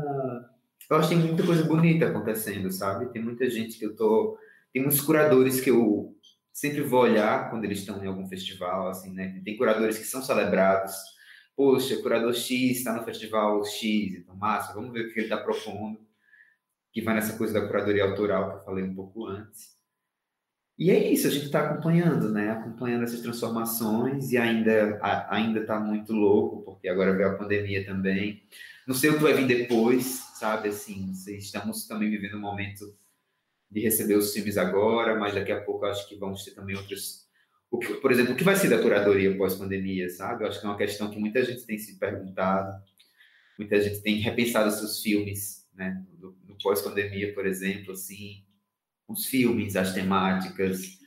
eu 0.89 0.97
acho 0.97 1.09
que 1.09 1.15
tem 1.15 1.23
muita 1.23 1.45
coisa 1.45 1.63
bonita 1.63 2.07
acontecendo, 2.07 2.71
sabe? 2.71 3.11
Tem 3.11 3.21
muita 3.21 3.49
gente 3.49 3.77
que 3.77 3.85
eu 3.85 3.95
tô. 3.95 4.37
Tem 4.73 4.81
muitos 4.81 5.01
curadores 5.01 5.61
que 5.61 5.69
eu 5.69 6.14
sempre 6.55 6.81
vou 6.81 7.01
olhar 7.01 7.49
quando 7.49 7.65
eles 7.65 7.79
estão 7.79 8.01
em 8.01 8.07
algum 8.07 8.25
festival, 8.29 8.87
assim, 8.87 9.11
né? 9.11 9.41
Tem 9.43 9.57
curadores 9.57 9.97
que 9.97 10.05
são 10.05 10.21
celebrados. 10.21 10.95
Poxa, 11.53 12.01
curador 12.01 12.33
X 12.33 12.77
está 12.77 12.93
no 12.93 13.03
festival 13.03 13.61
X, 13.65 14.15
então, 14.15 14.33
massa, 14.37 14.73
vamos 14.73 14.93
ver 14.93 15.01
o 15.01 15.13
que 15.13 15.19
ele 15.19 15.25
está 15.25 15.37
propondo, 15.37 15.99
que 16.93 17.01
vai 17.01 17.13
nessa 17.13 17.37
coisa 17.37 17.53
da 17.53 17.67
curadoria 17.67 18.05
autoral 18.05 18.51
que 18.51 18.55
eu 18.55 18.63
falei 18.63 18.85
um 18.85 18.95
pouco 18.95 19.27
antes. 19.27 19.75
E 20.79 20.89
é 20.91 21.11
isso, 21.11 21.27
a 21.27 21.29
gente 21.29 21.45
está 21.45 21.59
acompanhando, 21.59 22.29
né? 22.29 22.51
Acompanhando 22.51 23.03
essas 23.03 23.21
transformações 23.21 24.31
e 24.31 24.37
ainda 24.37 24.97
ainda 25.29 25.59
está 25.59 25.77
muito 25.77 26.13
louco, 26.13 26.63
porque 26.63 26.87
agora 26.87 27.13
veio 27.13 27.29
a 27.31 27.35
pandemia 27.35 27.85
também. 27.85 28.43
Não 28.87 28.95
sei 28.95 29.09
o 29.09 29.17
que 29.17 29.23
vai 29.23 29.33
vir 29.33 29.47
depois, 29.47 30.05
sabe? 30.35 30.69
Assim, 30.69 31.11
estamos 31.27 31.85
também 31.85 32.09
vivendo 32.09 32.37
um 32.37 32.41
momento 32.41 32.95
de 33.75 33.81
receber 33.81 34.15
os 34.15 34.31
filmes 34.31 34.57
agora, 34.57 35.19
mas 35.19 35.35
daqui 35.35 35.51
a 35.51 35.59
pouco 35.59 35.85
acho 35.85 36.07
que 36.07 36.15
vamos 36.15 36.45
ter 36.45 36.51
também 36.51 36.77
outros. 36.77 37.25
O 37.69 37.77
que, 37.77 37.95
por 37.95 38.09
exemplo, 38.09 38.31
o 38.31 38.37
que 38.37 38.43
vai 38.43 38.55
ser 38.55 38.69
da 38.69 38.81
curadoria 38.81 39.35
pós-pandemia, 39.35 40.07
sabe? 40.09 40.45
Eu 40.45 40.47
acho 40.47 40.61
que 40.61 40.65
é 40.65 40.69
uma 40.69 40.77
questão 40.77 41.11
que 41.11 41.19
muita 41.19 41.43
gente 41.43 41.65
tem 41.65 41.77
se 41.77 41.99
perguntado, 41.99 42.81
muita 43.59 43.81
gente 43.81 44.01
tem 44.01 44.15
repensado 44.15 44.71
seus 44.71 45.01
filmes, 45.01 45.67
né? 45.73 46.01
No, 46.17 46.33
no 46.47 46.57
pós-pandemia, 46.63 47.33
por 47.33 47.45
exemplo, 47.45 47.91
assim, 47.91 48.45
os 49.09 49.25
filmes, 49.25 49.75
as 49.75 49.93
temáticas. 49.93 50.97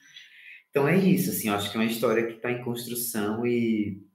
Então 0.68 0.86
é 0.86 0.94
isso, 0.94 1.30
assim, 1.30 1.48
eu 1.48 1.54
acho 1.54 1.70
que 1.70 1.78
é 1.78 1.80
uma 1.80 1.90
história 1.90 2.26
que 2.26 2.34
está 2.34 2.52
em 2.52 2.62
construção 2.62 3.46
e 3.46 4.06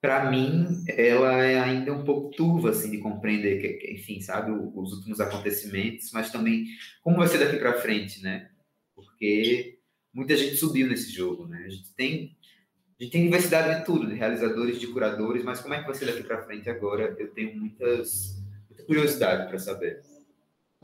para 0.00 0.30
mim, 0.30 0.82
ela 0.88 1.44
é 1.44 1.58
ainda 1.58 1.92
um 1.92 2.04
pouco 2.04 2.34
turva, 2.34 2.70
assim, 2.70 2.90
de 2.90 2.98
compreender, 2.98 3.60
que, 3.60 3.92
enfim, 3.92 4.20
sabe, 4.20 4.50
os 4.50 4.92
últimos 4.94 5.20
acontecimentos, 5.20 6.10
mas 6.12 6.32
também 6.32 6.64
como 7.02 7.18
vai 7.18 7.28
ser 7.28 7.38
daqui 7.38 7.58
para 7.58 7.80
frente, 7.80 8.22
né? 8.22 8.48
Porque 8.94 9.78
muita 10.12 10.36
gente 10.36 10.56
subiu 10.56 10.88
nesse 10.88 11.12
jogo, 11.12 11.46
né? 11.46 11.64
A 11.66 11.68
gente 11.68 11.92
tem, 11.94 12.34
a 12.98 13.02
gente 13.02 13.12
tem 13.12 13.24
diversidade 13.24 13.78
de 13.78 13.84
tudo, 13.84 14.06
de 14.06 14.14
realizadores, 14.14 14.80
de 14.80 14.86
curadores, 14.86 15.44
mas 15.44 15.60
como 15.60 15.74
é 15.74 15.80
que 15.80 15.86
vai 15.86 15.94
ser 15.94 16.06
daqui 16.06 16.22
para 16.22 16.44
frente 16.44 16.70
agora? 16.70 17.14
Eu 17.18 17.28
tenho 17.32 17.54
muitas, 17.58 18.42
muita 18.68 18.82
curiosidade 18.84 19.48
para 19.50 19.58
saber. 19.58 20.00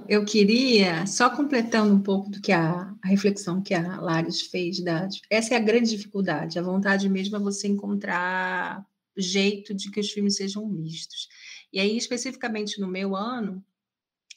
Eu 0.06 0.26
queria, 0.26 1.06
só 1.06 1.30
completando 1.30 1.94
um 1.94 2.02
pouco 2.02 2.28
do 2.28 2.38
que 2.38 2.52
a, 2.52 2.94
a, 3.02 3.08
reflexão 3.08 3.62
que 3.62 3.72
a 3.72 3.98
Lares 3.98 4.42
fez, 4.42 4.78
da, 4.80 5.08
essa 5.30 5.54
é 5.54 5.56
a 5.56 5.60
grande 5.60 5.88
dificuldade, 5.88 6.58
a 6.58 6.62
vontade 6.62 7.08
mesmo 7.08 7.36
é 7.36 7.40
você 7.40 7.66
encontrar 7.66 8.86
jeito 9.16 9.74
de 9.74 9.90
que 9.90 10.00
os 10.00 10.10
filmes 10.10 10.36
sejam 10.36 10.68
vistos. 10.70 11.28
E 11.72 11.80
aí, 11.80 11.96
especificamente 11.96 12.80
no 12.80 12.88
meu 12.88 13.16
ano, 13.16 13.64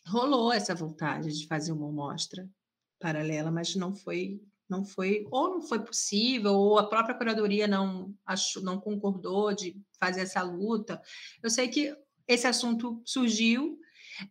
rolou 0.05 0.51
essa 0.51 0.73
vontade 0.73 1.37
de 1.37 1.47
fazer 1.47 1.71
uma 1.71 1.91
mostra 1.91 2.49
paralela, 2.99 3.51
mas 3.51 3.75
não 3.75 3.95
foi 3.95 4.41
não 4.69 4.85
foi 4.85 5.25
ou 5.31 5.49
não 5.49 5.61
foi 5.61 5.79
possível 5.79 6.53
ou 6.53 6.77
a 6.77 6.87
própria 6.87 7.15
curadoria 7.15 7.67
não 7.67 8.13
achou, 8.23 8.61
não 8.61 8.79
concordou 8.79 9.51
de 9.51 9.75
fazer 9.99 10.21
essa 10.21 10.43
luta. 10.43 11.01
Eu 11.41 11.49
sei 11.49 11.67
que 11.67 11.95
esse 12.27 12.45
assunto 12.45 13.01
surgiu, 13.03 13.79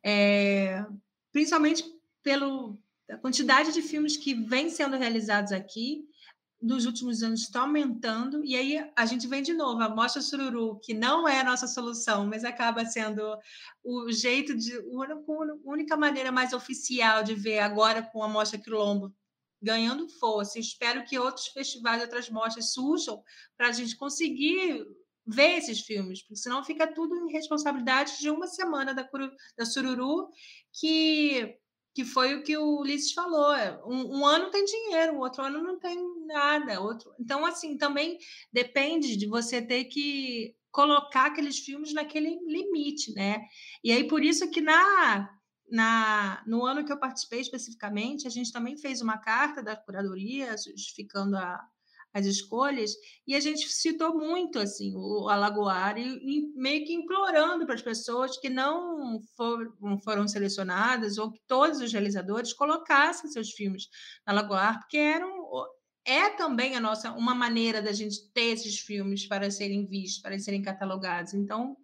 é, 0.04 0.86
principalmente 1.32 1.84
pelo 2.22 2.78
a 3.10 3.16
quantidade 3.16 3.72
de 3.72 3.82
filmes 3.82 4.16
que 4.16 4.34
vêm 4.34 4.68
sendo 4.68 4.96
realizados 4.96 5.50
aqui 5.50 6.04
nos 6.60 6.86
últimos 6.86 7.22
anos 7.22 7.42
está 7.42 7.60
aumentando, 7.60 8.44
e 8.44 8.56
aí 8.56 8.90
a 8.96 9.06
gente 9.06 9.28
vem 9.28 9.42
de 9.42 9.52
novo, 9.52 9.80
a 9.80 9.88
Mostra 9.88 10.20
Sururu, 10.20 10.80
que 10.80 10.92
não 10.92 11.28
é 11.28 11.40
a 11.40 11.44
nossa 11.44 11.68
solução, 11.68 12.26
mas 12.26 12.44
acaba 12.44 12.84
sendo 12.84 13.22
o 13.84 14.10
jeito 14.10 14.56
de, 14.56 14.76
a 14.76 15.70
única 15.70 15.96
maneira 15.96 16.32
mais 16.32 16.52
oficial 16.52 17.22
de 17.22 17.34
ver 17.34 17.60
agora 17.60 18.02
com 18.02 18.22
a 18.22 18.28
Mostra 18.28 18.58
Quilombo 18.58 19.14
ganhando 19.60 20.08
força. 20.08 20.58
Espero 20.58 21.04
que 21.04 21.18
outros 21.18 21.48
festivais, 21.48 22.02
outras 22.02 22.28
mostras 22.30 22.72
surjam 22.72 23.22
para 23.56 23.68
a 23.68 23.72
gente 23.72 23.96
conseguir 23.96 24.84
ver 25.26 25.58
esses 25.58 25.80
filmes, 25.80 26.22
porque 26.22 26.36
senão 26.36 26.64
fica 26.64 26.86
tudo 26.86 27.14
em 27.14 27.32
responsabilidade 27.32 28.18
de 28.18 28.30
uma 28.30 28.46
semana 28.46 28.94
da, 28.94 29.06
da 29.56 29.66
Sururu, 29.66 30.30
que 30.72 31.58
que 31.94 32.04
foi 32.04 32.34
o 32.34 32.42
que 32.42 32.56
o 32.56 32.80
Ulisses 32.80 33.12
falou. 33.12 33.52
É, 33.54 33.80
um, 33.84 34.18
um, 34.18 34.26
ano 34.26 34.50
tem 34.50 34.64
dinheiro, 34.64 35.14
o 35.14 35.18
outro 35.18 35.42
ano 35.42 35.62
não 35.62 35.78
tem 35.78 35.98
nada. 36.26 36.80
Outro... 36.80 37.12
Então, 37.18 37.44
assim, 37.44 37.76
também 37.76 38.18
depende 38.52 39.16
de 39.16 39.26
você 39.26 39.60
ter 39.60 39.84
que 39.84 40.54
colocar 40.70 41.26
aqueles 41.26 41.58
filmes 41.58 41.92
naquele 41.92 42.38
limite, 42.46 43.12
né? 43.14 43.40
E 43.82 43.90
aí, 43.90 44.06
por 44.06 44.22
isso 44.22 44.48
que 44.50 44.60
na, 44.60 45.28
na, 45.70 46.42
no 46.46 46.64
ano 46.64 46.84
que 46.84 46.92
eu 46.92 47.00
participei 47.00 47.40
especificamente, 47.40 48.26
a 48.26 48.30
gente 48.30 48.52
também 48.52 48.76
fez 48.76 49.00
uma 49.00 49.18
carta 49.18 49.62
da 49.62 49.76
curadoria 49.76 50.54
justificando 50.56 51.36
a, 51.36 51.60
as 52.12 52.26
escolhas, 52.26 52.94
e 53.26 53.34
a 53.34 53.40
gente 53.40 53.68
citou 53.68 54.16
muito 54.16 54.58
assim 54.58 54.94
o 54.96 55.28
Alagoar, 55.28 55.98
e, 55.98 56.52
meio 56.54 56.84
que 56.84 56.92
implorando 56.92 57.66
para 57.66 57.74
as 57.74 57.82
pessoas 57.82 58.38
que 58.38 58.48
não 58.48 59.20
for, 59.36 59.76
foram 60.02 60.26
selecionadas, 60.26 61.18
ou 61.18 61.30
que 61.30 61.40
todos 61.46 61.80
os 61.80 61.92
realizadores 61.92 62.52
colocassem 62.52 63.30
seus 63.30 63.50
filmes 63.50 63.88
na 64.26 64.32
Alagoar, 64.32 64.80
porque 64.80 64.96
eram 64.96 65.48
é 66.04 66.30
também 66.30 66.74
a 66.74 66.80
nossa 66.80 67.12
uma 67.12 67.34
maneira 67.34 67.82
da 67.82 67.92
gente 67.92 68.30
ter 68.32 68.52
esses 68.52 68.78
filmes 68.78 69.26
para 69.26 69.50
serem 69.50 69.86
vistos, 69.86 70.22
para 70.22 70.38
serem 70.38 70.62
catalogados. 70.62 71.34
Então, 71.34 71.76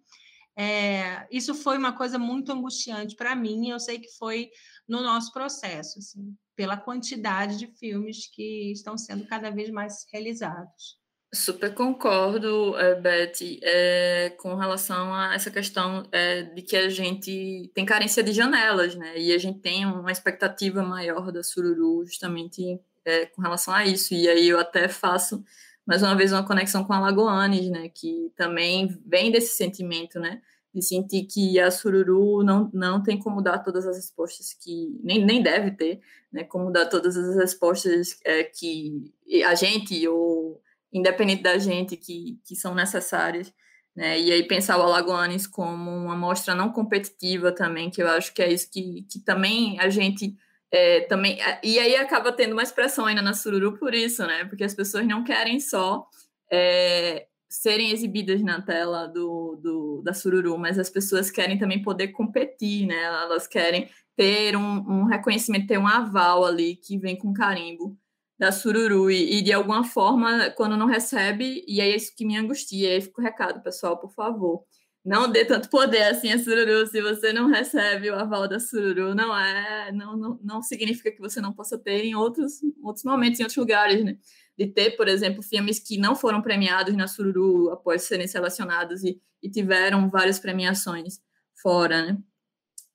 é, 0.57 1.27
isso 1.31 1.53
foi 1.53 1.77
uma 1.77 1.95
coisa 1.95 2.17
muito 2.17 2.51
angustiante 2.51 3.15
para 3.15 3.35
mim, 3.35 3.67
e 3.67 3.69
eu 3.69 3.79
sei 3.79 3.99
que 3.99 4.09
foi 4.17 4.49
no 4.87 5.01
nosso 5.01 5.31
processo. 5.31 5.99
Assim 5.99 6.35
pela 6.55 6.77
quantidade 6.77 7.57
de 7.57 7.67
filmes 7.67 8.27
que 8.27 8.71
estão 8.71 8.97
sendo 8.97 9.25
cada 9.25 9.49
vez 9.51 9.69
mais 9.69 10.05
realizados. 10.11 10.97
Super 11.33 11.73
concordo, 11.73 12.77
é, 12.77 12.95
Beth, 12.95 13.59
é, 13.61 14.29
com 14.37 14.55
relação 14.55 15.13
a 15.13 15.35
essa 15.35 15.51
questão 15.51 16.07
é, 16.11 16.43
de 16.43 16.61
que 16.61 16.77
a 16.77 16.89
gente 16.89 17.69
tem 17.73 17.85
carência 17.85 18.23
de 18.23 18.31
janelas, 18.31 18.95
né? 18.95 19.19
E 19.19 19.33
a 19.33 19.37
gente 19.37 19.59
tem 19.59 19.85
uma 19.85 20.11
expectativa 20.11 20.81
maior 20.81 21.31
da 21.31 21.43
Sururu 21.43 22.05
justamente 22.05 22.79
é, 23.03 23.25
com 23.25 23.41
relação 23.41 23.73
a 23.73 23.85
isso. 23.85 24.13
E 24.13 24.29
aí 24.29 24.47
eu 24.47 24.57
até 24.57 24.87
faço 24.87 25.43
mais 25.85 26.01
uma 26.01 26.15
vez 26.15 26.31
uma 26.31 26.45
conexão 26.45 26.85
com 26.85 26.93
a 26.93 26.99
Lagoanes, 26.99 27.69
né? 27.69 27.89
Que 27.89 28.31
também 28.37 28.87
vem 29.05 29.29
desse 29.29 29.55
sentimento, 29.55 30.19
né? 30.19 30.41
De 30.75 30.81
sentir 30.81 31.23
que 31.23 31.57
a 31.57 31.71
Sururu 31.71 32.43
não, 32.43 32.69
não 32.73 33.01
tem 33.01 33.17
como 33.17 33.41
dar 33.41 33.59
todas 33.59 33.87
as 33.87 33.95
respostas 33.95 34.53
que 34.53 34.99
nem, 35.01 35.23
nem 35.23 35.41
deve 35.41 35.71
ter, 35.71 36.01
né, 36.31 36.43
como 36.43 36.69
dar 36.69 36.87
todas 36.87 37.15
as 37.15 37.37
respostas 37.37 38.19
é, 38.25 38.43
que 38.43 39.13
a 39.45 39.55
gente 39.55 40.05
ou 40.05 40.61
independente 40.91 41.43
da 41.43 41.57
gente 41.57 41.95
que, 41.95 42.39
que 42.45 42.57
são 42.57 42.75
necessárias, 42.75 43.53
né, 43.95 44.19
e 44.19 44.33
aí 44.33 44.43
pensar 44.43 44.77
o 44.77 44.81
Alagoanes 44.81 45.47
como 45.47 45.89
uma 45.89 46.13
amostra 46.13 46.53
não 46.53 46.73
competitiva 46.73 47.53
também, 47.53 47.89
que 47.89 48.03
eu 48.03 48.09
acho 48.09 48.33
que 48.33 48.41
é 48.41 48.51
isso 48.51 48.69
que, 48.69 49.03
que 49.09 49.19
também 49.19 49.79
a 49.79 49.87
gente 49.87 50.35
é, 50.69 51.01
também 51.01 51.37
e 51.63 51.79
aí 51.79 51.95
acaba 51.95 52.33
tendo 52.33 52.53
mais 52.53 52.69
pressão 52.69 53.05
ainda 53.05 53.21
na 53.21 53.33
Sururu 53.33 53.77
por 53.77 53.93
isso, 53.93 54.27
né, 54.27 54.43
porque 54.43 54.65
as 54.65 54.73
pessoas 54.73 55.07
não 55.07 55.23
querem 55.23 55.57
só 55.57 56.05
é, 56.51 57.27
serem 57.61 57.91
exibidas 57.91 58.41
na 58.41 58.61
tela 58.61 59.07
do, 59.07 59.59
do, 59.61 60.01
da 60.03 60.13
Sururu, 60.13 60.57
mas 60.57 60.77
as 60.77 60.89
pessoas 60.89 61.31
querem 61.31 61.57
também 61.57 61.81
poder 61.81 62.09
competir, 62.09 62.85
né? 62.87 63.03
Elas 63.03 63.47
querem 63.47 63.89
ter 64.15 64.55
um, 64.55 64.61
um 64.61 65.05
reconhecimento, 65.05 65.67
ter 65.67 65.77
um 65.77 65.87
aval 65.87 66.45
ali 66.45 66.75
que 66.75 66.97
vem 66.97 67.17
com 67.17 67.33
carimbo 67.33 67.97
da 68.37 68.51
Sururu 68.51 69.09
e, 69.09 69.39
e, 69.39 69.41
de 69.41 69.53
alguma 69.53 69.83
forma, 69.83 70.49
quando 70.51 70.77
não 70.77 70.87
recebe, 70.87 71.63
e 71.67 71.79
é 71.79 71.95
isso 71.95 72.13
que 72.15 72.25
me 72.25 72.37
angustia, 72.37 72.89
aí 72.89 73.01
fica 73.01 73.21
o 73.21 73.23
recado, 73.23 73.63
pessoal, 73.63 73.97
por 73.97 74.11
favor, 74.11 74.63
não 75.03 75.31
dê 75.31 75.45
tanto 75.45 75.69
poder 75.69 76.03
assim 76.03 76.31
a 76.33 76.39
Sururu, 76.39 76.85
se 76.87 77.01
você 77.01 77.31
não 77.31 77.47
recebe 77.47 78.09
o 78.09 78.15
aval 78.15 78.47
da 78.47 78.59
Sururu, 78.59 79.15
não 79.15 79.37
é, 79.37 79.91
não, 79.91 80.17
não, 80.17 80.39
não 80.43 80.61
significa 80.61 81.11
que 81.11 81.19
você 81.19 81.39
não 81.39 81.53
possa 81.53 81.77
ter 81.77 82.03
em 82.03 82.15
outros, 82.15 82.59
outros 82.83 83.05
momentos, 83.05 83.39
em 83.39 83.43
outros 83.43 83.57
lugares, 83.57 84.03
né? 84.03 84.17
De 84.57 84.67
ter, 84.67 84.91
por 84.91 85.07
exemplo, 85.07 85.43
filmes 85.43 85.79
que 85.79 85.97
não 85.97 86.15
foram 86.15 86.41
premiados 86.41 86.95
na 86.95 87.07
Sururu 87.07 87.69
após 87.71 88.03
serem 88.03 88.27
selecionados 88.27 89.03
e, 89.03 89.21
e 89.43 89.49
tiveram 89.49 90.09
várias 90.09 90.39
premiações 90.39 91.19
fora, 91.61 92.05
né? 92.05 92.17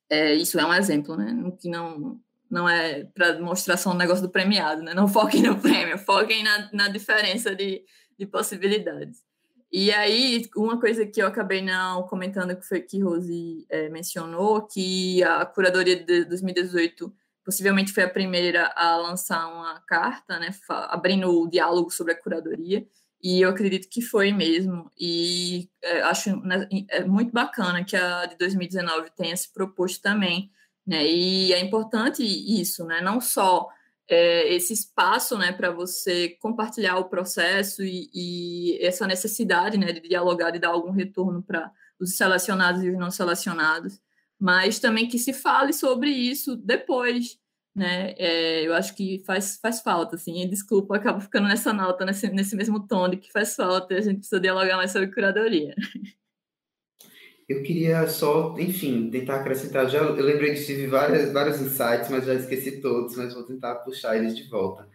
É, 0.09 0.33
isso 0.33 0.59
é 0.59 0.65
um 0.65 0.73
exemplo, 0.73 1.15
né? 1.15 1.33
Que 1.59 1.69
não, 1.69 2.19
não 2.49 2.67
é 2.67 3.05
para 3.05 3.39
mostrar 3.39 3.77
só 3.77 3.91
um 3.91 3.97
negócio 3.97 4.23
do 4.23 4.29
premiado, 4.29 4.81
né? 4.81 4.93
Não 4.93 5.07
foquem 5.07 5.41
no 5.43 5.57
prêmio, 5.57 5.97
foquem 5.97 6.43
na, 6.43 6.69
na 6.73 6.87
diferença 6.87 7.55
de, 7.55 7.83
de 8.17 8.25
possibilidades. 8.25 9.23
E 9.71 9.89
aí, 9.91 10.49
uma 10.57 10.77
coisa 10.77 11.05
que 11.05 11.21
eu 11.21 11.27
acabei 11.27 11.61
não 11.61 12.03
comentando, 12.03 12.57
que 12.57 12.67
foi 12.67 12.81
que 12.81 13.01
Rose 13.01 13.65
é, 13.69 13.87
mencionou, 13.87 14.67
que 14.67 15.23
a 15.23 15.45
curadoria 15.45 16.03
de 16.03 16.25
2018 16.25 17.13
possivelmente 17.43 17.93
foi 17.93 18.03
a 18.03 18.09
primeira 18.09 18.71
a 18.75 18.97
lançar 18.97 19.47
uma 19.47 19.79
carta, 19.81 20.39
né, 20.39 20.49
abrindo 20.69 21.29
o 21.29 21.49
diálogo 21.49 21.89
sobre 21.89 22.13
a 22.13 22.21
curadoria, 22.21 22.85
e 23.23 23.41
eu 23.41 23.49
acredito 23.49 23.87
que 23.89 24.01
foi 24.01 24.31
mesmo, 24.31 24.91
e 24.99 25.69
é, 25.81 26.01
acho 26.03 26.35
né, 26.37 26.67
é 26.89 27.03
muito 27.03 27.31
bacana 27.31 27.83
que 27.83 27.95
a 27.95 28.25
de 28.25 28.37
2019 28.37 29.11
tenha 29.15 29.35
se 29.35 29.51
proposto 29.53 30.01
também, 30.01 30.51
né, 30.85 31.05
e 31.05 31.53
é 31.53 31.59
importante 31.59 32.23
isso, 32.23 32.85
né, 32.85 33.01
não 33.01 33.21
só 33.21 33.69
é, 34.11 34.53
esse 34.53 34.73
espaço, 34.73 35.37
né, 35.37 35.51
para 35.53 35.71
você 35.71 36.29
compartilhar 36.41 36.97
o 36.97 37.05
processo 37.05 37.83
e, 37.83 38.09
e, 38.13 38.77
essa 38.85 39.07
necessidade, 39.07 39.77
né, 39.77 39.91
de 39.93 40.01
dialogar 40.01 40.55
e 40.55 40.59
dar 40.59 40.69
algum 40.69 40.91
retorno 40.91 41.41
para 41.41 41.71
os 41.99 42.17
selecionados 42.17 42.83
e 42.83 42.89
os 42.89 42.97
não 42.97 43.09
selecionados, 43.09 44.01
mas 44.41 44.79
também 44.79 45.07
que 45.07 45.19
se 45.19 45.33
fale 45.33 45.71
sobre 45.71 46.09
isso 46.09 46.55
depois, 46.55 47.37
né? 47.75 48.15
É, 48.17 48.67
eu 48.67 48.73
acho 48.73 48.95
que 48.95 49.21
faz, 49.23 49.59
faz 49.61 49.81
falta, 49.81 50.15
assim, 50.15 50.41
e 50.41 50.49
desculpa, 50.49 50.95
acaba 50.95 51.19
ficando 51.19 51.47
nessa 51.47 51.71
nota, 51.71 52.03
nesse, 52.03 52.27
nesse 52.29 52.55
mesmo 52.55 52.87
tom 52.87 53.07
de 53.07 53.17
que 53.17 53.31
faz 53.31 53.55
falta 53.55 53.93
e 53.93 53.97
a 53.97 54.01
gente 54.01 54.17
precisa 54.17 54.41
dialogar 54.41 54.77
mais 54.77 54.91
sobre 54.91 55.11
curadoria. 55.13 55.75
Eu 57.47 57.61
queria 57.61 58.07
só, 58.07 58.55
enfim, 58.57 59.11
tentar 59.11 59.41
acrescentar. 59.41 59.87
Já 59.87 59.99
eu 59.99 60.15
lembrei 60.15 60.55
que 60.55 60.65
tive 60.65 60.87
várias, 60.87 61.31
vários 61.31 61.61
insights, 61.61 62.09
mas 62.09 62.25
já 62.25 62.33
esqueci 62.33 62.81
todos, 62.81 63.15
mas 63.15 63.35
vou 63.35 63.43
tentar 63.43 63.75
puxar 63.75 64.17
eles 64.17 64.35
de 64.35 64.49
volta. 64.49 64.87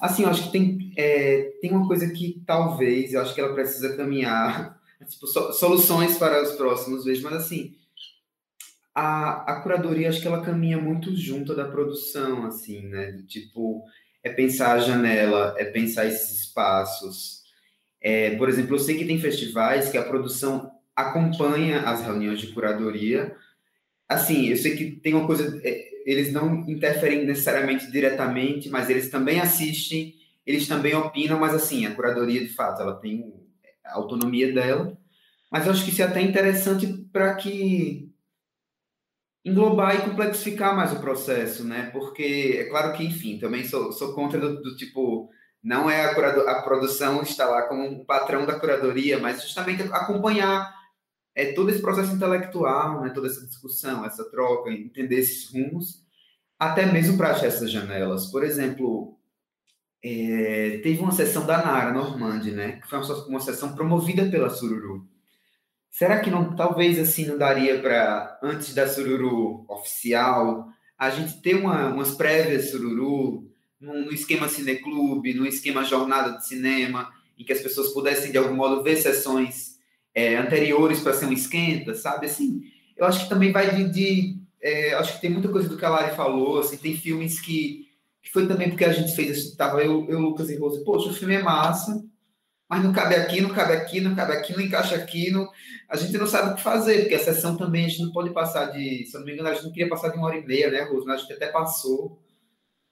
Assim, 0.00 0.22
eu 0.22 0.28
acho 0.28 0.44
que 0.44 0.52
tem, 0.52 0.92
é, 0.96 1.50
tem 1.60 1.72
uma 1.72 1.86
coisa 1.86 2.08
que 2.10 2.42
talvez, 2.46 3.12
eu 3.12 3.22
acho 3.22 3.34
que 3.34 3.40
ela 3.40 3.54
precisa 3.54 3.96
caminhar, 3.96 4.78
tipo, 5.08 5.26
soluções 5.26 6.16
para 6.16 6.42
os 6.42 6.52
próximos 6.52 7.04
vezes, 7.04 7.22
mas 7.22 7.32
assim, 7.32 7.74
a, 8.98 9.52
a 9.52 9.60
curadoria, 9.60 10.08
acho 10.08 10.20
que 10.20 10.26
ela 10.26 10.44
caminha 10.44 10.76
muito 10.76 11.14
junto 11.14 11.54
da 11.54 11.64
produção, 11.64 12.44
assim, 12.46 12.88
né? 12.88 13.22
Tipo, 13.28 13.84
é 14.24 14.30
pensar 14.30 14.72
a 14.72 14.80
janela, 14.80 15.54
é 15.56 15.64
pensar 15.64 16.06
esses 16.06 16.40
espaços. 16.40 17.44
É, 18.00 18.34
por 18.34 18.48
exemplo, 18.48 18.74
eu 18.74 18.78
sei 18.80 18.98
que 18.98 19.04
tem 19.04 19.20
festivais 19.20 19.88
que 19.88 19.96
a 19.96 20.02
produção 20.02 20.72
acompanha 20.96 21.82
as 21.82 22.02
reuniões 22.02 22.40
de 22.40 22.48
curadoria. 22.48 23.36
Assim, 24.08 24.48
eu 24.48 24.56
sei 24.56 24.76
que 24.76 24.90
tem 24.90 25.14
uma 25.14 25.28
coisa, 25.28 25.60
é, 25.62 25.88
eles 26.04 26.32
não 26.32 26.68
interferem 26.68 27.24
necessariamente 27.24 27.92
diretamente, 27.92 28.68
mas 28.68 28.90
eles 28.90 29.08
também 29.10 29.38
assistem, 29.38 30.16
eles 30.44 30.66
também 30.66 30.96
opinam, 30.96 31.38
mas 31.38 31.54
assim, 31.54 31.86
a 31.86 31.94
curadoria, 31.94 32.40
de 32.40 32.52
fato, 32.52 32.82
ela 32.82 32.96
tem 32.96 33.32
a 33.84 33.94
autonomia 33.94 34.52
dela. 34.52 34.98
Mas 35.52 35.66
eu 35.66 35.72
acho 35.72 35.84
que 35.84 35.90
isso 35.90 36.02
é 36.02 36.04
até 36.04 36.20
interessante 36.20 36.86
para 37.12 37.36
que 37.36 38.07
englobar 39.48 39.96
e 39.96 40.02
complexificar 40.02 40.76
mais 40.76 40.92
o 40.92 41.00
processo, 41.00 41.64
né? 41.64 41.90
Porque 41.92 42.58
é 42.60 42.64
claro 42.64 42.92
que, 42.92 43.04
enfim, 43.04 43.38
também 43.38 43.64
sou, 43.64 43.92
sou 43.92 44.14
contra 44.14 44.38
do, 44.38 44.62
do 44.62 44.76
tipo, 44.76 45.30
não 45.62 45.90
é 45.90 46.04
a, 46.04 46.50
a 46.52 46.62
produção 46.62 47.22
está 47.22 47.46
lá 47.46 47.62
como 47.62 47.82
um 47.84 48.04
patrão 48.04 48.46
da 48.46 48.58
curadoria, 48.58 49.18
mas 49.18 49.42
justamente 49.42 49.82
acompanhar 49.82 50.72
é, 51.34 51.52
todo 51.52 51.70
esse 51.70 51.80
processo 51.80 52.14
intelectual, 52.14 53.00
né? 53.00 53.10
Toda 53.10 53.28
essa 53.28 53.46
discussão, 53.46 54.04
essa 54.04 54.28
troca, 54.30 54.70
entender 54.70 55.16
esses 55.16 55.52
rumos, 55.52 56.04
até 56.58 56.86
mesmo 56.86 57.16
para 57.16 57.30
achar 57.30 57.46
essas 57.46 57.70
janelas. 57.70 58.26
Por 58.26 58.44
exemplo, 58.44 59.18
é, 60.04 60.80
teve 60.82 61.00
uma 61.00 61.12
sessão 61.12 61.46
da 61.46 61.58
Nara 61.64 61.92
Normandi, 61.92 62.50
né? 62.50 62.72
Que 62.80 62.88
foi 62.88 62.98
uma, 62.98 63.26
uma 63.26 63.40
sessão 63.40 63.74
promovida 63.74 64.28
pela 64.30 64.50
Sururu 64.50 65.08
Será 65.90 66.20
que 66.20 66.30
não, 66.30 66.54
talvez 66.54 66.98
assim 66.98 67.26
não 67.26 67.36
daria 67.36 67.80
para, 67.80 68.38
antes 68.42 68.74
da 68.74 68.86
sururu 68.86 69.64
oficial, 69.68 70.68
a 70.98 71.10
gente 71.10 71.40
ter 71.40 71.54
uma, 71.54 71.88
umas 71.88 72.14
prévias 72.14 72.70
sururu, 72.70 73.48
no 73.80 74.12
esquema 74.12 74.48
cineclube, 74.48 75.34
no 75.34 75.46
esquema 75.46 75.84
jornada 75.84 76.36
de 76.36 76.46
cinema, 76.46 77.12
em 77.38 77.44
que 77.44 77.52
as 77.52 77.60
pessoas 77.60 77.92
pudessem, 77.92 78.32
de 78.32 78.38
algum 78.38 78.54
modo, 78.54 78.82
ver 78.82 78.96
sessões 78.96 79.76
é, 80.14 80.36
anteriores 80.36 81.00
para 81.00 81.14
ser 81.14 81.26
um 81.26 81.32
esquenta, 81.32 81.94
sabe? 81.94 82.26
Assim, 82.26 82.62
eu 82.96 83.06
acho 83.06 83.24
que 83.24 83.28
também 83.28 83.52
vai 83.52 83.74
de... 83.74 83.88
de 83.88 84.38
é, 84.60 84.94
acho 84.94 85.14
que 85.14 85.20
tem 85.20 85.30
muita 85.30 85.48
coisa 85.48 85.68
do 85.68 85.76
que 85.76 85.84
a 85.84 85.88
Lari 85.88 86.16
falou, 86.16 86.58
assim, 86.58 86.76
tem 86.76 86.96
filmes 86.96 87.40
que, 87.40 87.86
que 88.20 88.28
foi 88.32 88.48
também 88.48 88.70
porque 88.70 88.84
a 88.84 88.92
gente 88.92 89.14
fez, 89.14 89.38
estava 89.38 89.80
eu, 89.84 90.04
eu, 90.08 90.18
Lucas 90.18 90.50
e 90.50 90.56
Rose, 90.56 90.82
poxa, 90.84 91.10
o 91.10 91.14
filme 91.14 91.36
é 91.36 91.42
massa, 91.42 92.04
mas 92.68 92.82
não 92.82 92.92
cabe 92.92 93.14
aqui, 93.14 93.40
não 93.40 93.50
cabe 93.50 93.74
aqui, 93.74 94.00
não 94.00 94.16
cabe 94.16 94.32
aqui, 94.32 94.52
não 94.52 94.60
encaixa 94.60 94.96
aqui, 94.96 95.30
não... 95.30 95.48
a 95.88 95.96
gente 95.96 96.18
não 96.18 96.26
sabe 96.26 96.52
o 96.52 96.54
que 96.54 96.62
fazer, 96.62 97.00
porque 97.00 97.14
a 97.14 97.18
sessão 97.18 97.56
também 97.56 97.86
a 97.86 97.88
gente 97.88 98.02
não 98.02 98.12
pode 98.12 98.30
passar 98.30 98.66
de, 98.66 99.06
se 99.06 99.16
eu 99.16 99.20
não 99.20 99.26
me 99.26 99.32
engano, 99.32 99.48
a 99.48 99.54
gente 99.54 99.64
não 99.64 99.72
queria 99.72 99.88
passar 99.88 100.10
de 100.10 100.18
uma 100.18 100.26
hora 100.26 100.36
e 100.36 100.46
meia, 100.46 100.70
né, 100.70 100.82
Rose? 100.82 101.10
A 101.10 101.16
gente 101.16 101.32
até 101.32 101.46
passou, 101.46 102.22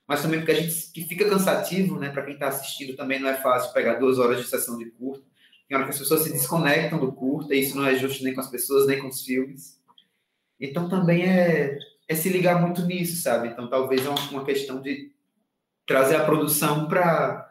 mas 0.07 0.21
também 0.21 0.39
porque 0.39 0.51
a 0.51 0.55
gente 0.55 0.91
que 0.91 1.03
fica 1.03 1.29
cansativo, 1.29 1.99
né, 1.99 2.09
para 2.09 2.23
quem 2.23 2.33
está 2.33 2.47
assistindo 2.47 2.95
também 2.95 3.19
não 3.19 3.29
é 3.29 3.35
fácil 3.35 3.71
pegar 3.71 3.95
duas 3.95 4.17
horas 4.17 4.39
de 4.41 4.47
sessão 4.47 4.79
de 4.79 4.89
curta. 4.91 5.23
Tem 5.67 5.77
hora 5.77 5.85
que 5.85 5.91
as 5.91 5.99
pessoas 5.99 6.21
se 6.21 6.31
desconectam 6.31 6.97
do 6.97 7.11
curta, 7.11 7.53
e 7.53 7.59
isso 7.59 7.75
não 7.75 7.85
é 7.85 7.95
justo 7.95 8.23
nem 8.23 8.33
com 8.33 8.41
as 8.41 8.49
pessoas, 8.49 8.87
nem 8.87 8.99
com 8.99 9.09
os 9.09 9.21
filmes. 9.21 9.79
Então 10.59 10.89
também 10.89 11.23
é, 11.23 11.77
é 12.07 12.15
se 12.15 12.29
ligar 12.29 12.59
muito 12.59 12.83
nisso, 12.83 13.21
sabe? 13.21 13.49
Então 13.49 13.69
talvez 13.69 14.03
é 14.05 14.09
uma, 14.09 14.29
uma 14.31 14.45
questão 14.45 14.81
de 14.81 15.11
trazer 15.85 16.15
a 16.15 16.25
produção 16.25 16.87
para 16.87 17.47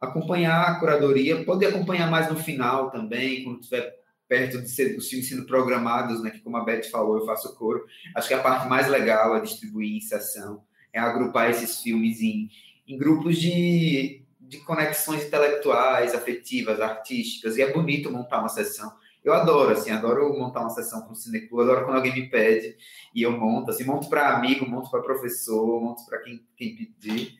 acompanhar 0.00 0.68
a 0.68 0.78
curadoria, 0.78 1.44
poder 1.44 1.66
acompanhar 1.66 2.08
mais 2.08 2.28
no 2.28 2.36
final 2.36 2.90
também, 2.90 3.42
quando 3.42 3.60
estiver 3.60 4.05
perto 4.28 4.60
de 4.60 4.68
ser, 4.68 4.94
dos 4.94 5.08
filmes 5.08 5.28
sendo 5.28 5.46
programados, 5.46 6.22
né? 6.22 6.30
Que 6.30 6.40
como 6.40 6.56
a 6.56 6.64
Beth 6.64 6.84
falou, 6.90 7.18
eu 7.18 7.26
faço 7.26 7.54
coro. 7.56 7.84
Acho 8.14 8.28
que 8.28 8.34
a 8.34 8.42
parte 8.42 8.68
mais 8.68 8.88
legal 8.88 9.36
é 9.36 9.40
distribuir 9.40 9.96
em 9.96 10.00
sessão 10.00 10.62
é 10.96 10.98
agrupar 10.98 11.50
esses 11.50 11.82
filmes 11.82 12.22
em, 12.22 12.48
em 12.88 12.96
grupos 12.96 13.36
de, 13.36 14.22
de 14.40 14.58
conexões 14.60 15.24
intelectuais, 15.24 16.14
afetivas, 16.14 16.80
artísticas, 16.80 17.58
e 17.58 17.62
é 17.62 17.70
bonito 17.70 18.10
montar 18.10 18.40
uma 18.40 18.48
sessão. 18.48 18.90
Eu 19.22 19.34
adoro, 19.34 19.72
assim, 19.72 19.90
adoro 19.90 20.32
montar 20.38 20.60
uma 20.60 20.70
sessão 20.70 21.02
com 21.02 21.12
o 21.12 21.16
Cineclub, 21.16 21.62
adoro 21.62 21.84
quando 21.84 21.96
alguém 21.96 22.14
me 22.14 22.30
pede 22.30 22.76
e 23.14 23.22
eu 23.22 23.32
monto, 23.32 23.70
assim, 23.70 23.84
monto 23.84 24.08
para 24.08 24.34
amigo, 24.36 24.64
monto 24.66 24.90
para 24.90 25.02
professor, 25.02 25.82
monto 25.82 26.06
para 26.06 26.18
quem, 26.20 26.46
quem 26.56 26.74
pedir. 26.74 27.34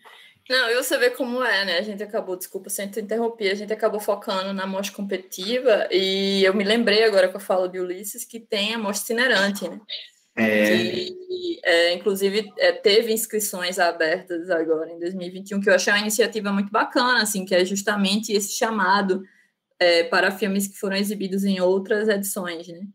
Não, 0.49 0.71
e 0.71 0.77
você 0.77 0.97
vê 0.97 1.11
como 1.11 1.43
é, 1.43 1.65
né? 1.65 1.79
A 1.79 1.83
gente 1.83 2.03
acabou, 2.03 2.37
desculpa 2.37 2.71
se 2.71 2.83
eu 2.83 2.87
interrompi, 2.87 3.49
a 3.49 3.55
gente 3.55 3.73
acabou 3.73 3.99
focando 3.99 4.53
na 4.53 4.67
mostra 4.67 4.95
competitiva 4.95 5.89
e 5.91 6.45
eu 6.45 6.55
me 6.55 6.63
lembrei 6.63 7.03
agora 7.03 7.29
que 7.29 7.37
eu 7.37 7.41
falo 7.41 7.67
de 7.67 7.81
Ulisses 7.81 8.25
que 8.25 8.39
tem 8.39 8.75
a 8.75 8.79
mostra 8.79 9.15
itinerante, 9.15 9.69
né? 9.69 9.81
É... 10.37 10.77
Que, 10.79 11.61
é, 11.65 11.93
inclusive, 11.95 12.53
é, 12.59 12.71
teve 12.73 13.13
inscrições 13.13 13.79
abertas 13.79 14.49
agora 14.51 14.93
em 14.93 15.01
2021, 15.01 15.61
que 15.61 15.69
eu 15.69 15.75
achei 15.75 15.93
uma 15.93 15.99
iniciativa 15.99 16.53
muito 16.53 16.71
bacana, 16.71 17.23
assim, 17.23 17.45
que 17.45 17.55
é 17.55 17.65
justamente 17.65 18.33
esse 18.33 18.53
chamado 18.53 19.23
é, 19.81 20.05
para 20.05 20.31
filmes 20.31 20.69
que 20.69 20.79
foram 20.79 20.97
exibidos 20.97 21.45
em 21.45 21.61
outras 21.61 22.09
edições, 22.09 22.69
né? 22.69 22.87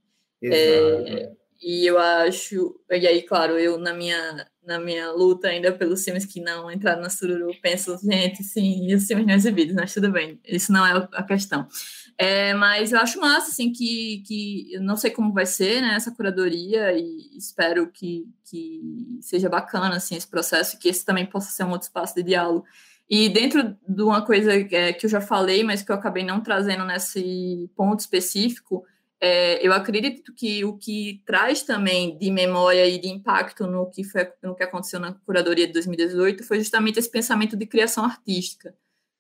É, 0.44 1.32
e 1.62 1.86
eu 1.86 2.00
acho, 2.00 2.80
e 2.90 3.08
aí, 3.08 3.22
claro, 3.24 3.60
eu 3.60 3.78
na 3.78 3.94
minha, 3.94 4.48
na 4.66 4.80
minha 4.80 5.12
luta 5.12 5.48
ainda 5.48 5.72
pelos 5.72 6.04
filmes 6.04 6.26
que 6.26 6.40
não 6.40 6.72
entraram 6.72 7.02
na 7.02 7.10
Sururu, 7.10 7.52
penso, 7.62 7.98
gente, 8.04 8.44
sim, 8.44 8.88
e 8.88 8.96
os 8.96 9.06
filmes 9.06 9.26
não 9.26 9.34
exibidos, 9.34 9.76
mas 9.76 9.94
tudo 9.94 10.12
bem, 10.12 10.40
isso 10.46 10.72
não 10.72 10.86
é 10.86 11.08
a 11.14 11.24
questão. 11.24 11.68
É, 12.18 12.54
mas 12.54 12.92
eu 12.92 13.00
acho 13.00 13.20
massa, 13.20 13.50
assim, 13.50 13.72
que, 13.72 14.24
que 14.28 14.74
eu 14.74 14.82
não 14.84 14.96
sei 14.96 15.10
como 15.10 15.34
vai 15.34 15.46
ser, 15.46 15.82
né, 15.82 15.96
essa 15.96 16.12
curadoria 16.12 16.94
e 16.94 17.36
espero 17.36 17.88
que, 17.92 18.28
que 18.46 19.18
seja 19.22 19.50
bacana, 19.50 19.96
assim, 19.96 20.16
esse 20.16 20.28
processo 20.28 20.76
e 20.76 20.80
que 20.80 20.90
esse 20.90 21.04
também 21.04 21.26
possa 21.26 21.50
ser 21.52 21.64
um 21.64 21.72
outro 21.72 21.88
espaço 21.88 22.14
de 22.16 22.24
diálogo. 22.24 22.64
E 23.10 23.28
dentro 23.28 23.76
de 23.88 24.04
uma 24.04 24.24
coisa 24.24 24.54
é, 24.54 24.94
que 24.94 25.06
eu 25.06 25.10
já 25.10 25.20
falei, 25.20 25.64
mas 25.64 25.82
que 25.82 25.92
eu 25.92 25.96
acabei 25.96 26.24
não 26.24 26.42
trazendo 26.42 26.86
nesse 26.86 27.70
ponto 27.76 28.00
específico, 28.00 28.86
é, 29.22 29.66
eu 29.66 29.72
acredito 29.72 30.34
que 30.34 30.66
o 30.66 30.76
que 30.76 31.22
traz 31.28 31.62
também 31.62 32.18
de 32.18 32.32
memória 32.32 32.88
e 32.88 32.98
de 32.98 33.08
impacto 33.08 33.68
no 33.68 33.88
que, 33.88 34.04
foi, 34.04 34.28
no 34.42 34.56
que 34.56 34.64
aconteceu 34.64 35.00
na 35.00 35.14
curadoria 35.14 35.68
de 35.68 35.74
2018 35.74 36.44
foi 36.44 36.58
justamente 36.58 36.98
esse 36.98 37.10
pensamento 37.10 37.56
de 37.56 37.68
criação 37.68 38.04
artística, 38.04 38.76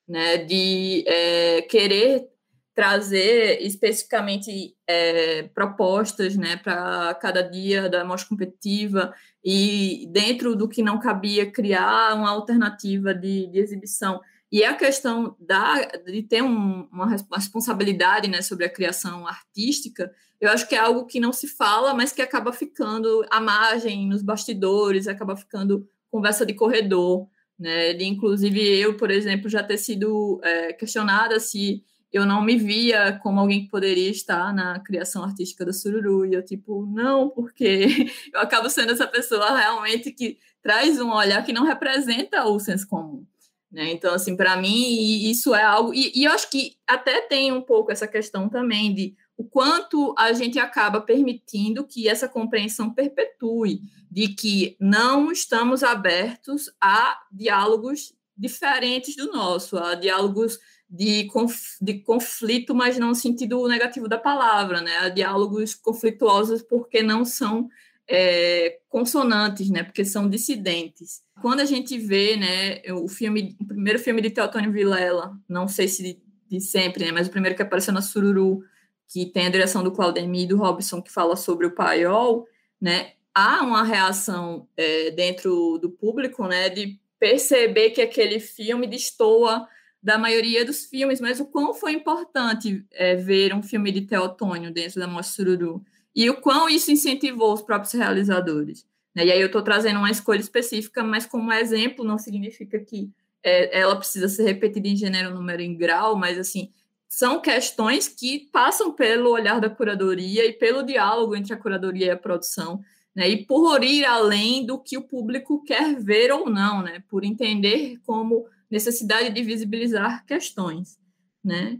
né, 0.07 0.37
de 0.37 1.03
é, 1.07 1.61
querer 1.61 2.27
trazer 2.73 3.61
especificamente 3.61 4.75
é, 4.87 5.43
propostas 5.53 6.35
né, 6.35 6.57
para 6.57 7.13
cada 7.15 7.43
dia 7.43 7.87
da 7.87 8.03
mostra 8.03 8.29
competitiva 8.29 9.13
e 9.43 10.07
dentro 10.11 10.55
do 10.55 10.67
que 10.67 10.81
não 10.81 10.99
cabia 10.99 11.51
criar 11.51 12.15
uma 12.15 12.31
alternativa 12.31 13.13
de, 13.13 13.45
de 13.47 13.59
exibição. 13.59 14.19
E 14.51 14.65
a 14.65 14.75
questão 14.75 15.35
da, 15.39 15.81
de 16.05 16.23
ter 16.23 16.43
um, 16.43 16.87
uma 16.91 17.07
responsabilidade 17.07 18.29
né, 18.29 18.41
sobre 18.41 18.65
a 18.65 18.69
criação 18.69 19.25
artística, 19.25 20.11
eu 20.41 20.49
acho 20.49 20.67
que 20.67 20.75
é 20.75 20.79
algo 20.79 21.05
que 21.05 21.21
não 21.21 21.31
se 21.31 21.47
fala, 21.47 21.93
mas 21.93 22.11
que 22.11 22.21
acaba 22.21 22.51
ficando 22.51 23.25
à 23.31 23.39
margem, 23.39 24.05
nos 24.07 24.21
bastidores, 24.21 25.07
acaba 25.07 25.37
ficando 25.37 25.87
conversa 26.09 26.45
de 26.45 26.53
corredor. 26.53 27.29
Né? 27.57 27.93
De, 27.93 28.03
inclusive, 28.03 28.59
eu, 28.59 28.97
por 28.97 29.09
exemplo, 29.09 29.47
já 29.47 29.63
ter 29.63 29.77
sido 29.77 30.41
é, 30.43 30.73
questionada 30.73 31.39
se 31.39 31.81
eu 32.11 32.25
não 32.25 32.43
me 32.43 32.57
via 32.57 33.17
como 33.23 33.39
alguém 33.39 33.63
que 33.63 33.69
poderia 33.69 34.09
estar 34.09 34.53
na 34.53 34.81
criação 34.81 35.23
artística 35.23 35.63
da 35.63 35.71
Sururu. 35.71 36.25
E 36.25 36.33
eu, 36.33 36.43
tipo, 36.43 36.85
não, 36.87 37.29
porque 37.29 37.87
eu 38.33 38.41
acabo 38.41 38.69
sendo 38.69 38.91
essa 38.91 39.07
pessoa 39.07 39.57
realmente 39.57 40.11
que 40.11 40.37
traz 40.61 40.99
um 40.99 41.13
olhar 41.13 41.41
que 41.45 41.53
não 41.53 41.63
representa 41.63 42.43
o 42.43 42.59
senso 42.59 42.85
comum. 42.85 43.25
Né? 43.71 43.91
Então, 43.91 44.13
assim, 44.13 44.35
para 44.35 44.57
mim, 44.57 45.29
isso 45.29 45.55
é 45.55 45.63
algo. 45.63 45.93
E, 45.93 46.11
e 46.13 46.25
eu 46.25 46.31
acho 46.31 46.49
que 46.49 46.75
até 46.85 47.21
tem 47.21 47.51
um 47.51 47.61
pouco 47.61 47.91
essa 47.91 48.07
questão 48.07 48.49
também 48.49 48.93
de 48.93 49.15
o 49.37 49.43
quanto 49.43 50.13
a 50.17 50.33
gente 50.33 50.59
acaba 50.59 51.01
permitindo 51.01 51.87
que 51.87 52.07
essa 52.07 52.27
compreensão 52.27 52.93
perpetue, 52.93 53.81
de 54.09 54.27
que 54.27 54.75
não 54.79 55.31
estamos 55.31 55.83
abertos 55.83 56.69
a 56.79 57.17
diálogos 57.31 58.13
diferentes 58.37 59.15
do 59.15 59.31
nosso, 59.31 59.77
a 59.77 59.95
diálogos 59.95 60.59
de, 60.89 61.25
conf, 61.25 61.77
de 61.81 61.99
conflito, 61.99 62.75
mas 62.75 62.97
não 62.97 63.09
no 63.09 63.15
sentido 63.15 63.65
negativo 63.67 64.09
da 64.09 64.17
palavra, 64.17 64.81
né? 64.81 65.09
Diálogos 65.09 65.73
conflituosos 65.73 66.61
porque 66.61 67.01
não 67.01 67.23
são 67.23 67.69
é, 68.13 68.79
consonantes, 68.89 69.69
né? 69.69 69.83
Porque 69.83 70.03
são 70.03 70.29
dissidentes. 70.29 71.21
Quando 71.41 71.61
a 71.61 71.65
gente 71.65 71.97
vê, 71.97 72.35
né, 72.35 72.81
o 72.91 73.07
filme, 73.07 73.55
o 73.59 73.65
primeiro 73.65 73.97
filme 73.97 74.21
de 74.21 74.29
Teotônio 74.29 74.71
Vilela, 74.71 75.31
não 75.47 75.65
sei 75.65 75.87
se 75.87 76.03
de, 76.03 76.21
de 76.49 76.59
sempre, 76.59 77.05
né, 77.05 77.11
mas 77.13 77.27
o 77.27 77.31
primeiro 77.31 77.55
que 77.55 77.61
apareceu 77.61 77.93
na 77.93 78.01
Sururu, 78.01 78.61
que 79.07 79.25
tem 79.27 79.47
a 79.47 79.49
direção 79.49 79.81
do 79.81 79.93
Claudemir 79.93 80.43
e 80.43 80.47
do 80.47 80.57
Robson, 80.57 81.01
que 81.01 81.09
fala 81.11 81.37
sobre 81.37 81.65
o 81.65 81.71
paiol, 81.71 82.45
né? 82.79 83.13
Há 83.33 83.63
uma 83.63 83.83
reação 83.83 84.67
é, 84.75 85.11
dentro 85.11 85.77
do 85.77 85.89
público, 85.89 86.45
né, 86.47 86.67
de 86.69 86.99
perceber 87.17 87.91
que 87.91 88.01
aquele 88.01 88.41
filme 88.41 88.85
destoa 88.87 89.65
da 90.03 90.17
maioria 90.17 90.65
dos 90.65 90.85
filmes, 90.85 91.21
mas 91.21 91.39
o 91.39 91.45
quão 91.45 91.73
foi 91.73 91.93
importante 91.93 92.85
é, 92.91 93.15
ver 93.15 93.53
um 93.53 93.63
filme 93.63 93.89
de 93.91 94.01
Teotônio 94.01 94.73
dentro 94.73 94.99
da 94.99 95.07
Mostra 95.07 95.45
Sururu 95.45 95.85
e 96.15 96.29
o 96.29 96.39
quão 96.41 96.69
isso 96.69 96.91
incentivou 96.91 97.53
os 97.53 97.61
próprios 97.61 97.93
realizadores. 97.93 98.85
Né? 99.15 99.25
E 99.25 99.31
aí 99.31 99.39
eu 99.39 99.47
estou 99.47 99.61
trazendo 99.61 99.99
uma 99.99 100.11
escolha 100.11 100.39
específica, 100.39 101.03
mas 101.03 101.25
como 101.25 101.51
exemplo 101.51 102.03
não 102.03 102.17
significa 102.17 102.79
que 102.79 103.09
é, 103.43 103.79
ela 103.79 103.95
precisa 103.95 104.27
ser 104.27 104.43
repetida 104.43 104.87
em 104.87 104.95
gênero, 104.95 105.33
número 105.33 105.61
em 105.61 105.75
grau, 105.75 106.15
mas 106.15 106.37
assim 106.37 106.71
são 107.11 107.41
questões 107.41 108.07
que 108.07 108.47
passam 108.53 108.93
pelo 108.93 109.31
olhar 109.31 109.59
da 109.59 109.69
curadoria 109.69 110.45
e 110.45 110.53
pelo 110.53 110.81
diálogo 110.81 111.35
entre 111.35 111.53
a 111.53 111.57
curadoria 111.57 112.05
e 112.05 112.09
a 112.09 112.17
produção, 112.17 112.81
né? 113.13 113.27
E 113.27 113.45
por 113.45 113.83
ir 113.83 114.05
além 114.05 114.65
do 114.65 114.79
que 114.79 114.97
o 114.97 115.01
público 115.01 115.61
quer 115.65 115.99
ver 115.99 116.31
ou 116.31 116.49
não, 116.49 116.81
né? 116.81 117.03
Por 117.09 117.25
entender 117.25 117.99
como 118.05 118.47
necessidade 118.69 119.29
de 119.29 119.43
visibilizar 119.43 120.25
questões, 120.25 120.97
né? 121.43 121.77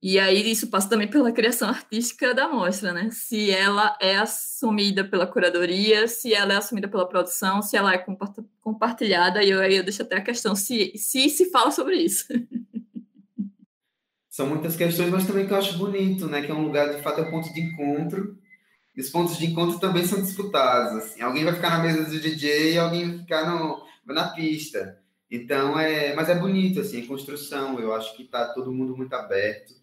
E 0.00 0.16
aí 0.18 0.48
isso 0.48 0.68
passa 0.68 0.88
também 0.88 1.08
pela 1.08 1.32
criação 1.32 1.68
artística 1.68 2.32
da 2.32 2.48
mostra, 2.48 2.92
né? 2.92 3.10
Se 3.10 3.50
ela 3.50 3.98
é 4.00 4.16
assumida 4.16 5.04
pela 5.04 5.26
curadoria, 5.26 6.06
se 6.06 6.32
ela 6.32 6.54
é 6.54 6.56
assumida 6.56 6.86
pela 6.86 7.08
produção, 7.08 7.60
se 7.60 7.76
ela 7.76 7.92
é 7.92 8.04
compartilhada, 8.60 9.42
e 9.42 9.50
eu, 9.50 9.60
aí 9.60 9.76
eu 9.76 9.82
deixo 9.82 10.02
até 10.02 10.16
a 10.16 10.22
questão 10.22 10.54
se, 10.54 10.92
se 10.96 11.28
se 11.28 11.50
fala 11.50 11.72
sobre 11.72 11.96
isso. 11.96 12.26
São 14.30 14.46
muitas 14.46 14.76
questões, 14.76 15.10
mas 15.10 15.26
também 15.26 15.48
que 15.48 15.52
eu 15.52 15.56
acho 15.56 15.76
bonito, 15.76 16.28
né? 16.28 16.42
Que 16.42 16.52
é 16.52 16.54
um 16.54 16.62
lugar, 16.62 16.94
de 16.94 17.02
fato, 17.02 17.20
é 17.20 17.24
um 17.24 17.30
ponto 17.32 17.52
de 17.52 17.60
encontro. 17.60 18.38
E 18.96 19.00
os 19.00 19.10
pontos 19.10 19.36
de 19.36 19.46
encontro 19.46 19.80
também 19.80 20.04
são 20.04 20.22
disputados. 20.22 20.92
Assim. 20.92 21.20
Alguém 21.20 21.44
vai 21.44 21.54
ficar 21.54 21.70
na 21.70 21.82
mesa 21.82 22.04
do 22.04 22.20
DJ 22.20 22.74
e 22.74 22.78
alguém 22.78 23.08
vai 23.08 23.18
ficar 23.18 23.50
no, 23.50 23.82
na 24.06 24.28
pista. 24.28 24.96
Então, 25.28 25.78
é, 25.78 26.14
mas 26.14 26.28
é 26.28 26.36
bonito, 26.36 26.80
assim, 26.80 27.02
a 27.02 27.06
construção, 27.06 27.80
eu 27.80 27.92
acho 27.92 28.16
que 28.16 28.22
está 28.22 28.52
todo 28.54 28.72
mundo 28.72 28.96
muito 28.96 29.12
aberto. 29.12 29.77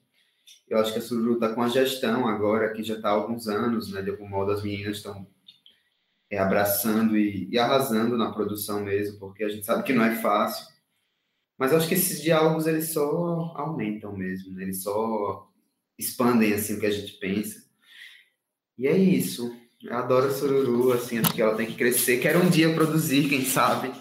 Eu 0.68 0.80
acho 0.80 0.94
que 0.94 1.00
a 1.00 1.02
Sururu 1.02 1.34
está 1.36 1.54
com 1.54 1.62
a 1.62 1.70
gestão 1.70 2.28
agora, 2.28 2.74
que 2.74 2.84
já 2.84 2.96
está 2.96 3.10
há 3.10 3.14
alguns 3.14 3.48
anos, 3.48 3.92
né? 3.92 4.02
De 4.02 4.10
algum 4.10 4.28
modo, 4.28 4.52
as 4.52 4.64
meninas 4.64 4.98
estão 4.98 5.28
é, 6.30 6.38
abraçando 6.40 7.18
e, 7.18 7.48
e, 7.52 7.58
arrasando 7.58 8.18
na 8.18 8.32
produção 8.32 8.84
mesmo, 8.84 9.20
porque 9.20 9.44
a 9.44 9.50
gente 9.50 9.66
sabe 9.66 9.84
que 9.84 9.94
não 9.94 10.04
é 10.04 10.16
fácil. 10.16 10.68
Mas 11.58 11.72
eu 11.72 11.78
acho 11.78 11.88
que 11.88 11.94
esses 11.94 12.22
diálogos 12.22 12.68
eles 12.68 12.92
só 12.92 13.54
aumentam 13.56 14.16
mesmo, 14.16 14.54
né? 14.54 14.64
eles 14.64 14.84
só 14.84 15.50
expandem 15.98 16.54
assim 16.54 16.76
o 16.76 16.80
que 16.80 16.86
a 16.86 16.92
gente 16.92 17.14
pensa. 17.14 17.64
E 18.78 18.88
é 18.88 18.98
isso. 18.98 19.56
Eu 19.82 19.96
adoro 19.96 20.28
a 20.28 20.32
Sururu, 20.32 20.92
assim, 20.92 21.20
acho 21.20 21.34
que 21.34 21.42
ela 21.42 21.56
tem 21.56 21.68
que 21.68 21.76
crescer. 21.76 22.20
Quero 22.20 22.44
um 22.44 22.50
dia 22.50 22.74
produzir, 22.74 23.30
quem 23.30 23.46
sabe. 23.46 23.92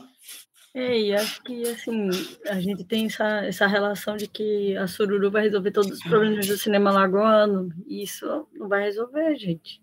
É, 0.77 0.99
e 1.01 1.15
acho 1.15 1.41
que 1.45 1.63
assim, 1.69 2.09
a 2.49 2.61
gente 2.61 2.85
tem 2.85 3.07
essa, 3.07 3.45
essa 3.47 3.65
relação 3.65 4.17
de 4.17 4.27
que 4.27 4.77
a 4.77 4.89
Sururu 4.89 5.31
vai 5.31 5.43
resolver 5.45 5.71
todos 5.71 5.93
os 5.93 6.03
problemas 6.03 6.49
do 6.49 6.57
cinema 6.57 6.91
lagoano, 6.91 7.73
e 7.87 8.03
isso 8.03 8.49
não 8.53 8.69
vai 8.69 8.83
resolver, 8.83 9.37
gente. 9.37 9.81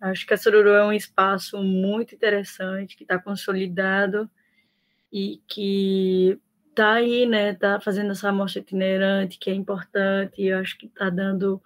Acho 0.00 0.26
que 0.26 0.34
a 0.34 0.36
Sururu 0.36 0.68
é 0.70 0.84
um 0.84 0.92
espaço 0.92 1.56
muito 1.62 2.14
interessante, 2.14 2.94
que 2.94 3.04
está 3.04 3.18
consolidado 3.18 4.30
e 5.10 5.40
que 5.48 6.38
está 6.70 6.92
aí, 6.94 7.26
né? 7.26 7.52
Está 7.52 7.80
fazendo 7.80 8.12
essa 8.12 8.28
amostra 8.28 8.60
itinerante, 8.60 9.38
que 9.38 9.50
é 9.50 9.54
importante, 9.54 10.42
e 10.42 10.52
acho 10.52 10.78
que 10.78 10.86
está 10.86 11.10
dando 11.10 11.60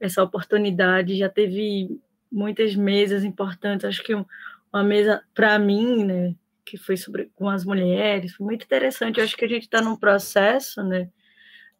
essa 0.00 0.22
oportunidade. 0.22 1.18
Já 1.18 1.28
teve 1.28 2.00
muitas 2.30 2.76
mesas 2.76 3.24
importantes, 3.24 3.84
acho 3.84 4.02
que 4.04 4.14
uma 4.14 4.84
mesa, 4.84 5.22
para 5.34 5.58
mim, 5.58 6.04
né? 6.04 6.34
Que 6.64 6.76
foi 6.76 6.96
sobre 6.96 7.30
com 7.34 7.48
as 7.48 7.64
mulheres, 7.64 8.34
foi 8.34 8.46
muito 8.46 8.64
interessante. 8.64 9.18
Eu 9.18 9.24
acho 9.24 9.36
que 9.36 9.44
a 9.44 9.48
gente 9.48 9.64
está 9.64 9.82
num 9.82 9.96
processo, 9.96 10.82
né? 10.82 11.10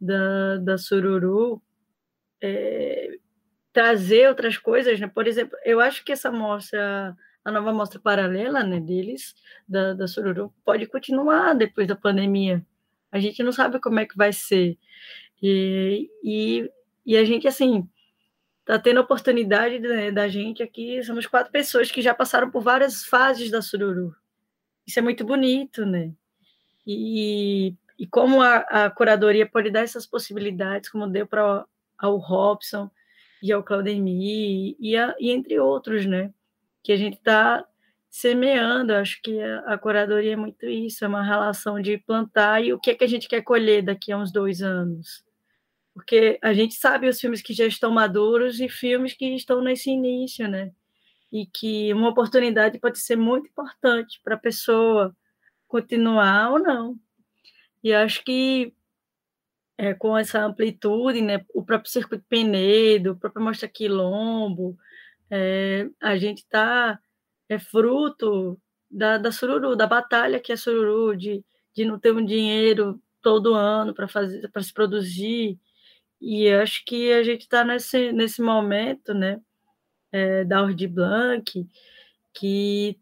Da, 0.01 0.57
da 0.59 0.79
Sururu, 0.79 1.63
é, 2.43 3.17
trazer 3.73 4.29
outras 4.29 4.57
coisas, 4.57 5.01
né? 5.01 5.09
Por 5.09 5.27
exemplo, 5.27 5.59
eu 5.65 5.81
acho 5.81 6.05
que 6.05 6.13
essa 6.13 6.31
mostra, 6.31 7.17
a 7.45 7.51
nova 7.51 7.73
mostra 7.73 7.99
paralela, 7.99 8.63
né, 8.63 8.81
deles, 8.81 9.35
da, 9.67 9.95
da 9.95 10.07
Sururu, 10.07 10.55
pode 10.65 10.87
continuar 10.87 11.55
depois 11.55 11.89
da 11.89 11.97
pandemia. 11.97 12.65
A 13.11 13.19
gente 13.19 13.43
não 13.43 13.53
sabe 13.53 13.81
como 13.81 13.99
é 14.01 14.07
que 14.07 14.17
vai 14.17 14.33
ser. 14.33 14.79
E, 15.43 16.09
e, 16.23 16.71
e 17.05 17.17
a 17.17 17.25
gente, 17.25 17.49
assim, 17.49 17.89
tá 18.65 18.79
tendo 18.79 18.99
a 18.99 19.03
oportunidade 19.03 19.79
né, 19.79 20.11
da 20.11 20.29
gente 20.29 20.63
aqui, 20.63 21.03
somos 21.03 21.27
quatro 21.27 21.53
pessoas 21.53 21.91
que 21.91 22.01
já 22.01 22.15
passaram 22.15 22.51
por 22.51 22.63
várias 22.63 23.05
fases 23.05 23.51
da 23.51 23.61
Sururu. 23.61 24.15
Isso 24.87 24.99
é 24.99 25.03
muito 25.03 25.25
bonito, 25.25 25.87
né? 25.87 26.13
E, 26.87 27.75
e 27.99 28.07
como 28.07 28.43
a, 28.43 28.57
a 28.57 28.91
curadoria 28.91 29.47
pode 29.47 29.71
dar 29.71 29.81
essas 29.81 30.07
possibilidades, 30.07 30.91
como 30.91 31.07
deu 31.07 31.27
para 31.27 31.67
o 32.03 32.17
Robson, 32.17 32.91
e 33.43 33.53
ao 33.53 33.63
Claudemir, 33.63 34.75
e, 34.81 34.97
a, 34.97 35.15
e 35.19 35.31
entre 35.31 35.59
outros, 35.59 36.07
né? 36.07 36.33
Que 36.83 36.93
a 36.93 36.97
gente 36.97 37.19
está 37.19 37.63
semeando, 38.11 38.95
acho 38.95 39.21
que 39.21 39.39
a, 39.41 39.75
a, 39.75 39.77
curadoria 39.77 40.33
é 40.33 40.37
muito 40.37 40.65
isso, 40.67 41.05
é 41.05 41.09
uma 41.09 41.23
relação 41.23 41.81
de 41.81 41.99
plantar 41.99 42.65
e 42.65 42.73
o 42.73 42.79
que 42.79 42.93
é 42.93 42.95
que 42.95 43.05
a 43.05 43.09
gente 43.09 43.29
quer 43.29 43.43
colher 43.43 43.83
daqui 43.83 44.13
a 44.13 44.17
uns 44.17 44.33
dois 44.33 44.63
anos. 44.63 45.25
Porque 45.93 46.39
a 46.43 46.55
gente 46.55 46.75
sabe 46.75 47.09
os 47.09 47.21
filmes 47.21 47.43
que 47.43 47.53
já 47.53 47.67
estão 47.67 47.91
maduros 47.91 48.61
e 48.61 48.69
filmes 48.69 49.13
que 49.13 49.27
estão 49.35 49.61
nesse 49.61 49.91
início, 49.91 50.49
né? 50.49 50.73
E 51.35 51.47
que 51.47 51.93
uma 51.93 52.11
oportunidade 52.11 52.79
pode 52.79 53.01
ser 53.01 53.17
muito 53.17 53.49
importante 53.49 54.21
para 54.23 54.37
a 54.37 54.39
pessoa 54.39 55.15
continuar 55.67 56.53
ou 56.53 56.61
não. 56.61 56.97
E 57.83 57.93
acho 57.93 58.25
que 58.25 58.73
é, 59.77 59.93
com 59.93 60.17
essa 60.17 60.41
amplitude, 60.45 61.21
né, 61.21 61.45
o 61.53 61.65
próprio 61.65 61.91
Circuito 61.91 62.25
Penedo, 62.29 63.13
o 63.13 63.17
próprio 63.17 63.43
Mostra 63.43 63.69
Quilombo, 63.69 64.79
é, 65.29 65.89
a 66.01 66.17
gente 66.17 66.39
está 66.39 66.99
é 67.49 67.59
fruto 67.59 68.59
da, 68.91 69.19
da 69.19 69.33
sururu, 69.33 69.77
da 69.77 69.87
batalha 69.87 70.41
que 70.41 70.53
é 70.53 70.57
sururu, 70.57 71.17
de, 71.17 71.45
de 71.75 71.85
não 71.85 71.99
ter 71.99 72.15
um 72.15 72.25
dinheiro 72.25 73.03
todo 73.21 73.55
ano 73.55 73.93
para 73.93 74.07
fazer 74.09 74.49
para 74.51 74.63
se 74.63 74.73
produzir. 74.73 75.59
E 76.21 76.49
acho 76.51 76.85
que 76.87 77.13
a 77.13 77.23
gente 77.23 77.43
está 77.43 77.65
nesse, 77.65 78.13
nesse 78.13 78.41
momento, 78.41 79.13
né, 79.13 79.41
é, 80.15 80.45
da 80.45 80.63
Ordi 80.63 80.87
Blanc, 80.87 81.69
que 82.33 82.97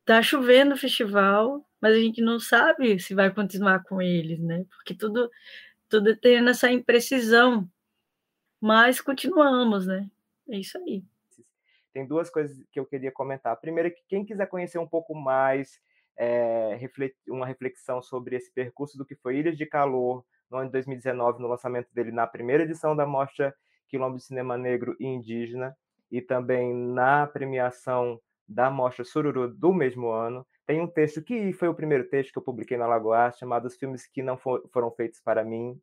está 0.00 0.22
chovendo 0.22 0.72
o 0.72 0.78
festival, 0.78 1.62
mas 1.78 1.94
a 1.94 1.98
gente 1.98 2.22
não 2.22 2.40
sabe 2.40 2.98
se 2.98 3.14
vai 3.14 3.30
continuar 3.30 3.84
com 3.84 4.00
eles, 4.00 4.40
né? 4.40 4.64
Porque 4.70 4.94
tudo 4.94 5.30
tudo 5.90 6.16
tendo 6.16 6.48
essa 6.48 6.72
imprecisão, 6.72 7.68
mas 8.58 8.98
continuamos, 8.98 9.86
né? 9.86 10.10
É 10.48 10.58
isso 10.58 10.78
aí. 10.78 11.04
Tem 11.92 12.06
duas 12.06 12.30
coisas 12.30 12.64
que 12.72 12.80
eu 12.80 12.86
queria 12.86 13.12
comentar. 13.12 13.52
A 13.52 13.56
primeira 13.56 13.88
é 13.88 13.92
que 13.92 14.02
quem 14.08 14.24
quiser 14.24 14.46
conhecer 14.46 14.78
um 14.78 14.88
pouco 14.88 15.14
mais, 15.14 15.78
é, 16.16 16.80
uma 17.28 17.46
reflexão 17.46 18.00
sobre 18.00 18.36
esse 18.36 18.50
percurso 18.50 18.96
do 18.96 19.04
que 19.04 19.14
foi 19.14 19.36
Ilhas 19.36 19.58
de 19.58 19.66
Calor, 19.66 20.24
no 20.50 20.56
ano 20.56 20.66
de 20.68 20.72
2019, 20.72 21.42
no 21.42 21.48
lançamento 21.48 21.92
dele 21.92 22.10
na 22.10 22.26
primeira 22.26 22.62
edição 22.62 22.96
da 22.96 23.06
Mostra 23.06 23.54
Quilombo 23.86 24.16
de 24.16 24.24
Cinema 24.24 24.56
Negro 24.56 24.96
e 24.98 25.06
Indígena, 25.06 25.76
e 26.10 26.20
também 26.20 26.74
na 26.74 27.26
premiação 27.26 28.20
da 28.46 28.70
Mostra 28.70 29.04
Sururu 29.04 29.48
do 29.48 29.72
mesmo 29.72 30.10
ano, 30.10 30.46
tem 30.66 30.80
um 30.80 30.86
texto 30.86 31.22
que 31.22 31.52
foi 31.52 31.68
o 31.68 31.74
primeiro 31.74 32.04
texto 32.08 32.32
que 32.32 32.38
eu 32.38 32.42
publiquei 32.42 32.76
na 32.76 32.86
Lagoa, 32.86 33.32
chamado 33.32 33.66
Os 33.66 33.76
Filmes 33.76 34.06
que 34.06 34.22
Não 34.22 34.36
For, 34.36 34.66
Foram 34.72 34.90
Feitos 34.90 35.20
para 35.20 35.44
Mim. 35.44 35.80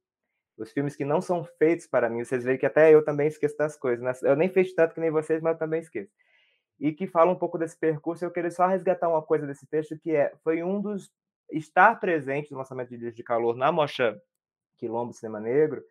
Os 0.58 0.72
filmes 0.72 0.96
que 0.96 1.06
não 1.06 1.22
são 1.22 1.44
feitos 1.44 1.88
para 1.88 2.10
mim. 2.10 2.24
Vocês 2.24 2.44
veem 2.44 2.58
que 2.58 2.66
até 2.66 2.94
eu 2.94 3.04
também 3.04 3.28
esqueço 3.28 3.58
das 3.58 3.76
coisas. 3.76 4.04
Né? 4.04 4.30
Eu 4.30 4.36
nem 4.36 4.50
fiz 4.50 4.74
tanto 4.76 4.94
que 4.94 5.00
nem 5.00 5.10
vocês, 5.10 5.42
mas 5.42 5.54
eu 5.54 5.60
também 5.60 5.80
esqueço. 5.80 6.12
E 6.80 6.92
que 6.92 7.08
fala 7.08 7.32
um 7.32 7.36
pouco 7.36 7.58
desse 7.58 7.78
percurso. 7.80 8.24
Eu 8.24 8.32
queria 8.32 8.52
só 8.52 8.68
resgatar 8.68 9.10
uma 9.10 9.24
coisa 9.24 9.48
desse 9.48 9.66
texto, 9.66 9.98
que 9.98 10.12
é 10.12 10.34
foi 10.44 10.62
um 10.62 10.80
dos... 10.80 11.12
Estar 11.52 12.00
presente 12.00 12.52
no 12.52 12.60
lançamento 12.60 12.90
de 12.90 12.98
Dias 12.98 13.16
de 13.16 13.24
Calor 13.24 13.56
na 13.56 13.72
Mocha 13.72 14.22
Quilombo 14.78 15.14
Cinema 15.14 15.40
Negro 15.40 15.84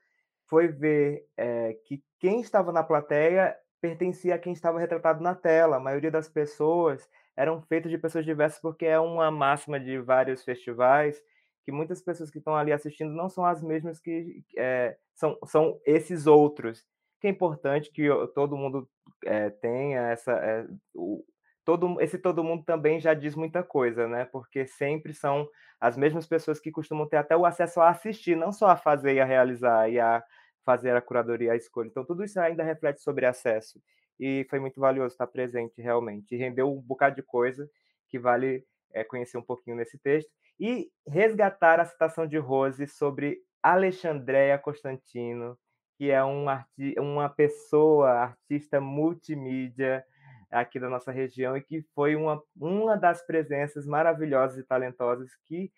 foi 0.46 0.68
ver 0.68 1.26
é, 1.36 1.74
que 1.84 2.02
quem 2.18 2.40
estava 2.40 2.72
na 2.72 2.82
plateia 2.82 3.56
pertencia 3.80 4.34
a 4.34 4.38
quem 4.38 4.52
estava 4.52 4.78
retratado 4.78 5.22
na 5.22 5.34
tela. 5.34 5.76
A 5.76 5.80
maioria 5.80 6.10
das 6.10 6.28
pessoas 6.28 7.08
eram 7.36 7.62
feitos 7.62 7.90
de 7.90 7.98
pessoas 7.98 8.24
diversas, 8.24 8.60
porque 8.60 8.86
é 8.86 8.98
uma 8.98 9.30
máxima 9.30 9.80
de 9.80 9.98
vários 9.98 10.44
festivais 10.44 11.22
que 11.64 11.72
muitas 11.72 12.00
pessoas 12.02 12.30
que 12.30 12.38
estão 12.38 12.54
ali 12.54 12.72
assistindo 12.72 13.12
não 13.12 13.28
são 13.28 13.44
as 13.44 13.62
mesmas 13.62 14.00
que 14.00 14.42
é, 14.56 14.96
são, 15.14 15.38
são 15.46 15.78
esses 15.84 16.26
outros. 16.26 16.84
Que 17.20 17.26
é 17.26 17.30
importante 17.30 17.92
que 17.92 18.08
todo 18.34 18.56
mundo 18.56 18.88
é, 19.24 19.50
tenha 19.50 20.08
essa. 20.08 20.32
É, 20.32 20.66
o, 20.94 21.22
todo, 21.64 22.00
esse 22.00 22.18
todo 22.18 22.44
mundo 22.44 22.64
também 22.64 22.98
já 22.98 23.14
diz 23.14 23.34
muita 23.34 23.62
coisa, 23.62 24.08
né? 24.08 24.24
Porque 24.24 24.66
sempre 24.66 25.12
são 25.12 25.48
as 25.78 25.96
mesmas 25.96 26.26
pessoas 26.26 26.58
que 26.58 26.70
costumam 26.70 27.08
ter 27.08 27.16
até 27.16 27.36
o 27.36 27.46
acesso 27.46 27.80
a 27.80 27.90
assistir, 27.90 28.36
não 28.36 28.52
só 28.52 28.68
a 28.68 28.76
fazer 28.76 29.14
e 29.14 29.20
a 29.20 29.24
realizar 29.24 29.88
e 29.90 30.00
a 30.00 30.22
fazer 30.64 30.94
a 30.94 31.00
curadoria 31.00 31.52
a 31.52 31.56
escolha. 31.56 31.88
Então, 31.88 32.04
tudo 32.04 32.24
isso 32.24 32.38
ainda 32.40 32.62
reflete 32.62 33.02
sobre 33.02 33.26
acesso 33.26 33.80
e 34.18 34.46
foi 34.50 34.60
muito 34.60 34.78
valioso 34.78 35.14
estar 35.14 35.26
presente 35.26 35.80
realmente. 35.80 36.34
E 36.34 36.38
rendeu 36.38 36.70
um 36.70 36.80
bocado 36.80 37.16
de 37.16 37.22
coisa 37.22 37.68
que 38.08 38.18
vale 38.18 38.64
é, 38.92 39.02
conhecer 39.02 39.38
um 39.38 39.42
pouquinho 39.42 39.76
nesse 39.76 39.98
texto. 39.98 40.30
E 40.58 40.90
resgatar 41.06 41.80
a 41.80 41.84
citação 41.86 42.26
de 42.26 42.36
Rose 42.36 42.86
sobre 42.86 43.38
Alexandréia 43.62 44.58
Constantino, 44.58 45.58
que 45.96 46.10
é 46.10 46.22
um 46.22 46.48
arti 46.48 46.94
uma 46.98 47.28
pessoa, 47.28 48.10
artista 48.10 48.80
multimídia 48.80 50.04
aqui 50.50 50.78
da 50.80 50.88
nossa 50.88 51.12
região 51.12 51.56
e 51.56 51.62
que 51.62 51.82
foi 51.94 52.16
uma, 52.16 52.42
uma 52.56 52.96
das 52.96 53.24
presenças 53.24 53.86
maravilhosas 53.86 54.58
e 54.58 54.64
talentosas 54.64 55.30
que 55.46 55.70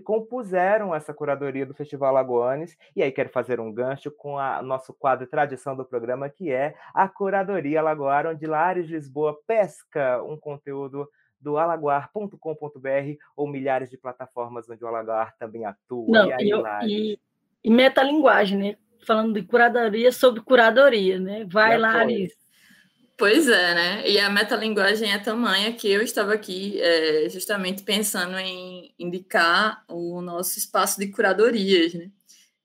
compuseram 0.00 0.94
essa 0.94 1.14
curadoria 1.14 1.64
do 1.64 1.74
Festival 1.74 2.12
Lagoanes. 2.12 2.76
E 2.94 3.02
aí 3.02 3.12
quero 3.12 3.28
fazer 3.28 3.60
um 3.60 3.72
gancho 3.72 4.10
com 4.10 4.34
o 4.34 4.62
nosso 4.62 4.92
quadro 4.92 5.26
tradição 5.26 5.76
do 5.76 5.84
programa, 5.84 6.28
que 6.28 6.50
é 6.50 6.74
a 6.92 7.08
Curadoria 7.08 7.80
Alagoar, 7.80 8.26
onde 8.26 8.46
Lares 8.46 8.88
Lisboa 8.88 9.38
pesca 9.46 10.22
um 10.22 10.36
conteúdo 10.36 11.08
do 11.40 11.58
alagoar.com.br 11.58 12.38
ou 13.36 13.46
milhares 13.46 13.90
de 13.90 13.98
plataformas 13.98 14.68
onde 14.68 14.82
o 14.82 14.88
Alagoar 14.88 15.34
também 15.38 15.64
atua. 15.64 16.06
Não, 16.08 16.28
e, 16.28 16.32
aí, 16.32 16.50
eu, 16.50 16.64
e, 16.82 17.20
e 17.62 17.70
metalinguagem, 17.70 18.58
né? 18.58 18.76
Falando 19.06 19.34
de 19.34 19.42
curadoria 19.42 20.10
sobre 20.10 20.40
curadoria, 20.40 21.20
né? 21.20 21.44
Vai, 21.44 21.76
Lares. 21.76 22.43
Pois 23.16 23.46
é, 23.48 23.74
né? 23.74 24.08
E 24.10 24.18
a 24.18 24.28
metalinguagem 24.28 25.12
é 25.12 25.18
tamanha 25.18 25.72
que 25.72 25.88
eu 25.88 26.02
estava 26.02 26.34
aqui 26.34 26.80
é, 26.80 27.28
justamente 27.28 27.84
pensando 27.84 28.36
em 28.38 28.92
indicar 28.98 29.84
o 29.88 30.20
nosso 30.20 30.58
espaço 30.58 30.98
de 30.98 31.08
curadorias, 31.08 31.94
né? 31.94 32.10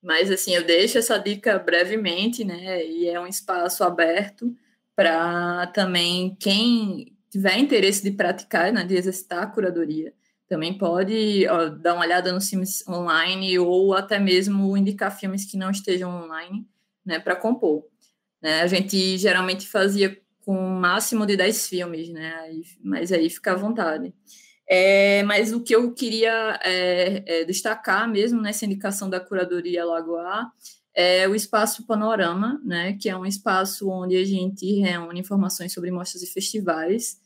Mas, 0.02 0.30
assim, 0.30 0.54
eu 0.54 0.64
deixo 0.64 0.98
essa 0.98 1.18
dica 1.18 1.58
brevemente, 1.58 2.44
né? 2.44 2.84
E 2.84 3.06
é 3.08 3.20
um 3.20 3.26
espaço 3.26 3.84
aberto 3.84 4.54
para 4.96 5.68
também 5.68 6.36
quem 6.40 7.16
tiver 7.30 7.58
interesse 7.58 8.02
de 8.02 8.10
praticar, 8.10 8.72
né, 8.72 8.84
de 8.84 8.96
exercitar 8.96 9.42
a 9.44 9.46
curadoria, 9.46 10.12
também 10.48 10.76
pode 10.76 11.46
ó, 11.48 11.68
dar 11.68 11.94
uma 11.94 12.04
olhada 12.04 12.32
nos 12.32 12.48
filmes 12.50 12.86
online 12.88 13.56
ou 13.58 13.94
até 13.94 14.18
mesmo 14.18 14.76
indicar 14.76 15.16
filmes 15.16 15.44
que 15.44 15.56
não 15.56 15.70
estejam 15.70 16.24
online, 16.24 16.66
né, 17.04 17.20
para 17.20 17.36
compor. 17.36 17.86
Né? 18.42 18.62
A 18.62 18.66
gente 18.66 19.16
geralmente 19.16 19.68
fazia 19.68 20.20
com 20.50 20.58
um 20.58 20.80
máximo 20.80 21.24
de 21.24 21.36
10 21.36 21.68
filmes, 21.68 22.08
né? 22.08 22.34
Mas 22.82 23.12
aí 23.12 23.30
fica 23.30 23.52
à 23.52 23.54
vontade. 23.54 24.12
É, 24.68 25.22
mas 25.22 25.52
o 25.52 25.62
que 25.62 25.72
eu 25.72 25.94
queria 25.94 26.58
é, 26.64 27.22
é, 27.24 27.44
destacar 27.44 28.10
mesmo 28.10 28.40
nessa 28.42 28.66
indicação 28.66 29.08
da 29.08 29.20
curadoria 29.20 29.84
Lagoa 29.84 30.50
é 30.92 31.28
o 31.28 31.36
espaço 31.36 31.86
Panorama, 31.86 32.60
né, 32.64 32.94
que 33.00 33.08
é 33.08 33.16
um 33.16 33.24
espaço 33.24 33.88
onde 33.88 34.16
a 34.16 34.24
gente 34.24 34.66
reúne 34.80 35.20
informações 35.20 35.72
sobre 35.72 35.92
mostras 35.92 36.22
e 36.24 36.26
festivais. 36.26 37.18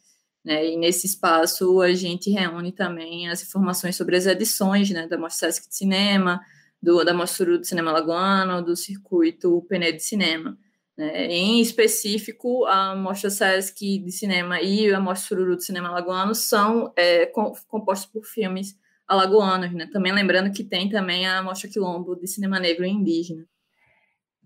Né, 0.45 0.73
e 0.73 0.77
nesse 0.77 1.07
espaço 1.07 1.81
a 1.81 1.95
gente 1.95 2.31
reúne 2.31 2.73
também 2.73 3.31
as 3.31 3.43
informações 3.43 3.97
sobre 3.97 4.17
as 4.19 4.27
edições 4.27 4.91
né, 4.91 5.09
da 5.09 5.17
Mostra 5.17 5.51
Sesc 5.51 5.67
de 5.71 5.77
Cinema, 5.77 6.43
do, 6.83 7.03
da 7.03 7.15
Mostra 7.15 7.59
do 7.59 7.65
Cinema 7.65 7.91
Lagoano, 7.91 8.63
do 8.63 8.77
Circuito 8.77 9.65
Pené 9.67 9.93
de 9.93 10.03
Cinema. 10.03 10.59
Né? 10.97 11.27
Em 11.27 11.61
específico, 11.61 12.65
a 12.67 12.95
Mostra 12.95 13.31
Sesc 13.31 13.99
de 13.99 14.13
Cinema 14.13 14.61
e 14.61 14.93
a 14.93 15.01
Mostra 15.01 15.29
Sururu 15.29 15.57
de 15.57 15.65
Cinema 15.65 15.91
Lagoano 15.91 16.35
são 16.35 16.93
é, 16.97 17.27
compostos 17.69 18.07
por 18.07 18.25
filmes 18.25 18.79
alagoanos. 19.07 19.73
Né? 19.73 19.89
Também 19.93 20.13
lembrando 20.13 20.53
que 20.53 20.65
tem 20.65 20.89
também 20.89 21.27
a 21.27 21.43
Mostra 21.43 21.69
Quilombo 21.69 22.17
de 22.17 22.27
Cinema 22.27 22.61
Negro 22.61 22.85
e 22.85 22.91
Indígena. 22.91 23.45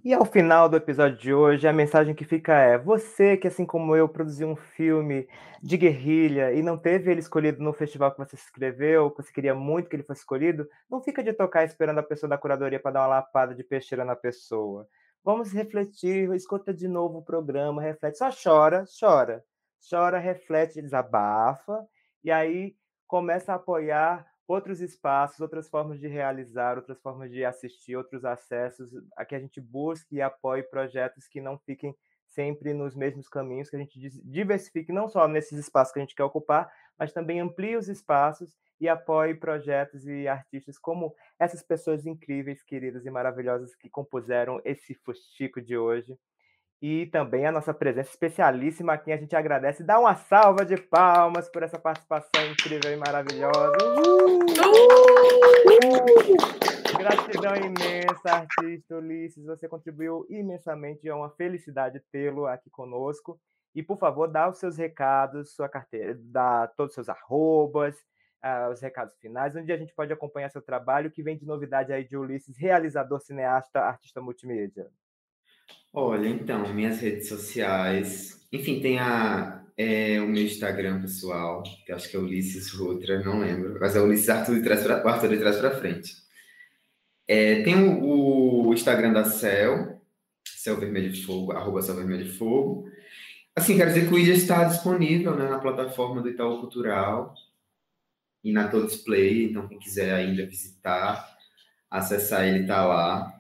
E 0.05 0.15
ao 0.15 0.25
final 0.25 0.69
do 0.69 0.77
episódio 0.77 1.19
de 1.19 1.35
hoje, 1.35 1.67
a 1.67 1.73
mensagem 1.73 2.15
que 2.15 2.25
fica 2.25 2.55
é: 2.55 2.79
você 2.79 3.37
que, 3.37 3.49
assim 3.49 3.67
como 3.67 3.97
eu, 3.97 4.09
produziu 4.09 4.49
um 4.49 4.55
filme 4.55 5.29
de 5.61 5.77
guerrilha 5.77 6.53
e 6.53 6.63
não 6.63 6.79
teve 6.79 7.11
ele 7.11 7.19
escolhido 7.19 7.61
no 7.63 7.73
festival 7.73 8.13
que 8.13 8.19
você 8.19 8.37
se 8.37 8.45
inscreveu, 8.45 9.11
que 9.11 9.23
você 9.23 9.33
queria 9.33 9.57
muito 9.57 9.89
que 9.89 9.97
ele 9.97 10.05
fosse 10.05 10.21
escolhido, 10.21 10.69
não 10.89 11.03
fica 11.03 11.23
de 11.23 11.33
tocar 11.33 11.65
esperando 11.65 11.99
a 11.99 12.03
pessoa 12.03 12.31
da 12.31 12.39
curadoria 12.39 12.79
para 12.79 12.93
dar 12.93 13.01
uma 13.01 13.09
lapada 13.09 13.55
de 13.55 13.65
peixeira 13.65 14.05
na 14.05 14.15
pessoa. 14.15 14.87
Vamos 15.25 15.53
refletir, 15.53 16.33
escuta 16.35 16.73
de 16.73 16.89
novo 16.89 17.19
o 17.19 17.25
programa, 17.25 17.83
reflete, 17.83 18.19
só 18.19 18.31
chora, 18.31 18.85
chora, 18.99 19.45
chora, 19.91 20.19
reflete, 20.19 20.81
desabafa, 20.81 21.87
e 22.25 22.31
aí 22.31 22.77
começa 23.07 23.53
a 23.53 23.57
apoiar 23.57 24.27
outros 24.47 24.81
espaços, 24.81 25.41
outras 25.41 25.69
formas 25.69 26.01
de 26.01 26.09
realizar, 26.09 26.79
outras 26.79 27.01
formas 27.01 27.31
de 27.31 27.45
assistir, 27.45 27.97
outros 27.97 28.25
acessos, 28.25 28.91
a 29.17 29.25
que 29.25 29.35
a 29.35 29.39
gente 29.39 29.61
busque 29.61 30.17
e 30.17 30.23
apoie 30.23 30.63
projetos 30.63 31.29
que 31.29 31.41
não 31.41 31.59
fiquem 31.59 31.95
sempre 32.39 32.73
nos 32.73 32.95
mesmos 32.95 33.29
caminhos, 33.29 33.69
que 33.69 33.75
a 33.75 33.81
gente 33.81 33.99
diversifique 34.25 34.93
não 34.93 35.09
só 35.09 35.27
nesses 35.27 35.59
espaços 35.59 35.93
que 35.93 35.99
a 35.99 36.03
gente 36.03 36.15
quer 36.15 36.23
ocupar, 36.23 36.71
mas 36.97 37.13
também 37.13 37.41
amplie 37.41 37.77
os 37.77 37.89
espaços 37.89 38.57
e 38.81 38.89
apoie 38.89 39.35
projetos 39.35 40.07
e 40.07 40.29
artistas 40.29 40.79
como 40.79 41.13
essas 41.37 41.65
pessoas 41.65 42.07
incríveis, 42.07 42.63
queridas 42.63 43.05
e 43.05 43.11
maravilhosas 43.11 43.75
que 43.75 43.91
compuseram 43.91 44.61
esse 44.65 44.95
fustico 44.95 45.61
de 45.61 45.77
hoje 45.77 46.17
e 46.81 47.07
também 47.07 47.45
a 47.45 47.51
nossa 47.51 47.75
presença 47.75 48.11
especialíssima 48.11 48.93
aqui. 48.93 49.11
A 49.11 49.17
gente 49.17 49.35
agradece. 49.35 49.83
Dá 49.83 49.99
uma 49.99 50.15
salva 50.15 50.65
de 50.65 50.77
palmas 50.77 51.49
por 51.49 51.65
essa 51.65 51.77
participação 51.77 52.47
incrível 52.53 52.93
e 52.93 52.97
maravilhosa. 52.97 53.77
Uh! 53.83 54.39
Uh! 56.85 56.88
Gratidão 56.99 57.55
imensa, 57.55 58.31
artista 58.31 58.97
Ulisses. 58.97 59.45
Você 59.45 59.69
contribuiu 59.69 60.27
imensamente. 60.29 61.09
É 61.09 61.15
uma 61.15 61.31
felicidade 61.31 62.03
tê-lo 62.11 62.47
aqui 62.47 62.69
conosco. 62.71 63.41
E, 63.75 63.83
por 63.83 63.99
favor, 63.99 64.27
dá 64.27 64.49
os 64.49 64.59
seus 64.59 64.77
recados, 64.77 65.55
sua 65.55 65.69
carteira, 65.69 66.19
dá 66.21 66.67
todos 66.67 66.91
os 66.91 66.95
seus 66.95 67.09
arrobas, 67.09 67.95
uh, 68.45 68.73
os 68.73 68.81
recados 68.81 69.15
finais, 69.21 69.55
onde 69.55 69.71
a 69.73 69.77
gente 69.77 69.95
pode 69.95 70.13
acompanhar 70.13 70.51
seu 70.51 70.63
trabalho, 70.63 71.11
que 71.11 71.23
vem 71.23 71.37
de 71.37 71.47
novidade 71.47 71.93
aí 71.93 72.05
de 72.05 72.17
Ulisses, 72.17 72.57
realizador, 72.59 73.21
cineasta, 73.21 73.81
artista 73.81 74.21
multimídia. 74.21 74.89
Olha, 75.93 76.29
então, 76.29 76.73
minhas 76.75 77.01
redes 77.01 77.29
sociais. 77.29 78.47
Enfim, 78.51 78.81
tem 78.81 78.99
a, 78.99 79.65
é, 79.77 80.21
o 80.21 80.27
meu 80.27 80.43
Instagram 80.43 81.01
pessoal, 81.03 81.63
que 81.85 81.93
acho 81.93 82.11
que 82.11 82.17
é 82.17 82.21
Ulisses 82.21 82.73
Rutra, 82.73 83.23
não 83.23 83.41
lembro, 83.41 83.79
mas 83.79 83.95
é 83.95 84.01
Ulisses 84.01 84.29
Arthur 84.29 84.57
de 84.57 84.63
trás 84.63 84.83
para 84.83 85.29
de 85.29 85.39
trás 85.39 85.59
para 85.59 85.77
frente. 85.79 86.28
É, 87.29 87.63
tem 87.63 87.77
o, 87.77 88.69
o, 88.69 88.73
Instagram 88.73 89.13
da 89.13 89.25
Cel, 89.25 90.01
Cel 90.47 90.81
Vermelho 90.81 91.13
de 91.13 91.23
Fogo, 91.27 91.53
arroba 91.53 91.83
Cel 91.83 91.97
Vermelho 91.97 92.25
de 92.25 92.33
Fogo. 92.33 92.91
Assim, 93.55 93.77
quero 93.77 93.93
dizer 93.93 94.09
que 94.09 94.15
o 94.15 94.25
já 94.25 94.33
está 94.33 94.65
disponível 94.65 95.37
né, 95.37 95.47
na 95.47 95.59
plataforma 95.59 96.23
do 96.23 96.31
Itaú 96.31 96.61
Cultural 96.61 97.35
e 98.43 98.51
na 98.51 98.69
Todo 98.69 98.87
Display, 98.87 99.45
então 99.45 99.69
quem 99.69 99.79
quiser 99.79 100.15
ainda 100.15 100.47
visitar, 100.47 101.37
acessar 101.91 102.47
ele 102.49 102.61
está 102.61 102.87
lá. 102.87 103.35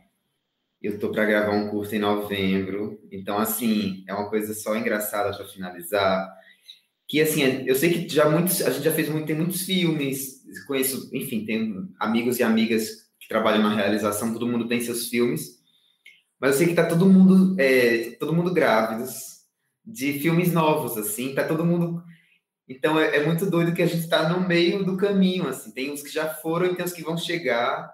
Eu 0.82 0.98
tô 0.98 1.10
para 1.10 1.24
gravar 1.24 1.52
um 1.52 1.70
curso 1.70 1.94
em 1.94 1.98
novembro, 1.98 3.00
então 3.10 3.38
assim 3.38 4.04
é 4.06 4.12
uma 4.12 4.28
coisa 4.28 4.52
só 4.52 4.76
engraçada 4.76 5.34
para 5.34 5.46
finalizar. 5.46 6.30
Que 7.06 7.22
assim, 7.22 7.64
eu 7.66 7.74
sei 7.74 7.90
que 7.90 8.14
já 8.14 8.28
muitos, 8.28 8.60
a 8.60 8.70
gente 8.70 8.84
já 8.84 8.92
fez 8.92 9.08
muito, 9.08 9.26
tem 9.26 9.36
muitos 9.36 9.62
filmes, 9.62 10.44
conheço, 10.66 11.08
enfim, 11.14 11.46
tem 11.46 11.88
amigos 11.98 12.38
e 12.38 12.42
amigas 12.42 13.07
que 13.28 13.34
trabalham 13.34 13.62
na 13.62 13.74
realização, 13.74 14.32
todo 14.32 14.48
mundo 14.48 14.66
tem 14.66 14.80
seus 14.80 15.08
filmes, 15.08 15.58
mas 16.40 16.52
eu 16.52 16.58
sei 16.58 16.66
que 16.68 16.74
tá 16.74 16.86
todo 16.86 17.04
mundo, 17.04 17.54
é, 17.60 18.12
todo 18.18 18.32
mundo 18.32 18.54
grávidos 18.54 19.44
de 19.84 20.14
filmes 20.14 20.50
novos, 20.50 20.96
assim, 20.96 21.34
tá 21.34 21.44
todo 21.44 21.64
mundo. 21.64 22.02
Então 22.66 22.98
é, 22.98 23.16
é 23.16 23.26
muito 23.26 23.44
doido 23.44 23.74
que 23.74 23.82
a 23.82 23.86
gente 23.86 24.04
está 24.04 24.28
no 24.30 24.48
meio 24.48 24.82
do 24.82 24.96
caminho, 24.96 25.46
assim, 25.46 25.70
tem 25.70 25.92
uns 25.92 26.02
que 26.02 26.10
já 26.10 26.32
foram 26.32 26.66
e 26.66 26.74
tem 26.74 26.84
uns 26.84 26.92
que 26.94 27.02
vão 27.02 27.18
chegar 27.18 27.92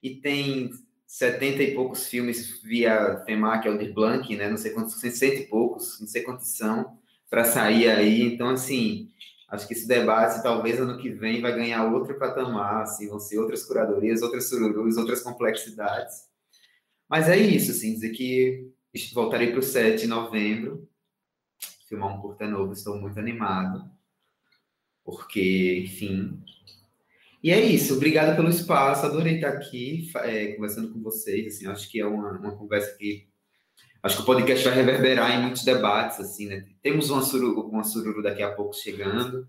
e 0.00 0.16
tem 0.16 0.70
70 1.04 1.62
e 1.64 1.74
poucos 1.74 2.06
filmes 2.06 2.62
via 2.62 3.24
FEMAC, 3.26 3.66
Aldir 3.66 3.92
Blanc, 3.92 4.36
né? 4.36 4.48
Não 4.48 4.56
sei 4.56 4.70
quantos, 4.70 4.94
60 5.00 5.34
e 5.34 5.46
poucos, 5.48 5.98
não 6.00 6.06
sei 6.06 6.22
quantos 6.22 6.46
são, 6.56 6.96
para 7.28 7.44
sair 7.44 7.88
aí. 7.88 8.22
Então, 8.22 8.50
assim, 8.50 9.10
acho 9.50 9.66
que 9.66 9.74
esse 9.74 9.86
debate, 9.86 10.42
talvez 10.42 10.78
ano 10.78 10.98
que 10.98 11.10
vem, 11.10 11.40
vai 11.40 11.54
ganhar 11.54 11.92
outro 11.92 12.18
patamar, 12.18 12.82
assim, 12.82 13.08
vão 13.08 13.18
ser 13.18 13.38
outras 13.38 13.64
curadorias, 13.64 14.22
outras 14.22 14.48
sururus, 14.48 14.96
outras 14.96 15.22
complexidades. 15.22 16.28
Mas 17.08 17.28
é 17.28 17.36
isso, 17.36 17.72
assim, 17.72 17.94
dizer 17.94 18.10
que 18.10 18.70
voltarei 19.12 19.50
para 19.50 19.60
o 19.60 19.62
7 19.62 20.02
de 20.02 20.06
novembro, 20.06 20.88
filmar 21.88 22.16
um 22.16 22.20
curta 22.20 22.46
novo, 22.46 22.72
estou 22.72 22.96
muito 22.96 23.18
animado, 23.18 23.90
porque, 25.04 25.82
enfim, 25.84 26.40
e 27.42 27.50
é 27.50 27.58
isso, 27.58 27.96
obrigado 27.96 28.36
pelo 28.36 28.50
espaço, 28.50 29.06
adorei 29.06 29.36
estar 29.36 29.48
aqui 29.48 30.10
é, 30.16 30.52
conversando 30.52 30.92
com 30.92 31.02
vocês, 31.02 31.46
assim, 31.54 31.66
acho 31.66 31.90
que 31.90 31.98
é 31.98 32.06
uma, 32.06 32.32
uma 32.32 32.56
conversa 32.56 32.96
que, 32.96 33.29
acho 34.02 34.16
que 34.16 34.22
o 34.22 34.26
podcast 34.26 34.64
vai 34.64 34.74
reverberar 34.74 35.32
em 35.32 35.42
muitos 35.42 35.64
debates, 35.64 36.20
assim, 36.20 36.46
né, 36.46 36.66
temos 36.82 37.10
uma 37.10 37.22
sururu, 37.22 37.68
uma 37.68 37.84
sururu 37.84 38.22
daqui 38.22 38.42
a 38.42 38.52
pouco 38.52 38.74
chegando, 38.74 39.48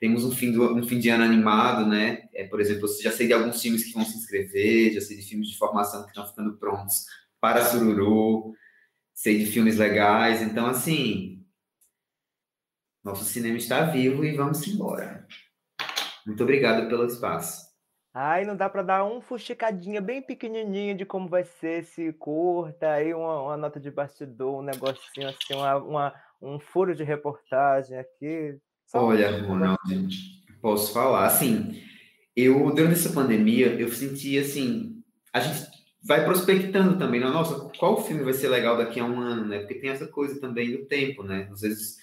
temos 0.00 0.24
um 0.24 0.30
fim, 0.30 0.52
do, 0.52 0.74
um 0.74 0.82
fim 0.82 0.98
de 0.98 1.08
ano 1.08 1.24
animado, 1.24 1.86
né, 1.86 2.28
é, 2.34 2.44
por 2.44 2.60
exemplo, 2.60 2.88
eu 2.88 3.02
já 3.02 3.12
sei 3.12 3.26
de 3.26 3.32
alguns 3.32 3.60
filmes 3.60 3.84
que 3.84 3.92
vão 3.92 4.04
se 4.04 4.16
inscrever, 4.16 4.92
já 4.92 5.00
sei 5.00 5.16
de 5.16 5.22
filmes 5.22 5.48
de 5.48 5.58
formação 5.58 6.02
que 6.02 6.10
estão 6.10 6.26
ficando 6.26 6.56
prontos 6.56 7.04
para 7.40 7.64
sururu, 7.64 8.54
sei 9.14 9.38
de 9.38 9.46
filmes 9.46 9.76
legais, 9.76 10.42
então, 10.42 10.66
assim, 10.66 11.44
nosso 13.04 13.24
cinema 13.24 13.56
está 13.56 13.84
vivo 13.84 14.24
e 14.24 14.36
vamos 14.36 14.66
embora. 14.66 15.26
Muito 16.26 16.42
obrigado 16.42 16.88
pelo 16.88 17.06
espaço. 17.06 17.67
Ai, 18.20 18.44
não 18.44 18.56
dá 18.56 18.68
para 18.68 18.82
dar 18.82 19.04
um 19.04 19.20
fuxicadinha 19.20 20.00
bem 20.00 20.20
pequenininha 20.20 20.92
de 20.92 21.04
como 21.04 21.28
vai 21.28 21.44
ser 21.44 21.82
esse 21.82 22.12
curta, 22.14 22.90
aí 22.90 23.14
uma, 23.14 23.42
uma 23.42 23.56
nota 23.56 23.78
de 23.78 23.92
bastidor, 23.92 24.58
um 24.58 24.62
negocinho 24.62 25.28
assim, 25.28 25.54
uma, 25.54 25.76
uma, 25.76 26.14
um 26.42 26.58
furo 26.58 26.96
de 26.96 27.04
reportagem 27.04 27.96
aqui. 27.96 28.58
Só 28.84 29.04
Olha, 29.04 29.40
Ronaldo, 29.46 29.78
posso 30.60 30.92
falar, 30.92 31.26
assim, 31.26 31.80
eu, 32.34 32.74
durante 32.74 32.94
essa 32.94 33.12
pandemia, 33.12 33.68
eu 33.68 33.88
senti, 33.88 34.36
assim, 34.36 35.00
a 35.32 35.38
gente 35.38 35.68
vai 36.02 36.24
prospectando 36.24 36.98
também, 36.98 37.20
né? 37.20 37.28
nossa, 37.28 37.70
qual 37.78 38.02
filme 38.02 38.24
vai 38.24 38.32
ser 38.32 38.48
legal 38.48 38.76
daqui 38.76 38.98
a 38.98 39.04
um 39.04 39.20
ano, 39.20 39.46
né? 39.46 39.60
Porque 39.60 39.74
tem 39.74 39.90
essa 39.90 40.08
coisa 40.08 40.40
também 40.40 40.72
do 40.72 40.86
tempo, 40.86 41.22
né? 41.22 41.48
Às 41.52 41.60
vezes 41.60 41.98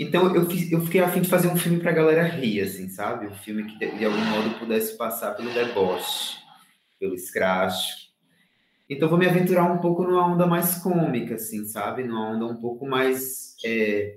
então 0.00 0.34
eu, 0.34 0.48
fiz, 0.48 0.72
eu 0.72 0.80
fiquei 0.80 1.02
afim 1.02 1.20
de 1.20 1.28
fazer 1.28 1.48
um 1.48 1.56
filme 1.58 1.78
pra 1.78 1.92
galera 1.92 2.22
rir, 2.22 2.62
assim, 2.62 2.88
sabe? 2.88 3.26
Um 3.26 3.34
filme 3.34 3.64
que 3.64 3.78
de, 3.78 3.98
de 3.98 4.04
algum 4.06 4.24
modo 4.24 4.58
pudesse 4.58 4.96
passar 4.96 5.32
pelo 5.32 5.52
deboche, 5.52 6.38
pelo 6.98 7.14
escracho. 7.14 8.08
Então 8.88 9.10
vou 9.10 9.18
me 9.18 9.26
aventurar 9.26 9.70
um 9.70 9.76
pouco 9.76 10.02
numa 10.02 10.26
onda 10.26 10.46
mais 10.46 10.78
cômica, 10.78 11.34
assim, 11.34 11.66
sabe? 11.66 12.02
Numa 12.02 12.30
onda 12.30 12.46
um 12.46 12.56
pouco 12.56 12.86
mais 12.86 13.54
é, 13.62 14.16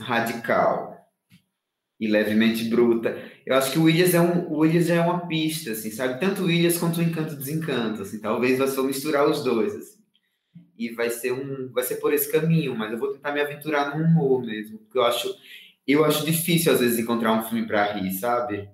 radical 0.00 0.96
e 1.98 2.06
levemente 2.06 2.64
bruta. 2.68 3.20
Eu 3.44 3.56
acho 3.56 3.72
que 3.72 3.80
o 3.80 3.82
Williams 3.82 4.14
é 4.14 4.20
um, 4.20 4.48
o 4.48 4.58
Williams 4.58 4.86
já 4.86 4.94
é 4.94 5.00
uma 5.00 5.26
pista, 5.26 5.72
assim, 5.72 5.90
sabe? 5.90 6.20
Tanto 6.20 6.42
o 6.42 6.46
Williams 6.46 6.78
quanto 6.78 7.00
o 7.00 7.02
Encanto 7.02 7.34
Desencanto, 7.34 8.02
assim. 8.02 8.20
Talvez 8.20 8.60
você 8.60 8.80
misturar 8.80 9.28
os 9.28 9.42
dois, 9.42 9.74
assim 9.74 10.03
e 10.76 10.90
vai 10.90 11.10
ser 11.10 11.32
um 11.32 11.70
vai 11.72 11.84
ser 11.84 11.96
por 11.96 12.12
esse 12.12 12.30
caminho, 12.30 12.76
mas 12.76 12.92
eu 12.92 12.98
vou 12.98 13.12
tentar 13.12 13.32
me 13.32 13.40
aventurar 13.40 13.96
no 13.96 14.04
humor 14.04 14.42
mesmo, 14.42 14.78
porque 14.78 14.98
eu 14.98 15.04
acho 15.04 15.34
eu 15.86 16.04
acho 16.04 16.24
difícil 16.24 16.72
às 16.72 16.80
vezes 16.80 16.98
encontrar 16.98 17.32
um 17.32 17.42
filme 17.42 17.66
para 17.66 17.92
rir, 17.92 18.12
sabe? 18.12 18.68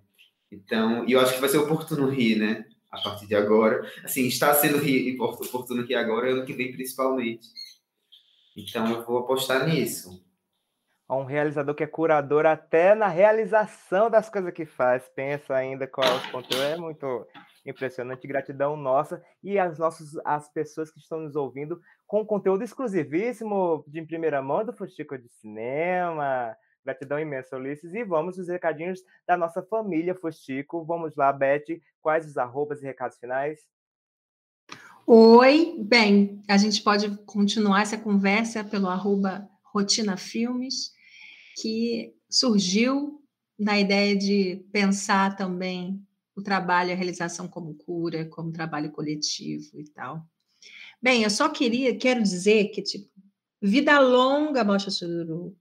Então, 0.50 1.04
e 1.06 1.12
eu 1.12 1.20
acho 1.20 1.34
que 1.34 1.40
vai 1.40 1.48
ser 1.48 1.58
oportuno 1.58 2.08
rir, 2.08 2.36
né? 2.36 2.64
A 2.90 3.00
partir 3.00 3.26
de 3.26 3.36
agora, 3.36 3.88
assim, 4.02 4.26
está 4.26 4.52
sendo 4.52 4.78
rir, 4.78 5.20
oportuno 5.20 5.84
rir 5.84 5.94
agora, 5.94 6.32
ano 6.32 6.44
que 6.44 6.52
vem 6.52 6.72
principalmente. 6.72 7.48
Então 8.56 8.90
eu 8.90 9.04
vou 9.04 9.18
apostar 9.18 9.66
nisso. 9.66 10.24
Um 11.08 11.24
realizador 11.24 11.74
que 11.74 11.82
é 11.82 11.88
curador 11.88 12.46
até 12.46 12.94
na 12.94 13.08
realização 13.08 14.08
das 14.08 14.28
coisas 14.28 14.52
que 14.52 14.64
faz. 14.64 15.08
Pensa 15.08 15.54
ainda 15.54 15.86
qual 15.86 16.06
é 16.06 16.14
o 16.14 16.30
conteúdo. 16.30 16.62
É 16.62 16.76
muito 16.76 17.26
impressionante. 17.64 18.26
Gratidão 18.26 18.76
nossa 18.76 19.22
e 19.42 19.58
as 19.58 19.78
nossas 19.78 20.16
as 20.24 20.48
pessoas 20.52 20.90
que 20.90 20.98
estão 20.98 21.20
nos 21.20 21.36
ouvindo 21.36 21.80
com 22.06 22.24
conteúdo 22.24 22.64
exclusivíssimo 22.64 23.84
de 23.86 24.02
primeira 24.02 24.42
mão 24.42 24.64
do 24.64 24.72
Fuxico 24.72 25.16
de 25.18 25.28
Cinema. 25.28 26.56
Gratidão 26.84 27.18
imensa, 27.18 27.56
Ulisses. 27.56 27.92
E 27.94 28.02
vamos 28.02 28.38
os 28.38 28.48
recadinhos 28.48 29.00
da 29.26 29.36
nossa 29.36 29.62
família 29.62 30.14
Fuxico. 30.14 30.84
Vamos 30.84 31.14
lá, 31.14 31.32
Beth. 31.32 31.80
Quais 32.00 32.26
os 32.26 32.38
arrobas 32.38 32.82
e 32.82 32.86
recados 32.86 33.18
finais? 33.18 33.60
Oi, 35.06 35.76
bem, 35.78 36.40
a 36.48 36.56
gente 36.56 36.82
pode 36.82 37.10
continuar 37.24 37.82
essa 37.82 37.98
conversa 37.98 38.62
pelo 38.62 38.86
arroba 38.86 39.48
Rotina 39.62 40.16
Filmes, 40.16 40.92
que 41.60 42.14
surgiu 42.28 43.20
na 43.58 43.78
ideia 43.78 44.16
de 44.16 44.64
pensar 44.72 45.36
também 45.36 46.00
o 46.40 46.42
trabalho, 46.42 46.92
a 46.92 46.96
realização 46.96 47.48
como 47.48 47.74
cura, 47.74 48.28
como 48.28 48.52
trabalho 48.52 48.90
coletivo 48.90 49.80
e 49.80 49.84
tal. 49.90 50.26
Bem, 51.00 51.22
eu 51.22 51.30
só 51.30 51.48
queria, 51.48 51.96
quero 51.96 52.22
dizer 52.22 52.68
que, 52.68 52.82
tipo, 52.82 53.10
vida 53.62 53.98
longa, 53.98 54.64
Bocha 54.64 54.90
Sururu, 54.90 55.56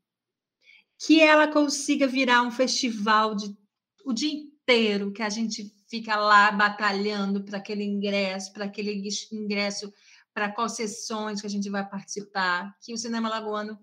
que 0.98 1.22
ela 1.22 1.48
consiga 1.48 2.08
virar 2.08 2.42
um 2.42 2.52
festival 2.52 3.36
de 3.36 3.58
o 4.06 4.14
dia 4.14 4.34
inteiro, 4.34 5.12
que 5.12 5.22
a 5.22 5.30
gente 5.30 5.74
fica 5.90 6.16
lá 6.16 6.52
batalhando 6.52 7.44
para 7.44 7.58
aquele 7.58 7.84
ingresso, 7.84 8.52
para 8.54 8.66
aquele 8.66 9.02
ingresso 9.32 9.94
para 10.34 10.52
quais 10.52 10.74
sessões 10.74 11.42
que 11.42 11.48
a 11.48 11.50
gente 11.50 11.70
vai 11.70 11.88
participar, 11.88 12.74
que 12.82 12.94
o 12.94 12.98
cinema 12.98 13.28
lagoano 13.28 13.78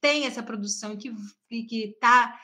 tem 0.00 0.26
essa 0.26 0.42
produção 0.42 0.96
que 0.96 1.14
que 1.48 1.96
tá 2.00 2.38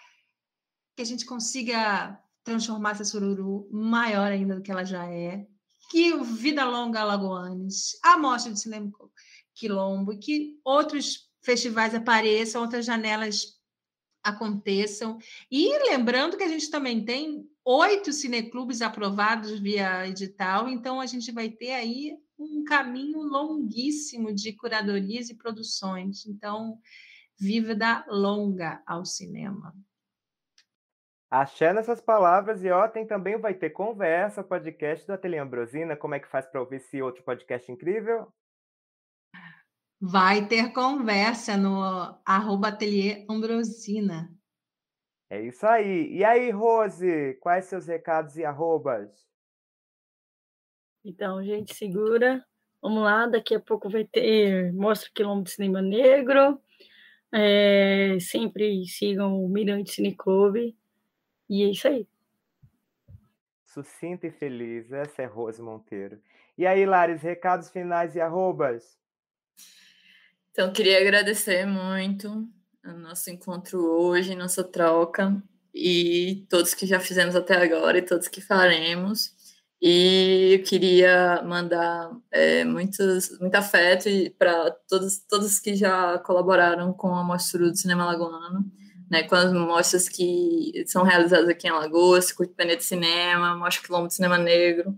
que 0.97 1.03
a 1.03 1.05
gente 1.05 1.27
consiga 1.27 2.19
transformar 2.45 2.93
essa 2.93 3.05
sururu 3.05 3.69
maior 3.71 4.33
ainda 4.33 4.57
do 4.57 4.63
que 4.63 4.71
ela 4.71 4.85
já 4.85 5.07
é, 5.07 5.47
que 5.91 6.17
Vida 6.19 6.65
Longa 6.65 7.01
Alagoanes, 7.01 7.99
a 8.03 8.17
Mostra 8.17 8.53
de 8.53 8.61
Cinema 8.61 8.91
Quilombo, 9.55 10.19
que 10.19 10.59
outros 10.65 11.29
festivais 11.43 11.95
apareçam, 11.95 12.63
outras 12.63 12.87
janelas 12.87 13.59
aconteçam. 14.23 15.19
E 15.51 15.69
lembrando 15.91 16.37
que 16.37 16.43
a 16.43 16.49
gente 16.49 16.71
também 16.71 17.05
tem 17.05 17.45
oito 17.65 18.13
cineclubes 18.13 18.83
aprovados 18.83 19.59
via 19.59 20.07
edital, 20.07 20.69
então 20.69 21.01
a 21.01 21.07
gente 21.07 21.33
vai 21.33 21.49
ter 21.49 21.73
aí 21.73 22.17
um 22.39 22.65
caminho 22.65 23.21
longuíssimo 23.21 24.33
de 24.33 24.53
curadorias 24.53 25.29
e 25.29 25.35
produções. 25.35 26.25
Então, 26.27 26.79
vida 27.39 28.05
longa 28.09 28.83
ao 28.87 29.05
cinema. 29.05 29.75
Axé 31.31 31.73
nessas 31.73 32.01
palavras, 32.01 32.65
e 32.65 32.71
ó, 32.71 32.89
tem 32.89 33.07
também 33.07 33.39
vai 33.39 33.55
ter 33.55 33.71
conversa, 33.71 34.43
podcast 34.43 35.07
do 35.07 35.13
Ateliê 35.13 35.39
Ambrosina. 35.39 35.97
Como 35.97 36.15
é 36.15 36.19
que 36.19 36.27
faz 36.27 36.45
para 36.45 36.61
ouvir 36.61 36.77
esse 36.77 37.01
outro 37.01 37.23
podcast 37.23 37.71
incrível? 37.71 38.27
Vai 40.01 40.49
ter 40.49 40.73
conversa 40.73 41.57
no 41.57 42.21
arroba 42.27 42.69
Ateliê 42.69 43.25
Ambrosina. 43.31 44.29
É 45.31 45.41
isso 45.41 45.65
aí. 45.65 46.13
E 46.13 46.25
aí, 46.25 46.51
Rose, 46.51 47.39
quais 47.41 47.67
seus 47.67 47.87
recados 47.87 48.37
e 48.37 48.45
arrobas? 48.45 49.09
Então, 51.05 51.45
gente, 51.45 51.77
segura. 51.77 52.45
Vamos 52.83 53.05
lá, 53.05 53.27
daqui 53.27 53.55
a 53.55 53.61
pouco 53.61 53.89
vai 53.89 54.05
ter 54.05 54.73
Mostra 54.73 55.11
Quilombo 55.15 55.45
de 55.45 55.53
Cinema 55.53 55.81
Negro. 55.81 56.61
É, 57.33 58.19
sempre 58.19 58.85
sigam 58.87 59.45
o 59.45 59.49
Mirante 59.49 59.93
Cine 59.93 60.17
Clube. 60.17 60.77
E 61.51 61.65
é 61.65 61.71
isso 61.71 61.89
aí. 61.89 62.07
Sucinta 63.67 64.29
e 64.29 64.31
feliz. 64.31 64.93
Essa 64.93 65.23
é 65.23 65.27
Rose 65.27 65.61
Monteiro. 65.61 66.21
E 66.57 66.65
aí, 66.65 66.87
Lares, 66.87 67.23
recados 67.23 67.69
finais 67.71 68.15
e 68.15 68.21
arrobas? 68.21 68.97
Então, 70.53 70.73
queria 70.73 71.01
agradecer 71.01 71.67
muito 71.67 72.49
o 72.85 72.93
nosso 72.93 73.31
encontro 73.31 73.81
hoje, 73.81 74.37
nossa 74.37 74.63
troca, 74.63 75.43
e 75.75 76.47
todos 76.49 76.73
que 76.73 76.87
já 76.87 77.01
fizemos 77.01 77.35
até 77.35 77.57
agora 77.57 77.99
e 77.99 78.03
todos 78.03 78.29
que 78.29 78.41
faremos. 78.41 79.35
E 79.83 80.59
eu 80.59 80.63
queria 80.63 81.43
mandar 81.43 82.13
é, 82.31 82.65
muitos, 82.65 83.39
muito 83.41 83.55
afeto 83.57 84.09
para 84.39 84.71
todos, 84.89 85.19
todos 85.29 85.59
que 85.59 85.75
já 85.75 86.17
colaboraram 86.21 86.93
com 86.93 87.13
a 87.15 87.25
Mostra 87.25 87.59
do 87.59 87.77
Cinema 87.77 88.05
Lagoano, 88.05 88.71
né, 89.11 89.25
com 89.25 89.35
as 89.35 89.53
mostras 89.53 90.09
que 90.09 90.85
são 90.87 91.03
realizadas 91.03 91.49
aqui 91.49 91.67
em 91.67 91.71
Alagoas, 91.71 92.33
Pneu 92.57 92.77
de 92.77 92.85
Cinema, 92.85 93.57
Mostra 93.57 93.85
Quilombo 93.85 94.07
de 94.07 94.15
Cinema 94.15 94.39
Negro, 94.39 94.97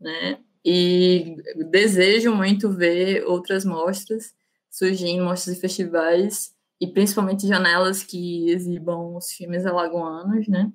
né, 0.00 0.38
e 0.64 1.36
desejo 1.70 2.34
muito 2.34 2.70
ver 2.70 3.24
outras 3.26 3.64
mostras, 3.64 4.34
surgindo 4.68 5.22
mostras 5.24 5.56
e 5.56 5.60
festivais, 5.60 6.52
e 6.80 6.86
principalmente 6.86 7.46
janelas 7.46 8.02
que 8.02 8.50
exibam 8.50 9.14
os 9.16 9.30
filmes 9.30 9.64
alagoanos, 9.64 10.48
né? 10.48 10.72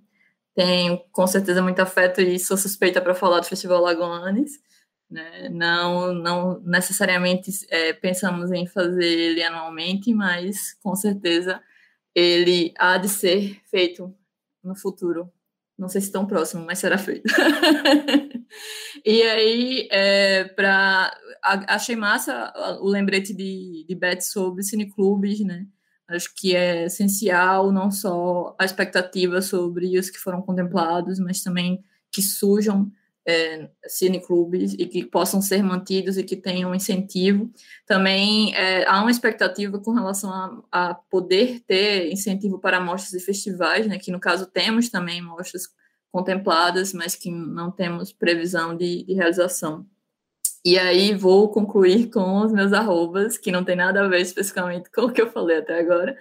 Tenho 0.55 0.99
com 1.11 1.27
certeza 1.27 1.61
muito 1.61 1.79
afeto 1.81 2.21
e 2.21 2.39
sou 2.39 2.55
suspeita 2.57 3.01
para 3.01 3.13
falar 3.13 3.41
do 3.41 3.45
Festival 3.45 3.79
Alagoanes, 3.79 4.59
né? 5.09 5.49
Não, 5.49 6.13
não 6.13 6.61
necessariamente 6.61 7.51
é, 7.69 7.93
pensamos 7.93 8.51
em 8.51 8.65
fazer 8.67 9.05
ele 9.05 9.43
anualmente, 9.43 10.13
mas 10.13 10.73
com 10.81 10.95
certeza 10.95 11.61
ele 12.15 12.73
há 12.77 12.97
de 12.97 13.09
ser 13.09 13.61
feito 13.65 14.13
no 14.63 14.75
futuro. 14.75 15.31
Não 15.77 15.87
sei 15.87 16.01
se 16.01 16.11
tão 16.11 16.25
próximo, 16.25 16.65
mas 16.65 16.79
será 16.79 16.97
feito. 16.97 17.23
e 19.05 19.21
aí, 19.23 19.87
é, 19.91 20.43
para 20.43 21.15
achei 21.41 21.95
massa 21.95 22.51
o 22.81 22.89
lembrete 22.89 23.33
de, 23.33 23.85
de 23.87 23.95
Beth 23.95 24.21
sobre 24.21 24.63
cineclubes, 24.63 25.39
né? 25.39 25.65
Acho 26.07 26.33
que 26.35 26.55
é 26.55 26.85
essencial 26.85 27.71
não 27.71 27.91
só 27.91 28.55
a 28.59 28.65
expectativa 28.65 29.41
sobre 29.41 29.97
os 29.97 30.09
que 30.09 30.17
foram 30.17 30.41
contemplados, 30.41 31.19
mas 31.19 31.41
também 31.43 31.83
que 32.11 32.21
surjam 32.21 32.91
é, 33.29 33.69
cineclubes 33.85 34.73
e 34.73 34.87
que 34.87 35.05
possam 35.05 35.39
ser 35.39 35.61
mantidos 35.61 36.17
e 36.17 36.23
que 36.23 36.35
tenham 36.35 36.73
incentivo. 36.73 37.51
Também 37.85 38.55
é, 38.55 38.87
há 38.87 38.99
uma 38.99 39.11
expectativa 39.11 39.77
com 39.77 39.91
relação 39.91 40.31
a, 40.31 40.61
a, 40.71 40.93
poder 40.95 41.59
ter 41.67 42.11
incentivo 42.11 42.57
para 42.57 42.81
mostras 42.81 43.13
e 43.13 43.23
festivais, 43.23 43.85
né, 43.85 43.99
que 43.99 44.11
no 44.11 44.19
caso 44.19 44.47
temos 44.47 44.89
também 44.89 45.21
mostras 45.21 45.67
contempladas, 46.11 46.91
mas 46.91 47.13
que 47.13 47.29
não 47.29 47.69
temos 47.69 48.11
previsão 48.11 48.75
de, 48.75 49.03
de 49.03 49.13
realização. 49.13 49.85
E 50.65 50.77
aí 50.77 51.13
vou 51.13 51.49
concluir 51.49 52.09
com 52.09 52.41
os 52.41 52.51
meus 52.51 52.73
arrobas, 52.73 53.37
que 53.37 53.51
não 53.51 53.63
tem 53.63 53.75
nada 53.75 54.03
a 54.03 54.07
ver 54.07 54.21
especificamente 54.21 54.89
com 54.91 55.03
o 55.03 55.11
que 55.11 55.21
eu 55.21 55.31
falei 55.31 55.59
até 55.59 55.79
agora, 55.79 56.17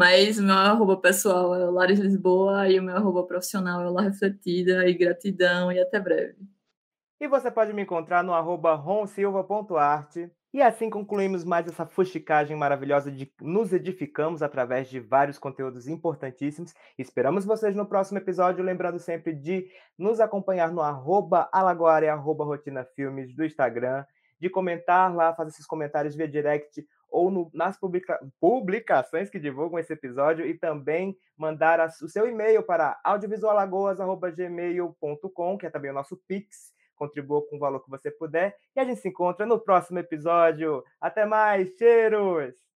mas 0.00 0.38
o 0.38 0.42
meu 0.42 0.54
arroba 0.54 0.96
pessoal 0.96 1.54
é 1.54 1.58
Lares 1.66 1.98
Lisboa 1.98 2.66
e 2.66 2.80
o 2.80 2.82
meu 2.82 2.96
arroba 2.96 3.22
profissional 3.26 3.82
é 3.82 3.90
La 3.90 4.00
Refletida, 4.00 4.88
e 4.88 4.94
gratidão, 4.94 5.70
e 5.70 5.78
até 5.78 6.00
breve. 6.00 6.38
E 7.20 7.28
você 7.28 7.50
pode 7.50 7.74
me 7.74 7.82
encontrar 7.82 8.24
no 8.24 8.32
arroba 8.32 8.74
ronsilva.arte. 8.74 10.30
E 10.54 10.62
assim 10.62 10.88
concluímos 10.88 11.44
mais 11.44 11.68
essa 11.68 11.84
fuxicagem 11.84 12.56
maravilhosa 12.56 13.12
de 13.12 13.30
nos 13.42 13.74
edificamos 13.74 14.42
através 14.42 14.88
de 14.88 14.98
vários 14.98 15.38
conteúdos 15.38 15.86
importantíssimos. 15.86 16.72
Esperamos 16.98 17.44
vocês 17.44 17.76
no 17.76 17.84
próximo 17.84 18.16
episódio, 18.16 18.64
lembrando 18.64 18.98
sempre 18.98 19.34
de 19.34 19.68
nos 19.98 20.18
acompanhar 20.18 20.72
no 20.72 20.80
arroba 20.80 21.46
alagoara 21.52 22.06
e 22.06 22.08
arroba 22.08 22.42
rotina 22.42 22.86
filmes 22.96 23.36
do 23.36 23.44
Instagram, 23.44 24.02
de 24.40 24.48
comentar 24.48 25.14
lá, 25.14 25.34
fazer 25.34 25.50
esses 25.50 25.66
comentários 25.66 26.16
via 26.16 26.26
direct 26.26 26.82
ou 27.10 27.30
no, 27.30 27.50
nas 27.52 27.78
publica 27.78 28.18
publicações 28.40 29.28
que 29.28 29.38
divulgam 29.38 29.78
esse 29.78 29.92
episódio 29.92 30.46
e 30.46 30.54
também 30.54 31.14
mandar 31.36 31.78
a, 31.80 31.86
o 31.86 32.08
seu 32.08 32.26
e-mail 32.28 32.62
para 32.62 32.98
audiovisualagoas.gmail.com, 33.04 35.58
que 35.58 35.66
é 35.66 35.70
também 35.70 35.90
o 35.90 35.94
nosso 35.94 36.16
Pix, 36.28 36.72
contribua 36.94 37.44
com 37.48 37.56
o 37.56 37.58
valor 37.58 37.82
que 37.82 37.90
você 37.90 38.10
puder. 38.10 38.56
E 38.76 38.80
a 38.80 38.84
gente 38.84 39.00
se 39.00 39.08
encontra 39.08 39.46
no 39.46 39.58
próximo 39.58 39.98
episódio. 39.98 40.84
Até 41.00 41.24
mais, 41.24 41.74
cheiros! 41.76 42.69